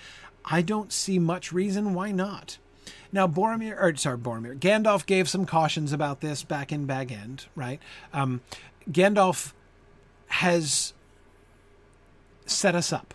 I 0.45 0.61
don't 0.61 0.93
see 0.93 1.19
much 1.19 1.51
reason 1.51 1.93
why 1.93 2.11
not. 2.11 2.57
Now, 3.11 3.27
Boromir, 3.27 3.75
or 3.81 3.95
sorry, 3.95 4.17
Boromir, 4.17 4.57
Gandalf 4.57 5.05
gave 5.05 5.27
some 5.27 5.45
cautions 5.45 5.91
about 5.91 6.21
this 6.21 6.43
back 6.43 6.71
in 6.71 6.85
Bag 6.85 7.11
End, 7.11 7.45
right? 7.55 7.81
Um, 8.13 8.41
Gandalf 8.89 9.53
has 10.27 10.93
set 12.45 12.75
us 12.75 12.93
up, 12.93 13.13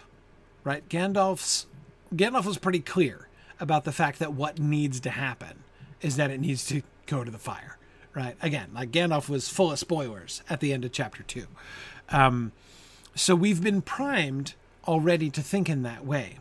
right? 0.64 0.86
Gandalf's 0.89 1.66
Gandalf 2.14 2.44
was 2.44 2.59
pretty 2.59 2.81
clear 2.81 3.28
about 3.62 3.84
the 3.84 3.93
fact 3.93 4.18
that 4.18 4.32
what 4.32 4.59
needs 4.59 4.98
to 5.01 5.10
happen 5.10 5.62
is 6.01 6.16
that 6.16 6.32
it 6.32 6.40
needs 6.40 6.66
to 6.66 6.82
go 7.06 7.22
to 7.22 7.30
the 7.30 7.39
fire, 7.39 7.78
right? 8.12 8.36
Again, 8.43 8.70
like 8.74 8.90
Gandalf 8.90 9.28
was 9.28 9.48
full 9.48 9.70
of 9.70 9.78
spoilers 9.78 10.43
at 10.51 10.59
the 10.59 10.72
end 10.72 10.84
of 10.84 10.90
chapter 10.90 11.22
two. 11.22 11.47
Um, 12.09 12.51
so 13.14 13.36
we've 13.36 13.62
been 13.62 13.80
primed 13.80 14.55
already 14.86 15.30
to 15.30 15.40
think 15.40 15.68
in 15.68 15.82
that 15.84 16.05
way. 16.05 16.39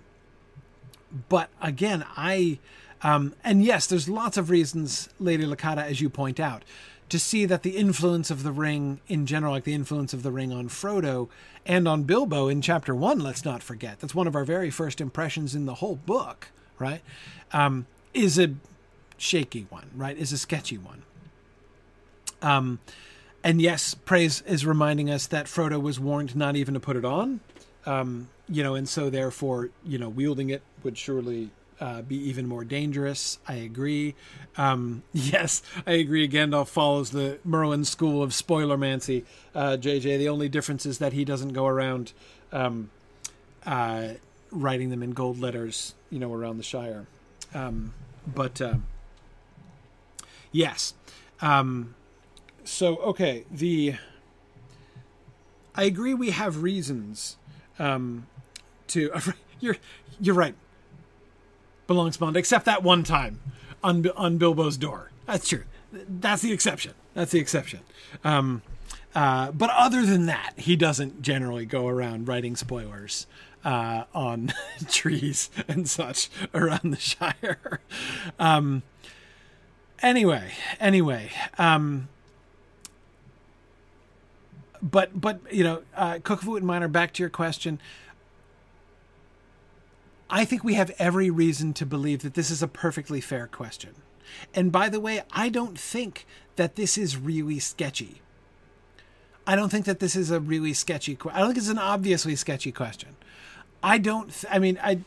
But 1.30 1.50
again, 1.62 2.04
I, 2.18 2.58
um, 3.04 3.36
and 3.44 3.64
yes, 3.64 3.86
there's 3.86 4.10
lots 4.10 4.36
of 4.36 4.50
reasons, 4.50 5.10
Lady 5.20 5.46
Lakata, 5.46 5.84
as 5.84 6.02
you 6.02 6.10
point 6.10 6.40
out, 6.40 6.64
to 7.10 7.20
see 7.20 7.46
that 7.46 7.62
the 7.62 7.78
influence 7.78 8.32
of 8.32 8.42
the 8.42 8.54
ring 8.54 9.00
in 9.08 9.28
general, 9.28 9.52
like 9.52 9.66
the 9.66 9.74
influence 9.76 10.14
of 10.14 10.24
the 10.24 10.32
ring 10.32 10.52
on 10.52 10.70
Frodo 10.70 11.30
and 11.68 11.88
on 11.88 12.04
Bilbo 12.04 12.48
in 12.48 12.62
chapter 12.62 12.96
one, 12.96 13.20
let's 13.20 13.46
not 13.46 13.62
forget. 13.62 14.00
That's 14.00 14.16
one 14.16 14.28
of 14.28 14.36
our 14.36 14.46
very 14.46 14.72
first 14.72 15.02
impressions 15.02 15.54
in 15.54 15.66
the 15.66 15.76
whole 15.76 15.98
book, 15.98 16.48
right? 16.82 17.02
Um, 17.54 17.86
is 18.14 18.38
a 18.38 18.56
shaky 19.18 19.68
one, 19.70 19.90
right? 19.96 20.18
Is 20.18 20.32
a 20.32 20.38
sketchy 20.38 20.78
one. 20.78 21.04
Um, 22.42 22.80
and 23.44 23.62
yes, 23.62 23.94
praise 23.94 24.42
is 24.42 24.66
reminding 24.66 25.10
us 25.10 25.28
that 25.28 25.46
Frodo 25.46 25.82
was 25.82 26.00
warned 26.00 26.36
not 26.36 26.56
even 26.56 26.74
to 26.74 26.80
put 26.80 26.96
it 26.96 27.06
on. 27.06 27.40
Um, 27.86 28.30
you 28.48 28.64
know, 28.64 28.76
and 28.76 28.88
so 28.88 29.10
therefore, 29.10 29.70
you 29.86 29.98
know, 29.98 30.10
wielding 30.10 30.50
it 30.50 30.62
would 30.84 30.98
surely 30.98 31.52
uh, 31.80 32.02
be 32.04 32.16
even 32.30 32.48
more 32.48 32.64
dangerous. 32.64 33.40
I 33.48 33.56
agree. 33.56 34.14
Um, 34.58 35.04
yes, 35.14 35.64
I 35.88 35.94
agree. 35.94 36.28
Gandalf 36.30 36.68
follows 36.68 37.10
the 37.10 37.40
Merlin 37.44 37.86
school 37.86 38.22
of 38.22 38.32
spoilermancy. 38.32 39.24
Uh, 39.56 39.78
JJ, 39.80 40.20
the 40.20 40.30
only 40.30 40.48
difference 40.48 40.86
is 40.86 41.00
that 41.00 41.14
he 41.14 41.26
doesn't 41.26 41.54
go 41.54 41.66
around 41.66 42.14
um, 42.52 42.92
uh, 43.66 44.10
writing 44.52 44.90
them 44.90 45.02
in 45.02 45.12
gold 45.12 45.40
letters, 45.40 45.96
you 46.12 46.20
know, 46.20 46.32
around 46.32 46.58
the 46.58 46.64
Shire. 46.64 47.08
Um, 47.54 47.94
but 48.28 48.62
uh, 48.62 48.76
yes. 50.52 50.94
Um, 51.42 51.96
so 52.64 52.98
okay, 52.98 53.46
the 53.50 53.96
I 55.74 55.86
agree. 55.86 56.14
We 56.14 56.30
have 56.30 56.62
reasons 56.62 57.38
um, 57.80 58.28
to. 58.88 59.12
You're 59.60 59.78
you're 60.20 60.34
right 60.34 60.56
belongs 61.92 62.16
Bond, 62.16 62.38
except 62.38 62.66
that 62.66 62.84
one 62.84 63.04
time 63.04 63.42
on 63.84 64.08
on 64.16 64.38
Bilbo's 64.38 64.78
door. 64.78 65.12
That's 65.26 65.48
true. 65.48 65.64
That's 65.92 66.42
the 66.42 66.54
exception. 66.54 66.94
That's 67.14 67.32
the 67.32 67.40
exception. 67.40 67.82
Um, 68.24 68.62
uh, 69.14 69.52
but 69.52 69.70
other 69.72 70.06
than 70.06 70.26
that, 70.28 70.54
he 70.56 70.78
doesn't 70.78 71.22
generally 71.22 71.66
go 71.66 71.88
around 71.88 72.30
writing 72.30 72.56
spoilers 72.56 73.28
uh, 73.64 74.04
on 74.14 74.54
trees 74.90 75.50
and 75.68 75.90
such 75.90 76.30
around 76.54 76.92
the 76.92 77.00
Shire. 77.00 77.82
Um, 78.40 78.84
anyway, 80.02 80.52
anyway. 80.80 81.32
Um, 81.58 82.10
but 84.82 85.20
but 85.20 85.40
you 85.52 85.64
know, 85.64 85.84
uh, 85.96 86.20
of 86.24 86.48
Wootton 86.48 86.66
Minor. 86.66 86.88
Back 86.88 87.14
to 87.14 87.24
your 87.24 87.30
question. 87.30 87.80
I 90.30 90.46
think 90.46 90.64
we 90.64 90.76
have 90.76 90.92
every 90.98 91.30
reason 91.30 91.74
to 91.74 91.86
believe 91.86 92.22
that 92.22 92.36
this 92.36 92.50
is 92.50 92.64
a 92.64 92.68
perfectly 92.68 93.20
fair 93.20 93.48
question. 93.48 93.96
And 94.56 94.72
by 94.72 94.88
the 94.88 95.02
way, 95.02 95.24
I 95.32 95.50
don't 95.50 95.78
think 95.78 96.26
that 96.56 96.78
this 96.78 96.98
is 96.98 97.18
really 97.18 97.60
sketchy. 97.60 98.22
I 99.46 99.58
don't 99.58 99.70
think 99.70 99.86
that 99.86 100.00
this 100.00 100.16
is 100.16 100.32
a 100.32 100.40
really 100.40 100.72
sketchy. 100.72 101.18
I 101.34 101.40
don't 101.40 101.48
think 101.48 101.58
it's 101.58 101.68
an 101.68 101.78
obviously 101.78 102.38
sketchy 102.38 102.72
question. 102.72 103.18
I 103.84 103.98
don't. 103.98 104.32
Th- 104.32 104.46
I 104.54 104.60
mean, 104.60 104.80
I 104.82 105.00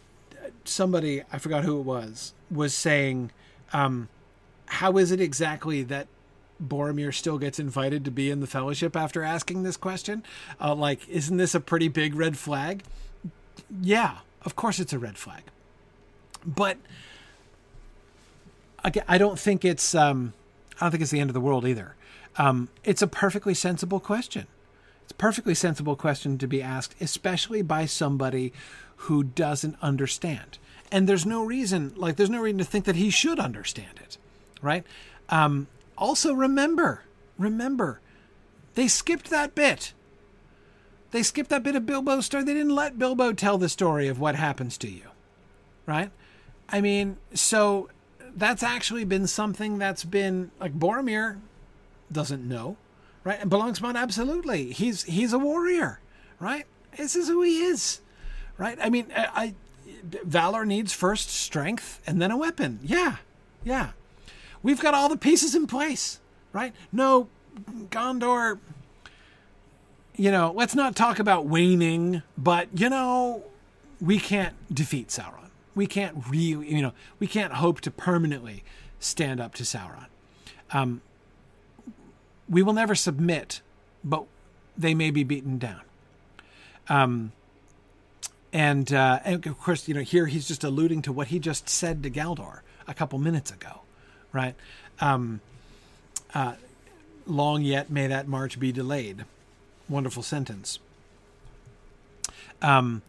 somebody 0.65 1.23
I 1.33 1.39
forgot 1.39 1.65
who 1.65 1.79
it 1.79 1.83
was 1.83 2.33
was 2.51 2.75
saying, 2.75 3.31
um, 3.73 4.09
"How 4.67 4.97
is 4.99 5.11
it 5.11 5.21
exactly 5.21 5.83
that 5.85 6.09
Boromir 6.63 7.13
still 7.13 7.39
gets 7.39 7.59
invited 7.59 8.05
to 8.05 8.11
be 8.11 8.31
in 8.31 8.41
the 8.41 8.47
Fellowship 8.47 8.97
after 8.97 9.23
asking 9.23 9.63
this 9.63 9.77
question? 9.77 10.25
Uh, 10.61 10.75
like, 10.75 11.09
isn't 11.09 11.37
this 11.37 11.55
a 11.55 11.61
pretty 11.61 11.89
big 11.89 12.15
red 12.15 12.37
flag?" 12.37 12.83
Yeah, 13.81 14.19
of 14.43 14.57
course 14.57 14.81
it's 14.81 14.93
a 14.93 14.99
red 14.99 15.17
flag. 15.17 15.43
But 16.47 16.77
again, 18.85 19.05
I 19.09 19.19
don't 19.19 19.39
think 19.39 19.65
it's 19.65 19.95
um, 19.95 20.33
I 20.81 20.85
don't 20.85 20.91
think 20.91 21.03
it's 21.03 21.11
the 21.13 21.21
end 21.21 21.31
of 21.31 21.35
the 21.35 21.41
world 21.41 21.67
either. 21.67 21.95
Um, 22.37 22.69
it's 22.83 23.03
a 23.03 23.07
perfectly 23.07 23.55
sensible 23.55 24.01
question. 24.01 24.47
It's 25.05 25.13
a 25.13 25.17
perfectly 25.17 25.55
sensible 25.55 25.97
question 25.97 26.37
to 26.39 26.47
be 26.47 26.61
asked, 26.61 27.01
especially 27.01 27.63
by 27.63 27.87
somebody 27.87 28.53
who 28.97 29.23
doesn't 29.25 29.77
understand. 29.81 30.59
And 30.91 31.09
there's 31.09 31.27
no 31.27 31.45
reason, 31.45 31.93
like, 31.97 32.17
there's 32.17 32.31
no 32.31 32.41
reason 32.41 32.59
to 32.59 32.65
think 32.65 32.85
that 32.85 32.97
he 32.97 33.11
should 33.11 33.39
understand 33.39 34.01
it, 34.03 34.19
right? 34.61 34.85
Um, 35.29 35.67
also, 35.97 36.35
remember, 36.35 37.03
remember, 37.39 38.01
they 38.75 38.89
skipped 38.89 39.31
that 39.31 39.55
bit 39.55 39.93
they 41.15 41.23
skipped 41.23 41.51
that 41.51 41.63
bit 41.63 41.77
of 41.77 41.87
Bilbo's 41.87 42.27
story. 42.27 42.43
They 42.43 42.55
didn't 42.55 42.75
let 42.75 42.99
Bilbo 42.99 43.33
tell 43.33 43.57
the 43.57 43.69
story 43.69 44.09
of 44.09 44.19
what 44.19 44.35
happens 44.35 44.77
to 44.79 44.91
you, 44.91 45.05
right? 45.87 46.11
I 46.69 46.81
mean, 46.81 47.19
so 47.33 47.89
that's 48.35 48.65
actually 48.65 49.05
been 49.05 49.29
something 49.29 49.79
that's 49.79 50.03
been 50.03 50.51
like 50.59 50.77
Boromir 50.77 51.39
doesn't 52.11 52.43
know, 52.43 52.77
right? 53.25 53.41
And 53.41 53.51
Belongsmont 53.51 53.97
absolutely. 53.97 54.73
He's 54.73 55.03
he's 55.05 55.33
a 55.33 55.39
warrior, 55.39 56.01
right? 56.39 56.67
This 56.97 57.17
is 57.17 57.29
who 57.29 57.43
he 57.43 57.65
is, 57.65 58.01
right? 58.57 58.79
I 58.81 58.91
mean, 58.91 59.07
I, 59.17 59.29
I 59.35 59.55
Valor 60.25 60.65
needs 60.67 60.93
first 60.93 61.31
strength 61.31 62.01
and 62.07 62.21
then 62.21 62.31
a 62.31 62.37
weapon. 62.37 62.79
Yeah, 62.83 63.17
yeah. 63.65 63.91
We've 64.63 64.81
got 64.81 64.95
all 64.95 65.09
the 65.09 65.17
pieces 65.17 65.55
in 65.55 65.67
place, 65.67 66.21
right? 66.53 66.75
No, 66.93 67.29
Gondor. 67.91 68.59
You 70.17 70.31
know, 70.31 70.53
let's 70.55 70.75
not 70.75 70.95
talk 70.95 71.19
about 71.19 71.47
waning, 71.47 72.23
but 72.39 72.69
you 72.75 72.89
know, 72.89 73.45
we 74.01 74.19
can't 74.19 74.55
defeat 74.73 75.09
Sauron. 75.09 75.51
We 75.75 75.87
can't 75.87 76.17
really, 76.29 76.73
you 76.73 76.83
know, 76.83 76.93
we 77.19 77.27
can't 77.27 77.55
hope 77.55 77.81
to 77.81 77.91
permanently 77.91 78.63
stand 79.01 79.41
up 79.41 79.55
to 79.55 79.65
Sauron. 79.65 80.07
Um, 80.71 81.03
we 82.49 82.63
will 82.63 82.73
never 82.73 82.95
submit, 82.95 83.61
but 84.03 84.25
they 84.77 84.95
may 84.95 85.11
be 85.11 85.25
beaten 85.25 85.59
down. 85.59 85.81
Um, 86.89 87.33
and, 88.53 88.93
uh, 88.93 89.21
and 89.25 89.47
of 89.47 89.59
course, 89.59 89.89
you 89.89 89.95
know, 89.95 90.03
here 90.03 90.27
he's 90.27 90.47
just 90.47 90.63
alluding 90.63 91.03
to 91.03 91.13
what 91.13 91.29
he 91.29 91.39
just 91.39 91.69
said 91.69 92.03
to 92.03 92.11
Galdor 92.11 92.61
a 92.87 92.95
couple 92.95 93.19
minutes 93.19 93.51
ago, 93.51 93.81
right? 94.33 94.55
Um, 95.01 95.41
uh, 96.35 96.55
long 97.27 97.63
yet 97.63 97.91
may 97.91 98.07
that 98.07 98.29
march 98.29 98.61
be 98.61 98.73
delayed. 98.73 99.25
Wonderful 99.89 100.23
sentence. 100.23 100.79
Um, 102.63 103.03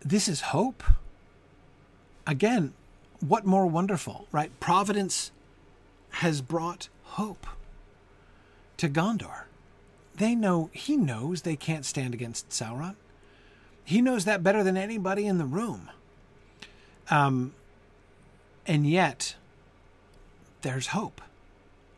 this 0.00 0.28
is 0.28 0.40
hope. 0.40 0.82
Again, 2.26 2.72
what 3.20 3.44
more 3.44 3.66
wonderful, 3.66 4.26
right? 4.32 4.50
Providence 4.60 5.30
has 6.10 6.40
brought 6.40 6.88
hope 7.12 7.46
to 8.78 8.88
Gondor. 8.88 9.44
They 10.14 10.34
know, 10.34 10.70
he 10.72 10.96
knows 10.96 11.42
they 11.42 11.56
can't 11.56 11.84
stand 11.84 12.14
against 12.14 12.50
Sauron. 12.50 12.96
He 13.84 14.00
knows 14.00 14.24
that 14.24 14.42
better 14.42 14.62
than 14.62 14.76
anybody 14.76 15.26
in 15.26 15.38
the 15.38 15.44
room. 15.44 15.90
Um, 17.10 17.54
and 18.66 18.86
yet, 18.86 19.34
there's 20.62 20.88
hope. 20.88 21.20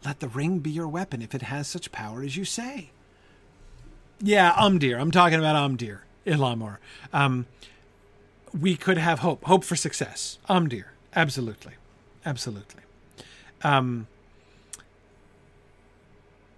Let 0.05 0.21
the 0.21 0.29
ring 0.29 0.59
be 0.59 0.71
your 0.71 0.89
weapon 0.89 1.23
if 1.23 1.35
it 1.35 1.43
has 1.43 1.69
such 1.69 1.93
power 1.93 2.23
as 2.23 2.37
you 2.37 2.45
say. 2.45 2.91
Yeah, 4.21 4.53
Umdir. 4.53 4.99
I'm 4.99 5.11
talking 5.11 5.39
about 5.39 5.57
Umdir, 5.57 6.01
Ilamor. 6.27 6.79
Um, 7.13 7.47
we 8.59 8.77
could 8.77 8.99
have 8.99 9.21
hope, 9.21 9.45
hope 9.45 9.65
for 9.65 9.77
success. 9.77 10.39
Umdir, 10.49 10.87
absolutely, 11.15 11.75
absolutely. 12.25 12.83
Um, 13.63 14.07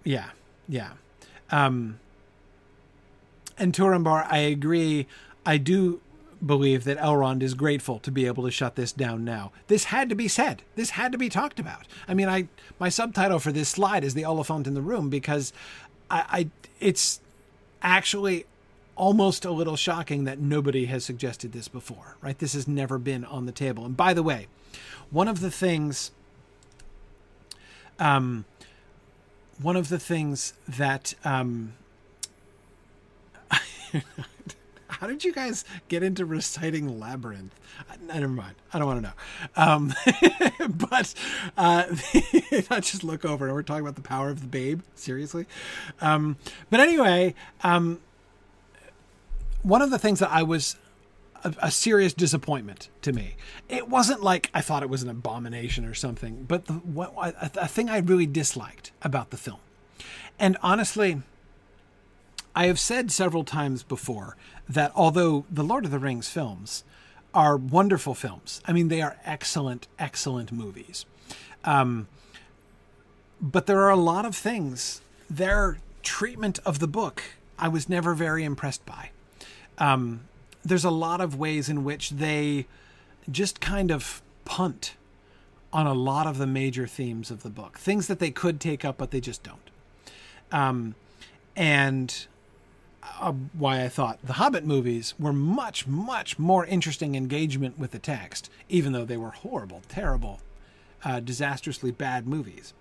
yeah, 0.07 0.29
yeah. 0.69 0.91
Um, 1.51 1.99
and 3.57 3.73
Turambar, 3.73 4.25
I 4.29 4.37
agree. 4.37 5.05
I 5.45 5.57
do 5.57 5.99
believe 6.45 6.85
that 6.85 6.97
Elrond 6.99 7.43
is 7.43 7.53
grateful 7.53 7.99
to 7.99 8.11
be 8.11 8.25
able 8.25 8.45
to 8.45 8.51
shut 8.51 8.75
this 8.75 8.93
down 8.93 9.25
now. 9.25 9.51
This 9.67 9.85
had 9.85 10.07
to 10.07 10.15
be 10.15 10.29
said. 10.29 10.63
This 10.75 10.91
had 10.91 11.11
to 11.11 11.17
be 11.17 11.27
talked 11.27 11.59
about. 11.59 11.87
I 12.07 12.13
mean, 12.13 12.29
I 12.29 12.47
my 12.79 12.87
subtitle 12.87 13.39
for 13.39 13.51
this 13.51 13.67
slide 13.67 14.05
is 14.05 14.13
the 14.13 14.23
elephant 14.23 14.65
in 14.65 14.75
the 14.75 14.81
room 14.81 15.09
because 15.09 15.51
I, 16.09 16.23
I 16.29 16.49
it's 16.79 17.19
actually 17.81 18.45
almost 18.95 19.43
a 19.43 19.51
little 19.51 19.75
shocking 19.75 20.23
that 20.23 20.39
nobody 20.39 20.85
has 20.85 21.03
suggested 21.03 21.51
this 21.51 21.67
before, 21.67 22.15
right? 22.21 22.39
This 22.39 22.53
has 22.53 22.65
never 22.65 22.97
been 22.97 23.25
on 23.25 23.45
the 23.45 23.51
table. 23.51 23.85
And 23.85 23.97
by 23.97 24.13
the 24.13 24.23
way, 24.23 24.47
one 25.11 25.27
of 25.27 25.41
the 25.41 25.51
things, 25.51 26.11
um, 27.99 28.45
one 29.61 29.75
of 29.75 29.89
the 29.89 29.99
things 29.99 30.53
that, 30.67 31.13
um, 31.25 31.73
how 34.87 35.07
did 35.07 35.23
you 35.23 35.33
guys 35.33 35.65
get 35.87 36.03
into 36.03 36.25
reciting 36.25 36.99
labyrinth? 36.99 37.53
I, 37.89 37.95
never 38.19 38.27
mind. 38.27 38.55
I 38.73 38.79
don't 38.79 38.87
want 38.87 39.03
to 39.03 39.09
know. 39.09 39.13
Um, 39.55 39.93
but 40.69 41.13
uh, 41.57 41.85
I 42.69 42.79
just 42.79 43.03
look 43.03 43.25
over 43.25 43.45
and 43.45 43.55
we're 43.55 43.63
talking 43.63 43.81
about 43.81 43.95
the 43.95 44.01
power 44.01 44.29
of 44.29 44.41
the 44.41 44.47
babe. 44.47 44.81
Seriously. 44.95 45.45
Um, 46.01 46.37
but 46.69 46.79
anyway, 46.79 47.35
um, 47.63 47.99
one 49.63 49.81
of 49.81 49.89
the 49.89 49.99
things 49.99 50.19
that 50.19 50.31
I 50.31 50.43
was 50.43 50.77
a, 51.43 51.53
a, 51.63 51.71
serious 51.71 52.13
disappointment 52.13 52.89
to 53.01 53.13
me. 53.13 53.35
It 53.69 53.89
wasn't 53.89 54.23
like 54.23 54.49
I 54.53 54.61
thought 54.61 54.83
it 54.83 54.89
was 54.89 55.03
an 55.03 55.09
abomination 55.09 55.85
or 55.85 55.93
something, 55.93 56.45
but 56.47 56.65
the, 56.65 56.73
what, 56.73 57.13
a, 57.17 57.51
a 57.61 57.67
thing 57.67 57.89
I 57.89 57.97
really 57.99 58.25
disliked 58.25 58.91
about 59.01 59.29
the 59.29 59.37
film. 59.37 59.59
And 60.39 60.57
honestly, 60.61 61.21
I 62.55 62.65
have 62.65 62.79
said 62.79 63.11
several 63.11 63.43
times 63.43 63.83
before 63.83 64.35
that 64.67 64.91
although 64.95 65.45
the 65.49 65.63
Lord 65.63 65.85
of 65.85 65.91
the 65.91 65.99
Rings 65.99 66.29
films 66.29 66.83
are 67.33 67.55
wonderful 67.55 68.15
films, 68.15 68.61
I 68.65 68.73
mean, 68.73 68.87
they 68.87 69.01
are 69.01 69.17
excellent, 69.25 69.87
excellent 69.99 70.51
movies. 70.51 71.05
Um, 71.63 72.07
but 73.39 73.67
there 73.67 73.81
are 73.81 73.91
a 73.91 73.95
lot 73.95 74.25
of 74.25 74.35
things, 74.35 75.01
their 75.29 75.77
treatment 76.01 76.59
of 76.65 76.79
the 76.79 76.87
book, 76.87 77.23
I 77.59 77.67
was 77.67 77.89
never 77.89 78.13
very 78.13 78.43
impressed 78.43 78.85
by. 78.85 79.11
Um, 79.77 80.21
there's 80.67 80.85
a 80.85 80.91
lot 80.91 81.21
of 81.21 81.37
ways 81.37 81.69
in 81.69 81.83
which 81.83 82.11
they 82.11 82.65
just 83.29 83.59
kind 83.59 83.91
of 83.91 84.21
punt 84.45 84.95
on 85.73 85.85
a 85.85 85.93
lot 85.93 86.27
of 86.27 86.37
the 86.37 86.47
major 86.47 86.87
themes 86.87 87.29
of 87.29 87.43
the 87.43 87.49
book, 87.49 87.77
things 87.77 88.07
that 88.07 88.19
they 88.19 88.31
could 88.31 88.59
take 88.59 88.85
up, 88.85 88.97
but 88.97 89.11
they 89.11 89.19
just 89.19 89.43
don't. 89.43 89.69
Um, 90.51 90.95
and 91.55 92.27
uh, 93.19 93.33
why 93.53 93.83
I 93.83 93.89
thought 93.89 94.19
the 94.23 94.33
Hobbit 94.33 94.65
movies 94.65 95.13
were 95.19 95.33
much, 95.33 95.87
much 95.87 96.39
more 96.39 96.65
interesting 96.65 97.15
engagement 97.15 97.77
with 97.77 97.91
the 97.91 97.99
text, 97.99 98.49
even 98.69 98.93
though 98.93 99.05
they 99.05 99.17
were 99.17 99.31
horrible, 99.31 99.81
terrible, 99.89 100.39
uh, 101.03 101.19
disastrously 101.19 101.91
bad 101.91 102.27
movies. 102.27 102.73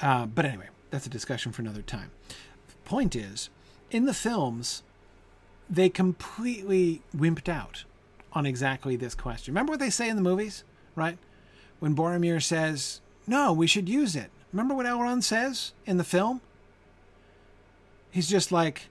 Uh, 0.00 0.26
but 0.26 0.44
anyway, 0.44 0.68
that's 0.90 1.06
a 1.06 1.10
discussion 1.10 1.52
for 1.52 1.62
another 1.62 1.82
time. 1.82 2.10
Point 2.84 3.16
is, 3.16 3.50
in 3.90 4.04
the 4.04 4.14
films, 4.14 4.82
they 5.70 5.88
completely 5.88 7.02
wimped 7.16 7.48
out 7.48 7.84
on 8.32 8.46
exactly 8.46 8.96
this 8.96 9.14
question. 9.14 9.52
Remember 9.52 9.72
what 9.72 9.80
they 9.80 9.90
say 9.90 10.08
in 10.08 10.16
the 10.16 10.22
movies, 10.22 10.64
right? 10.94 11.18
When 11.80 11.94
Boromir 11.94 12.42
says, 12.42 13.00
"No, 13.26 13.52
we 13.52 13.66
should 13.66 13.88
use 13.88 14.16
it." 14.16 14.30
Remember 14.52 14.74
what 14.74 14.86
Elrond 14.86 15.22
says 15.22 15.72
in 15.86 15.98
the 15.98 16.04
film? 16.04 16.40
He's 18.10 18.28
just 18.28 18.50
like, 18.50 18.88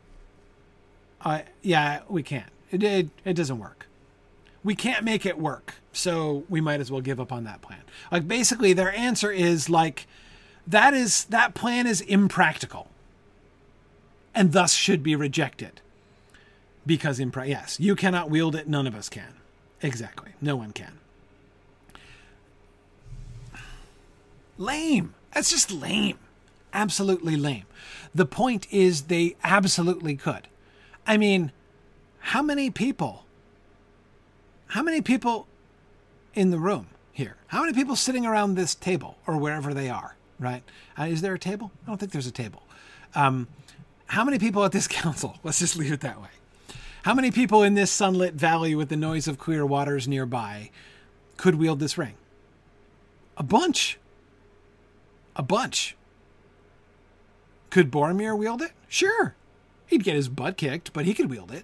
"I 1.22 1.46
yeah, 1.62 2.02
we 2.08 2.24
can't. 2.24 2.52
It, 2.72 2.84
it 2.84 3.10
it 3.26 3.34
doesn't 3.34 3.60
work. 3.60 3.88
We 4.64 4.76
can't 4.76 5.04
make 5.04 5.26
it 5.26 5.40
work. 5.40 5.76
So 5.92 6.44
we 6.50 6.62
might 6.62 6.80
as 6.80 6.92
well 6.92 7.02
give 7.02 7.20
up 7.20 7.32
on 7.32 7.44
that 7.46 7.62
plan." 7.62 7.82
Like 8.12 8.28
basically 8.28 8.74
their 8.74 8.94
answer 8.94 9.32
is 9.32 9.70
like 9.70 10.08
that 10.66 10.94
is 10.94 11.26
that 11.26 11.54
plan 11.54 11.88
is 11.88 12.02
impractical 12.02 12.90
and 14.36 14.52
thus 14.52 14.74
should 14.74 15.02
be 15.02 15.16
rejected 15.16 15.82
because 16.88 17.20
in 17.20 17.32
yes, 17.46 17.80
you 17.80 17.96
cannot 17.96 18.30
wield 18.30 18.56
it. 18.56 18.68
None 18.68 18.88
of 18.88 18.96
us 18.96 19.10
can. 19.10 19.36
Exactly. 19.82 20.32
No 20.42 20.56
one 20.56 20.72
can. 20.72 21.00
Lame. 24.58 25.14
That's 25.34 25.52
just 25.52 25.72
lame. 25.72 26.18
Absolutely 26.74 27.36
lame. 27.36 27.66
The 28.16 28.26
point 28.26 28.66
is, 28.72 29.04
they 29.04 29.36
absolutely 29.44 30.16
could. 30.16 30.48
I 31.06 31.18
mean, 31.18 31.52
how 32.20 32.42
many 32.42 32.70
people? 32.72 33.26
How 34.68 34.82
many 34.82 35.02
people 35.02 35.48
in 36.34 36.50
the 36.50 36.58
room 36.58 36.88
here? 37.12 37.36
How 37.48 37.62
many 37.62 37.74
people 37.74 37.96
sitting 37.96 38.26
around 38.26 38.56
this 38.56 38.74
table 38.74 39.18
or 39.28 39.38
wherever 39.38 39.74
they 39.74 39.90
are? 39.90 40.16
Right? 40.40 40.64
Uh, 40.98 41.04
is 41.04 41.22
there 41.22 41.34
a 41.34 41.40
table? 41.40 41.72
I 41.84 41.88
don't 41.88 41.98
think 41.98 42.12
there's 42.12 42.28
a 42.28 42.32
table. 42.32 42.64
Um, 43.16 43.48
how 44.08 44.24
many 44.24 44.40
people 44.40 44.64
at 44.66 44.72
this 44.72 44.88
council? 44.88 45.38
Let's 45.44 45.60
just 45.60 45.78
leave 45.78 45.92
it 45.92 46.02
that 46.02 46.22
way. 46.22 46.30
How 47.08 47.14
many 47.14 47.32
people 47.32 47.64
in 47.64 47.76
this 47.76 47.90
sunlit 47.90 48.34
valley 48.34 48.76
with 48.76 48.90
the 48.90 48.98
noise 48.98 49.30
of 49.30 49.38
clear 49.38 49.66
waters 49.66 50.10
nearby 50.10 50.72
could 51.38 51.56
wield 51.56 51.80
this 51.80 51.98
ring? 51.98 52.16
A 53.38 53.44
bunch. 53.44 53.98
A 55.34 55.42
bunch. 55.42 55.96
Could 57.70 57.92
Boromir 57.92 58.38
wield 58.38 58.62
it? 58.62 58.74
Sure. 58.90 59.36
He'd 59.86 60.04
get 60.04 60.16
his 60.16 60.28
butt 60.28 60.58
kicked, 60.58 60.92
but 60.92 61.06
he 61.06 61.14
could 61.14 61.30
wield 61.30 61.50
it. 61.50 61.64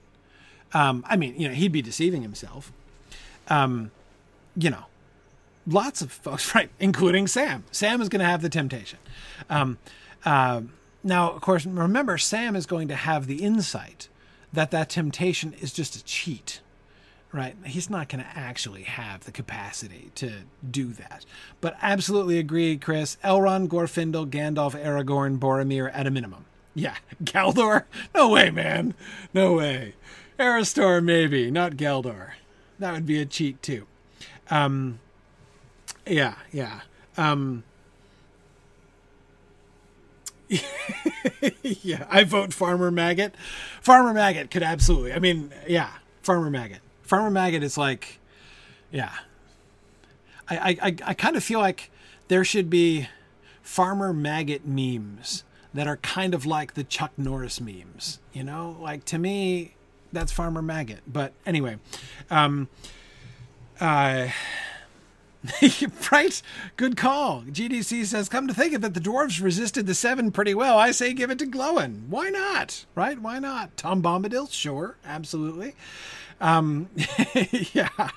Um, 0.73 1.03
I 1.09 1.17
mean, 1.17 1.37
you 1.37 1.49
know, 1.49 1.53
he'd 1.53 1.73
be 1.73 1.81
deceiving 1.81 2.21
himself. 2.21 2.71
Um, 3.49 3.91
you 4.55 4.69
know, 4.69 4.85
lots 5.67 6.01
of 6.01 6.09
folks, 6.09 6.55
right, 6.55 6.69
including 6.79 7.27
Sam. 7.27 7.65
Sam 7.69 8.01
is 8.01 8.07
going 8.07 8.21
to 8.21 8.25
have 8.25 8.41
the 8.41 8.49
temptation. 8.49 8.99
Um, 9.49 9.77
uh, 10.23 10.61
now, 11.03 11.33
of 11.33 11.41
course, 11.41 11.65
remember, 11.65 12.17
Sam 12.17 12.55
is 12.55 12.65
going 12.65 12.87
to 12.87 12.95
have 12.95 13.27
the 13.27 13.43
insight 13.43 14.07
that 14.53 14.71
that 14.71 14.89
temptation 14.89 15.53
is 15.53 15.73
just 15.73 15.95
a 15.95 16.03
cheat, 16.03 16.61
right? 17.31 17.55
He's 17.65 17.89
not 17.89 18.07
going 18.07 18.23
to 18.23 18.30
actually 18.38 18.84
have 18.84 19.25
the 19.25 19.31
capacity 19.31 20.11
to 20.15 20.31
do 20.69 20.93
that. 20.93 21.25
But 21.59 21.75
absolutely 21.81 22.38
agree, 22.38 22.77
Chris. 22.77 23.17
Elrond, 23.23 23.67
Glorfindel, 23.67 24.30
Gandalf, 24.30 24.80
Aragorn, 24.81 25.39
Boromir 25.39 25.89
at 25.93 26.07
a 26.07 26.11
minimum. 26.11 26.45
Yeah, 26.75 26.95
Galdor? 27.23 27.84
No 28.15 28.30
way, 28.30 28.51
man. 28.51 28.93
No 29.34 29.53
way. 29.53 29.95
Erestor, 30.39 31.03
maybe, 31.03 31.51
not 31.51 31.73
Galdor. 31.73 32.31
That 32.80 32.93
would 32.93 33.05
be 33.05 33.19
a 33.19 33.25
cheat 33.25 33.61
too. 33.61 33.88
Um, 34.49 34.99
yeah, 36.05 36.35
yeah. 36.51 36.81
Um, 37.17 37.63
yeah, 41.61 42.05
I 42.09 42.23
vote 42.23 42.53
Farmer 42.53 42.91
Maggot. 42.91 43.35
Farmer 43.81 44.13
Maggot 44.13 44.51
could 44.51 44.63
absolutely. 44.63 45.13
I 45.13 45.19
mean, 45.19 45.53
yeah, 45.67 45.89
Farmer 46.21 46.49
Maggot. 46.49 46.80
Farmer 47.01 47.30
Maggot 47.30 47.63
is 47.63 47.77
like, 47.77 48.19
yeah. 48.91 49.11
I 50.49 50.77
I 50.81 50.95
I 51.05 51.13
kind 51.13 51.35
of 51.35 51.43
feel 51.43 51.59
like 51.59 51.89
there 52.27 52.43
should 52.43 52.69
be 52.69 53.07
Farmer 53.61 54.13
Maggot 54.13 54.65
memes 54.65 55.43
that 55.73 55.88
are 55.88 55.97
kind 55.97 56.34
of 56.34 56.45
like 56.45 56.73
the 56.73 56.84
Chuck 56.84 57.11
Norris 57.17 57.59
memes. 57.59 58.19
You 58.34 58.43
know, 58.43 58.77
like 58.81 59.05
to 59.05 59.17
me, 59.17 59.73
that's 60.11 60.31
Farmer 60.31 60.61
Maggot. 60.61 61.01
But 61.07 61.34
anyway, 61.45 61.77
um, 62.30 62.67
uh, 63.80 64.27
right? 66.11 66.41
Good 66.77 66.97
call. 66.97 67.41
GDC 67.43 68.05
says, 68.05 68.29
come 68.29 68.47
to 68.47 68.53
think 68.53 68.73
of 68.73 68.83
it, 68.83 68.93
the 68.93 68.99
dwarves 68.99 69.41
resisted 69.41 69.87
the 69.87 69.93
seven 69.93 70.31
pretty 70.31 70.53
well. 70.53 70.77
I 70.77 70.91
say 70.91 71.13
give 71.13 71.31
it 71.31 71.39
to 71.39 71.45
Gloin. 71.45 72.05
Why 72.09 72.29
not? 72.29 72.85
Right? 72.95 73.19
Why 73.19 73.39
not? 73.39 73.75
Tom 73.77 74.01
Bombadil? 74.01 74.51
Sure. 74.51 74.97
Absolutely. 75.05 75.75
Um, 76.39 76.89
yeah, 77.73 78.09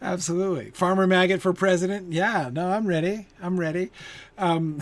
absolutely. 0.00 0.70
Farmer 0.72 1.06
Maggot 1.06 1.40
for 1.40 1.52
president? 1.52 2.12
Yeah, 2.12 2.50
no, 2.52 2.68
I'm 2.70 2.86
ready. 2.86 3.28
I'm 3.40 3.58
ready. 3.58 3.90
Um, 4.36 4.80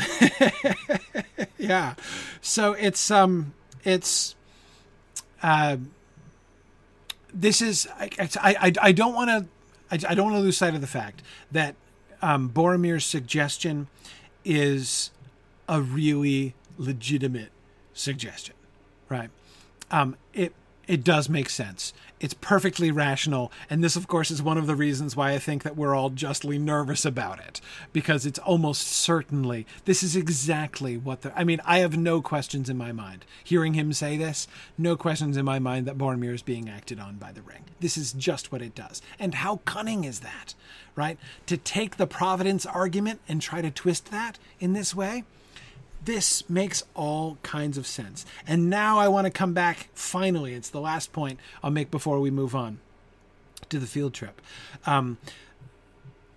yeah. 1.59 1.95
So 2.41 2.73
it's, 2.73 3.11
um, 3.11 3.53
it's, 3.85 4.35
uh, 5.43 5.77
this 7.33 7.63
is, 7.63 7.87
I, 7.99 8.11
I, 8.41 8.73
I 8.81 8.93
don't 8.93 9.15
want 9.15 9.31
to, 9.31 9.47
I, 9.91 9.99
I 10.09 10.15
don't 10.15 10.25
want 10.25 10.37
to 10.37 10.41
lose 10.41 10.57
sight 10.57 10.75
of 10.75 10.81
the 10.81 10.87
fact 10.87 11.23
that 11.51 11.75
um, 12.23 12.51
Boromir's 12.51 13.05
suggestion 13.05 13.89
is 14.45 15.11
a 15.69 15.81
really 15.81 16.55
legitimate 16.79 17.51
suggestion, 17.95 18.55
right? 19.09 19.31
Um, 19.91 20.17
it 20.35 20.55
it 20.91 21.05
does 21.05 21.29
make 21.29 21.49
sense. 21.49 21.93
It's 22.19 22.35
perfectly 22.35 22.91
rational. 22.91 23.53
And 23.71 23.83
this, 23.83 23.95
of 23.95 24.09
course, 24.09 24.29
is 24.29 24.43
one 24.43 24.59
of 24.59 24.67
the 24.67 24.75
reasons 24.75 25.15
why 25.15 25.31
I 25.31 25.39
think 25.39 25.63
that 25.63 25.77
we're 25.77 25.95
all 25.95 26.11
justly 26.11 26.59
nervous 26.59 27.05
about 27.05 27.39
it, 27.39 27.61
because 27.93 28.27
it's 28.27 28.41
almost 28.41 28.89
certainly, 28.89 29.69
this 29.85 30.03
is 30.03 30.17
exactly 30.17 30.97
what 30.97 31.23
the. 31.23 31.33
I 31.39 31.45
mean, 31.45 31.61
I 31.65 31.79
have 31.79 31.97
no 31.97 32.21
questions 32.21 32.69
in 32.69 32.77
my 32.77 32.91
mind. 32.91 33.25
Hearing 33.45 33.75
him 33.75 33.93
say 33.93 34.17
this, 34.17 34.49
no 34.77 34.97
questions 34.97 35.37
in 35.37 35.45
my 35.45 35.61
mind 35.61 35.87
that 35.87 35.97
Boromir 35.97 36.35
is 36.35 36.43
being 36.43 36.69
acted 36.69 36.99
on 36.99 37.19
by 37.19 37.31
the 37.31 37.43
ring. 37.43 37.63
This 37.79 37.97
is 37.97 38.13
just 38.13 38.51
what 38.51 38.61
it 38.61 38.75
does. 38.75 39.01
And 39.21 39.37
how 39.37 39.59
cunning 39.59 40.03
is 40.03 40.21
that, 40.21 40.55
right? 40.97 41.19
To 41.47 41.57
take 41.57 41.99
the 41.99 42.09
Providence 42.09 42.67
argument 42.67 43.21
and 43.29 43.41
try 43.41 43.63
to 43.63 43.71
twist 43.71 44.11
that 44.11 44.41
in 44.59 44.73
this 44.73 44.93
way 44.93 45.23
this 46.05 46.49
makes 46.49 46.83
all 46.95 47.39
kinds 47.43 47.77
of 47.77 47.87
sense. 47.87 48.25
And 48.47 48.71
now 48.71 48.99
I 48.99 49.09
want 49.09 49.27
to 49.27 49.31
come 49.31 49.53
back, 49.53 49.89
finally, 49.95 50.55
it's 50.55 50.71
the 50.71 50.81
last 50.81 51.13
point 51.13 51.39
I'll 51.63 51.71
make 51.71 51.91
before 51.91 52.21
we 52.21 52.31
move 52.31 52.55
on 52.55 52.81
to 53.69 53.79
the 53.79 53.87
field 53.87 54.15
trip. 54.15 54.41
Um, 54.87 55.19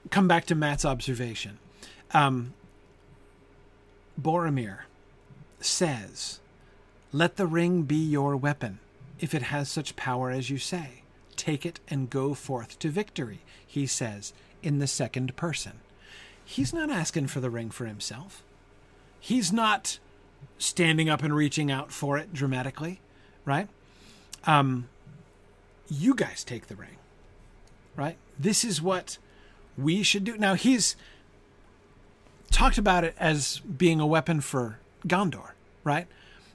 come 0.10 0.28
back 0.28 0.46
to 0.46 0.56
Matt's 0.56 0.86
observation. 0.86 1.60
Um, 2.14 2.54
Boromir 4.22 4.80
says, 5.60 6.40
Let 7.12 7.38
the 7.38 7.48
ring 7.48 7.84
be 7.84 7.96
your 7.96 8.36
weapon, 8.36 8.80
if 9.20 9.34
it 9.34 9.44
has 9.44 9.70
such 9.70 9.96
power 9.96 10.30
as 10.30 10.50
you 10.50 10.58
say. 10.58 11.04
Take 11.36 11.66
it 11.66 11.80
and 11.88 12.10
go 12.10 12.34
forth 12.34 12.78
to 12.80 12.90
victory, 12.90 13.42
he 13.66 13.88
says, 13.88 14.34
in 14.62 14.80
the 14.80 14.88
second 14.88 15.36
person. 15.36 15.80
He's 16.46 16.74
not 16.74 16.92
asking 16.92 17.28
for 17.28 17.40
the 17.40 17.50
ring 17.50 17.72
for 17.72 17.86
himself 17.86 18.44
he's 19.24 19.54
not 19.54 20.00
standing 20.58 21.10
up 21.10 21.24
and 21.24 21.34
reaching 21.34 21.72
out 21.72 21.94
for 21.94 22.18
it 22.18 22.34
dramatically, 22.34 23.00
right? 23.46 23.70
Um, 24.46 24.90
you 25.90 26.14
guys 26.14 26.44
take 26.44 26.68
the 26.68 26.76
ring, 26.76 26.98
right? 27.96 28.18
This 28.38 28.66
is 28.66 28.82
what 28.82 29.18
we 29.78 30.04
should 30.04 30.26
do. 30.26 30.38
Now, 30.38 30.56
he's 30.56 30.98
talked 32.52 32.78
about 32.78 33.06
it 33.06 33.16
as 33.18 33.60
being 33.60 34.02
a 34.02 34.06
weapon 34.06 34.42
for 34.42 34.80
Gondor, 35.08 35.52
right? 35.86 36.08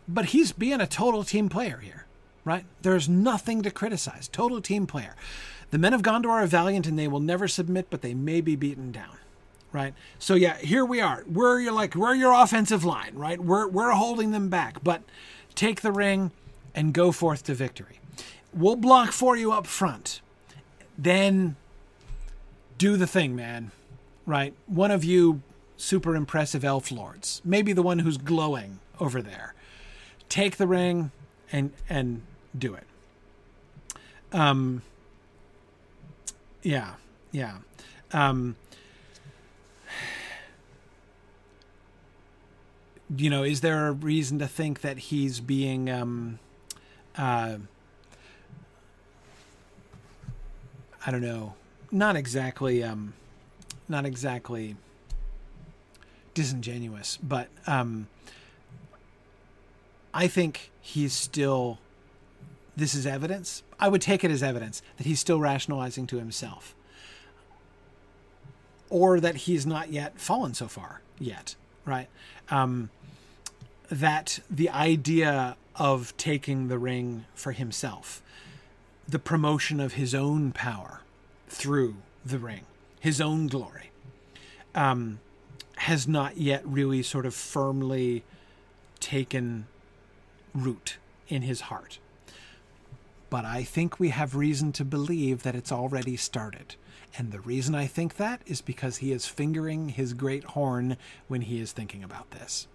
But 0.07 0.27
he's 0.27 0.53
being 0.53 0.83
a 0.83 0.87
total 0.87 1.25
team 1.25 1.49
player 1.49 1.79
here, 1.79 2.05
right? 2.45 2.67
There's 2.83 3.09
nothing 3.09 3.63
to 3.63 3.71
criticize. 3.71 4.29
Total 4.29 4.61
team 4.61 4.87
player. 4.87 5.17
The 5.71 5.79
men 5.79 5.95
of 5.95 6.03
Gondor 6.03 6.33
are 6.33 6.47
valiant 6.47 6.87
and 6.87 6.99
they 6.99 7.09
will 7.09 7.21
never 7.21 7.49
submit, 7.49 7.87
but 7.89 8.03
they 8.03 8.13
may 8.13 8.43
be 8.43 8.57
beaten 8.57 8.93
down 8.93 9.17
right? 9.73 9.95
So 10.19 10.35
yeah, 10.35 10.57
here 10.59 10.85
we 10.85 11.01
are. 11.01 11.25
We're 11.27 11.61
your 11.61 11.73
like 11.73 11.95
we're 11.95 12.15
your 12.15 12.33
offensive 12.33 12.85
line, 12.85 13.15
right? 13.15 13.39
We're 13.39 13.69
we're 13.69 13.91
holding 13.91 14.31
them 14.31 14.49
back, 14.49 14.83
but 14.83 15.03
take 15.55 15.81
the 15.81 15.93
ring 15.93 16.31
and 16.75 16.93
go 16.93 17.13
forth 17.13 17.45
to 17.45 17.55
victory. 17.55 18.01
We'll 18.53 18.77
block 18.77 19.13
for 19.13 19.37
you 19.37 19.53
up 19.53 19.67
front. 19.67 20.21
Then 20.97 21.57
do 22.79 22.97
the 22.97 23.07
thing, 23.07 23.37
man. 23.37 23.73
Right? 24.27 24.55
One 24.67 24.91
of 24.91 25.05
you 25.05 25.43
super 25.77 26.15
impressive 26.17 26.65
elf 26.65 26.91
lords, 26.91 27.41
maybe 27.45 27.73
the 27.73 27.83
one 27.83 28.01
who's 28.01 28.19
glowing 28.19 28.81
over 29.01 29.23
there. 29.23 29.55
Take 30.29 30.57
the 30.57 30.67
ring 30.67 31.11
and 31.53 31.73
and 31.89 32.23
do 32.57 32.75
it. 32.75 32.85
Um 34.33 34.83
yeah, 36.63 36.95
yeah. 37.33 37.59
Um 38.13 38.57
you 43.17 43.31
know, 43.31 43.43
is 43.43 43.61
there 43.61 43.89
a 43.89 43.93
reason 43.93 44.39
to 44.39 44.47
think 44.47 44.81
that 44.83 44.99
he's 44.99 45.41
being 45.41 45.91
um, 45.91 46.39
uh, 47.17 47.59
I 51.07 51.11
don't 51.11 51.23
know, 51.23 51.55
not 51.91 52.17
exactly 52.17 52.83
um, 52.83 53.15
not 53.89 54.05
exactly 54.05 54.77
disingenuous, 56.35 57.19
but 57.23 57.49
um, 57.67 58.09
I 60.13 60.29
think 60.29 60.71
he's 60.81 61.13
still 61.13 61.79
this 62.77 62.95
is 62.95 63.07
evidence. 63.07 63.63
I 63.81 63.89
would 63.89 64.03
take 64.03 64.23
it 64.23 64.31
as 64.31 64.43
evidence 64.43 64.83
that 64.99 65.07
he's 65.07 65.19
still 65.19 65.41
rationalizing 65.41 66.07
to 66.09 66.19
himself. 66.19 66.75
Or 68.91 69.21
that 69.21 69.37
he's 69.37 69.67
not 69.67 69.91
yet 69.93 70.21
fallen 70.21 70.55
so 70.55 70.69
far 70.69 71.03
yet, 71.19 71.57
right? 71.89 72.09
Um, 72.51 72.91
that 73.91 74.41
the 74.51 74.69
idea 74.71 75.57
of 75.77 76.17
taking 76.17 76.69
the 76.69 76.79
ring 76.79 77.25
for 77.35 77.53
himself, 77.53 78.23
the 79.09 79.19
promotion 79.19 79.81
of 79.81 79.95
his 79.95 80.15
own 80.15 80.53
power 80.53 81.01
through 81.49 81.97
the 82.25 82.39
ring, 82.39 82.63
his 83.01 83.21
own 83.21 83.47
glory, 83.47 83.91
um, 84.75 85.21
has 85.77 86.07
not 86.07 86.37
yet 86.37 86.63
really 86.67 87.03
sort 87.03 87.25
of 87.25 87.35
firmly 87.35 88.25
taken 89.01 89.67
root 90.55 90.97
in 91.29 91.43
his 91.43 91.63
heart. 91.63 91.99
But 93.31 93.45
I 93.45 93.63
think 93.63 94.01
we 94.01 94.09
have 94.09 94.35
reason 94.35 94.73
to 94.73 94.85
believe 94.85 95.43
that 95.43 95.55
it's 95.55 95.71
already 95.71 96.17
started. 96.17 96.75
And 97.17 97.33
the 97.33 97.41
reason 97.41 97.75
I 97.75 97.87
think 97.87 98.17
that 98.17 98.43
is 98.47 98.61
because 98.61 98.99
he 98.99 99.13
is 99.13 99.27
fingering 99.27 99.91
his 99.91 100.15
great 100.15 100.45
horn 100.45 100.97
when 101.27 101.43
he 101.43 101.61
is 101.61 101.73
thinking 101.73 102.05
about 102.05 102.31
this 102.31 102.69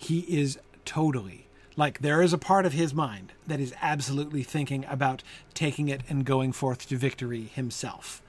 he 0.00 0.20
is 0.20 0.58
totally 0.86 1.46
like 1.76 2.00
there 2.00 2.22
is 2.22 2.32
a 2.32 2.38
part 2.38 2.64
of 2.64 2.72
his 2.72 2.94
mind 2.94 3.32
that 3.46 3.60
is 3.60 3.74
absolutely 3.82 4.42
thinking 4.42 4.84
about 4.88 5.22
taking 5.54 5.88
it 5.88 6.00
and 6.08 6.24
going 6.24 6.52
forth 6.52 6.88
to 6.88 6.96
victory 6.96 7.50
himself. 7.54 8.22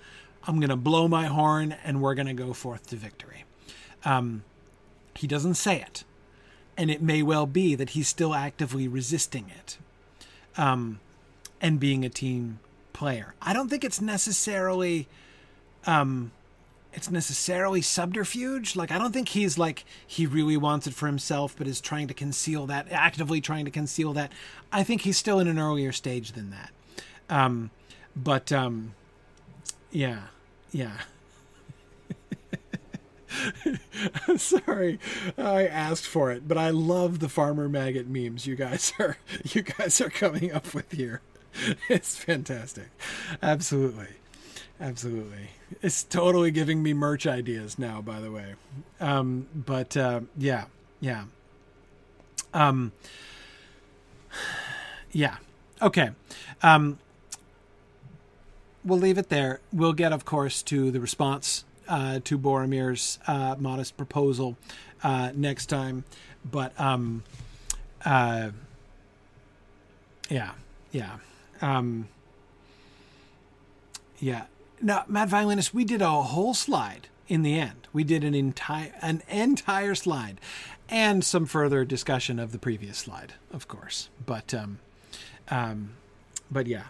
I'm 0.46 0.60
going 0.60 0.70
to 0.70 0.76
blow 0.76 1.08
my 1.08 1.26
horn 1.26 1.76
and 1.84 2.02
we're 2.02 2.14
going 2.14 2.28
to 2.28 2.34
go 2.34 2.54
forth 2.54 2.88
to 2.88 2.98
victory. 2.98 3.46
Um, 4.04 4.44
he 5.16 5.28
doesn't 5.28 5.56
say 5.56 5.82
it. 5.82 6.04
And 6.78 6.92
it 6.92 7.02
may 7.02 7.24
well 7.24 7.46
be 7.46 7.74
that 7.76 7.92
he's 7.92 8.08
still 8.08 8.34
actively 8.34 8.88
resisting 8.88 9.50
it 9.58 9.78
um, 10.58 11.00
and 11.62 11.80
being 11.80 12.04
a 12.06 12.10
team 12.10 12.60
player. 12.94 13.34
I 13.42 13.54
don't 13.54 13.70
think 13.70 13.84
it's 13.84 14.02
necessarily 14.02 15.08
um, 15.86 16.32
it's 16.94 17.10
necessarily 17.10 17.82
subterfuge. 17.82 18.76
Like 18.76 18.92
I 18.92 18.98
don't 18.98 19.12
think 19.14 19.30
he's 19.30 19.58
like 19.58 19.86
he 20.06 20.26
really 20.26 20.58
wants 20.58 20.88
it 20.88 20.94
for 20.94 21.08
himself, 21.08 21.56
but 21.58 21.68
is 21.68 21.80
trying 21.82 22.08
to 22.08 22.14
conceal 22.14 22.68
that, 22.68 22.92
actively 22.92 23.42
trying 23.42 23.66
to 23.66 23.72
conceal 23.72 24.14
that. 24.14 24.32
I 24.72 24.84
think 24.84 25.02
he's 25.02 25.18
still 25.18 25.40
in 25.40 25.48
an 25.48 25.58
earlier 25.60 25.92
stage 25.92 26.34
than 26.34 26.50
that. 26.52 26.72
Um, 27.30 27.72
but 28.16 28.52
um, 28.52 28.94
Yeah. 29.92 30.24
Yeah. 30.72 30.98
I'm 34.28 34.38
Sorry, 34.38 35.00
I 35.38 35.66
asked 35.66 36.06
for 36.06 36.32
it, 36.32 36.48
but 36.48 36.58
I 36.58 36.70
love 36.70 37.20
the 37.20 37.30
farmer 37.30 37.70
maggot 37.70 38.08
memes 38.08 38.46
you 38.46 38.56
guys 38.56 38.92
are 39.00 39.18
you 39.46 39.62
guys 39.62 40.02
are 40.02 40.10
coming 40.10 40.52
up 40.52 40.74
with 40.74 40.92
here. 40.92 41.22
It's 41.90 42.16
fantastic. 42.18 42.90
Absolutely. 43.42 44.08
Absolutely. 44.80 45.50
It's 45.82 46.04
totally 46.04 46.52
giving 46.52 46.84
me 46.84 46.94
merch 46.94 47.26
ideas 47.26 47.80
now, 47.80 48.02
by 48.02 48.20
the 48.20 48.32
way. 48.32 48.56
Um, 49.00 49.48
but 49.56 49.96
uh, 49.96 50.22
yeah, 50.38 50.66
yeah. 51.00 51.26
Um, 52.54 52.92
yeah. 55.12 55.38
Okay. 55.82 56.12
Um, 56.62 57.00
we'll 58.84 59.00
leave 59.00 59.18
it 59.18 59.30
there. 59.30 59.60
We'll 59.72 59.94
get, 59.94 60.14
of 60.14 60.26
course, 60.26 60.62
to 60.64 60.92
the 60.92 61.00
response 61.00 61.64
uh, 61.88 62.20
to 62.24 62.38
Boromir's 62.38 63.20
uh, 63.28 63.56
modest 63.58 63.98
proposal 63.98 64.58
uh, 65.04 65.32
next 65.36 65.68
time. 65.68 66.04
But 66.50 66.80
um, 66.80 67.24
uh, 68.06 68.52
yeah, 70.30 70.52
yeah, 70.92 71.18
um, 71.62 72.08
yeah. 74.20 74.46
Now, 74.82 75.06
Mad 75.08 75.30
Violinist, 75.30 75.74
we 75.74 75.86
did 75.86 76.02
a 76.02 76.10
whole 76.10 76.54
slide 76.54 77.08
in 77.28 77.44
the 77.44 77.60
end. 77.60 77.88
We 77.94 78.04
did 78.04 78.24
an 78.24 78.34
entire 78.34 78.94
an 79.02 79.22
entire 79.30 79.96
slide, 79.96 80.40
and 80.90 81.24
some 81.24 81.46
further 81.46 81.86
discussion 81.86 82.40
of 82.40 82.52
the 82.52 82.60
previous 82.60 82.98
slide, 82.98 83.34
of 83.52 83.68
course. 83.68 84.10
But 84.26 84.54
um, 84.54 84.80
um, 85.50 85.92
but 86.50 86.68
yeah. 86.68 86.86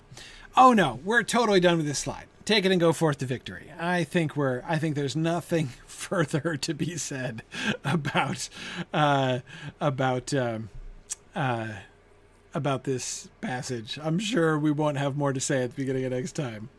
Oh 0.56 0.74
no, 0.74 1.00
we're 1.04 1.24
totally 1.24 1.60
done 1.60 1.78
with 1.78 1.86
this 1.86 2.00
slide 2.00 2.26
take 2.46 2.66
it 2.66 2.72
and 2.72 2.82
go 2.82 2.94
forth 2.94 3.20
to 3.20 3.26
victory. 3.26 3.72
I 3.80 4.04
think 4.04 4.36
we're. 4.36 4.64
I 4.68 4.78
think 4.78 4.96
there's 4.96 5.16
nothing 5.16 5.68
further 5.86 6.58
to 6.58 6.74
be 6.74 6.98
said 6.98 7.44
about 7.86 8.50
uh, 8.94 9.40
about 9.80 10.34
um, 10.34 10.70
uh, 11.36 11.70
about 12.54 12.84
this 12.84 13.30
passage. 13.40 13.98
I'm 14.02 14.20
sure 14.20 14.58
we 14.58 14.72
won't 14.72 14.98
have 14.98 15.16
more 15.16 15.34
to 15.34 15.40
say 15.40 15.64
at 15.64 15.72
the 15.72 15.76
beginning 15.76 16.06
of 16.06 16.12
next 16.12 16.34
time. 16.34 16.70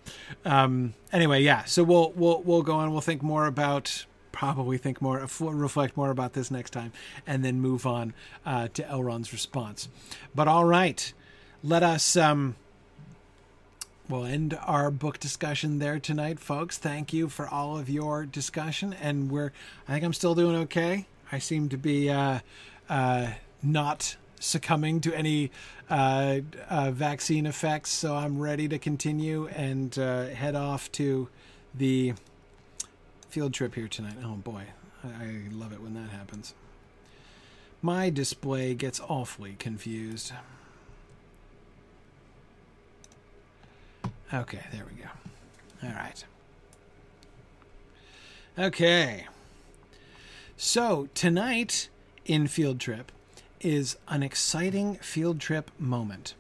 Um, 0.44 0.94
anyway, 1.12 1.42
yeah. 1.42 1.64
So 1.64 1.82
we'll 1.82 2.12
we'll 2.12 2.42
we'll 2.42 2.62
go 2.62 2.74
on. 2.74 2.92
We'll 2.92 3.00
think 3.00 3.22
more 3.22 3.46
about 3.46 4.06
probably 4.32 4.78
think 4.78 5.02
more 5.02 5.26
reflect 5.40 5.94
more 5.96 6.10
about 6.10 6.32
this 6.32 6.50
next 6.50 6.70
time 6.70 6.90
and 7.26 7.44
then 7.44 7.60
move 7.60 7.86
on 7.86 8.14
uh, 8.46 8.66
to 8.72 8.82
elrond's 8.88 9.30
response 9.30 9.90
but 10.34 10.48
all 10.48 10.64
right 10.64 11.12
let 11.62 11.82
us 11.82 12.16
um, 12.16 12.56
we'll 14.08 14.24
end 14.24 14.58
our 14.66 14.90
book 14.90 15.18
discussion 15.18 15.78
there 15.78 15.98
tonight, 15.98 16.40
folks. 16.40 16.76
Thank 16.76 17.12
you 17.12 17.28
for 17.28 17.48
all 17.48 17.78
of 17.78 17.88
your 17.88 18.26
discussion, 18.26 18.92
and 18.92 19.30
we're. 19.30 19.52
I 19.88 19.92
think 19.92 20.04
I'm 20.04 20.12
still 20.12 20.34
doing 20.34 20.56
okay. 20.62 21.06
I 21.30 21.38
seem 21.38 21.68
to 21.70 21.78
be 21.78 22.10
uh, 22.10 22.40
uh, 22.88 23.28
not 23.62 24.16
succumbing 24.42 25.00
to 25.00 25.14
any 25.14 25.50
uh, 25.88 26.40
uh 26.68 26.90
vaccine 26.90 27.46
effects, 27.46 27.90
so 27.90 28.16
I'm 28.16 28.38
ready 28.38 28.68
to 28.68 28.78
continue 28.78 29.46
and 29.48 29.96
uh, 29.98 30.26
head 30.26 30.54
off 30.54 30.90
to 30.92 31.28
the 31.74 32.14
field 33.28 33.54
trip 33.54 33.74
here 33.74 33.88
tonight. 33.88 34.16
Oh 34.24 34.34
boy, 34.34 34.64
I 35.04 35.42
love 35.50 35.72
it 35.72 35.80
when 35.80 35.94
that 35.94 36.10
happens. 36.10 36.54
My 37.80 38.10
display 38.10 38.74
gets 38.74 39.00
awfully 39.00 39.56
confused. 39.58 40.32
Okay, 44.32 44.60
there 44.72 44.84
we 44.88 45.02
go. 45.02 45.08
All 45.82 45.94
right. 45.94 46.24
Okay. 48.58 49.26
So, 50.56 51.08
tonight 51.14 51.88
in 52.24 52.46
Field 52.46 52.78
Trip 52.78 53.10
is 53.62 53.96
an 54.08 54.22
exciting 54.22 54.96
field 54.96 55.40
trip 55.40 55.70
moment. 55.78 56.34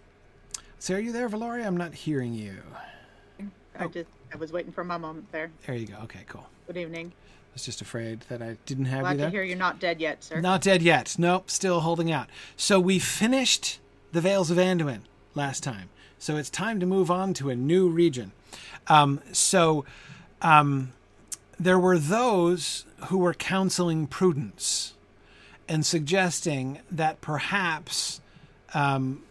So, 0.78 0.94
are 0.94 1.00
you 1.00 1.12
there, 1.12 1.28
Valoria? 1.28 1.66
I'm 1.66 1.76
not 1.76 1.94
hearing 1.94 2.34
you. 2.34 2.56
I 3.78 3.84
oh. 3.84 3.88
just 3.88 4.10
I 4.32 4.36
was 4.36 4.52
waiting 4.52 4.72
for 4.72 4.84
my 4.84 4.96
moment 4.96 5.30
there. 5.32 5.50
There 5.66 5.76
you 5.76 5.86
go. 5.86 5.96
Okay, 6.04 6.20
cool. 6.26 6.46
Good 6.66 6.76
evening. 6.76 7.12
I 7.16 7.54
was 7.54 7.64
just 7.64 7.82
afraid 7.82 8.20
that 8.28 8.40
I 8.40 8.56
didn't 8.64 8.86
have 8.86 9.00
Glad 9.00 9.12
you 9.12 9.18
there. 9.18 9.26
to 9.26 9.30
hear 9.30 9.42
you're 9.42 9.56
not 9.56 9.78
dead 9.78 10.00
yet, 10.00 10.24
sir. 10.24 10.40
Not 10.40 10.62
dead 10.62 10.80
yet. 10.80 11.16
Nope, 11.18 11.50
still 11.50 11.80
holding 11.80 12.10
out. 12.10 12.28
So 12.56 12.80
we 12.80 12.98
finished 12.98 13.78
the 14.12 14.22
Vales 14.22 14.50
of 14.50 14.56
Anduin 14.56 15.02
last 15.34 15.62
time. 15.62 15.90
So 16.18 16.36
it's 16.36 16.48
time 16.48 16.80
to 16.80 16.86
move 16.86 17.10
on 17.10 17.34
to 17.34 17.50
a 17.50 17.56
new 17.56 17.88
region. 17.88 18.32
Um, 18.86 19.20
so 19.32 19.84
um, 20.40 20.92
there 21.60 21.78
were 21.78 21.98
those 21.98 22.86
who 23.08 23.18
were 23.18 23.34
counseling 23.34 24.06
prudence 24.06 24.94
and 25.68 25.84
suggesting 25.84 26.80
that 26.90 27.20
perhaps 27.20 28.20
um, 28.74 29.22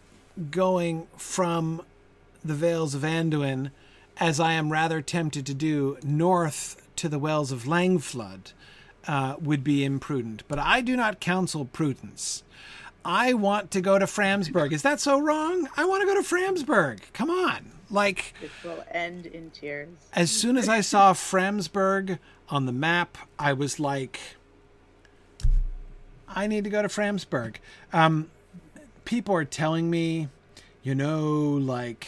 going 0.50 1.06
from 1.16 1.82
the 2.44 2.54
Vales 2.54 2.94
of 2.94 3.02
Anduin, 3.02 3.70
as 4.18 4.40
I 4.40 4.52
am 4.52 4.72
rather 4.72 5.00
tempted 5.00 5.46
to 5.46 5.54
do, 5.54 5.98
north 6.02 6.82
to 6.96 7.08
the 7.08 7.18
Wells 7.18 7.52
of 7.52 7.64
Langflood, 7.64 8.52
uh, 9.06 9.36
would 9.40 9.64
be 9.64 9.84
imprudent. 9.84 10.44
But 10.48 10.58
I 10.58 10.80
do 10.80 10.96
not 10.96 11.20
counsel 11.20 11.64
prudence. 11.64 12.42
I 13.04 13.34
want 13.34 13.70
to 13.72 13.80
go 13.80 13.98
to 13.98 14.04
Framsburg. 14.04 14.72
Is 14.72 14.82
that 14.82 15.00
so 15.00 15.18
wrong? 15.18 15.68
I 15.76 15.84
want 15.84 16.02
to 16.02 16.06
go 16.06 16.14
to 16.14 16.22
Framsburg. 16.22 17.00
Come 17.12 17.30
on. 17.30 17.72
Like 17.90 18.32
it 18.40 18.50
will 18.64 18.84
end 18.90 19.26
in 19.26 19.50
tears. 19.50 19.90
As 20.14 20.30
soon 20.30 20.56
as 20.56 20.68
I 20.68 20.80
saw 20.80 21.12
Framsburg 21.12 22.18
on 22.48 22.66
the 22.66 22.72
map, 22.72 23.18
I 23.38 23.52
was 23.52 23.78
like, 23.78 24.18
I 26.34 26.46
need 26.46 26.64
to 26.64 26.70
go 26.70 26.82
to 26.82 26.88
Framsburg. 26.88 27.56
Um, 27.92 28.30
people 29.04 29.34
are 29.34 29.44
telling 29.44 29.90
me, 29.90 30.28
you 30.82 30.94
know, 30.94 31.30
like 31.30 32.06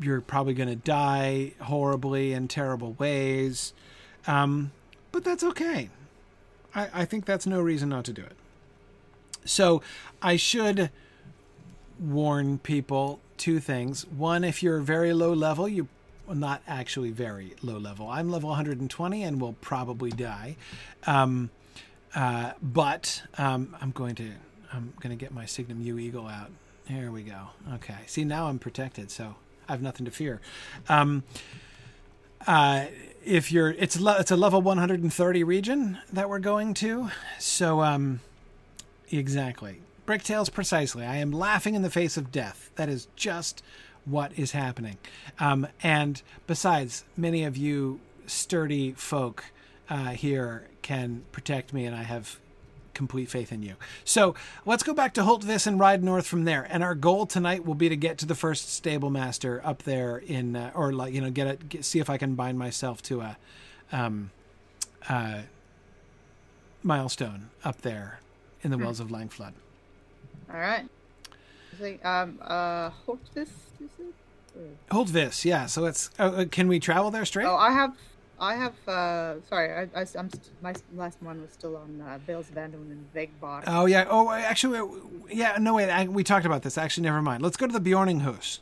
you're 0.00 0.20
probably 0.20 0.54
going 0.54 0.68
to 0.68 0.76
die 0.76 1.54
horribly 1.62 2.32
in 2.32 2.48
terrible 2.48 2.92
ways, 2.94 3.72
um, 4.26 4.72
but 5.12 5.24
that's 5.24 5.42
okay. 5.42 5.90
I, 6.74 6.88
I 6.92 7.04
think 7.04 7.24
that's 7.24 7.46
no 7.46 7.60
reason 7.60 7.88
not 7.88 8.04
to 8.06 8.12
do 8.12 8.22
it. 8.22 8.36
So 9.44 9.82
I 10.20 10.36
should 10.36 10.90
warn 11.98 12.58
people 12.58 13.20
two 13.36 13.60
things. 13.60 14.06
One, 14.06 14.44
if 14.44 14.62
you're 14.62 14.80
very 14.80 15.12
low 15.12 15.32
level, 15.32 15.68
you 15.68 15.88
well, 16.26 16.36
not 16.36 16.62
actually 16.66 17.10
very 17.10 17.54
low 17.62 17.78
level. 17.78 18.08
I'm 18.08 18.30
level 18.30 18.48
120 18.50 19.22
and 19.22 19.40
will 19.40 19.54
probably 19.54 20.10
die. 20.10 20.56
Um, 21.06 21.50
uh, 22.14 22.52
but 22.62 23.22
um, 23.38 23.76
I'm 23.80 23.90
going 23.90 24.14
to 24.16 24.30
I'm 24.72 24.92
going 25.00 25.16
to 25.16 25.22
get 25.22 25.32
my 25.32 25.46
Signum 25.46 25.80
U 25.80 25.98
Eagle 25.98 26.26
out. 26.26 26.50
Here 26.86 27.10
we 27.10 27.22
go. 27.22 27.48
Okay. 27.74 27.96
See 28.06 28.24
now 28.24 28.46
I'm 28.46 28.58
protected, 28.58 29.10
so 29.10 29.36
I 29.68 29.72
have 29.72 29.82
nothing 29.82 30.04
to 30.04 30.10
fear. 30.10 30.40
Um, 30.88 31.24
uh, 32.46 32.86
if 33.24 33.50
you're 33.50 33.70
it's 33.70 33.96
it's 33.96 34.30
a 34.30 34.36
level 34.36 34.62
130 34.62 35.44
region 35.44 35.98
that 36.12 36.28
we're 36.28 36.38
going 36.38 36.74
to, 36.74 37.10
so 37.38 37.82
um, 37.82 38.20
exactly. 39.10 39.80
Bricktails, 40.06 40.52
precisely. 40.52 41.04
I 41.04 41.16
am 41.16 41.32
laughing 41.32 41.74
in 41.74 41.82
the 41.82 41.90
face 41.90 42.16
of 42.16 42.30
death. 42.30 42.70
That 42.76 42.88
is 42.88 43.08
just 43.16 43.64
what 44.04 44.30
is 44.38 44.52
happening. 44.52 44.98
Um, 45.40 45.66
and 45.82 46.22
besides, 46.46 47.04
many 47.16 47.42
of 47.42 47.56
you 47.56 47.98
sturdy 48.26 48.92
folk 48.92 49.46
uh, 49.88 50.10
here 50.10 50.68
can 50.82 51.24
protect 51.32 51.72
me, 51.72 51.84
and 51.84 51.94
I 51.94 52.02
have 52.02 52.38
complete 52.94 53.28
faith 53.28 53.52
in 53.52 53.62
you. 53.62 53.74
So 54.04 54.34
let's 54.64 54.82
go 54.82 54.94
back 54.94 55.12
to 55.14 55.20
Holtvis 55.20 55.66
and 55.66 55.78
ride 55.78 56.02
north 56.02 56.26
from 56.26 56.44
there. 56.44 56.66
And 56.70 56.82
our 56.82 56.94
goal 56.94 57.26
tonight 57.26 57.66
will 57.66 57.74
be 57.74 57.90
to 57.90 57.96
get 57.96 58.16
to 58.18 58.26
the 58.26 58.34
first 58.34 58.72
stable 58.72 59.10
master 59.10 59.60
up 59.64 59.82
there 59.82 60.16
in, 60.16 60.56
uh, 60.56 60.72
or 60.74 60.92
like 60.92 61.12
you 61.12 61.20
know, 61.20 61.30
get 61.30 61.46
it, 61.46 61.68
get, 61.68 61.84
see 61.84 61.98
if 61.98 62.08
I 62.08 62.16
can 62.16 62.34
bind 62.34 62.58
myself 62.58 63.02
to 63.02 63.20
a 63.20 63.36
um, 63.92 64.30
uh, 65.08 65.42
milestone 66.82 67.50
up 67.64 67.82
there 67.82 68.20
in 68.62 68.70
the 68.70 68.76
hmm. 68.76 68.84
wells 68.84 69.00
of 69.00 69.08
Langflood. 69.08 69.52
All 70.52 70.58
right. 70.58 70.86
Um, 72.02 72.38
uh, 72.40 72.90
Holtvis, 73.06 73.36
is 73.36 73.90
it? 73.98 74.14
Holtvis, 74.90 75.44
yeah. 75.44 75.66
So 75.66 75.84
it's. 75.84 76.10
Uh, 76.18 76.22
uh, 76.22 76.44
can 76.46 76.68
we 76.68 76.80
travel 76.80 77.10
there 77.10 77.26
straight? 77.26 77.44
Oh, 77.44 77.56
I 77.56 77.72
have, 77.72 77.94
I 78.38 78.54
have. 78.54 78.74
uh 78.88 79.40
Sorry, 79.48 79.70
I, 79.72 80.00
I 80.00 80.06
am 80.16 80.30
my 80.62 80.74
last 80.94 81.22
one 81.22 81.40
was 81.40 81.52
still 81.52 81.76
on 81.76 82.00
uh, 82.00 82.18
Vales 82.26 82.48
of 82.48 82.54
Anduin 82.56 82.90
and 82.90 83.06
Vegbot. 83.14 83.64
Oh 83.66 83.86
yeah. 83.86 84.06
Oh, 84.08 84.30
actually, 84.30 84.80
yeah. 85.30 85.56
No 85.58 85.74
wait. 85.74 85.90
I, 85.90 86.06
we 86.06 86.22
talked 86.22 86.46
about 86.46 86.62
this. 86.62 86.76
Actually, 86.76 87.04
never 87.04 87.22
mind. 87.22 87.42
Let's 87.42 87.56
go 87.56 87.66
to 87.66 87.78
the 87.78 87.90
Bjorninghus. 87.90 88.58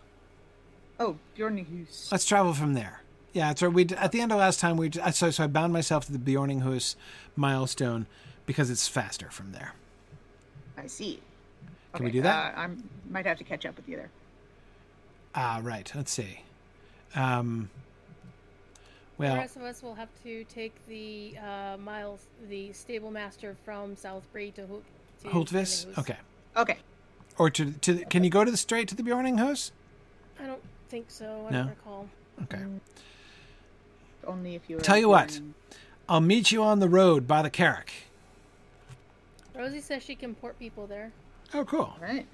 Oh, 1.01 1.17
Bjorninghus. 1.37 2.13
Let's 2.13 2.25
travel 2.25 2.55
from 2.55 2.75
there. 2.75 3.03
Yeah, 3.33 3.51
it's 3.51 3.63
right. 3.63 3.73
We 3.73 3.87
at 3.97 4.13
the 4.13 4.21
end 4.21 4.31
of 4.31 4.39
last 4.39 4.61
time 4.61 4.77
we 4.77 4.91
so 4.93 5.31
so 5.31 5.45
I 5.45 5.47
bound 5.49 5.73
myself 5.73 6.07
to 6.07 6.13
the 6.13 6.19
Bjorninghus 6.19 6.95
milestone 7.35 8.07
because 8.47 8.71
it's 8.71 8.87
faster 8.87 9.29
from 9.31 9.53
there. 9.53 9.73
I 10.79 10.87
see. 10.87 11.21
Can 11.95 11.97
okay, 11.97 12.05
we 12.05 12.11
do 12.11 12.23
that? 12.23 12.55
Uh, 12.55 12.61
I 12.61 12.69
might 13.11 13.27
have 13.27 13.39
to 13.39 13.45
catch 13.45 13.67
up 13.67 13.77
with 13.77 13.89
you 13.89 13.97
there. 13.97 14.11
Ah, 15.35 15.61
right. 15.63 15.91
Let's 15.95 16.13
see. 16.13 16.43
Um, 17.17 17.71
The 19.19 19.25
rest 19.27 19.57
of 19.57 19.63
us 19.63 19.83
will 19.83 19.95
have 19.95 20.09
to 20.25 20.45
take 20.45 20.75
the 20.89 21.35
uh, 21.39 21.77
miles, 21.79 22.27
the 22.49 22.73
stable 22.73 23.11
master 23.11 23.57
from 23.65 23.95
Southbury 23.97 24.53
to 24.55 24.67
Holt. 24.67 24.83
to 25.23 25.29
Holtvis. 25.29 25.87
Okay. 25.99 26.17
Okay. 26.57 26.79
Or 27.39 27.49
to 27.51 27.73
to 27.73 27.95
the- 27.95 28.05
can 28.07 28.25
you 28.25 28.31
go 28.31 28.45
to 28.45 28.51
the 28.51 28.57
straight 28.57 28.89
to 28.89 28.95
the 28.95 29.03
Bjorninghus? 29.03 29.71
I 30.43 30.47
don't 30.47 30.63
think 30.89 31.07
so. 31.11 31.47
I 31.49 31.53
No? 31.53 31.59
don't 31.59 31.69
recall. 31.69 32.09
Okay. 32.43 32.63
Only 34.27 34.55
if 34.57 34.69
you. 34.69 34.79
Tell 34.79 34.99
you 34.99 35.09
what. 35.09 35.41
I'll 36.09 36.21
meet 36.21 36.51
you 36.53 36.63
on 36.63 36.81
the 36.81 36.89
road 36.89 37.27
by 37.27 37.43
the 37.43 37.51
Carrock. 37.51 37.91
Rosie 39.55 39.81
says 39.81 40.03
she 40.03 40.15
can 40.17 40.35
port 40.35 40.59
people 40.59 40.87
there. 40.87 41.13
Oh, 41.55 41.65
cool. 41.65 41.95
Right. 42.01 42.27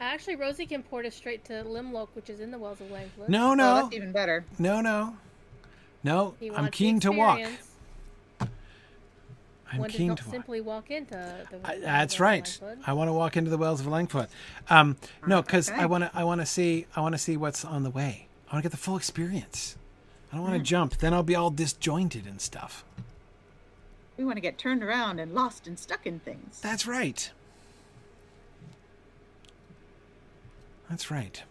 Actually, 0.00 0.36
Rosie 0.36 0.66
can 0.66 0.82
port 0.82 1.04
us 1.06 1.14
straight 1.14 1.44
to 1.46 1.62
Limlock, 1.64 2.08
which 2.14 2.30
is 2.30 2.40
in 2.40 2.50
the 2.50 2.58
Wells 2.58 2.80
of 2.80 2.88
Langflood. 2.88 3.28
No, 3.28 3.50
Oh, 3.50 3.54
no, 3.54 3.74
that's 3.76 3.94
even 3.94 4.12
better. 4.12 4.44
no, 4.58 4.80
no, 4.80 5.16
no. 6.06 6.34
He 6.40 6.50
I'm 6.50 6.70
keen 6.70 7.00
to 7.00 7.12
walk. 7.12 7.40
I'm 9.72 9.80
One 9.80 9.90
keen 9.90 10.14
to 10.14 10.24
walk. 10.24 10.32
simply 10.32 10.60
walk 10.60 10.90
into 10.90 11.14
the. 11.50 11.60
I, 11.64 11.72
Wells 11.72 11.82
that's 11.82 12.14
of 12.14 12.20
right. 12.20 12.44
Langflood. 12.44 12.78
I 12.86 12.92
want 12.92 13.08
to 13.08 13.12
walk 13.12 13.36
into 13.36 13.50
the 13.50 13.58
Wells 13.58 13.80
of 13.80 13.86
Langflood. 13.88 14.28
Um, 14.70 14.96
no, 15.26 15.42
because 15.42 15.68
Okay. 15.68 15.80
I 15.82 15.86
want 15.86 16.04
to. 16.04 16.10
I 16.14 16.22
want 16.24 16.40
to 16.40 16.46
see. 16.46 16.86
I 16.94 17.00
want 17.00 17.14
to 17.14 17.18
see 17.18 17.36
what's 17.36 17.64
on 17.64 17.82
the 17.82 17.90
way. 17.90 18.28
I 18.48 18.54
want 18.54 18.62
to 18.62 18.68
get 18.70 18.70
the 18.70 18.82
full 18.82 18.96
experience. 18.96 19.76
I 20.32 20.36
don't 20.36 20.44
want 20.44 20.56
to 20.56 20.62
jump. 20.62 20.96
Then 20.98 21.12
I'll 21.12 21.22
be 21.24 21.34
all 21.34 21.50
disjointed 21.50 22.26
and 22.26 22.40
stuff. 22.40 22.84
We 24.16 24.24
want 24.24 24.36
to 24.36 24.40
get 24.40 24.56
turned 24.56 24.82
around 24.82 25.18
and 25.18 25.34
lost 25.34 25.66
and 25.66 25.78
stuck 25.78 26.06
in 26.06 26.20
things. 26.20 26.60
That's 26.60 26.86
right. 26.86 27.30
That's 30.88 31.10
right. 31.10 31.42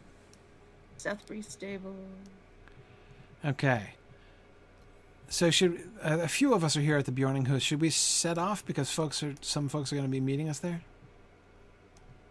Southbury 0.98 1.44
Stable. 1.44 1.96
Okay. 3.44 3.94
So 5.28 5.50
should 5.50 5.90
uh, 6.04 6.20
a 6.22 6.28
few 6.28 6.54
of 6.54 6.64
us 6.64 6.78
are 6.78 6.82
here 6.82 6.98
at 6.98 7.06
the 7.06 7.12
Bjorninghus? 7.12 7.62
Should 7.62 7.82
we 7.82 7.90
set 7.90 8.38
off 8.38 8.66
because 8.66 8.92
folks 8.92 9.24
are 9.24 9.36
some 9.42 9.70
folks 9.70 9.92
are 9.92 9.96
going 9.96 10.08
to 10.08 10.12
be 10.12 10.20
meeting 10.20 10.50
us 10.50 10.60
there? 10.60 10.82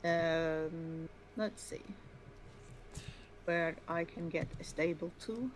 Um, 0.04 1.08
let's 1.36 1.62
see. 1.62 1.82
Where 3.44 3.76
I 3.88 4.04
can 4.04 4.28
get 4.28 4.46
a 4.60 4.64
stable 4.64 5.10
too. 5.20 5.50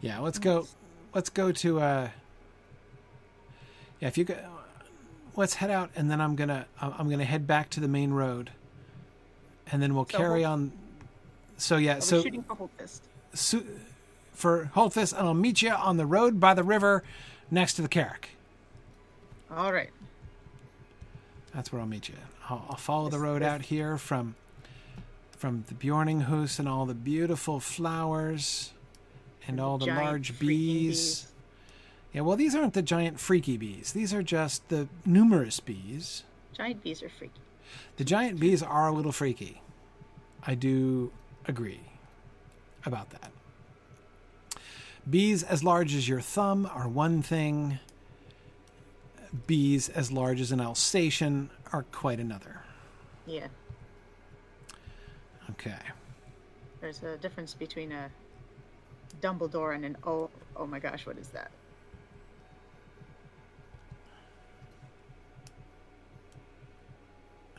Yeah, 0.00 0.18
let's 0.18 0.38
go. 0.38 0.66
Let's 1.14 1.30
go 1.30 1.52
to. 1.52 1.80
Uh, 1.80 2.08
yeah, 4.00 4.08
if 4.08 4.18
you 4.18 4.24
go, 4.24 4.36
let's 5.36 5.54
head 5.54 5.70
out, 5.70 5.90
and 5.94 6.10
then 6.10 6.20
I'm 6.20 6.36
gonna 6.36 6.66
I'm 6.80 7.08
gonna 7.08 7.24
head 7.24 7.46
back 7.46 7.70
to 7.70 7.80
the 7.80 7.88
main 7.88 8.12
road, 8.12 8.50
and 9.70 9.82
then 9.82 9.94
we'll 9.94 10.06
So 10.10 10.18
carry 10.18 10.44
on. 10.44 10.72
So 11.56 11.76
yeah, 11.76 11.98
so 12.00 12.22
shooting 12.22 12.42
for 12.42 12.68
su- 13.34 13.66
for 14.40 14.70
Holtvis, 14.74 15.12
and 15.16 15.26
I'll 15.26 15.34
meet 15.34 15.62
you 15.62 15.70
on 15.70 15.96
the 15.96 16.06
road 16.06 16.40
by 16.40 16.54
the 16.54 16.62
river, 16.64 17.02
next 17.50 17.74
to 17.74 17.82
the 17.82 17.88
Carrock. 17.88 18.28
All 19.54 19.72
right. 19.72 19.90
That's 21.54 21.72
where 21.72 21.80
I'll 21.80 21.86
meet 21.88 22.08
you. 22.08 22.14
I'll, 22.48 22.64
I'll 22.70 22.76
follow 22.76 23.08
the 23.10 23.18
road 23.18 23.42
this- 23.42 23.48
out 23.48 23.62
here 23.62 23.96
from 23.98 24.34
from 25.36 25.64
the 25.68 25.74
Bjorninghus 25.74 26.58
and 26.58 26.68
all 26.68 26.84
the 26.84 26.92
beautiful 26.92 27.60
flowers 27.60 28.72
and 29.46 29.52
And 29.58 29.60
all 29.60 29.78
the 29.78 29.86
giant 29.86 30.04
large 30.04 30.38
bees. 30.38 31.22
bees. 31.22 31.26
Yeah, 32.12 32.20
well, 32.20 32.36
these 32.36 32.54
aren't 32.54 32.74
the 32.74 32.82
giant 32.82 33.18
freaky 33.18 33.56
bees. 33.56 33.92
These 33.94 34.12
are 34.12 34.22
just 34.22 34.68
the 34.68 34.86
numerous 35.06 35.58
bees. 35.58 36.24
Giant 36.52 36.82
bees 36.82 37.02
are 37.02 37.08
freaky. 37.08 37.40
The 37.96 38.04
giant 38.04 38.38
bees 38.38 38.62
are 38.62 38.88
a 38.88 38.92
little 38.92 39.12
freaky. 39.12 39.62
I 40.46 40.54
do 40.56 41.10
agree 41.46 41.80
about 42.84 43.08
that. 43.10 43.30
Bees 45.10 45.42
as 45.42 45.64
large 45.64 45.94
as 45.94 46.08
your 46.08 46.20
thumb 46.20 46.70
are 46.72 46.88
one 46.88 47.20
thing. 47.20 47.78
Bees 49.46 49.88
as 49.88 50.12
large 50.12 50.40
as 50.40 50.52
an 50.52 50.60
Alsatian 50.60 51.50
are 51.72 51.84
quite 51.90 52.20
another. 52.20 52.60
Yeah. 53.26 53.48
Okay. 55.50 55.76
There's 56.80 57.02
a 57.02 57.16
difference 57.16 57.54
between 57.54 57.92
a 57.92 58.10
Dumbledore 59.20 59.74
and 59.74 59.84
an 59.84 59.96
oh 60.04 60.30
oh 60.56 60.66
my 60.66 60.78
gosh, 60.78 61.06
what 61.06 61.18
is 61.18 61.28
that? 61.28 61.50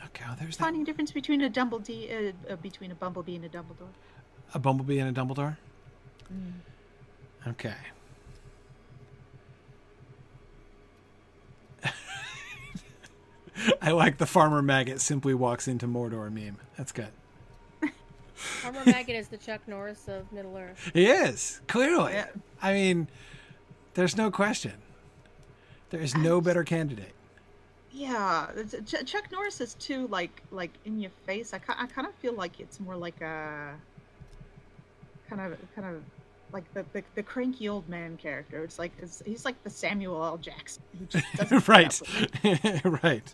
Okay, 0.06 0.26
oh, 0.28 0.36
there's 0.40 0.58
that. 0.58 0.64
Finding 0.64 0.84
difference 0.84 1.12
between 1.12 1.42
a 1.42 1.50
Dumbledore 1.50 2.34
uh, 2.50 2.54
uh, 2.54 2.56
between 2.58 2.92
a 2.92 2.96
Bumblebee 2.96 3.36
and 3.36 3.46
a 3.46 3.50
Dumbledore. 3.50 3.94
A 4.54 4.60
bumblebee 4.60 5.00
and 5.00 5.18
a 5.18 5.22
Dumbledore? 5.22 5.58
Okay. 7.48 7.74
I 13.82 13.92
like 13.92 14.18
the 14.18 14.26
farmer 14.26 14.62
maggot 14.62 15.02
simply 15.02 15.34
walks 15.34 15.68
into 15.68 15.88
Mordor 15.88 16.32
meme. 16.32 16.58
That's 16.78 16.92
good. 16.92 17.10
Farmer 18.36 18.84
Maggot 18.86 19.16
is 19.16 19.28
the 19.28 19.38
Chuck 19.38 19.62
Norris 19.68 20.08
of 20.08 20.32
Middle 20.32 20.58
Earth. 20.58 20.90
He 20.94 21.06
is, 21.06 21.62
clearly. 21.68 22.14
Yeah. 22.14 22.28
I 22.62 22.74
mean, 22.74 23.08
there's 23.94 24.18
no 24.18 24.32
question. 24.32 24.74
There 25.92 26.00
is 26.00 26.16
no 26.16 26.42
better 26.42 26.64
candidate. 26.64 27.14
Yeah, 27.92 28.48
Ch- 28.86 29.06
Chuck 29.06 29.32
Norris 29.32 29.60
is 29.62 29.74
too 29.76 30.08
like 30.08 30.42
like 30.50 30.72
in 30.86 30.98
your 31.00 31.12
face. 31.26 31.54
I, 31.54 31.60
ki- 31.60 31.74
I 31.78 31.86
kind 31.88 32.08
of 32.08 32.16
feel 32.16 32.34
like 32.34 32.60
it's 32.60 32.80
more 32.80 32.96
like 32.96 33.20
a 33.22 33.76
kind 35.30 35.42
of 35.42 35.58
kind 35.76 35.96
of 35.96 36.02
like 36.54 36.72
the, 36.74 36.86
the 36.94 37.04
the 37.16 37.24
cranky 37.24 37.68
old 37.70 37.88
man 37.90 38.18
character. 38.18 38.64
It's 38.64 38.78
like 38.80 38.92
it's, 39.00 39.22
he's 39.26 39.46
like 39.46 39.62
the 39.64 39.70
Samuel 39.70 40.24
L. 40.24 40.38
Jackson. 40.38 40.82
right. 41.68 42.02
up 42.02 42.08
with 42.44 42.66
it. 42.66 43.04
right. 43.04 43.34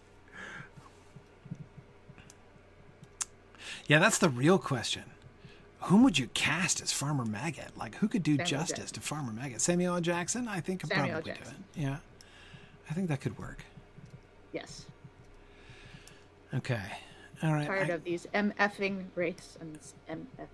Yeah, 3.88 3.99
that's 3.99 4.18
the 4.18 4.30
real 4.30 4.57
question. 4.57 5.03
Whom 5.81 6.03
would 6.03 6.18
you 6.18 6.27
cast 6.34 6.81
as 6.81 6.91
Farmer 6.91 7.23
Maggot? 7.23 7.77
Like, 7.77 7.95
who 7.95 8.07
could 8.07 8.23
do 8.23 8.34
Samuel 8.34 8.45
justice 8.48 8.77
Jackson. 8.80 8.95
to 8.95 9.02
Farmer 9.02 9.31
Maggot? 9.31 9.61
Samuel 9.61 9.95
L. 9.95 10.02
Jackson? 10.02 10.48
I 10.48 10.60
think 10.60 10.81
could 10.81 10.89
Samuel 10.89 11.22
probably 11.22 11.31
Jackson. 11.31 11.56
do 11.73 11.81
it. 11.81 11.84
Yeah. 11.85 11.98
I 12.89 12.94
think 12.94 13.07
that 13.10 13.22
could 13.22 13.38
work. 13.38 13.64
Yes, 14.53 14.85
Okay. 16.53 16.81
All 17.44 17.53
right. 17.53 17.68
tired 17.68 17.89
I- 17.91 17.94
of 17.94 18.03
these 18.03 18.26
mfing 18.34 19.03
race 19.15 19.57
and 19.61 19.77
mfing. 20.10 20.48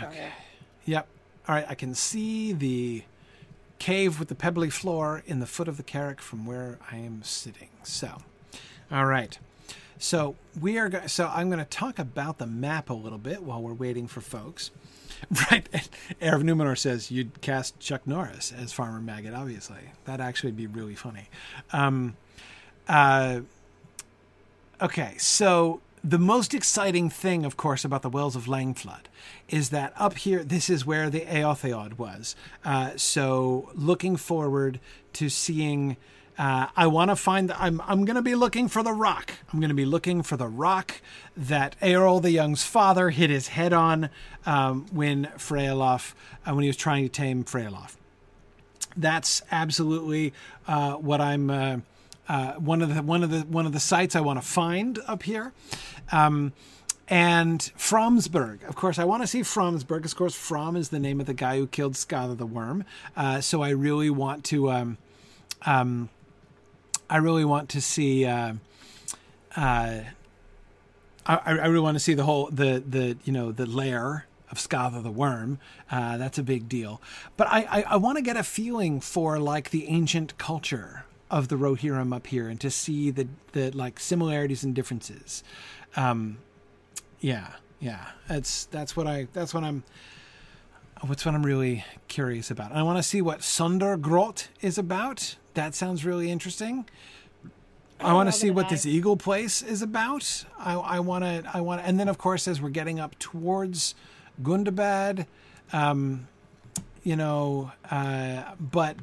Sorry. 0.00 0.16
Yep. 0.84 1.06
All 1.48 1.54
right. 1.54 1.66
I 1.68 1.74
can 1.74 1.94
see 1.94 2.52
the 2.52 3.02
cave 3.78 4.18
with 4.18 4.28
the 4.28 4.34
pebbly 4.34 4.70
floor 4.70 5.22
in 5.26 5.40
the 5.40 5.46
foot 5.46 5.68
of 5.68 5.76
the 5.76 5.82
carrock 5.82 6.20
from 6.20 6.46
where 6.46 6.78
I 6.90 6.96
am 6.96 7.22
sitting. 7.22 7.68
So, 7.82 8.18
all 8.90 9.06
right. 9.06 9.38
So 9.98 10.36
we 10.60 10.78
are. 10.78 10.88
Go- 10.88 11.06
so 11.06 11.30
I'm 11.32 11.48
going 11.48 11.58
to 11.58 11.64
talk 11.64 11.98
about 11.98 12.38
the 12.38 12.46
map 12.46 12.90
a 12.90 12.94
little 12.94 13.18
bit 13.18 13.42
while 13.42 13.60
we're 13.62 13.72
waiting 13.74 14.06
for 14.06 14.20
folks. 14.20 14.70
Right. 15.52 15.68
Erev 16.20 16.42
Numenor 16.42 16.76
says 16.76 17.12
you'd 17.12 17.40
cast 17.42 17.78
Chuck 17.78 18.08
Norris 18.08 18.50
as 18.50 18.72
Farmer 18.72 18.98
Maggot. 19.00 19.34
Obviously, 19.34 19.78
that 20.04 20.20
actually 20.20 20.48
would 20.48 20.56
be 20.56 20.66
really 20.66 20.96
funny. 20.96 21.28
Um, 21.72 22.16
uh, 22.88 23.42
Okay, 24.80 25.14
so 25.16 25.80
the 26.04 26.18
most 26.18 26.52
exciting 26.52 27.08
thing, 27.08 27.44
of 27.44 27.56
course, 27.56 27.84
about 27.84 28.02
the 28.02 28.08
Wells 28.08 28.34
of 28.34 28.46
Langflood 28.46 29.04
is 29.48 29.70
that 29.70 29.92
up 29.96 30.16
here, 30.18 30.42
this 30.42 30.68
is 30.68 30.84
where 30.84 31.08
the 31.08 31.20
Eotheod 31.20 31.96
was. 31.98 32.34
Uh, 32.64 32.90
so 32.96 33.70
looking 33.74 34.16
forward 34.16 34.80
to 35.14 35.28
seeing. 35.28 35.96
Uh, 36.38 36.66
I 36.74 36.86
want 36.86 37.10
to 37.10 37.16
find. 37.16 37.50
The, 37.50 37.62
I'm. 37.62 37.80
I'm 37.82 38.04
going 38.04 38.16
to 38.16 38.22
be 38.22 38.34
looking 38.34 38.66
for 38.68 38.82
the 38.82 38.92
rock. 38.92 39.32
I'm 39.52 39.60
going 39.60 39.68
to 39.68 39.74
be 39.74 39.84
looking 39.84 40.22
for 40.22 40.36
the 40.36 40.48
rock 40.48 41.00
that 41.36 41.76
Eorl 41.80 42.22
the 42.22 42.30
Young's 42.30 42.64
father 42.64 43.10
hit 43.10 43.28
his 43.28 43.48
head 43.48 43.72
on 43.72 44.08
um, 44.46 44.86
when 44.92 45.26
Felarof, 45.36 46.14
uh, 46.46 46.54
when 46.54 46.62
he 46.62 46.68
was 46.68 46.76
trying 46.76 47.04
to 47.04 47.10
tame 47.10 47.44
Felarof 47.44 47.96
that's 48.94 49.40
absolutely 49.50 50.34
uh, 50.68 50.92
what 50.94 51.18
I'm 51.18 51.48
uh, 52.28 52.52
one 52.54 52.82
of 52.82 52.94
the 52.94 53.02
one 53.02 53.22
of 53.22 53.30
the 53.30 53.40
one 53.40 53.66
of 53.66 53.72
the 53.72 53.80
sites 53.80 54.14
I 54.16 54.20
want 54.20 54.40
to 54.40 54.46
find 54.46 54.98
up 55.06 55.22
here. 55.22 55.52
Um, 56.10 56.52
and 57.08 57.60
Framsburg, 57.76 58.66
of 58.66 58.74
course, 58.74 58.98
I 58.98 59.04
want 59.04 59.22
to 59.22 59.26
see 59.26 59.40
Framsburg. 59.40 60.04
Of 60.04 60.16
course, 60.16 60.34
Fram 60.34 60.76
is 60.76 60.88
the 60.88 60.98
name 60.98 61.20
of 61.20 61.26
the 61.26 61.34
guy 61.34 61.58
who 61.58 61.66
killed 61.66 61.94
Scatha 61.94 62.38
the 62.38 62.46
Worm. 62.46 62.84
Uh, 63.16 63.40
so 63.40 63.62
I 63.62 63.70
really 63.70 64.08
want 64.08 64.44
to, 64.46 64.70
um, 64.70 64.98
um, 65.66 66.08
I 67.10 67.18
really 67.18 67.44
want 67.44 67.68
to 67.70 67.80
see. 67.80 68.24
Uh, 68.24 68.54
uh, 69.56 70.00
I, 71.24 71.36
I 71.36 71.66
really 71.66 71.80
want 71.80 71.96
to 71.96 72.00
see 72.00 72.14
the 72.14 72.24
whole 72.24 72.48
the 72.50 72.82
the 72.86 73.16
you 73.24 73.32
know 73.32 73.52
the 73.52 73.66
lair 73.66 74.26
of 74.50 74.58
Scatha 74.58 75.02
the 75.02 75.10
worm. 75.10 75.58
Uh, 75.90 76.16
that's 76.16 76.38
a 76.38 76.42
big 76.42 76.68
deal. 76.68 77.00
But 77.36 77.48
I 77.48 77.60
I, 77.70 77.82
I 77.90 77.96
want 77.96 78.16
to 78.16 78.22
get 78.22 78.36
a 78.36 78.42
feeling 78.42 79.00
for 79.00 79.38
like 79.38 79.70
the 79.70 79.88
ancient 79.88 80.38
culture 80.38 81.01
of 81.32 81.48
the 81.48 81.56
Rohirrim 81.56 82.14
up 82.14 82.28
here 82.28 82.48
and 82.48 82.60
to 82.60 82.70
see 82.70 83.10
the 83.10 83.26
the 83.52 83.70
like 83.72 83.98
similarities 83.98 84.62
and 84.62 84.74
differences. 84.74 85.42
Um, 85.96 86.38
yeah, 87.20 87.52
yeah. 87.80 88.06
That's 88.28 88.66
that's 88.66 88.96
what 88.96 89.06
I 89.08 89.26
that's 89.32 89.52
what 89.54 89.64
I'm 89.64 89.82
what's 91.00 91.24
what 91.24 91.34
I'm 91.34 91.42
really 91.44 91.84
curious 92.06 92.50
about. 92.50 92.72
I 92.72 92.82
want 92.82 92.98
to 92.98 93.02
see 93.02 93.22
what 93.22 93.40
Sundergrot 93.40 94.48
is 94.60 94.78
about. 94.78 95.36
That 95.54 95.74
sounds 95.74 96.04
really 96.04 96.30
interesting. 96.30 96.84
I 97.98 98.12
want 98.14 98.28
to 98.28 98.32
see 98.32 98.50
what 98.50 98.66
I- 98.66 98.70
this 98.70 98.84
eagle 98.84 99.16
place 99.16 99.62
is 99.62 99.80
about. 99.80 100.44
I, 100.58 100.74
I 100.74 101.00
want 101.00 101.24
to. 101.24 101.44
I 101.54 101.60
want. 101.60 101.82
And 101.84 101.98
then, 101.98 102.08
of 102.08 102.18
course, 102.18 102.46
as 102.46 102.60
we're 102.60 102.70
getting 102.70 103.00
up 103.00 103.18
towards 103.18 103.94
Gundabad, 104.42 105.26
um, 105.72 106.26
you 107.04 107.16
know, 107.16 107.70
uh, 107.90 108.54
but 108.60 108.96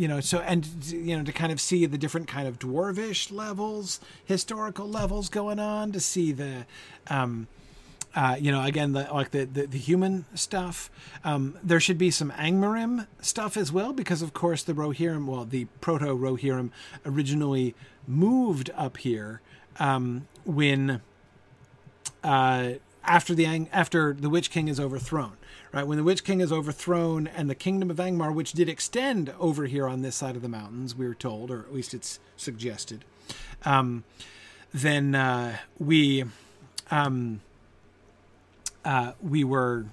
you 0.00 0.08
know, 0.08 0.20
so 0.20 0.38
and 0.38 0.66
you 0.86 1.14
know 1.14 1.22
to 1.22 1.30
kind 1.30 1.52
of 1.52 1.60
see 1.60 1.84
the 1.84 1.98
different 1.98 2.26
kind 2.26 2.48
of 2.48 2.58
dwarvish 2.58 3.30
levels, 3.30 4.00
historical 4.24 4.88
levels 4.88 5.28
going 5.28 5.58
on, 5.58 5.92
to 5.92 6.00
see 6.00 6.32
the. 6.32 6.64
Um, 7.08 7.48
uh, 8.12 8.36
you 8.40 8.50
know, 8.50 8.64
again, 8.64 8.90
the, 8.90 9.06
like 9.12 9.30
the, 9.30 9.44
the, 9.44 9.68
the 9.68 9.78
human 9.78 10.24
stuff. 10.34 10.90
Um, 11.22 11.56
there 11.62 11.78
should 11.78 11.96
be 11.96 12.10
some 12.10 12.32
Angmarim 12.32 13.06
stuff 13.20 13.56
as 13.56 13.70
well, 13.70 13.92
because 13.92 14.20
of 14.20 14.32
course 14.32 14.64
the 14.64 14.72
Rohirrim, 14.72 15.26
well, 15.26 15.44
the 15.44 15.66
proto 15.80 16.06
Rohirrim 16.06 16.70
originally 17.06 17.76
moved 18.08 18.68
up 18.76 18.96
here 18.96 19.40
um, 19.78 20.26
when 20.44 21.02
uh, 22.24 22.70
after 23.04 23.32
the 23.32 23.68
after 23.70 24.12
the 24.12 24.28
Witch 24.28 24.50
King 24.50 24.66
is 24.66 24.80
overthrown. 24.80 25.36
Right 25.72 25.86
when 25.86 25.98
the 25.98 26.04
Witch 26.04 26.24
King 26.24 26.40
is 26.40 26.50
overthrown, 26.50 27.28
and 27.28 27.48
the 27.48 27.54
kingdom 27.54 27.90
of 27.90 27.98
Angmar, 27.98 28.34
which 28.34 28.52
did 28.52 28.68
extend 28.68 29.32
over 29.38 29.66
here 29.66 29.86
on 29.86 30.02
this 30.02 30.16
side 30.16 30.34
of 30.34 30.42
the 30.42 30.48
mountains, 30.48 30.96
we 30.96 31.06
are 31.06 31.14
told, 31.14 31.50
or 31.50 31.60
at 31.60 31.72
least 31.72 31.94
it's 31.94 32.18
suggested. 32.36 33.04
Um, 33.64 34.04
then 34.72 35.14
uh, 35.14 35.58
we. 35.78 36.24
Um, 36.90 37.40
uh, 38.84 39.12
we 39.22 39.44
were 39.44 39.86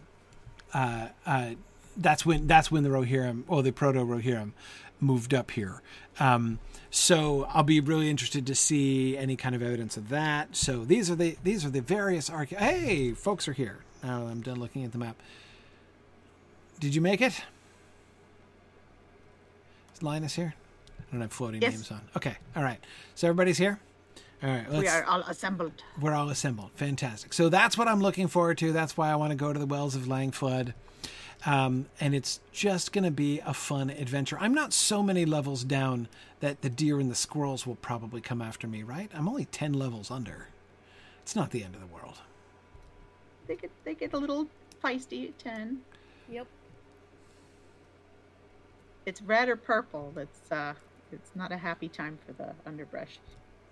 uh, 0.73 1.07
uh, 1.25 1.51
that's 1.95 2.25
when 2.25 2.47
that's 2.47 2.71
when 2.71 2.83
the 2.83 2.89
Rohirrim 2.89 3.43
or 3.47 3.63
the 3.63 3.71
proto 3.71 3.99
Rohirrim 3.99 4.51
moved 4.99 5.33
up 5.33 5.51
here. 5.51 5.81
Um, 6.19 6.59
so 6.89 7.47
I'll 7.49 7.63
be 7.63 7.79
really 7.79 8.09
interested 8.09 8.47
to 8.47 8.55
see 8.55 9.17
any 9.17 9.35
kind 9.35 9.55
of 9.55 9.61
evidence 9.61 9.97
of 9.97 10.09
that. 10.09 10.55
So 10.55 10.85
these 10.85 11.11
are 11.11 11.15
the 11.15 11.37
these 11.43 11.65
are 11.65 11.69
the 11.69 11.81
various 11.81 12.29
arch. 12.29 12.49
Hey, 12.49 13.13
folks 13.13 13.47
are 13.47 13.53
here. 13.53 13.79
Now 14.03 14.27
I'm 14.27 14.41
done 14.41 14.59
looking 14.59 14.83
at 14.83 14.91
the 14.91 14.97
map. 14.97 15.17
Did 16.79 16.93
you 16.95 17.01
make 17.01 17.21
it? 17.21 17.33
Is 19.95 20.03
Linus 20.03 20.35
here? 20.35 20.53
I 20.99 21.11
don't 21.11 21.21
have 21.21 21.31
floating 21.31 21.61
Yes. 21.61 21.73
names 21.73 21.91
on. 21.91 22.01
Okay, 22.15 22.35
all 22.55 22.63
right. 22.63 22.79
So 23.15 23.27
everybody's 23.27 23.57
here. 23.57 23.79
All 24.43 24.49
right, 24.49 24.69
let's, 24.69 24.81
We 24.83 24.87
are 24.87 25.03
all 25.05 25.21
assembled. 25.21 25.71
we're 25.99 26.13
all 26.13 26.29
assembled. 26.29 26.69
Fantastic. 26.75 27.33
So 27.33 27.49
that's 27.49 27.77
what 27.77 27.87
I'm 27.87 28.01
looking 28.01 28.27
forward 28.27 28.59
to. 28.59 28.71
That's 28.71 28.95
why 28.95 29.09
I 29.09 29.15
want 29.15 29.31
to 29.31 29.35
go 29.35 29.51
to 29.51 29.57
the 29.57 29.65
Wells 29.65 29.95
of 29.95 30.03
Langflood. 30.03 30.73
Um, 31.45 31.87
and 31.99 32.13
it's 32.13 32.39
just 32.51 32.91
going 32.91 33.03
to 33.03 33.11
be 33.11 33.39
a 33.39 33.53
fun 33.53 33.89
adventure. 33.89 34.37
I'm 34.39 34.53
not 34.53 34.73
so 34.73 35.01
many 35.01 35.25
levels 35.25 35.63
down 35.63 36.07
that 36.39 36.61
the 36.61 36.69
deer 36.69 36.99
and 36.99 37.09
the 37.09 37.15
squirrels 37.15 37.65
will 37.65 37.75
probably 37.75 38.21
come 38.21 38.41
after 38.41 38.67
me, 38.67 38.83
right? 38.83 39.09
I'm 39.13 39.27
only 39.27 39.45
10 39.45 39.73
levels 39.73 40.11
under. 40.11 40.49
It's 41.23 41.35
not 41.35 41.49
the 41.51 41.63
end 41.63 41.73
of 41.75 41.81
the 41.81 41.87
world. 41.87 42.19
They 43.47 43.55
get 43.55 43.71
they 43.85 43.95
get 43.95 44.13
a 44.13 44.17
little 44.17 44.47
feisty 44.83 45.29
at 45.29 45.39
ten. 45.39 45.79
Yep. 46.29 46.47
It's 49.07 49.21
red 49.21 49.47
or 49.47 49.55
purple. 49.55 50.11
That's 50.13 50.51
uh, 50.51 50.73
it's 51.13 51.31
not 51.33 51.53
a 51.53 51.57
happy 51.57 51.87
time 51.87 52.19
for 52.25 52.33
the 52.33 52.53
underbrush. 52.65 53.19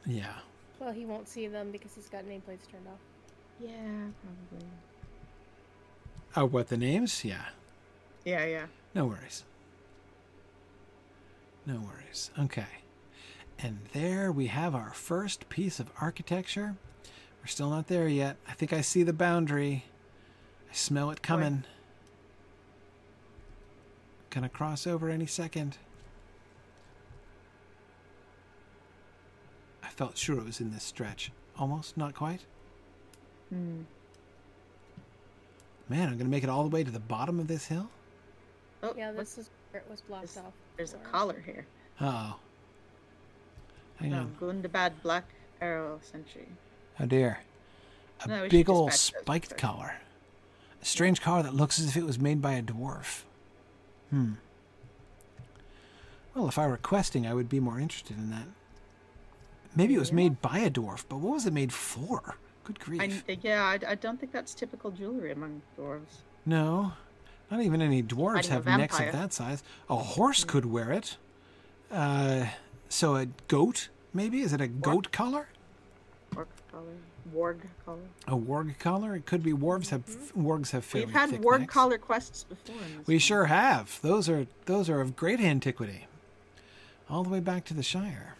Yeah. 0.05 0.33
Well, 0.79 0.93
he 0.93 1.05
won't 1.05 1.27
see 1.27 1.47
them 1.47 1.71
because 1.71 1.93
he's 1.93 2.07
got 2.07 2.23
nameplates 2.23 2.71
turned 2.71 2.87
off. 2.87 2.99
Yeah, 3.59 4.11
probably. 4.23 4.67
Oh, 6.37 6.45
what 6.45 6.69
the 6.69 6.77
names? 6.77 7.25
Yeah. 7.25 7.47
Yeah, 8.23 8.45
yeah. 8.45 8.65
No 8.93 9.07
worries. 9.07 9.43
No 11.65 11.81
worries. 11.81 12.31
Okay. 12.39 12.67
And 13.59 13.79
there 13.91 14.31
we 14.31 14.47
have 14.47 14.73
our 14.73 14.93
first 14.93 15.49
piece 15.49 15.81
of 15.81 15.91
architecture. 15.99 16.77
We're 17.41 17.47
still 17.47 17.69
not 17.69 17.87
there 17.87 18.07
yet. 18.07 18.37
I 18.47 18.53
think 18.53 18.71
I 18.71 18.79
see 18.79 19.03
the 19.03 19.11
boundary. 19.11 19.83
I 20.69 20.73
smell 20.73 21.11
it 21.11 21.21
coming. 21.21 21.65
Gonna 24.35 24.49
cross 24.49 24.85
over 24.85 25.09
any 25.09 25.25
second. 25.27 25.77
I 29.81 29.87
felt 29.87 30.17
sure 30.17 30.37
it 30.37 30.43
was 30.43 30.59
in 30.59 30.71
this 30.73 30.83
stretch. 30.83 31.31
Almost, 31.57 31.95
not 31.95 32.13
quite. 32.13 32.41
Hmm. 33.49 33.83
Man, 35.87 36.09
I'm 36.09 36.17
gonna 36.17 36.29
make 36.29 36.43
it 36.43 36.49
all 36.49 36.63
the 36.63 36.69
way 36.69 36.83
to 36.83 36.91
the 36.91 36.99
bottom 36.99 37.39
of 37.39 37.47
this 37.47 37.67
hill. 37.67 37.89
Oh, 38.83 38.93
Yeah, 38.97 39.13
this 39.13 39.37
is 39.37 39.49
where 39.71 39.81
it 39.81 39.89
was 39.89 40.01
blocked 40.01 40.23
This- 40.23 40.37
off. 40.37 40.51
there's 40.75 40.93
a 40.93 40.97
before. 40.97 41.11
collar 41.11 41.39
here. 41.39 41.65
Oh. 42.01 42.37
Hang 43.95 44.09
No, 44.11 44.19
on. 44.19 44.35
Gundabad 44.37 45.01
Black 45.01 45.23
Arrow 45.61 46.01
Sentry. 46.03 46.49
Oh 46.99 47.05
dear. 47.05 47.39
A 48.23 48.27
No, 48.27 48.49
big 48.49 48.69
old 48.69 48.91
spiked 48.91 49.51
first. 49.51 49.61
collar. 49.61 49.95
A 50.81 50.85
strange 50.85 51.21
collar 51.21 51.43
that 51.43 51.53
looks 51.53 51.79
as 51.79 51.87
if 51.87 51.95
it 51.95 52.03
was 52.03 52.19
made 52.19 52.41
by 52.41 52.55
a 52.55 52.61
dwarf. 52.61 53.23
Hmm. 54.09 54.33
Well, 56.33 56.47
if 56.47 56.57
I 56.57 56.67
were 56.67 56.77
questing, 56.77 57.25
I 57.25 57.33
would 57.33 57.47
be 57.49 57.59
more 57.59 57.79
interested 57.79 58.17
in 58.17 58.29
that. 58.31 58.47
Maybe 59.75 59.95
it 59.95 59.99
was 59.99 60.09
Yeah. 60.09 60.15
made 60.15 60.41
by 60.41 60.59
a 60.59 60.69
dwarf, 60.69 61.05
but 61.07 61.17
what 61.17 61.33
was 61.33 61.45
it 61.45 61.53
made 61.53 61.71
for? 61.73 62.35
Good 62.65 62.79
grief. 62.79 63.23
I, 63.27 63.37
yeah, 63.41 63.63
I, 63.63 63.91
I 63.91 63.95
don't 63.95 64.19
think 64.19 64.31
that's 64.31 64.53
typical 64.53 64.91
jewelry 64.91 65.31
among 65.31 65.61
dwarves. 65.77 66.21
No. 66.45 66.93
Not 67.51 67.61
even 67.61 67.81
any 67.81 68.01
dwarves 68.01 68.47
have 68.47 68.65
necks 68.65 68.99
of 68.99 69.11
that 69.11 69.31
size. 69.33 69.63
A 69.89 69.95
horse 69.95 70.43
could 70.43 70.65
wear 70.65 70.91
it. 70.91 71.17
Uh, 71.91 72.47
so 72.89 73.15
a 73.15 73.27
goat, 73.47 73.89
maybe? 74.13 74.41
Is 74.41 74.51
it 74.51 74.61
a 74.61 74.67
goat 74.67 75.11
collar? 75.11 75.47
Orc 76.35 76.49
collar, 76.71 76.83
warg 77.33 77.59
collar. 77.85 77.99
A 78.27 78.35
warg 78.35 78.77
collar? 78.79 79.15
It 79.15 79.25
could 79.25 79.43
be. 79.43 79.53
Wargs 79.53 79.89
have 79.89 80.05
mm-hmm. 80.05 80.47
wargs 80.47 80.71
have 80.71 80.85
fairly 80.85 81.07
We've 81.07 81.15
had 81.15 81.29
thick 81.31 81.41
warg 81.41 81.61
necks. 81.61 81.73
collar 81.73 81.97
quests 81.97 82.43
before. 82.43 82.75
We 83.05 83.15
one. 83.15 83.19
sure 83.19 83.45
have. 83.45 83.99
Those 84.01 84.29
are 84.29 84.47
those 84.65 84.89
are 84.89 85.01
of 85.01 85.15
great 85.15 85.39
antiquity. 85.39 86.07
All 87.09 87.23
the 87.23 87.29
way 87.29 87.39
back 87.39 87.65
to 87.65 87.73
the 87.73 87.83
Shire. 87.83 88.35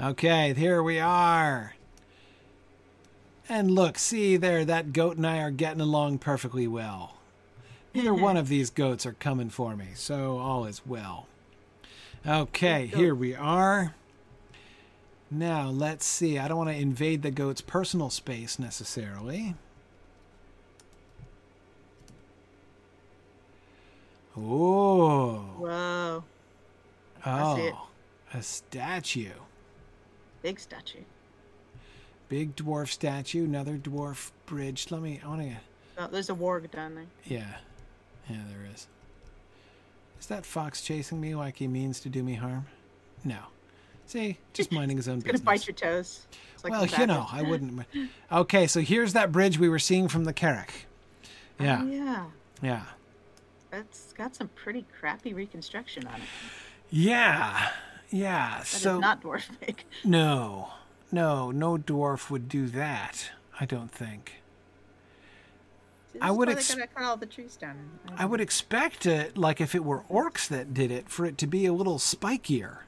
Okay, 0.00 0.52
here 0.52 0.82
we 0.82 1.00
are. 1.00 1.74
And 3.48 3.70
look, 3.70 3.96
see 3.96 4.36
there, 4.36 4.64
that 4.64 4.92
goat 4.92 5.16
and 5.16 5.26
I 5.26 5.38
are 5.38 5.50
getting 5.50 5.80
along 5.80 6.18
perfectly 6.18 6.66
well. 6.66 7.16
Neither 7.94 8.12
one 8.14 8.36
of 8.36 8.48
these 8.48 8.68
goats 8.70 9.06
are 9.06 9.14
coming 9.14 9.48
for 9.48 9.74
me, 9.76 9.88
so 9.94 10.38
all 10.38 10.66
is 10.66 10.82
well. 10.84 11.26
Okay, 12.26 12.86
here 12.88 13.14
we 13.14 13.34
are. 13.34 13.94
Now, 15.30 15.68
let's 15.68 16.06
see. 16.06 16.38
I 16.38 16.46
don't 16.48 16.56
want 16.58 16.70
to 16.70 16.76
invade 16.76 17.22
the 17.22 17.30
goat's 17.30 17.60
personal 17.60 18.10
space 18.10 18.58
necessarily. 18.58 19.54
Oh. 24.36 25.38
Whoa, 25.58 26.24
I 27.24 27.54
see 27.56 27.62
oh, 27.62 27.66
it. 27.66 27.74
Oh, 27.76 27.88
a 28.38 28.42
statue. 28.42 29.30
big 30.42 30.60
statue. 30.60 31.00
Big 32.28 32.56
dwarf 32.56 32.88
statue, 32.88 33.44
another 33.44 33.76
dwarf 33.76 34.32
bridge. 34.46 34.90
Let 34.90 35.00
me, 35.00 35.20
I 35.24 35.28
want 35.28 35.42
to, 35.42 35.56
Oh, 35.98 36.08
there's 36.10 36.28
a 36.28 36.34
warg 36.34 36.70
down 36.70 36.94
there. 36.94 37.06
yeah. 37.24 37.56
Yeah, 38.28 38.42
there 38.50 38.68
is. 38.74 38.88
Is 40.20 40.26
that 40.26 40.44
fox 40.44 40.82
chasing 40.82 41.20
me 41.20 41.34
like 41.34 41.56
he 41.56 41.68
means 41.68 42.00
to 42.00 42.08
do 42.08 42.22
me 42.22 42.34
harm? 42.34 42.66
No. 43.24 43.38
See, 44.06 44.38
just 44.52 44.70
minding 44.72 44.96
his 44.96 45.08
own 45.08 45.16
business. 45.20 45.40
gonna 45.40 45.44
bite 45.44 45.66
your 45.66 45.74
toes. 45.74 46.26
It's 46.54 46.64
like 46.64 46.72
well, 46.72 46.86
you 46.86 47.06
know. 47.06 47.26
I 47.30 47.42
wouldn't. 47.42 47.84
Okay, 48.30 48.66
so 48.66 48.80
here's 48.80 49.12
that 49.14 49.32
bridge 49.32 49.58
we 49.58 49.68
were 49.68 49.78
seeing 49.78 50.08
from 50.08 50.24
the 50.24 50.32
Carrock. 50.32 50.72
Yeah, 51.60 51.80
Oh, 51.82 51.86
yeah. 51.86 52.24
yeah. 52.62 52.82
It's 53.72 54.12
got 54.12 54.34
some 54.34 54.48
pretty 54.48 54.86
crappy 55.00 55.34
reconstruction 55.34 56.06
on 56.06 56.14
it. 56.16 56.28
Yeah, 56.90 57.70
yeah. 58.10 58.58
That 58.58 58.62
is 58.62 58.68
so, 58.68 58.98
not 59.00 59.22
dwarf 59.22 59.48
make. 59.60 59.84
no, 60.04 60.68
no, 61.10 61.50
no 61.50 61.76
dwarf 61.76 62.30
would 62.30 62.48
do 62.48 62.68
that, 62.68 63.30
I 63.58 63.66
don't 63.66 63.90
think. 63.90 64.34
See, 66.12 66.20
I 66.20 66.30
would 66.30 66.48
ex- 66.48 66.74
cut 66.74 66.88
all 67.02 67.16
the 67.16 67.26
trees 67.26 67.56
down. 67.56 67.76
I 68.16 68.24
would 68.24 68.40
expect 68.40 69.04
it, 69.04 69.36
like 69.36 69.60
if 69.60 69.74
it 69.74 69.84
were 69.84 70.04
orcs 70.10 70.46
that 70.48 70.72
did 70.72 70.90
it, 70.90 71.08
for 71.10 71.26
it 71.26 71.36
to 71.38 71.46
be 71.46 71.66
a 71.66 71.72
little 71.72 71.98
spikier. 71.98 72.78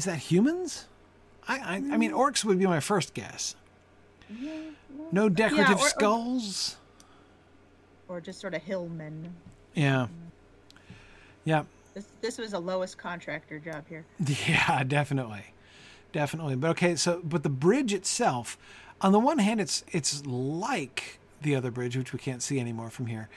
Is 0.00 0.06
that 0.06 0.16
humans? 0.16 0.86
I, 1.46 1.58
I, 1.58 1.74
I 1.74 1.96
mean, 1.98 2.12
mm. 2.12 2.16
orcs 2.16 2.42
would 2.42 2.58
be 2.58 2.64
my 2.64 2.80
first 2.80 3.12
guess. 3.12 3.54
No 5.12 5.28
decorative 5.28 5.76
or- 5.76 5.84
or- 5.84 5.88
skulls. 5.90 6.76
or 8.08 8.18
just 8.18 8.40
sort 8.40 8.54
of 8.54 8.62
hillmen. 8.62 9.30
Yeah. 9.74 10.06
Mm. 10.06 10.30
Yeah. 11.44 11.64
This 11.92 12.06
this 12.22 12.38
was 12.38 12.54
a 12.54 12.58
lowest 12.58 12.96
contractor 12.96 13.58
job 13.58 13.84
here. 13.90 14.06
Yeah, 14.48 14.84
definitely. 14.84 15.52
Definitely. 16.12 16.56
But 16.56 16.70
okay, 16.70 16.96
so 16.96 17.20
but 17.22 17.42
the 17.42 17.50
bridge 17.50 17.92
itself, 17.92 18.56
on 19.02 19.12
the 19.12 19.20
one 19.20 19.36
hand 19.36 19.60
it's 19.60 19.84
it's 19.92 20.24
like 20.24 21.18
the 21.42 21.54
other 21.54 21.70
bridge, 21.70 21.94
which 21.94 22.14
we 22.14 22.18
can't 22.18 22.42
see 22.42 22.58
anymore 22.58 22.88
from 22.88 23.04
here. 23.04 23.28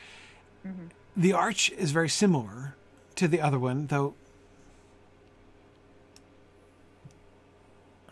Mm-hmm. 0.65 0.85
The 1.17 1.33
arch 1.33 1.71
is 1.71 1.91
very 1.91 2.07
similar 2.07 2.75
to 3.15 3.27
the 3.27 3.41
other 3.41 3.59
one, 3.59 3.87
though. 3.87 4.13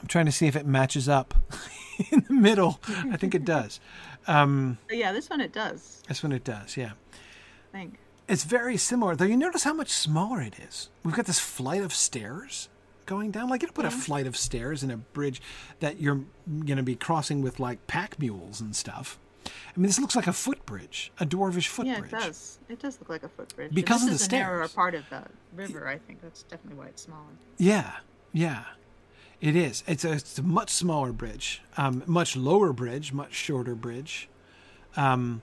I'm 0.02 0.08
trying 0.08 0.26
to 0.26 0.32
see 0.32 0.48
if 0.48 0.56
it 0.56 0.66
matches 0.66 1.08
up 1.08 1.34
in 2.12 2.26
the 2.28 2.34
middle. 2.34 2.80
I 3.12 3.18
think 3.18 3.36
it 3.36 3.46
does. 3.46 3.80
Um, 4.28 4.78
yeah, 4.90 5.12
this 5.12 5.30
one 5.30 5.42
it 5.42 5.54
does. 5.54 6.02
this 6.08 6.24
one 6.24 6.32
it 6.32 6.44
does, 6.44 6.76
yeah. 6.78 6.92
I 7.74 7.78
think. 7.78 8.00
It's 8.28 8.44
very 8.44 8.78
similar, 8.78 9.16
though. 9.16 9.26
You 9.26 9.38
notice 9.38 9.64
how 9.64 9.74
much 9.74 9.90
smaller 9.90 10.42
it 10.42 10.58
is. 10.60 10.90
We've 11.04 11.16
got 11.16 11.26
this 11.26 11.40
flight 11.40 11.82
of 11.82 11.94
stairs 11.94 12.70
going 13.06 13.32
down. 13.32 13.50
Like 13.50 13.62
you 13.62 13.68
put 13.70 13.86
a 13.86 13.92
flight 13.92 14.26
of 14.26 14.38
stairs 14.38 14.84
in 14.84 14.92
a 14.92 14.98
bridge 14.98 15.42
that 15.80 16.00
you're 16.00 16.22
going 16.48 16.78
to 16.78 16.84
be 16.84 16.96
crossing 16.96 17.42
with 17.42 17.60
like 17.60 17.86
pack 17.88 18.18
mules 18.20 18.62
and 18.62 18.76
stuff. 18.76 19.20
I 19.46 19.50
mean, 19.76 19.88
this 19.88 20.00
looks 20.00 20.16
like 20.16 20.28
a 20.28 20.34
footbridge, 20.34 21.12
a 21.20 21.26
dwarvish 21.26 21.68
footbridge. 21.68 22.12
Yeah, 22.12 22.20
it 22.20 22.22
does. 22.22 22.60
It 22.70 22.80
does 22.80 23.00
look 23.00 23.10
like 23.10 23.24
a 23.24 23.30
footbridge. 23.30 23.74
Because 23.74 24.06
this 24.06 24.24
of 24.24 24.30
the 24.30 24.36
is 24.36 24.42
a 24.42 24.44
narrower 24.44 24.68
part 24.68 24.96
of 24.96 25.04
the 25.10 25.24
river. 25.56 25.88
I 25.88 25.98
think 25.98 26.22
that's 26.22 26.44
definitely 26.44 26.80
why 26.80 26.88
it's 26.88 27.02
smaller. 27.04 27.24
Yeah, 27.58 27.92
yeah, 28.34 28.64
it 29.42 29.56
is. 29.56 29.84
It's 29.88 30.06
a, 30.06 30.14
it's 30.14 30.38
a 30.38 30.44
much 30.44 30.70
smaller 30.70 31.12
bridge, 31.12 31.62
um, 31.78 32.04
much 32.06 32.36
lower 32.38 32.72
bridge, 32.72 33.12
much 33.12 33.34
shorter 33.34 33.76
bridge. 33.76 34.30
Um, 34.96 35.42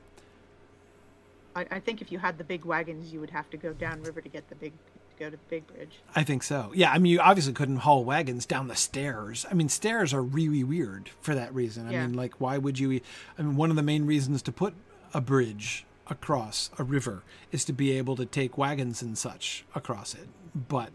I, 1.56 1.66
I 1.70 1.80
think 1.80 2.00
if 2.00 2.12
you 2.12 2.18
had 2.18 2.38
the 2.38 2.44
big 2.44 2.64
wagons, 2.64 3.12
you 3.12 3.20
would 3.20 3.30
have 3.30 3.50
to 3.50 3.56
go 3.56 3.72
downriver 3.72 4.20
to 4.20 4.28
get 4.28 4.48
the 4.48 4.54
big 4.54 4.72
to 4.72 5.24
go 5.24 5.30
to 5.30 5.36
the 5.36 5.42
big 5.50 5.66
bridge. 5.66 5.98
I 6.14 6.22
think 6.22 6.42
so. 6.42 6.70
Yeah, 6.74 6.92
I 6.92 6.98
mean, 6.98 7.12
you 7.12 7.20
obviously 7.20 7.52
couldn't 7.52 7.78
haul 7.78 8.04
wagons 8.04 8.46
down 8.46 8.68
the 8.68 8.76
stairs. 8.76 9.44
I 9.50 9.54
mean, 9.54 9.68
stairs 9.68 10.14
are 10.14 10.22
really 10.22 10.62
weird 10.62 11.10
for 11.20 11.34
that 11.34 11.52
reason. 11.54 11.88
I 11.88 11.92
Yeah. 11.92 12.06
mean, 12.06 12.14
like, 12.14 12.40
why 12.40 12.58
would 12.58 12.78
you? 12.78 13.00
I 13.38 13.42
mean, 13.42 13.56
one 13.56 13.70
of 13.70 13.76
the 13.76 13.82
main 13.82 14.06
reasons 14.06 14.42
to 14.42 14.52
put 14.52 14.74
a 15.12 15.20
bridge 15.20 15.84
across 16.10 16.70
a 16.78 16.84
river 16.84 17.22
is 17.52 17.64
to 17.64 17.72
be 17.72 17.92
able 17.92 18.16
to 18.16 18.24
take 18.26 18.56
wagons 18.56 19.02
and 19.02 19.16
such 19.18 19.64
across 19.74 20.14
it. 20.14 20.28
But 20.54 20.90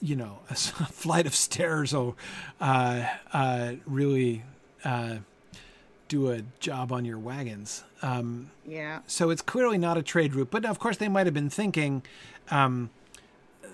you 0.00 0.16
know, 0.16 0.38
a 0.50 0.54
flight 0.54 1.26
of 1.26 1.34
stairs 1.34 1.92
will 1.92 2.16
uh, 2.60 3.04
uh, 3.32 3.72
really 3.86 4.44
uh, 4.84 5.16
do 6.08 6.30
a 6.30 6.42
job 6.60 6.92
on 6.92 7.04
your 7.04 7.18
wagons. 7.18 7.84
Um, 8.02 8.50
Yeah. 8.66 9.00
so 9.06 9.30
it's 9.30 9.42
clearly 9.42 9.78
not 9.78 9.96
a 9.98 10.02
trade 10.02 10.34
route. 10.34 10.50
But 10.50 10.64
of 10.64 10.78
course, 10.78 10.96
they 10.96 11.08
might 11.08 11.26
have 11.26 11.34
been 11.34 11.50
thinking, 11.50 12.02
um, 12.50 12.90
uh, 13.64 13.68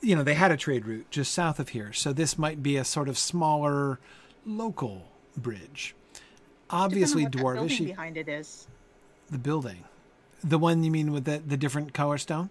you 0.00 0.14
know, 0.14 0.22
they 0.22 0.34
had 0.34 0.50
a 0.52 0.56
trade 0.56 0.86
route 0.86 1.06
just 1.10 1.32
south 1.32 1.58
of 1.58 1.70
here. 1.70 1.92
So 1.92 2.12
this 2.12 2.38
might 2.38 2.62
be 2.62 2.76
a 2.76 2.84
sort 2.84 3.08
of 3.08 3.16
smaller 3.18 3.98
local 4.46 5.08
bridge. 5.36 5.94
Obviously, 6.70 7.24
Depending 7.24 7.46
on 7.46 7.54
that 7.54 7.60
building 7.68 7.86
behind 7.86 8.16
it 8.16 8.28
is 8.28 8.68
The 9.30 9.38
building, 9.38 9.84
the 10.44 10.58
one 10.58 10.84
you 10.84 10.90
mean 10.90 11.10
with 11.12 11.24
the 11.24 11.38
the 11.44 11.56
different 11.56 11.92
color 11.92 12.16
stone? 12.18 12.50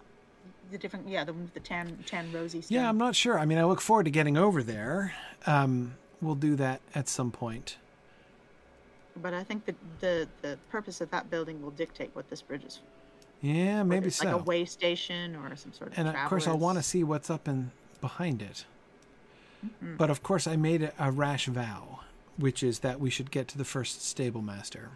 The 0.70 0.78
different. 0.78 1.08
Yeah, 1.08 1.24
the 1.24 1.32
one 1.32 1.42
with 1.42 1.54
the 1.54 1.60
tan 1.60 1.98
tan 2.06 2.32
rosy. 2.32 2.60
Stone. 2.62 2.76
Yeah, 2.76 2.88
I'm 2.88 2.98
not 2.98 3.14
sure. 3.14 3.38
I 3.38 3.44
mean, 3.44 3.58
I 3.58 3.64
look 3.64 3.80
forward 3.80 4.04
to 4.04 4.10
getting 4.10 4.36
over 4.36 4.62
there. 4.62 5.14
Um, 5.46 5.94
we'll 6.20 6.34
do 6.34 6.56
that 6.56 6.80
at 6.94 7.08
some 7.08 7.30
point. 7.30 7.76
But 9.16 9.34
I 9.34 9.42
think 9.44 9.66
the 9.66 9.74
the 10.00 10.28
the 10.42 10.58
purpose 10.70 11.00
of 11.00 11.10
that 11.10 11.30
building 11.30 11.62
will 11.62 11.72
dictate 11.72 12.10
what 12.14 12.28
this 12.30 12.42
bridge 12.42 12.64
is. 12.64 12.80
Yeah, 13.42 13.82
maybe 13.82 14.08
it's 14.08 14.16
so. 14.16 14.26
like 14.26 14.34
a 14.34 14.44
way 14.44 14.64
station 14.64 15.34
or 15.36 15.54
some 15.56 15.72
sort 15.72 15.92
of. 15.92 15.98
and 15.98 16.08
of 16.08 16.14
course 16.28 16.46
I'll 16.46 16.58
want 16.58 16.78
to 16.78 16.82
see 16.82 17.02
what's 17.04 17.30
up 17.30 17.48
and 17.48 17.70
behind 18.00 18.42
it. 18.42 18.64
Mm-hmm. 19.64 19.96
But 19.96 20.10
of 20.10 20.22
course 20.22 20.46
I 20.46 20.56
made 20.56 20.90
a 20.98 21.10
rash 21.10 21.46
vow, 21.46 22.00
which 22.36 22.62
is 22.62 22.80
that 22.80 23.00
we 23.00 23.10
should 23.10 23.30
get 23.30 23.48
to 23.48 23.58
the 23.58 23.64
first 23.64 24.04
stable 24.04 24.42
master. 24.42 24.90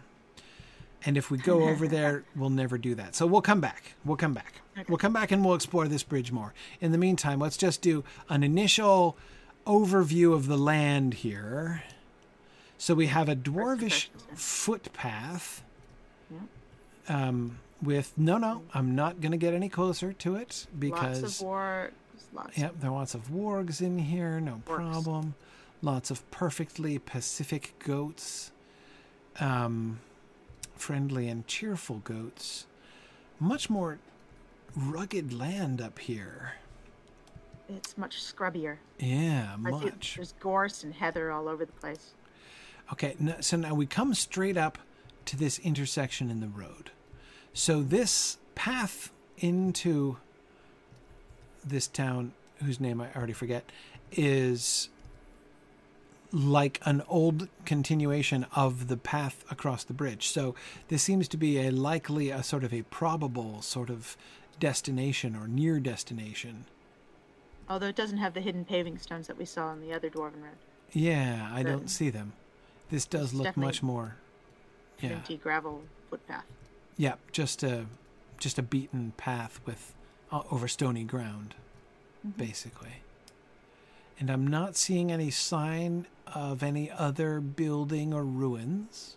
And 1.05 1.17
if 1.17 1.29
we 1.29 1.37
go 1.37 1.69
over 1.69 1.87
there, 1.97 2.23
we'll 2.35 2.49
never 2.49 2.77
do 2.77 2.95
that. 2.95 3.15
So 3.15 3.25
we'll 3.27 3.41
come 3.41 3.61
back. 3.61 3.93
We'll 4.03 4.17
come 4.17 4.33
back. 4.33 4.61
We'll 4.89 4.97
come 4.97 5.13
back 5.13 5.31
and 5.31 5.45
we'll 5.45 5.55
explore 5.55 5.87
this 5.87 6.03
bridge 6.03 6.31
more. 6.31 6.53
In 6.81 6.91
the 6.91 6.97
meantime, 6.97 7.39
let's 7.39 7.57
just 7.57 7.81
do 7.81 8.03
an 8.29 8.43
initial 8.43 9.15
overview 9.65 10.33
of 10.33 10.47
the 10.47 10.57
land 10.57 11.13
here. 11.15 11.83
So 12.77 12.93
we 12.93 13.07
have 13.07 13.29
a 13.29 13.35
dwarvish 13.35 14.07
footpath 14.33 15.63
Yeah. 16.29 17.27
um, 17.27 17.59
with 17.81 18.13
no, 18.17 18.37
no, 18.37 18.63
I'm 18.73 18.95
not 18.95 19.21
going 19.21 19.31
to 19.31 19.37
get 19.37 19.53
any 19.53 19.69
closer 19.69 20.11
to 20.11 20.35
it 20.35 20.67
because 20.77 21.21
lots 21.21 21.41
of 21.41 21.47
wargs, 21.47 21.91
lots. 22.33 22.57
Yep, 22.57 22.75
there 22.81 22.89
are 22.89 22.93
lots 22.95 23.13
of 23.13 23.29
wargs 23.29 23.79
in 23.81 23.99
here, 23.99 24.39
no 24.41 24.61
Wargs. 24.65 24.65
problem. 24.65 25.35
Lots 25.81 26.09
of 26.11 26.29
perfectly 26.31 26.97
Pacific 26.99 27.75
goats, 27.79 28.51
um, 29.39 29.99
friendly 30.75 31.27
and 31.27 31.47
cheerful 31.47 31.97
goats. 32.03 32.65
Much 33.39 33.69
more 33.69 33.99
rugged 34.75 35.33
land 35.33 35.81
up 35.81 35.99
here. 35.99 36.53
It's 37.67 37.97
much 37.97 38.21
scrubbier. 38.21 38.77
Yeah, 38.99 39.53
I 39.53 39.57
much. 39.57 40.15
there's 40.15 40.33
gorse 40.39 40.83
and 40.83 40.93
heather 40.93 41.31
all 41.31 41.47
over 41.47 41.65
the 41.65 41.71
place. 41.73 42.13
Okay, 42.93 43.15
so 43.39 43.57
now 43.57 43.73
we 43.73 43.87
come 43.87 44.13
straight 44.13 44.57
up 44.57 44.77
to 45.25 45.35
this 45.35 45.57
intersection 45.59 46.29
in 46.29 46.39
the 46.39 46.47
road. 46.47 46.91
So 47.53 47.81
this 47.81 48.37
path 48.53 49.11
into 49.37 50.17
this 51.63 51.87
town, 51.87 52.33
whose 52.63 52.79
name 52.79 53.01
I 53.01 53.07
already 53.15 53.33
forget, 53.33 53.71
is 54.11 54.89
like 56.35 56.81
an 56.83 57.01
old 57.07 57.47
continuation 57.63 58.45
of 58.53 58.89
the 58.89 58.97
path 58.97 59.45
across 59.49 59.85
the 59.85 59.93
bridge. 59.93 60.27
So 60.27 60.53
this 60.89 61.01
seems 61.01 61.29
to 61.29 61.37
be 61.37 61.59
a 61.59 61.71
likely, 61.71 62.29
a 62.29 62.43
sort 62.43 62.65
of 62.65 62.73
a 62.73 62.81
probable 62.83 63.61
sort 63.61 63.89
of 63.89 64.17
destination 64.59 65.33
or 65.35 65.47
near 65.47 65.79
destination. 65.79 66.65
Although 67.69 67.87
it 67.87 67.95
doesn't 67.95 68.17
have 68.17 68.33
the 68.33 68.41
hidden 68.41 68.65
paving 68.65 68.97
stones 68.97 69.27
that 69.27 69.37
we 69.37 69.45
saw 69.45 69.71
in 69.71 69.79
the 69.79 69.93
other 69.93 70.09
dwarven 70.09 70.43
road. 70.43 70.57
Yeah, 70.91 71.49
I 71.53 71.63
The- 71.63 71.69
don't 71.69 71.87
see 71.89 72.09
them. 72.09 72.33
This 72.89 73.05
does 73.05 73.33
look 73.33 73.55
much 73.55 73.81
more. 73.81 74.17
Yeah. 74.99 75.11
Empty 75.11 75.37
gravel 75.37 75.83
footpath. 76.09 76.45
Yeah, 76.97 77.15
just 77.31 77.63
a 77.63 77.85
just 78.37 78.59
a 78.59 78.61
beaten 78.61 79.13
path 79.15 79.61
with 79.65 79.93
uh, 80.31 80.43
over 80.51 80.67
stony 80.67 81.03
ground, 81.05 81.55
basically. 82.37 83.01
And 84.19 84.29
I'm 84.29 84.45
not 84.45 84.75
seeing 84.75 85.11
any 85.11 85.31
sign 85.31 86.05
of 86.33 86.63
any 86.63 86.89
other 86.91 87.39
building 87.39 88.13
or 88.13 88.23
ruins. 88.23 89.15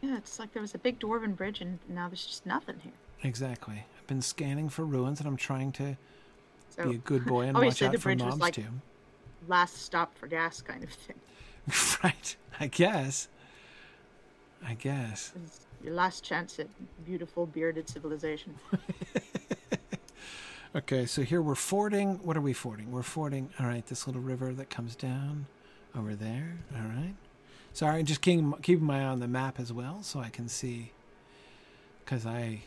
Yeah, 0.00 0.16
it's 0.16 0.38
like 0.38 0.52
there 0.52 0.62
was 0.62 0.74
a 0.74 0.78
big 0.78 1.00
dwarven 1.00 1.36
bridge 1.36 1.60
and 1.60 1.78
now 1.88 2.08
there's 2.08 2.26
just 2.26 2.46
nothing 2.46 2.76
here. 2.82 2.92
Exactly. 3.22 3.84
I've 3.98 4.06
been 4.06 4.22
scanning 4.22 4.68
for 4.68 4.84
ruins, 4.84 5.20
and 5.20 5.28
I'm 5.28 5.36
trying 5.36 5.72
to 5.72 5.96
So 6.70 6.88
be 6.90 6.96
a 6.96 6.98
good 6.98 7.24
boy 7.24 7.42
and 7.42 7.56
watch 7.58 7.82
out 7.82 7.92
the 7.92 7.98
for 7.98 8.14
mobs 8.14 8.38
like 8.38 8.54
too. 8.54 8.64
last 9.48 9.78
stop 9.78 10.16
for 10.18 10.26
gas 10.26 10.60
kind 10.60 10.84
of 10.84 10.90
thing. 10.90 11.16
right. 12.04 12.36
I 12.60 12.66
guess. 12.66 13.28
I 14.66 14.74
guess. 14.74 15.32
Your 15.82 15.94
last 15.94 16.24
chance 16.24 16.58
at 16.58 16.68
beautiful 17.04 17.46
bearded 17.46 17.88
civilization. 17.88 18.54
Okay, 20.74 21.06
so 21.06 21.22
here 21.22 21.40
we're 21.40 21.54
fording. 21.54 22.16
What 22.22 22.36
are 22.36 22.42
we 22.42 22.52
fording? 22.52 22.92
We're 22.92 23.02
fording. 23.02 23.48
All 23.58 23.64
right, 23.64 23.86
this 23.86 24.06
little 24.06 24.20
river 24.20 24.52
that 24.52 24.68
comes 24.68 24.94
down 24.94 25.46
over 25.96 26.14
there. 26.14 26.58
All 26.74 26.82
right. 26.82 27.14
Sorry, 27.72 28.02
just 28.02 28.20
keeping, 28.22 28.52
keeping 28.62 28.84
my 28.86 29.00
eye 29.02 29.04
on 29.04 29.20
the 29.20 29.28
map 29.28 29.60
as 29.60 29.72
well, 29.72 30.02
so 30.02 30.20
I 30.20 30.28
can 30.30 30.48
see. 30.48 30.92
Because 32.04 32.24
I 32.24 32.62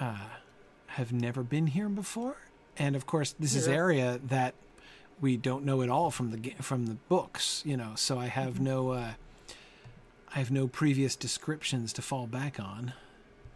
uh, 0.00 0.16
have 0.88 1.12
never 1.12 1.42
been 1.42 1.68
here 1.68 1.88
before, 1.88 2.36
and 2.76 2.96
of 2.96 3.06
course, 3.06 3.34
this 3.38 3.54
is 3.54 3.68
area 3.68 4.18
that 4.28 4.54
we 5.20 5.36
don't 5.36 5.64
know 5.64 5.82
at 5.82 5.88
all 5.88 6.10
from 6.10 6.30
the 6.32 6.50
from 6.60 6.86
the 6.86 6.94
books. 7.08 7.62
You 7.64 7.76
know, 7.76 7.92
so 7.94 8.18
I 8.18 8.26
have 8.26 8.54
Mm-hmm. 8.54 8.64
no. 8.64 8.90
Uh, 8.90 9.12
I 10.34 10.38
have 10.38 10.50
no 10.50 10.66
previous 10.68 11.16
descriptions 11.16 11.92
to 11.94 12.02
fall 12.02 12.26
back 12.26 12.60
on. 12.60 12.92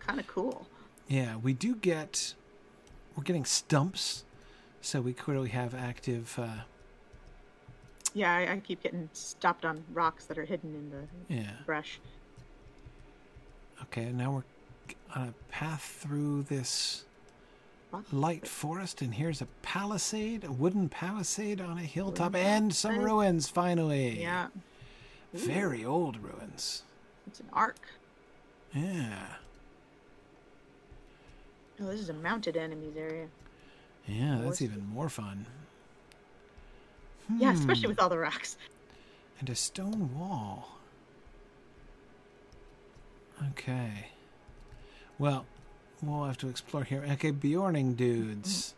kind 0.01 0.19
of 0.21 0.27
cool. 0.27 0.67
Yeah, 1.09 1.37
we 1.37 1.53
do 1.53 1.75
get 1.77 2.35
we're 3.17 3.23
getting 3.25 3.45
stumps, 3.45 4.25
so 4.81 5.01
we 5.01 5.13
clearly 5.13 5.51
have 5.51 5.75
active. 5.75 6.37
Uh, 6.39 6.63
Yeah, 8.15 8.33
I, 8.35 8.53
I 8.53 8.59
keep 8.61 8.83
getting 8.83 9.09
stopped 9.13 9.65
on 9.65 9.83
rocks 9.93 10.25
that 10.27 10.39
are 10.39 10.45
hidden 10.45 10.75
in 10.75 10.91
the 10.91 11.35
yeah. 11.35 11.51
brush. 11.67 12.01
Okay, 13.83 14.13
now 14.13 14.33
we're 14.33 14.45
on 15.15 15.29
a 15.29 15.53
path 15.53 15.99
through 16.01 16.45
this 16.45 17.05
light 18.13 18.47
forest, 18.47 19.03
and 19.03 19.15
here's 19.15 19.41
a 19.41 19.47
palisade, 19.63 20.45
a 20.45 20.53
wooden 20.53 20.89
palisade 20.89 21.61
on 21.61 21.79
a 21.79 21.83
hilltop, 21.83 22.35
and 22.35 22.75
some 22.75 22.99
ruins. 22.99 23.49
Finally, 23.49 24.21
Yeah, 24.21 24.49
very 25.33 25.85
old 25.85 26.17
ruins. 26.19 26.83
it's 27.27 27.41
an 27.41 27.47
arc. 27.53 27.81
Yeah, 28.73 29.27
Oh, 31.81 31.87
this 31.87 32.01
is 32.01 32.09
a 32.09 32.15
mounted 32.15 32.57
enemies 32.57 32.95
area. 32.97 33.27
yeah, 34.07 34.41
that's 34.43 34.63
even 34.63 34.87
more 34.89 35.09
fun. 35.09 35.47
Yeah, 37.29 37.53
Hmm. 37.53 37.59
especially 37.59 37.89
with 37.89 38.01
all 38.01 38.09
the 38.09 38.19
rocks. 38.19 38.57
and 39.41 39.51
a 39.51 39.55
stone 39.55 40.17
wall. 40.19 40.79
Okay. 43.51 44.07
Well, 45.19 45.45
we'll 46.03 46.25
have 46.25 46.39
to 46.39 46.49
explore 46.49 46.85
here. 46.85 47.05
Okay, 47.13 47.33
Bjorning 47.33 47.95
dudes 47.97 48.75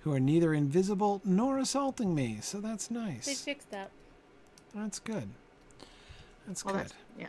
who 0.00 0.12
are 0.12 0.20
neither 0.20 0.52
invisible 0.54 1.20
nor 1.24 1.58
assaulting 1.58 2.14
me, 2.14 2.38
so 2.42 2.60
that's 2.60 2.90
nice. 2.90 3.26
They 3.26 3.34
fixed 3.34 3.70
that. 3.70 3.90
That's 4.74 4.98
good. 4.98 5.28
That's 6.46 6.64
Well, 6.64 6.74
good. 6.74 6.82
that's 6.84 6.94
yeah. 7.18 7.28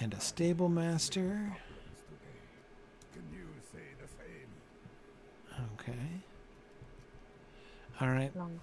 And 0.00 0.14
a 0.14 0.20
stable 0.20 0.68
master. 0.68 1.56
Can 3.12 3.22
you 3.32 3.46
say 3.72 3.80
the 4.00 4.08
same? 4.08 5.66
Okay. 5.74 6.22
All 8.00 8.08
right. 8.10 8.34
Long. 8.36 8.60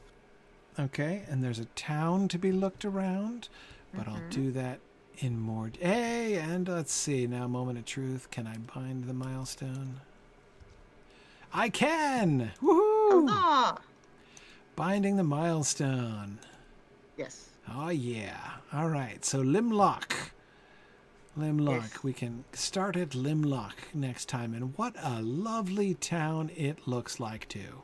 Okay, 0.80 1.24
and 1.30 1.44
there's 1.44 1.60
a 1.60 1.66
town 1.66 2.30
to 2.30 2.40
be 2.40 2.54
looked 2.54 2.86
around, 2.86 3.50
but 3.94 4.08
I'll 4.08 4.16
Mhm. 4.16 4.30
do 4.30 4.52
that 4.54 4.80
in 5.18 5.38
more. 5.38 5.70
Hey, 5.78 6.36
and 6.36 6.68
let's 6.70 6.94
see 6.94 7.28
now. 7.28 7.48
Moment 7.48 7.78
of 7.78 7.86
truth. 7.86 8.32
Can 8.32 8.48
I 8.48 8.58
bind 8.58 9.04
the 9.04 9.14
milestone? 9.14 10.00
I 11.54 11.68
can. 11.68 12.54
Woohoo! 12.62 13.28
Huzzah! 13.30 13.82
Binding 14.78 15.18
the 15.18 15.24
milestone. 15.24 16.40
Yes. 17.18 17.50
Oh 17.68 17.90
yeah. 17.90 18.60
All 18.72 18.88
right. 18.88 19.26
So 19.26 19.42
Limlock. 19.42 20.32
Limlock. 21.36 21.82
Yes. 21.82 22.04
We 22.04 22.14
can 22.14 22.46
start 22.54 22.96
at 22.96 23.14
Limlock 23.14 23.94
next 23.94 24.30
time, 24.30 24.54
and 24.54 24.78
what 24.78 24.96
a 24.98 25.22
lovely 25.22 25.94
town 25.96 26.50
it 26.56 26.88
looks 26.88 27.20
like 27.20 27.50
too. 27.50 27.82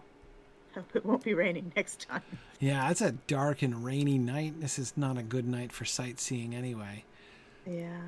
Hope 0.76 0.90
it 0.96 1.06
won't 1.06 1.24
be 1.24 1.34
raining 1.34 1.72
next 1.76 2.08
time. 2.08 2.22
Yeah, 2.60 2.90
it's 2.92 3.02
a 3.02 3.14
dark 3.14 3.62
and 3.62 3.84
rainy 3.84 4.18
night. 4.18 4.62
This 4.62 4.78
is 4.78 4.94
not 4.96 5.18
a 5.18 5.24
good 5.24 5.48
night 5.48 5.72
for 5.72 5.86
sightseeing 5.86 6.54
anyway. 6.54 7.04
Yeah. 7.66 8.02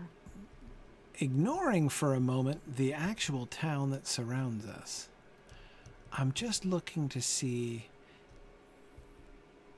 Ignoring 1.20 1.90
for 1.90 2.14
a 2.14 2.20
moment 2.20 2.78
the 2.78 2.94
actual 2.94 3.48
town 3.48 3.90
that 3.92 4.06
surrounds 4.06 4.66
us, 4.66 5.10
I'm 6.14 6.32
just 6.32 6.66
looking 6.66 7.10
to 7.10 7.22
see 7.22 7.88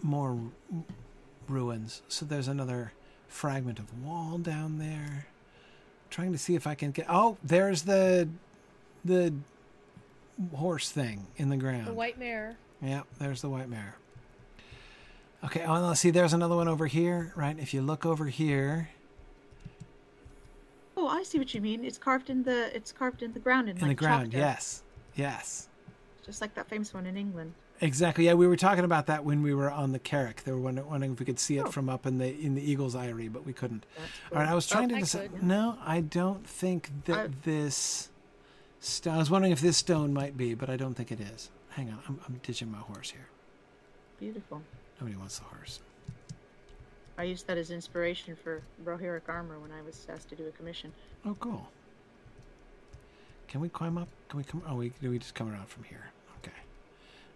more 0.02 0.32
r- 0.32 0.84
ruins. 1.48 2.02
So 2.07 2.26
there's 2.26 2.48
another 2.48 2.94
fragment 3.28 3.80
of 3.80 4.03
wall 4.03 4.38
down 4.38 4.80
there. 4.80 5.28
Trying 6.10 6.32
to 6.32 6.38
see 6.38 6.56
if 6.56 6.66
I 6.66 6.76
can 6.76 6.91
get. 6.91 7.06
Oh, 7.07 7.38
there's 7.44 7.84
the 7.84 8.28
the 9.06 9.34
horse 10.56 10.91
thing 10.91 11.28
in 11.38 11.49
the 11.49 11.57
ground. 11.57 11.88
The 11.88 11.94
white 11.94 12.18
mare. 12.18 12.57
Yep, 12.81 13.06
there's 13.19 13.41
the 13.41 13.49
white 13.49 13.69
mare. 13.69 13.95
Okay, 15.43 15.64
oh, 15.65 15.80
let's 15.80 15.99
see, 16.01 16.10
there's 16.11 16.34
another 16.34 16.56
one 16.56 16.68
over 16.68 16.88
here, 16.88 17.31
right? 17.35 17.57
If 17.60 17.73
you 17.73 17.81
look 17.81 18.06
over 18.06 18.26
here 18.26 18.89
Oh, 21.01 21.07
I 21.07 21.23
see 21.23 21.38
what 21.38 21.53
you 21.53 21.61
mean. 21.61 21.85
It's 21.85 21.97
carved 21.97 22.30
in 22.30 22.43
the 22.43 22.76
it's 22.76 22.91
carved 22.91 23.23
in 23.23 23.31
the 23.31 23.39
ground 23.39 23.69
in, 23.69 23.77
in 23.77 23.88
like 23.88 23.97
the 23.97 24.03
ground, 24.06 24.34
yes, 24.34 24.84
yes, 25.15 25.69
Just 26.26 26.41
like 26.41 26.53
that 26.56 26.68
famous 26.68 26.93
one 26.93 27.06
in 27.06 27.15
England. 27.15 27.53
exactly. 27.80 28.26
Yeah, 28.26 28.34
we 28.34 28.47
were 28.47 28.57
talking 28.57 28.84
about 28.84 29.06
that 29.06 29.23
when 29.23 29.41
we 29.41 29.53
were 29.53 29.72
on 29.72 29.93
the 29.93 29.99
Carrock. 29.99 30.43
They 30.43 30.51
were 30.51 30.60
wondering, 30.60 31.14
if 31.14 31.19
we 31.22 31.26
could 31.26 31.39
see 31.39 31.57
it 31.57 31.68
Oh. 31.68 31.72
from 31.72 31.88
up 31.88 32.06
in 32.06 32.18
the 32.18 32.38
in 32.38 32.53
the 32.53 32.61
Eagle's 32.61 32.95
Eyrie, 32.97 33.30
but 33.30 33.45
we 33.45 33.53
couldn't. 33.53 33.85
That's 33.97 34.11
All 34.34 34.39
right, 34.39 34.49
I 34.49 34.53
was 34.53 34.69
oh, 34.69 34.76
trying 34.76 34.89
to 34.89 34.99
decide. 34.99 35.41
No, 35.41 35.77
I 35.85 36.01
don't 36.01 36.45
think 36.45 36.91
that 37.06 37.18
I- 37.18 37.30
this. 37.43 38.10
I 39.06 39.18
was 39.18 39.30
wondering 39.30 39.53
if 39.53 39.61
this 39.61 39.77
stone 39.77 40.14
might 40.14 40.35
be, 40.35 40.53
but 40.53 40.69
I 40.69 40.76
don't 40.76 40.95
think 40.95 41.14
it 41.14 41.22
is. 41.22 41.49
Hang 41.80 41.91
on, 41.91 41.99
I'm, 42.10 42.19
I'm 42.27 42.41
ditching 42.43 42.69
my 42.69 42.80
horse 42.80 43.10
here. 43.10 43.26
beautiful. 44.19 44.61
Nobody 44.99 45.15
wants 45.15 45.39
the 45.39 45.45
horse. 45.45 45.80
I 47.18 47.23
used 47.23 47.47
that 47.47 47.57
as 47.57 47.72
inspiration 47.72 48.35
for 48.35 48.61
Rohirric 48.84 49.30
armor 49.30 49.57
when 49.60 49.72
I 49.72 49.81
was 49.81 50.06
asked 50.10 50.27
to 50.31 50.35
do 50.35 50.45
a 50.47 50.51
commission. 50.51 50.91
Oh, 51.26 51.38
cool. 51.39 51.69
Can 53.47 53.61
we 53.61 53.69
climb 53.69 53.97
up? 53.97 54.10
Can 54.27 54.39
we 54.39 54.43
come? 54.43 54.61
Oh, 54.68 54.76
we 54.76 54.91
do. 55.01 55.11
We 55.11 55.19
just 55.19 55.35
come 55.35 55.49
around 55.49 55.69
from 55.69 55.85
here. 55.85 56.11
Okay. 56.39 56.57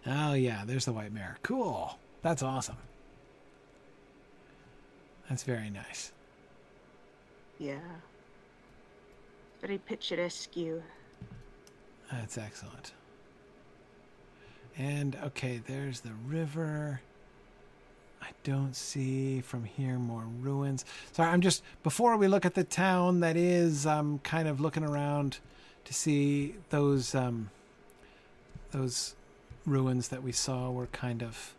Oh 0.06 0.34
yeah, 0.34 0.64
there's 0.66 0.84
the 0.84 0.92
white 0.92 1.10
mare. 1.14 1.38
Cool. 1.42 1.98
That's 2.20 2.42
awesome. 2.42 2.76
That's 5.30 5.42
very 5.42 5.70
nice. 5.70 6.12
Yeah. 7.58 7.78
Very 9.62 9.78
picturesque. 9.78 10.82
That's 12.12 12.36
excellent. 12.36 12.92
And 14.76 15.16
okay, 15.24 15.60
there's 15.64 16.00
the 16.00 16.12
river. 16.26 17.00
I 18.20 18.28
don't 18.42 18.74
see 18.74 19.40
from 19.40 19.64
here 19.64 19.98
more 19.98 20.24
ruins. 20.40 20.84
Sorry, 21.12 21.28
I'm 21.30 21.40
just 21.40 21.62
before 21.82 22.16
we 22.16 22.26
look 22.26 22.44
at 22.44 22.54
the 22.54 22.64
town 22.64 23.20
that 23.20 23.36
is, 23.36 23.86
I'm 23.86 24.18
kind 24.20 24.48
of 24.48 24.60
looking 24.60 24.82
around 24.84 25.38
to 25.84 25.94
see 25.94 26.54
those 26.70 27.14
um, 27.14 27.50
those 28.72 29.14
ruins 29.66 30.08
that 30.08 30.22
we 30.22 30.32
saw 30.32 30.70
were 30.70 30.86
kind 30.86 31.22
of 31.22 31.54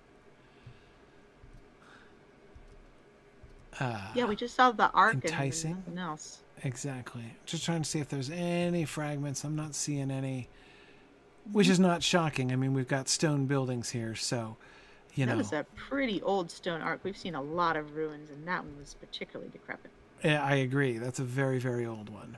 uh, 3.79 3.99
Yeah, 4.13 4.25
we 4.25 4.35
just 4.35 4.55
saw 4.55 4.71
the 4.71 4.89
ark 4.91 5.15
Enticing. 5.15 5.71
and 5.71 5.79
nothing 5.85 5.97
else. 5.99 6.39
Exactly. 6.63 7.23
Just 7.45 7.65
trying 7.65 7.83
to 7.83 7.89
see 7.89 7.99
if 7.99 8.09
there's 8.09 8.29
any 8.29 8.85
fragments. 8.85 9.43
I'm 9.43 9.55
not 9.55 9.75
seeing 9.75 10.09
any, 10.09 10.47
which 11.51 11.67
is 11.67 11.79
not 11.79 12.03
shocking. 12.03 12.51
I 12.51 12.55
mean, 12.55 12.73
we've 12.73 12.87
got 12.87 13.07
stone 13.09 13.45
buildings 13.45 13.89
here, 13.89 14.15
so 14.15 14.57
you 15.13 15.25
know. 15.25 15.33
that 15.33 15.37
was 15.37 15.53
a 15.53 15.65
pretty 15.75 16.21
old 16.21 16.51
stone 16.51 16.81
ark. 16.81 16.99
We've 17.03 17.17
seen 17.17 17.35
a 17.35 17.41
lot 17.41 17.77
of 17.77 17.95
ruins, 17.95 18.29
and 18.29 18.47
that 18.47 18.63
one 18.63 18.77
was 18.77 18.95
particularly 18.95 19.51
decrepit. 19.51 19.91
Yeah, 20.23 20.43
I 20.43 20.55
agree. 20.55 20.97
That's 20.97 21.19
a 21.19 21.23
very, 21.23 21.59
very 21.59 21.85
old 21.85 22.09
one. 22.09 22.37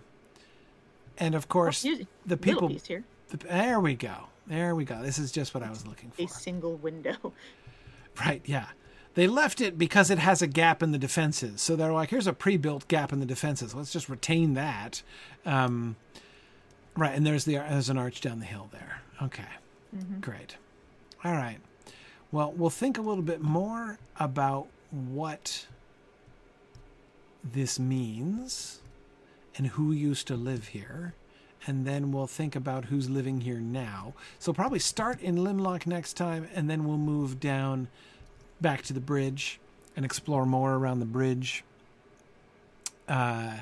And 1.17 1.35
of 1.35 1.47
course, 1.47 1.85
Oh, 1.87 1.95
the 2.25 2.37
people. 2.37 2.67
piece 2.67 2.85
here, 2.85 3.03
The, 3.29 3.37
there 3.37 3.79
we 3.79 3.95
go. 3.95 4.15
There 4.45 4.75
we 4.75 4.85
go. 4.85 5.01
This 5.01 5.17
is 5.19 5.31
just 5.31 5.53
what 5.53 5.63
I 5.63 5.69
was 5.69 5.85
looking 5.85 6.11
for. 6.11 6.21
a 6.23 6.27
single 6.27 6.75
window. 6.75 7.33
Right, 8.19 8.41
yeah. 8.45 8.65
They 9.13 9.27
left 9.27 9.61
it 9.61 9.77
because 9.77 10.09
it 10.09 10.17
has 10.17 10.41
a 10.41 10.47
gap 10.47 10.81
in 10.81 10.91
the 10.91 10.97
defenses. 10.97 11.61
So 11.61 11.75
they're 11.75 11.93
like, 11.93 12.09
here's 12.09 12.25
a 12.25 12.33
pre 12.33 12.57
built 12.57 12.87
gap 12.87 13.13
in 13.13 13.19
the 13.19 13.27
defenses. 13.27 13.75
Let's 13.75 13.91
just 13.93 14.09
retain 14.09 14.55
that. 14.55 15.03
Um, 15.45 15.95
right, 16.97 17.15
and 17.15 17.25
there's 17.25 17.45
the 17.45 17.55
there's 17.55 17.89
an 17.89 17.97
arch 17.97 18.21
down 18.21 18.39
the 18.39 18.45
hill 18.45 18.69
there. 18.71 19.01
Okay, 19.21 19.43
great. 20.21 20.57
All 21.23 21.33
right. 21.33 21.59
Well, 22.31 22.51
we'll 22.55 22.69
think 22.69 22.97
a 22.97 23.01
little 23.01 23.23
bit 23.23 23.41
more 23.41 23.97
about 24.19 24.67
what 24.91 25.65
this 27.43 27.79
means 27.79 28.81
and 29.55 29.67
who 29.67 29.91
used 29.91 30.27
to 30.27 30.35
live 30.35 30.69
here. 30.69 31.13
And 31.65 31.85
then 31.85 32.11
we'll 32.11 32.27
think 32.27 32.55
about 32.55 32.85
who's 32.85 33.09
living 33.09 33.41
here 33.41 33.59
now. 33.59 34.13
So 34.39 34.53
probably 34.53 34.79
start 34.79 35.21
in 35.21 35.43
Limlock 35.43 35.85
next 35.85 36.13
time, 36.13 36.47
and 36.53 36.69
then 36.69 36.85
we'll 36.85 36.97
move 36.97 37.39
down 37.39 37.87
back 38.61 38.83
to 38.83 38.93
the 38.93 39.01
bridge 39.01 39.59
and 39.95 40.05
explore 40.05 40.45
more 40.45 40.75
around 40.75 40.99
the 40.99 41.05
bridge. 41.05 41.63
Uh, 43.07 43.57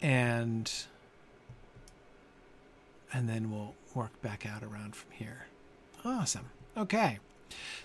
and 0.00 0.72
and 3.14 3.28
then 3.28 3.50
we'll 3.50 3.74
work 3.94 4.20
back 4.20 4.44
out 4.44 4.62
around 4.62 4.96
from 4.96 5.12
here. 5.12 5.46
Awesome. 6.04 6.46
Okay. 6.76 7.20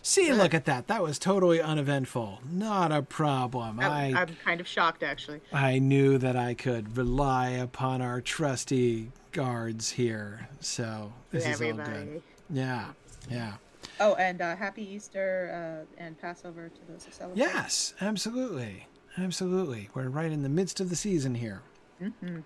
See, 0.02 0.28
Good. 0.28 0.38
look 0.38 0.54
at 0.54 0.66
that. 0.66 0.88
That 0.88 1.04
was 1.04 1.20
totally 1.20 1.62
uneventful. 1.62 2.40
Not 2.52 2.92
a 2.92 3.04
problem. 3.04 3.80
I, 3.80 4.12
I 4.12 4.22
I'm 4.22 4.36
kind 4.44 4.60
of 4.60 4.68
shocked, 4.68 5.04
actually. 5.04 5.42
I 5.54 5.78
knew 5.78 6.18
that 6.18 6.36
I 6.36 6.56
could 6.56 6.98
rely 6.98 7.50
upon 7.50 8.02
our 8.02 8.20
trusty 8.20 9.12
guards 9.32 9.92
here. 9.92 10.50
So 10.60 11.14
this 11.32 11.46
is 11.46 11.62
all 11.62 11.74
good. 11.74 12.24
Yeah. 12.50 12.88
Yeah. 13.30 13.54
Oh, 14.00 14.16
and 14.16 14.42
uh, 14.42 14.56
happy 14.56 14.90
Easter 14.90 15.86
uh, 16.00 16.02
and 16.04 16.20
Passover 16.20 16.70
to 16.70 16.92
those 16.92 17.06
who 17.06 17.12
celebrate. 17.12 17.38
Yes, 17.38 17.94
absolutely. 18.02 18.88
Absolutely. 19.18 19.90
We're 19.94 20.10
right 20.10 20.32
in 20.32 20.42
the 20.42 20.50
midst 20.50 20.80
of 20.80 20.90
the 20.90 20.96
season 20.96 21.36
here. 21.36 21.62
hmm 22.00 22.40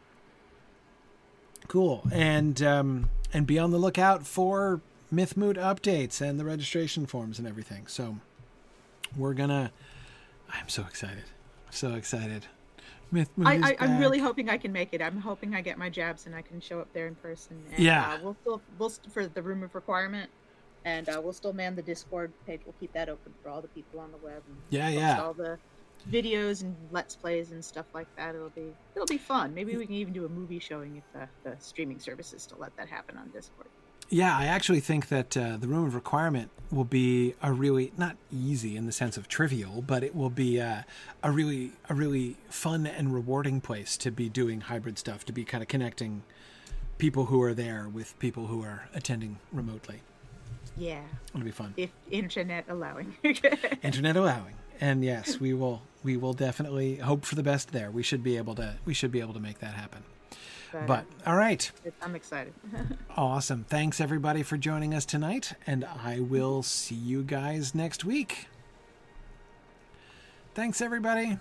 Cool. 1.74 2.04
And 2.12 2.62
um, 2.62 3.10
and 3.34 3.48
be 3.48 3.58
on 3.58 3.72
the 3.72 3.80
lookout 3.80 4.28
for 4.28 4.80
Mythmoot 5.12 5.56
updates 5.56 6.22
and 6.22 6.40
the 6.40 6.45
registration 6.45 7.08
forms 7.08 7.40
and 7.40 7.48
everything. 7.48 7.88
So 7.88 8.18
we're 9.18 9.34
gonna 9.34 9.72
I'm 10.52 10.70
so 10.70 10.84
excited. 10.84 11.24
So 11.72 11.95
excited. 11.95 12.45
Mythmoot 13.12 13.48
I, 13.48 13.56
is 13.56 13.64
I, 13.64 13.76
I'm 13.80 13.98
really 13.98 14.20
hoping 14.20 14.52
I 14.52 14.58
can 14.60 14.72
make 14.72 14.90
it. 14.91 15.02
I'm 15.02 15.18
hoping 15.18 15.56
I 15.56 15.62
get 15.62 15.80
my 15.80 15.90
jabs 15.90 16.28
and 16.28 16.36
I 16.36 16.44
can 16.44 16.62
show 16.62 16.80
up 16.80 16.94
there 16.94 17.08
in 17.08 17.16
person. 17.16 17.60
And, 17.72 17.84
Yeah. 17.84 18.08
Uh, 18.08 18.20
we'll 18.22 18.38
still 18.41 18.62
we'll 18.78 18.90
st- 18.91 19.12
for 19.12 19.26
the 19.26 19.41
room 19.41 19.64
of 19.64 19.74
requirement, 19.74 20.30
and 20.86 21.10
uh, 21.10 21.20
we'll 21.24 21.34
still 21.34 21.54
man 21.54 21.76
the 21.76 21.82
Discord 21.82 22.32
page. 22.45 22.62
We'll 22.68 22.76
keep 22.80 22.94
that 22.94 23.10
open 23.10 23.34
for 23.41 23.50
all 23.50 23.62
the 23.62 23.68
people 23.70 24.00
on 24.00 24.12
the 24.12 24.18
web. 24.18 24.44
And 24.48 24.58
Yeah, 24.70 24.90
yeah. 24.90 25.24
All 25.24 25.34
the 25.34 25.58
videos 26.12 26.62
and 26.62 26.76
let's 26.92 27.16
plays 27.16 27.52
and 27.52 27.64
stuff 27.64 27.86
like 27.94 28.08
that. 28.18 28.36
It'll 28.36 28.50
be 28.50 28.74
it'll 28.96 29.06
be 29.08 29.18
fun. 29.18 29.54
Maybe 29.54 29.76
we 29.78 29.86
can 29.86 29.96
even 29.96 30.14
do 30.14 30.26
a 30.26 30.30
movie 30.30 30.60
showing 30.60 30.98
if 30.98 31.04
the, 31.14 31.50
the 31.50 31.56
streaming 31.60 32.00
services 32.00 32.46
to 32.48 32.56
let 32.58 32.76
that 32.78 32.88
happen 32.90 33.18
on 33.18 33.30
Discord. 33.30 33.68
yeah, 34.10 34.38
I 34.38 34.46
actually 34.46 34.80
think 34.82 35.08
that 35.10 35.36
uh, 35.38 35.58
the 35.58 35.68
room 35.68 35.86
of 35.86 35.96
requirement 35.96 36.50
will 36.72 36.84
be 36.84 37.36
a 37.42 37.52
really 37.52 37.92
not 37.98 38.18
easy 38.32 38.76
in 38.76 38.86
the 38.86 38.92
sense 38.92 39.16
of 39.18 39.28
trivial, 39.28 39.82
but 39.82 40.04
it 40.04 40.16
will 40.16 40.30
be 40.30 40.60
uh, 40.60 40.82
a 41.24 41.32
really 41.32 41.72
a 41.90 41.94
really 41.94 42.38
fun 42.50 42.86
and 42.86 43.14
rewarding 43.14 43.62
place 43.62 43.96
to 43.98 44.12
be 44.12 44.30
doing 44.30 44.62
hybrid 44.62 44.98
stuff, 44.98 45.24
to 45.26 45.34
be 45.34 45.44
kind 45.46 45.62
of 45.62 45.68
connecting 45.68 46.24
people 46.98 47.26
who 47.26 47.42
are 47.42 47.54
there 47.54 47.88
with 47.90 48.18
people 48.20 48.48
who 48.48 48.62
are 48.64 48.88
attending 48.94 49.38
remotely. 49.52 50.02
Yeah, 50.78 51.02
It'll 51.34 51.44
be 51.46 51.52
fun. 51.52 51.74
if 51.78 51.92
internet 52.10 52.66
allowing. 52.68 53.16
Internet 53.84 54.16
allowing, 54.16 54.56
and 54.82 55.04
yes, 55.04 55.40
we 55.40 55.54
will 55.54 55.82
we 56.04 56.18
will 56.18 56.34
definitely 56.34 56.98
hope 56.98 57.26
for 57.26 57.36
the 57.36 57.44
best 57.44 57.72
there. 57.72 57.90
We 57.91 58.04
should 58.04 58.24
be 58.24 58.38
able 58.38 58.56
to 58.56 58.76
we 58.86 58.94
should 58.94 59.12
be 59.12 59.20
able 59.20 59.34
to 59.34 59.40
make 59.40 59.60
that 59.60 59.74
happen. 59.74 60.04
But 60.88 61.06
all 61.26 61.36
right. 61.36 61.72
I'm 62.02 62.16
excited. 62.16 62.54
Awesome. 63.16 63.64
Thanks 63.66 64.02
everybody 64.02 64.41
for 64.41 64.58
joining 64.58 64.95
us 64.95 65.06
tonight, 65.06 65.54
and 65.68 65.86
I 65.86 66.20
will 66.20 66.64
see 66.64 66.95
you 66.95 67.22
guys 67.22 67.76
next 67.76 68.04
week. 68.04 68.48
Thanks 70.56 70.82
everybody. 70.82 71.38